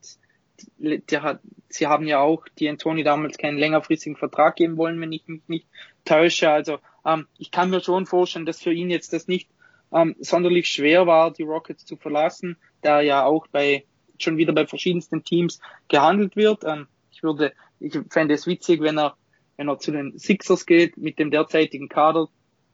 der 0.78 1.24
hat, 1.24 1.40
sie 1.70 1.88
haben 1.88 2.08
ja 2.08 2.20
auch 2.20 2.46
die 2.60 2.70
Antoni 2.70 3.04
damals 3.04 3.38
keinen 3.38 3.58
längerfristigen 3.58 4.16
Vertrag 4.16 4.56
geben 4.56 4.78
wollen, 4.78 5.00
wenn 5.00 5.12
ich 5.12 5.28
mich 5.28 5.42
nicht 5.48 5.68
täusche. 6.06 6.50
Also 6.50 6.80
ähm, 7.06 7.28
ich 7.38 7.52
kann 7.52 7.70
mir 7.70 7.82
schon 7.82 8.06
vorstellen, 8.06 8.46
dass 8.46 8.62
für 8.62 8.74
ihn 8.74 8.90
jetzt 8.90 9.14
das 9.14 9.28
nicht 9.28 9.50
ähm, 9.92 10.16
sonderlich 10.20 10.68
schwer 10.68 11.08
war, 11.08 11.32
die 11.32 11.44
Rockets 11.44 11.86
zu 11.86 11.98
verlassen, 11.98 12.58
da 12.82 13.02
ja 13.02 13.26
auch 13.26 13.48
bei 13.48 13.86
schon 14.18 14.38
wieder 14.38 14.54
bei 14.54 14.68
verschiedensten 14.68 15.24
Teams 15.24 15.60
gehandelt 15.88 16.36
wird. 16.36 16.64
Ähm, 16.64 16.88
ich 17.12 17.24
würde, 17.24 17.54
ich 17.80 17.98
fände 18.10 18.34
es 18.34 18.48
witzig, 18.48 18.82
wenn 18.82 18.98
er, 18.98 19.16
wenn 19.58 19.68
er 19.68 19.80
zu 19.80 19.92
den 19.92 20.18
Sixers 20.18 20.66
geht 20.66 20.98
mit 20.98 21.20
dem 21.20 21.32
derzeitigen 21.32 21.90
Kader. 21.90 22.28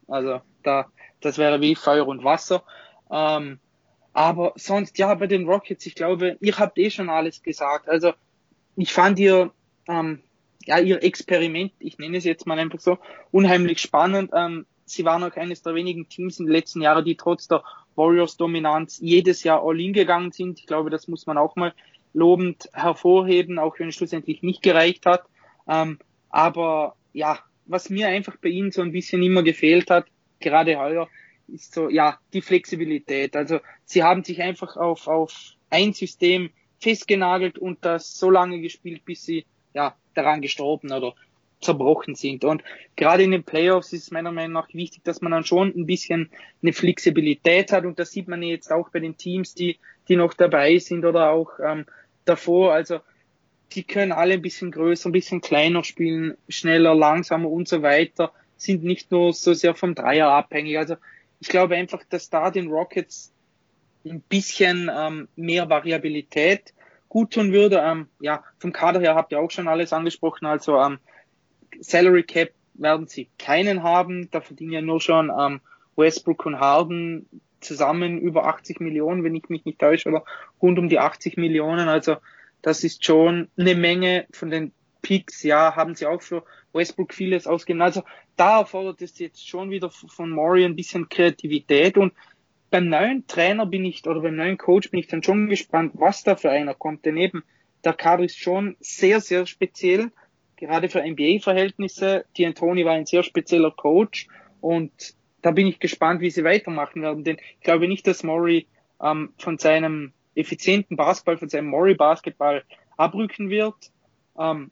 Also 0.07 0.41
da, 0.63 0.87
das 1.21 1.37
wäre 1.37 1.61
wie 1.61 1.75
Feuer 1.75 2.07
und 2.07 2.23
Wasser. 2.23 2.63
Ähm, 3.09 3.59
aber 4.13 4.53
sonst, 4.55 4.97
ja, 4.97 5.13
bei 5.13 5.27
den 5.27 5.47
Rockets, 5.47 5.85
ich 5.85 5.95
glaube, 5.95 6.37
ihr 6.39 6.57
habt 6.57 6.77
eh 6.77 6.89
schon 6.89 7.09
alles 7.09 7.41
gesagt. 7.41 7.87
Also 7.87 8.13
ich 8.75 8.91
fand 8.91 9.19
ihr, 9.19 9.51
ähm, 9.87 10.21
ja, 10.65 10.79
ihr 10.79 11.03
Experiment, 11.03 11.71
ich 11.79 11.97
nenne 11.97 12.17
es 12.17 12.23
jetzt 12.23 12.45
mal 12.45 12.59
einfach 12.59 12.79
so, 12.79 12.97
unheimlich 13.31 13.79
spannend. 13.79 14.31
Ähm, 14.33 14.65
sie 14.85 15.05
waren 15.05 15.23
auch 15.23 15.35
eines 15.35 15.61
der 15.61 15.75
wenigen 15.75 16.09
Teams 16.09 16.39
in 16.39 16.45
den 16.45 16.53
letzten 16.53 16.81
Jahren, 16.81 17.05
die 17.05 17.15
trotz 17.15 17.47
der 17.47 17.63
Warriors-Dominanz 17.95 18.99
jedes 18.99 19.43
Jahr 19.43 19.63
all-in 19.63 19.93
gegangen 19.93 20.31
sind. 20.31 20.59
Ich 20.59 20.67
glaube, 20.67 20.89
das 20.89 21.07
muss 21.07 21.25
man 21.25 21.37
auch 21.37 21.55
mal 21.55 21.73
lobend 22.13 22.69
hervorheben, 22.73 23.59
auch 23.59 23.77
wenn 23.79 23.89
es 23.89 23.95
schlussendlich 23.95 24.43
nicht 24.43 24.61
gereicht 24.61 25.05
hat. 25.05 25.23
Ähm, 25.67 25.99
aber 26.29 26.95
ja, 27.13 27.39
was 27.65 27.89
mir 27.89 28.07
einfach 28.07 28.37
bei 28.37 28.49
ihnen 28.49 28.71
so 28.71 28.81
ein 28.81 28.91
bisschen 28.91 29.21
immer 29.23 29.43
gefehlt 29.43 29.89
hat, 29.89 30.07
gerade 30.39 30.77
heuer, 30.77 31.09
ist 31.47 31.73
so, 31.73 31.89
ja, 31.89 32.19
die 32.33 32.41
Flexibilität. 32.41 33.35
Also 33.35 33.59
sie 33.85 34.03
haben 34.03 34.23
sich 34.23 34.41
einfach 34.41 34.77
auf, 34.77 35.07
auf 35.07 35.53
ein 35.69 35.93
System 35.93 36.49
festgenagelt 36.79 37.57
und 37.57 37.83
das 37.83 38.17
so 38.17 38.29
lange 38.29 38.61
gespielt, 38.61 39.03
bis 39.05 39.23
sie 39.23 39.45
ja 39.77 39.95
daran 40.15 40.41
gestorben 40.41 40.91
oder 40.91 41.13
zerbrochen 41.61 42.15
sind. 42.15 42.43
Und 42.43 42.63
gerade 42.95 43.23
in 43.23 43.31
den 43.31 43.43
Playoffs 43.43 43.93
ist 43.93 44.03
es 44.03 44.11
meiner 44.11 44.31
Meinung 44.31 44.53
nach 44.53 44.73
wichtig, 44.73 45.03
dass 45.03 45.21
man 45.21 45.31
dann 45.31 45.45
schon 45.45 45.69
ein 45.75 45.85
bisschen 45.85 46.29
eine 46.61 46.73
Flexibilität 46.73 47.71
hat. 47.71 47.85
Und 47.85 47.99
das 47.99 48.11
sieht 48.11 48.27
man 48.27 48.41
jetzt 48.43 48.71
auch 48.71 48.89
bei 48.89 48.99
den 48.99 49.17
Teams, 49.17 49.53
die, 49.53 49.77
die 50.07 50.15
noch 50.15 50.33
dabei 50.33 50.77
sind 50.79 51.05
oder 51.05 51.31
auch 51.31 51.51
ähm, 51.63 51.85
davor. 52.25 52.73
Also 52.73 52.99
die 53.73 53.83
können 53.83 54.11
alle 54.11 54.33
ein 54.33 54.41
bisschen 54.41 54.71
größer, 54.71 55.09
ein 55.09 55.13
bisschen 55.13 55.41
kleiner 55.41 55.83
spielen, 55.83 56.37
schneller, 56.49 56.95
langsamer 56.95 57.49
und 57.49 57.67
so 57.67 57.81
weiter, 57.81 58.31
sind 58.57 58.83
nicht 58.83 59.11
nur 59.11 59.33
so 59.33 59.53
sehr 59.53 59.75
vom 59.75 59.93
Dreier 59.93 60.29
abhängig. 60.29 60.77
Also 60.77 60.95
ich 61.39 61.49
glaube 61.49 61.75
einfach, 61.75 62.03
dass 62.09 62.29
da 62.29 62.49
den 62.49 62.69
Rockets 62.69 63.31
ein 64.05 64.21
bisschen 64.21 64.89
ähm, 64.95 65.27
mehr 65.35 65.69
Variabilität 65.69 66.73
gut 67.09 67.33
tun 67.33 67.51
würde. 67.53 67.81
Ähm, 67.83 68.07
ja, 68.19 68.43
vom 68.59 68.71
Kader 68.71 68.99
her 68.99 69.15
habt 69.15 69.31
ihr 69.31 69.39
auch 69.39 69.51
schon 69.51 69.67
alles 69.67 69.93
angesprochen. 69.93 70.45
Also 70.45 70.79
ähm, 70.79 70.99
Salary 71.79 72.23
Cap 72.23 72.51
werden 72.73 73.07
sie 73.07 73.29
keinen 73.37 73.83
haben. 73.83 74.29
Da 74.31 74.41
verdienen 74.41 74.71
ja 74.71 74.81
nur 74.81 75.01
schon 75.01 75.31
ähm, 75.37 75.61
Westbrook 75.95 76.45
und 76.45 76.59
Harden 76.59 77.27
zusammen 77.59 78.19
über 78.19 78.45
80 78.45 78.79
Millionen, 78.79 79.23
wenn 79.23 79.35
ich 79.35 79.49
mich 79.49 79.65
nicht 79.65 79.79
täusche, 79.79 80.09
oder 80.09 80.23
rund 80.61 80.77
um 80.77 80.89
die 80.89 80.99
80 80.99 81.37
Millionen. 81.37 81.87
Also 81.87 82.17
das 82.61 82.83
ist 82.83 83.03
schon 83.05 83.49
eine 83.57 83.75
Menge 83.75 84.27
von 84.31 84.49
den 84.49 84.71
Picks. 85.01 85.43
Ja, 85.43 85.75
haben 85.75 85.95
sie 85.95 86.05
auch 86.05 86.21
für 86.21 86.43
Westbrook 86.73 87.13
vieles 87.13 87.47
ausgegeben. 87.47 87.81
Also 87.81 88.03
da 88.35 88.59
erfordert 88.59 89.01
es 89.01 89.17
jetzt 89.19 89.47
schon 89.47 89.69
wieder 89.69 89.89
von 89.89 90.29
Maury 90.29 90.65
ein 90.65 90.75
bisschen 90.75 91.09
Kreativität 91.09 91.97
und 91.97 92.13
beim 92.69 92.89
neuen 92.89 93.27
Trainer 93.27 93.65
bin 93.65 93.85
ich, 93.85 94.05
oder 94.05 94.21
beim 94.21 94.35
neuen 94.35 94.57
Coach 94.57 94.91
bin 94.91 94.99
ich 94.99 95.07
dann 95.07 95.23
schon 95.23 95.47
gespannt, 95.47 95.93
was 95.95 96.23
da 96.23 96.35
für 96.35 96.49
einer 96.49 96.73
kommt. 96.73 97.05
Denn 97.05 97.17
eben, 97.17 97.43
der 97.83 97.93
Kader 97.93 98.23
ist 98.23 98.37
schon 98.37 98.75
sehr, 98.79 99.21
sehr 99.21 99.45
speziell 99.45 100.11
gerade 100.57 100.89
für 100.89 101.01
NBA-Verhältnisse. 101.01 102.25
Die 102.35 102.45
Antoni 102.45 102.83
war 102.83 102.93
ein 102.93 103.05
sehr 103.05 103.23
spezieller 103.23 103.71
Coach 103.71 104.27
und 104.59 104.91
da 105.41 105.51
bin 105.51 105.67
ich 105.67 105.79
gespannt, 105.79 106.19
wie 106.21 106.31
sie 106.31 106.43
weitermachen 106.43 107.03
werden, 107.03 107.23
denn 107.23 107.37
ich 107.37 107.61
glaube 107.61 107.87
nicht, 107.87 108.07
dass 108.07 108.23
Murray 108.23 108.67
ähm, 109.01 109.33
von 109.37 109.57
seinem 109.57 110.13
effizienten 110.35 110.97
Basketball, 110.97 111.37
von 111.37 111.49
seinem 111.49 111.67
Murray-Basketball 111.67 112.63
abrücken 112.97 113.49
wird. 113.49 113.75
Ähm, 114.37 114.71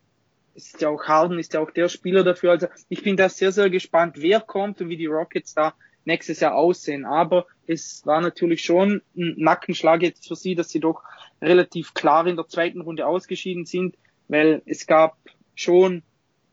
ist 0.56 0.82
ja 0.82 0.90
auch 0.90 1.04
Harden, 1.04 1.38
ist 1.38 1.54
ja 1.54 1.60
auch 1.60 1.72
der 1.72 1.90
Spieler 1.90 2.24
dafür. 2.24 2.52
Also 2.52 2.68
ich 2.90 3.04
bin 3.04 3.18
da 3.18 3.30
sehr, 3.30 3.52
sehr 3.52 3.70
gespannt, 3.70 4.16
wer 4.18 4.40
kommt 4.40 4.82
und 4.82 4.90
wie 4.90 4.98
die 4.98 5.06
Rockets 5.06 5.54
da 5.54 5.76
nächstes 6.06 6.40
Jahr 6.40 6.56
aussehen. 6.56 7.06
Aber 7.06 7.46
es 7.68 8.06
war 8.06 8.22
natürlich 8.22 8.64
schon 8.64 9.02
ein 9.16 9.36
Nackenschlag 9.38 10.02
jetzt 10.02 10.28
für 10.28 10.36
sie, 10.36 10.56
dass 10.56 10.70
sie 10.70 10.80
doch 10.80 11.04
relativ 11.42 11.94
klar 11.94 12.26
in 12.28 12.36
der 12.36 12.48
zweiten 12.48 12.82
Runde 12.82 13.06
ausgeschieden 13.06 13.66
sind, 13.66 13.96
weil 14.28 14.62
es 14.66 14.88
gab 14.88 15.18
schon 15.56 16.04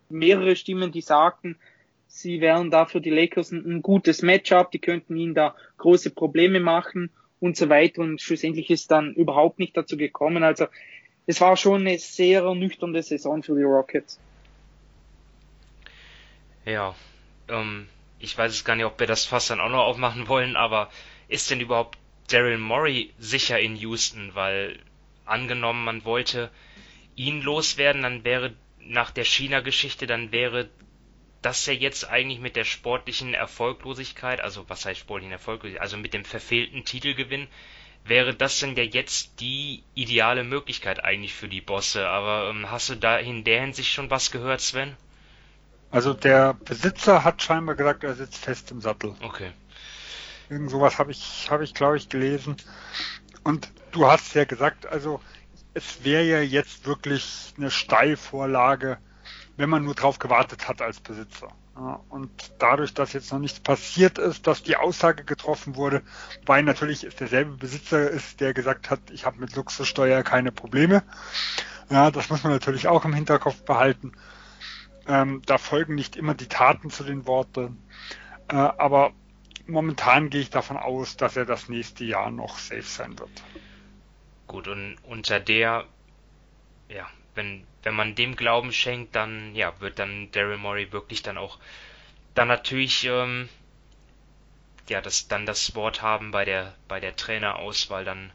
mehrere 0.09 0.57
Stimmen, 0.57 0.93
die 0.93 1.01
sagten, 1.01 1.57
sie 2.07 2.41
wären 2.41 2.71
da 2.71 2.85
für 2.85 3.01
die 3.01 3.11
Lakers 3.11 3.53
ein, 3.53 3.65
ein 3.65 3.83
gutes 3.83 4.23
Matchup, 4.23 4.71
die 4.71 4.79
könnten 4.79 5.17
ihnen 5.17 5.35
da 5.35 5.55
große 5.79 6.11
Probleme 6.11 6.61
machen 6.61 7.11
und 7.41 7.57
so 7.57 7.69
weiter. 7.69 8.03
Und 8.03 8.21
schlussendlich 8.21 8.71
ist 8.71 8.91
dann 8.91 9.15
überhaupt 9.15 9.59
nicht 9.59 9.77
dazu 9.77 9.97
gekommen. 9.97 10.43
Also 10.43 10.67
es 11.27 11.41
war 11.41 11.57
schon 11.57 11.83
eine 11.83 11.99
sehr 11.99 12.43
ernüchternde 12.43 13.03
Saison 13.03 13.43
für 13.43 13.57
die 13.57 13.63
Rockets. 13.63 14.21
Ja, 16.65 16.95
ähm, 17.49 17.89
ich 18.23 18.39
weiß 18.39 18.53
es 18.53 18.65
gar 18.65 18.77
nicht, 18.77 18.87
ob 18.87 18.99
wir 19.01 19.07
das 19.07 19.27
fast 19.27 19.51
dann 19.51 19.61
auch 19.61 19.69
noch 19.69 19.85
aufmachen 19.85 20.29
wollen, 20.29 20.57
aber 20.57 20.91
ist 21.29 21.51
denn 21.51 21.61
überhaupt 21.61 21.99
Daryl 22.29 22.59
Morey 22.59 23.13
sicher 23.19 23.59
in 23.59 23.77
Houston? 23.77 24.35
Weil 24.35 24.79
angenommen, 25.25 25.85
man 25.85 26.05
wollte 26.05 26.51
ihn 27.17 27.43
loswerden, 27.43 28.03
dann 28.03 28.25
wäre 28.25 28.55
nach 28.79 29.11
der 29.11 29.25
China-Geschichte, 29.25 30.07
dann 30.07 30.33
wäre 30.33 30.71
das 31.43 31.67
ja 31.67 31.73
jetzt 31.73 32.09
eigentlich 32.09 32.39
mit 32.39 32.55
der 32.55 32.65
sportlichen 32.65 33.35
Erfolglosigkeit, 33.35 34.41
also 34.41 34.69
was 34.69 34.87
heißt 34.87 35.01
sportlichen 35.01 35.33
Erfolglosigkeit, 35.33 35.83
also 35.83 35.97
mit 35.97 36.15
dem 36.15 36.25
verfehlten 36.25 36.85
Titelgewinn, 36.85 37.49
wäre 38.05 38.35
das 38.35 38.61
denn 38.61 38.77
ja 38.77 38.85
jetzt 38.85 39.41
die 39.41 39.83
ideale 39.95 40.45
Möglichkeit 40.45 41.05
eigentlich 41.05 41.35
für 41.35 41.49
die 41.49 41.61
Bosse. 41.61 42.09
Aber 42.09 42.51
ähm, 42.51 42.71
hast 42.71 42.89
du 42.89 42.95
da 42.97 43.19
in 43.19 43.43
der 43.45 43.61
Hinsicht 43.61 43.93
schon 43.93 44.11
was 44.11 44.31
gehört, 44.31 44.61
Sven? 44.61 44.97
Also 45.93 46.15
der 46.15 46.55
Besitzer 46.55 47.23
hat 47.23 47.43
scheinbar 47.43 47.75
gesagt, 47.75 48.03
er 48.03 48.15
sitzt 48.15 48.39
fest 48.39 48.71
im 48.71 48.81
Sattel. 48.81 49.15
Okay. 49.23 49.53
Irgend 50.49 50.71
sowas 50.71 50.99
habe 50.99 51.13
ich, 51.13 51.49
habe 51.51 51.65
ich, 51.65 51.75
glaube 51.75 51.99
ich, 51.99 52.09
gelesen. 52.09 52.57
Und 53.45 53.71
du 53.93 54.07
hast 54.07 54.35
ja 54.35 54.45
gesagt, 54.45 54.87
also 54.87 55.21
es 55.75 56.03
wäre 56.03 56.25
ja 56.25 56.41
jetzt 56.41 56.87
wirklich 56.87 57.55
eine 57.59 57.71
Steilvorlage, 57.71 58.99
wenn 59.57 59.69
man 59.69 59.85
nur 59.85 59.95
drauf 59.95 60.19
gewartet 60.19 60.67
hat 60.67 60.81
als 60.81 60.99
Besitzer. 60.99 61.49
Und 62.09 62.31
dadurch, 62.59 62.95
dass 62.95 63.13
jetzt 63.13 63.33
noch 63.33 63.39
nichts 63.39 63.61
passiert 63.61 64.19
ist, 64.19 64.47
dass 64.47 64.63
die 64.63 64.77
Aussage 64.77 65.25
getroffen 65.25 65.77
wurde, 65.77 66.03
weil 66.45 66.63
natürlich 66.63 67.05
ist 67.05 67.21
derselbe 67.21 67.57
Besitzer 67.57 68.11
ist, 68.11 68.41
der 68.41 68.53
gesagt 68.55 68.91
hat, 68.91 69.01
ich 69.11 69.25
habe 69.25 69.41
mit 69.41 69.57
Luxussteuer 69.57 70.23
keine 70.23 70.53
Probleme. 70.53 71.03
Ja, 71.91 72.11
das 72.11 72.31
muss 72.31 72.45
man 72.45 72.53
natürlich 72.53 72.89
auch 72.89 73.05
im 73.05 73.15
Hinterkopf 73.15 73.63
behalten. 73.63 74.13
Ähm, 75.07 75.43
da 75.47 75.59
folgen 75.59 75.95
nicht 75.95 76.17
immer 76.17 76.35
die 76.35 76.49
Taten 76.49 76.91
zu 76.91 77.05
den 77.05 77.27
Worten. 77.27 77.83
Äh, 78.49 78.55
aber 78.57 79.13
momentan 79.67 80.31
gehe 80.31 80.41
ich 80.41 80.51
davon 80.51 80.77
aus, 80.77 81.17
dass 81.17 81.37
er 81.37 81.47
das 81.47 81.69
nächste 81.69 82.05
Jahr 82.05 82.31
noch 82.31 82.59
safe 82.59 82.83
sein 82.83 83.19
wird. 83.19 83.31
Gut, 84.47 84.69
und 84.69 84.97
unter 85.05 85.41
der, 85.41 85.87
ja, 86.89 87.09
wenn, 87.35 87.65
wenn 87.83 87.95
man 87.95 88.15
dem 88.15 88.37
Glauben 88.37 88.73
schenkt, 88.73 89.17
dann, 89.17 89.55
ja, 89.55 89.73
wird 89.81 89.99
dann 89.99 90.31
Daryl 90.33 90.59
Morey 90.59 90.93
wirklich 90.93 91.23
dann 91.23 91.39
auch 91.39 91.59
dann 92.35 92.49
natürlich, 92.49 93.05
ähm, 93.05 93.49
ja, 94.89 95.01
das, 95.01 95.29
dann 95.29 95.47
das 95.47 95.75
Wort 95.75 96.03
haben 96.03 96.31
bei 96.31 96.45
der, 96.45 96.75
bei 96.89 97.01
der 97.01 97.17
Trainerauswahl 97.17 98.05
dann 98.05 98.33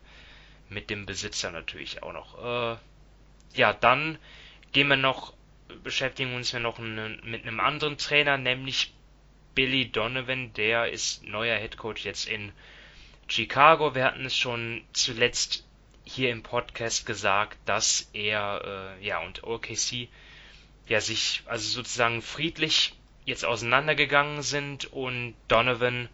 mit 0.69 0.89
dem 0.89 1.05
Besitzer 1.05 1.51
natürlich 1.51 2.03
auch 2.03 2.13
noch. 2.13 2.73
Äh, 2.73 2.77
ja, 3.57 3.73
dann 3.73 4.17
gehen 4.71 4.87
wir 4.87 4.97
noch, 4.97 5.33
beschäftigen 5.83 6.35
uns 6.35 6.53
wir 6.53 6.59
noch 6.59 6.79
mit 6.79 7.43
einem 7.43 7.59
anderen 7.59 7.97
Trainer, 7.97 8.37
nämlich 8.37 8.93
Billy 9.55 9.91
Donovan, 9.91 10.53
der 10.53 10.91
ist 10.91 11.23
neuer 11.23 11.57
Headcoach 11.57 12.03
jetzt 12.03 12.27
in 12.27 12.51
Chicago. 13.27 13.95
Wir 13.95 14.05
hatten 14.05 14.25
es 14.25 14.35
schon 14.35 14.83
zuletzt 14.93 15.65
hier 16.03 16.31
im 16.31 16.43
Podcast 16.43 17.05
gesagt, 17.05 17.57
dass 17.65 18.09
er 18.13 18.97
äh, 18.99 19.05
ja 19.05 19.19
und 19.19 19.43
OKC 19.43 20.07
ja 20.87 21.01
sich 21.01 21.43
also 21.45 21.67
sozusagen 21.69 22.21
friedlich 22.21 22.93
jetzt 23.25 23.45
auseinandergegangen 23.45 24.41
sind. 24.41 24.85
Und 24.85 25.35
Donovan 25.47 26.07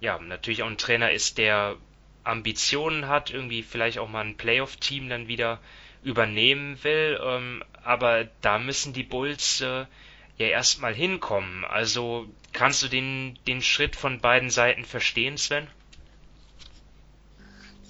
ja 0.00 0.18
natürlich 0.18 0.62
auch 0.62 0.68
ein 0.68 0.78
Trainer 0.78 1.12
ist, 1.12 1.38
der 1.38 1.76
Ambitionen 2.24 3.06
hat, 3.06 3.30
irgendwie 3.30 3.62
vielleicht 3.62 3.98
auch 3.98 4.08
mal 4.08 4.24
ein 4.24 4.36
Playoff-Team 4.36 5.08
dann 5.08 5.28
wieder 5.28 5.60
übernehmen 6.02 6.82
will, 6.82 7.20
ähm, 7.22 7.62
aber 7.84 8.28
da 8.40 8.58
müssen 8.58 8.92
die 8.92 9.02
Bulls 9.02 9.60
äh, 9.60 9.86
ja 10.36 10.46
erstmal 10.46 10.94
hinkommen. 10.94 11.64
Also 11.64 12.26
kannst 12.52 12.82
du 12.82 12.88
den, 12.88 13.38
den 13.46 13.62
Schritt 13.62 13.96
von 13.96 14.20
beiden 14.20 14.50
Seiten 14.50 14.84
verstehen, 14.84 15.36
Sven? 15.38 15.66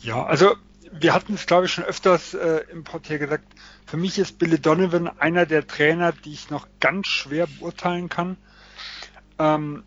Ja, 0.03 0.25
also 0.25 0.57
wir 0.93 1.15
hatten 1.15 1.35
es, 1.35 1.47
glaube 1.47 1.67
ich, 1.67 1.73
schon 1.73 1.85
öfters 1.85 2.35
äh, 2.35 2.65
im 2.73 2.85
Pod 2.85 3.07
hier 3.07 3.19
gesagt, 3.19 3.45
für 3.87 3.97
mich 3.97 4.19
ist 4.19 4.39
Billy 4.39 4.59
Donovan 4.59 5.09
einer 5.09 5.47
der 5.47 5.67
Trainer, 5.67 6.13
die 6.13 6.33
ich 6.33 6.51
noch 6.51 6.67
ganz 6.81 7.07
schwer 7.07 7.47
beurteilen 7.47 8.09
kann. 8.09 8.37
Ähm, 9.39 9.85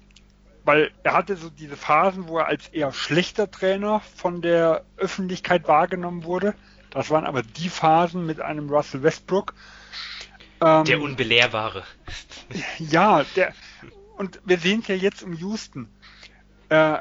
weil 0.66 0.92
er 1.04 1.14
hatte 1.14 1.36
so 1.36 1.50
diese 1.50 1.76
Phasen, 1.76 2.28
wo 2.28 2.38
er 2.38 2.48
als 2.48 2.70
eher 2.70 2.94
schlechter 2.94 3.52
Trainer 3.52 4.02
von 4.16 4.42
der 4.42 4.86
Öffentlichkeit 4.98 5.68
wahrgenommen 5.68 6.24
wurde. 6.24 6.56
Das 6.90 7.10
waren 7.10 7.26
aber 7.26 7.44
die 7.44 7.70
Phasen 7.70 8.26
mit 8.26 8.40
einem 8.40 8.70
Russell 8.70 9.04
Westbrook. 9.04 9.54
Ähm, 10.64 10.86
der 10.86 11.02
Unbelehrbare. 11.02 11.84
Ja, 12.80 13.24
der, 13.36 13.54
und 14.18 14.40
wir 14.46 14.60
sehen 14.60 14.82
es 14.82 14.88
ja 14.88 14.96
jetzt 14.96 15.24
um 15.24 15.34
Houston. 15.34 15.90
Äh, 16.70 16.98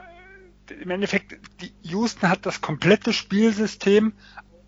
im 0.80 0.90
Endeffekt, 0.90 1.39
Houston 1.82 2.28
hat 2.28 2.47
das 2.47 2.60
komplette 2.60 3.12
Spielsystem 3.12 4.14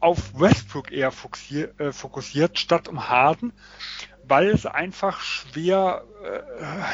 auf 0.01 0.39
Westbrook 0.39 0.93
eher 0.93 1.11
fokussiert, 1.11 1.81
äh, 1.81 1.93
fokussiert 1.93 2.59
statt 2.59 2.89
um 2.89 3.09
Harden. 3.09 3.53
weil 4.27 4.49
es 4.49 4.67
einfach 4.67 5.21
schwer, 5.21 6.05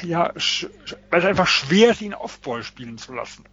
äh, 0.02 0.06
ja, 0.06 0.32
sch 0.38 0.66
weil 1.10 1.20
es 1.20 1.26
einfach 1.26 1.46
schwer 1.46 1.90
ist, 1.92 2.00
ihn 2.02 2.14
Offball 2.14 2.62
spielen 2.62 2.98
zu 2.98 3.12
lassen. 3.14 3.44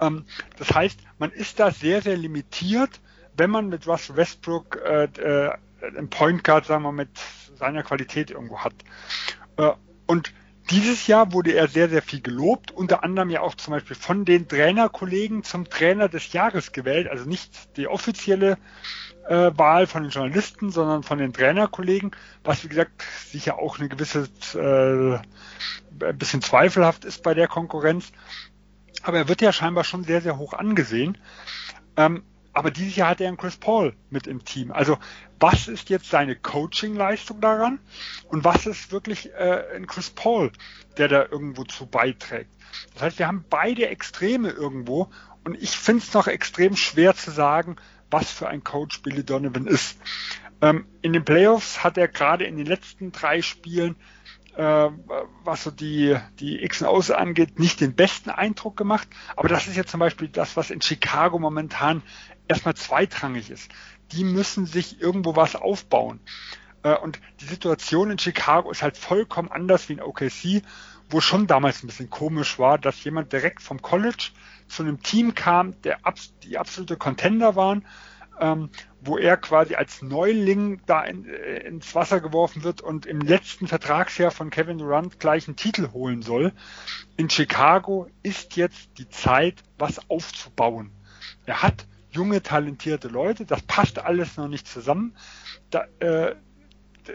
Ähm, 0.00 0.26
das 0.58 0.74
heißt, 0.74 0.98
man 1.18 1.32
ist 1.32 1.60
da 1.60 1.70
sehr, 1.70 2.02
sehr 2.02 2.16
limitiert, 2.16 3.00
wenn 3.36 3.50
man 3.50 3.68
mit 3.68 3.86
Russell 3.86 4.16
Westbrook 4.16 4.76
äh, 4.84 5.04
äh, 5.04 5.54
einen 5.82 6.10
Point 6.10 6.44
Guard, 6.44 6.66
sagen 6.66 6.82
wir, 6.82 6.92
mit 6.92 7.10
seiner 7.56 7.82
Qualität 7.82 8.30
irgendwo 8.30 8.60
hat. 8.60 8.74
Äh, 9.56 9.72
und 10.06 10.32
dieses 10.70 11.06
Jahr 11.08 11.32
wurde 11.32 11.52
er 11.52 11.66
sehr, 11.66 11.88
sehr 11.88 12.02
viel 12.02 12.20
gelobt, 12.20 12.70
unter 12.70 13.02
anderem 13.02 13.30
ja 13.30 13.40
auch 13.40 13.56
zum 13.56 13.72
Beispiel 13.72 13.96
von 13.96 14.24
den 14.24 14.46
Trainerkollegen 14.46 15.42
zum 15.42 15.68
Trainer 15.68 16.08
des 16.08 16.32
Jahres 16.32 16.70
gewählt, 16.70 17.08
also 17.08 17.28
nicht 17.28 17.76
die 17.76 17.88
offizielle 17.88 18.56
äh, 19.28 19.50
Wahl 19.56 19.86
von 19.88 20.04
den 20.04 20.12
Journalisten, 20.12 20.70
sondern 20.70 21.02
von 21.02 21.18
den 21.18 21.32
Trainerkollegen, 21.32 22.12
was 22.44 22.62
wie 22.62 22.68
gesagt 22.68 23.02
sicher 23.26 23.58
auch 23.58 23.78
eine 23.78 23.88
gewisse 23.88 24.28
äh, 24.54 25.18
ein 26.04 26.18
bisschen 26.18 26.40
zweifelhaft 26.40 27.04
ist 27.04 27.22
bei 27.22 27.34
der 27.34 27.48
Konkurrenz. 27.48 28.12
Aber 29.02 29.18
er 29.18 29.28
wird 29.28 29.40
ja 29.42 29.52
scheinbar 29.52 29.84
schon 29.84 30.04
sehr, 30.04 30.20
sehr 30.20 30.38
hoch 30.38 30.52
angesehen. 30.52 31.18
Ähm, 31.96 32.22
aber 32.52 32.70
dieses 32.70 32.96
Jahr 32.96 33.10
hat 33.10 33.20
er 33.20 33.28
einen 33.28 33.36
Chris 33.36 33.56
Paul 33.56 33.94
mit 34.10 34.26
im 34.26 34.44
Team. 34.44 34.72
Also 34.72 34.98
was 35.38 35.68
ist 35.68 35.88
jetzt 35.88 36.10
seine 36.10 36.36
Coaching-Leistung 36.36 37.40
daran 37.40 37.80
und 38.28 38.44
was 38.44 38.66
ist 38.66 38.92
wirklich 38.92 39.32
äh, 39.32 39.64
ein 39.74 39.86
Chris 39.86 40.10
Paul, 40.10 40.52
der 40.96 41.08
da 41.08 41.24
irgendwo 41.24 41.64
zu 41.64 41.86
beiträgt? 41.86 42.50
Das 42.94 43.02
heißt, 43.02 43.18
wir 43.18 43.26
haben 43.26 43.44
beide 43.48 43.88
Extreme 43.88 44.50
irgendwo 44.50 45.10
und 45.44 45.60
ich 45.60 45.70
finde 45.70 46.02
es 46.02 46.12
noch 46.12 46.26
extrem 46.26 46.76
schwer 46.76 47.14
zu 47.14 47.30
sagen, 47.30 47.76
was 48.10 48.30
für 48.30 48.48
ein 48.48 48.64
Coach 48.64 49.02
Billy 49.02 49.24
Donovan 49.24 49.66
ist. 49.66 49.98
Ähm, 50.60 50.86
in 51.00 51.12
den 51.12 51.24
Playoffs 51.24 51.82
hat 51.84 51.96
er 51.96 52.08
gerade 52.08 52.44
in 52.44 52.56
den 52.56 52.66
letzten 52.66 53.12
drei 53.12 53.40
Spielen 53.40 53.96
äh, 54.56 54.90
was 55.44 55.64
so 55.64 55.70
die, 55.70 56.16
die 56.38 56.62
X 56.64 56.82
und 56.82 56.88
O's 56.88 57.10
angeht, 57.10 57.58
nicht 57.58 57.80
den 57.80 57.94
besten 57.94 58.30
Eindruck 58.30 58.76
gemacht. 58.76 59.08
Aber 59.36 59.48
das 59.48 59.66
ist 59.66 59.76
jetzt 59.76 59.90
zum 59.90 60.00
Beispiel 60.00 60.28
das, 60.28 60.56
was 60.56 60.70
in 60.70 60.82
Chicago 60.82 61.38
momentan 61.38 62.02
erstmal 62.50 62.74
zweitrangig 62.74 63.50
ist. 63.50 63.70
Die 64.12 64.24
müssen 64.24 64.66
sich 64.66 65.00
irgendwo 65.00 65.36
was 65.36 65.56
aufbauen. 65.56 66.20
Äh, 66.82 66.96
und 66.96 67.20
die 67.40 67.46
Situation 67.46 68.10
in 68.10 68.18
Chicago 68.18 68.70
ist 68.70 68.82
halt 68.82 68.96
vollkommen 68.96 69.50
anders 69.50 69.88
wie 69.88 69.94
in 69.94 70.02
OKC, 70.02 70.62
wo 71.08 71.20
schon 71.20 71.46
damals 71.46 71.82
ein 71.82 71.86
bisschen 71.86 72.10
komisch 72.10 72.58
war, 72.58 72.78
dass 72.78 73.02
jemand 73.04 73.32
direkt 73.32 73.62
vom 73.62 73.80
College 73.80 74.30
zu 74.68 74.82
einem 74.82 75.02
Team 75.02 75.34
kam, 75.34 75.80
der 75.82 75.98
die 76.42 76.58
absolute 76.58 76.96
Contender 76.96 77.56
waren, 77.56 77.86
ähm, 78.40 78.70
wo 79.00 79.18
er 79.18 79.36
quasi 79.36 79.74
als 79.74 80.02
Neuling 80.02 80.80
da 80.86 81.02
in, 81.04 81.26
äh, 81.26 81.58
ins 81.66 81.94
Wasser 81.94 82.20
geworfen 82.20 82.64
wird 82.64 82.80
und 82.80 83.06
im 83.06 83.20
letzten 83.20 83.66
Vertragsjahr 83.66 84.30
von 84.30 84.50
Kevin 84.50 84.78
Durant 84.78 85.20
gleich 85.20 85.46
einen 85.46 85.56
Titel 85.56 85.92
holen 85.92 86.22
soll. 86.22 86.52
In 87.16 87.30
Chicago 87.30 88.08
ist 88.22 88.56
jetzt 88.56 88.90
die 88.98 89.08
Zeit, 89.08 89.62
was 89.78 90.10
aufzubauen. 90.10 90.90
Er 91.44 91.62
hat 91.62 91.86
junge, 92.12 92.42
talentierte 92.42 93.08
Leute. 93.08 93.44
Das 93.44 93.62
passt 93.62 93.98
alles 93.98 94.36
noch 94.36 94.48
nicht 94.48 94.66
zusammen. 94.66 95.14
Da, 95.70 95.86
äh, 96.00 96.34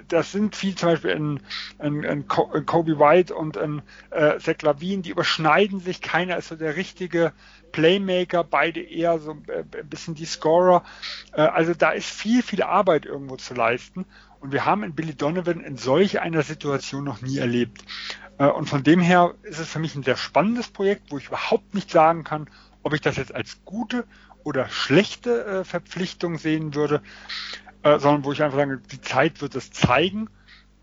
das 0.08 0.32
sind 0.32 0.56
viel 0.56 0.76
zum 0.76 0.90
Beispiel 0.90 1.12
ein, 1.12 1.40
ein, 1.80 2.06
ein 2.06 2.28
Kobe 2.28 3.00
White 3.00 3.36
und 3.36 3.58
ein 3.58 3.82
äh, 4.10 4.40
Zach 4.40 4.62
Lavine, 4.62 5.02
die 5.02 5.12
überschneiden 5.12 5.80
sich. 5.80 6.02
Keiner 6.02 6.38
ist 6.38 6.50
so 6.50 6.56
der 6.56 6.76
richtige 6.76 7.34
Playmaker, 7.72 8.44
beide 8.44 8.82
eher 8.82 9.20
so 9.20 9.38
äh, 9.48 9.64
ein 9.78 9.90
bisschen 9.90 10.16
die 10.16 10.26
Scorer. 10.26 10.84
Äh, 11.34 11.42
also 11.42 11.74
da 11.74 11.92
ist 11.92 12.10
viel, 12.10 12.42
viel 12.42 12.64
Arbeit 12.64 13.06
irgendwo 13.06 13.36
zu 13.36 13.54
leisten. 13.54 14.06
Und 14.40 14.52
wir 14.52 14.66
haben 14.66 14.84
in 14.84 14.96
Billy 14.96 15.16
Donovan 15.16 15.62
in 15.62 15.78
solch 15.78 16.20
einer 16.22 16.44
Situation 16.44 17.04
noch 17.04 17.22
nie 17.22 17.38
erlebt. 17.38 17.84
Äh, 18.38 18.48
und 18.48 18.68
von 18.68 18.84
dem 18.84 19.00
her 19.00 19.36
ist 19.44 19.60
es 19.60 19.70
für 19.70 19.80
mich 19.80 19.96
ein 19.96 20.04
sehr 20.04 20.18
spannendes 20.18 20.70
Projekt, 20.70 21.12
wo 21.12 21.18
ich 21.18 21.28
überhaupt 21.28 21.74
nicht 21.74 21.92
sagen 21.92 22.24
kann, 22.24 22.50
ob 22.84 22.94
ich 22.94 23.02
das 23.02 23.16
jetzt 23.16 23.34
als 23.34 23.64
gute 23.66 24.06
oder 24.46 24.70
schlechte 24.70 25.46
äh, 25.46 25.64
Verpflichtung 25.66 26.38
sehen 26.38 26.76
würde, 26.76 27.02
äh, 27.84 28.00
sondern 28.00 28.24
wo 28.24 28.32
ich 28.32 28.42
einfach 28.42 28.60
sage, 28.60 28.80
die 28.92 29.02
Zeit 29.02 29.42
wird 29.42 29.56
es 29.56 29.72
zeigen. 29.72 30.30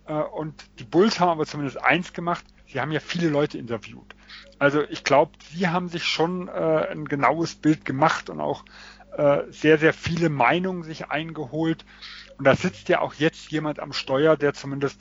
Äh, 0.06 0.14
und 0.14 0.64
die 0.78 0.84
Bulls 0.84 1.20
haben 1.20 1.30
aber 1.30 1.46
zumindest 1.46 1.82
eins 1.82 2.12
gemacht, 2.12 2.44
sie 2.66 2.80
haben 2.80 2.90
ja 2.90 3.00
viele 3.00 3.28
Leute 3.28 3.58
interviewt. 3.58 4.14
Also 4.58 4.82
ich 4.82 5.04
glaube, 5.04 5.32
sie 5.54 5.68
haben 5.68 5.88
sich 5.88 6.04
schon 6.04 6.48
äh, 6.48 6.50
ein 6.90 7.06
genaues 7.06 7.54
Bild 7.54 7.84
gemacht 7.84 8.28
und 8.30 8.40
auch 8.40 8.64
äh, 9.16 9.42
sehr, 9.50 9.78
sehr 9.78 9.94
viele 9.94 10.28
Meinungen 10.28 10.82
sich 10.82 11.10
eingeholt. 11.10 11.84
Und 12.38 12.44
da 12.44 12.56
sitzt 12.56 12.88
ja 12.88 13.00
auch 13.00 13.14
jetzt 13.14 13.52
jemand 13.52 13.78
am 13.78 13.92
Steuer, 13.92 14.36
der 14.36 14.54
zumindest 14.54 15.00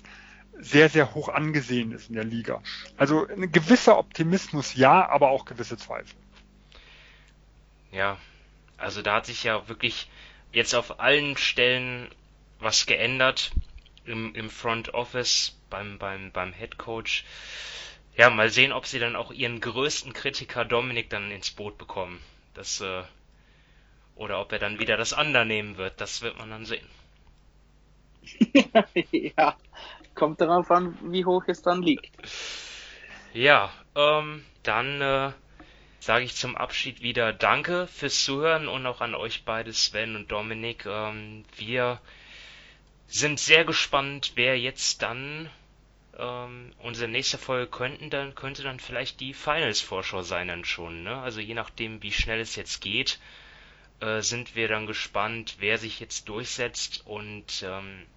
sehr, 0.59 0.89
sehr 0.89 1.15
hoch 1.15 1.29
angesehen 1.29 1.91
ist 1.91 2.09
in 2.09 2.15
der 2.15 2.23
Liga. 2.23 2.61
Also 2.95 3.25
ein 3.27 3.51
gewisser 3.51 3.97
Optimismus 3.97 4.75
ja, 4.75 5.09
aber 5.09 5.31
auch 5.31 5.45
gewisse 5.45 5.77
Zweifel. 5.77 6.15
Ja, 7.91 8.17
also 8.81 9.01
da 9.01 9.15
hat 9.15 9.25
sich 9.25 9.43
ja 9.43 9.67
wirklich 9.67 10.09
jetzt 10.51 10.73
auf 10.73 10.99
allen 10.99 11.37
Stellen 11.37 12.09
was 12.59 12.85
geändert 12.85 13.51
im, 14.05 14.35
im 14.35 14.49
Front 14.49 14.93
Office, 14.93 15.57
beim, 15.69 15.97
beim, 15.97 16.31
beim 16.31 16.53
Head 16.53 16.77
Coach. 16.77 17.23
Ja, 18.15 18.29
mal 18.29 18.49
sehen, 18.49 18.73
ob 18.73 18.85
sie 18.85 18.99
dann 18.99 19.15
auch 19.15 19.31
ihren 19.31 19.61
größten 19.61 20.13
Kritiker 20.13 20.65
Dominik 20.65 21.09
dann 21.09 21.31
ins 21.31 21.51
Boot 21.51 21.77
bekommen. 21.77 22.19
Das, 22.53 22.81
äh, 22.81 23.03
oder 24.15 24.41
ob 24.41 24.51
er 24.51 24.59
dann 24.59 24.79
wieder 24.79 24.97
das 24.97 25.13
Ander 25.13 25.45
nehmen 25.45 25.77
wird, 25.77 26.01
das 26.01 26.21
wird 26.21 26.37
man 26.37 26.49
dann 26.49 26.65
sehen. 26.65 26.87
ja, 29.11 29.55
kommt 30.13 30.41
darauf 30.41 30.69
an, 30.69 30.97
wie 31.01 31.25
hoch 31.25 31.43
es 31.47 31.61
dann 31.61 31.81
liegt. 31.81 32.11
Ja, 33.33 33.71
ähm, 33.95 34.43
dann 34.63 35.01
äh, 35.01 35.31
sage 36.01 36.25
ich 36.25 36.35
zum 36.35 36.57
Abschied 36.57 37.03
wieder 37.03 37.31
Danke 37.31 37.85
fürs 37.85 38.23
Zuhören 38.23 38.67
und 38.67 38.87
auch 38.87 39.01
an 39.01 39.13
euch 39.13 39.43
beide, 39.45 39.71
Sven 39.71 40.15
und 40.15 40.31
Dominik. 40.31 40.87
Ähm, 40.87 41.45
wir 41.57 42.01
sind 43.07 43.39
sehr 43.39 43.65
gespannt, 43.65 44.31
wer 44.33 44.59
jetzt 44.59 45.03
dann 45.03 45.47
ähm, 46.17 46.73
unsere 46.79 47.07
nächste 47.07 47.37
Folge 47.37 47.69
könnten 47.69 48.09
dann 48.09 48.33
könnte 48.33 48.63
dann 48.63 48.79
vielleicht 48.79 49.19
die 49.19 49.35
Finals-Vorschau 49.35 50.23
sein 50.23 50.47
dann 50.47 50.65
schon. 50.65 51.03
Ne? 51.03 51.21
Also 51.21 51.39
je 51.39 51.53
nachdem, 51.53 52.01
wie 52.01 52.11
schnell 52.11 52.39
es 52.39 52.55
jetzt 52.55 52.81
geht, 52.81 53.19
äh, 53.99 54.21
sind 54.21 54.55
wir 54.55 54.67
dann 54.67 54.87
gespannt, 54.87 55.57
wer 55.59 55.77
sich 55.77 55.99
jetzt 55.99 56.27
durchsetzt 56.27 57.03
und 57.05 57.63
ähm, 57.63 58.07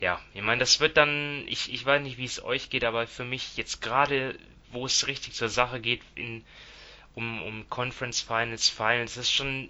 ja, 0.00 0.18
ich 0.32 0.42
meine, 0.42 0.60
das 0.60 0.80
wird 0.80 0.96
dann, 0.96 1.46
ich, 1.46 1.70
ich 1.70 1.84
weiß 1.84 2.02
nicht, 2.02 2.16
wie 2.16 2.24
es 2.24 2.42
euch 2.42 2.70
geht, 2.70 2.84
aber 2.84 3.06
für 3.06 3.24
mich 3.24 3.58
jetzt 3.58 3.82
gerade, 3.82 4.38
wo 4.70 4.86
es 4.86 5.06
richtig 5.06 5.34
zur 5.34 5.50
Sache 5.50 5.78
geht, 5.78 6.00
in 6.14 6.42
um, 7.14 7.42
um 7.42 7.68
Conference 7.68 8.20
Finals, 8.20 8.68
Finals, 8.68 9.14
das 9.14 9.24
ist 9.24 9.32
schon, 9.32 9.68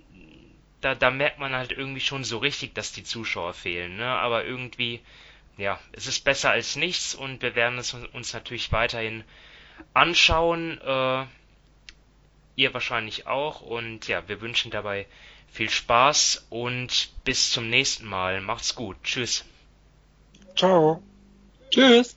da, 0.81 0.95
da 0.95 1.11
merkt 1.11 1.39
man 1.39 1.55
halt 1.55 1.73
irgendwie 1.73 2.01
schon 2.01 2.25
so 2.25 2.39
richtig, 2.39 2.75
dass 2.75 2.93
die 2.93 3.05
Zuschauer 3.05 3.55
fehlen, 3.55 3.97
ne? 3.97 4.07
Aber 4.07 4.45
irgendwie, 4.45 5.01
ja, 5.57 5.79
es 5.93 6.07
ist 6.07 6.25
besser 6.25 6.51
als 6.51 6.77
nichts 6.77 7.15
und 7.15 7.43
wir 7.43 7.55
werden 7.55 7.79
es 7.79 7.95
uns 7.95 8.33
natürlich 8.33 8.73
weiterhin 8.73 9.25
anschauen, 9.95 10.81
äh, 10.81 11.25
ihr 12.57 12.75
wahrscheinlich 12.75 13.27
auch 13.27 13.61
und 13.61 14.09
ja, 14.09 14.29
wir 14.29 14.41
wünschen 14.41 14.71
dabei 14.71 15.07
viel 15.51 15.71
Spaß 15.71 16.47
und 16.51 17.11
bis 17.25 17.51
zum 17.51 17.69
nächsten 17.69 18.07
Mal. 18.07 18.41
Macht's 18.41 18.75
gut. 18.75 18.97
Tschüss. 19.05 19.45
Ciao. 20.57 21.03
Tschüss. 21.71 22.17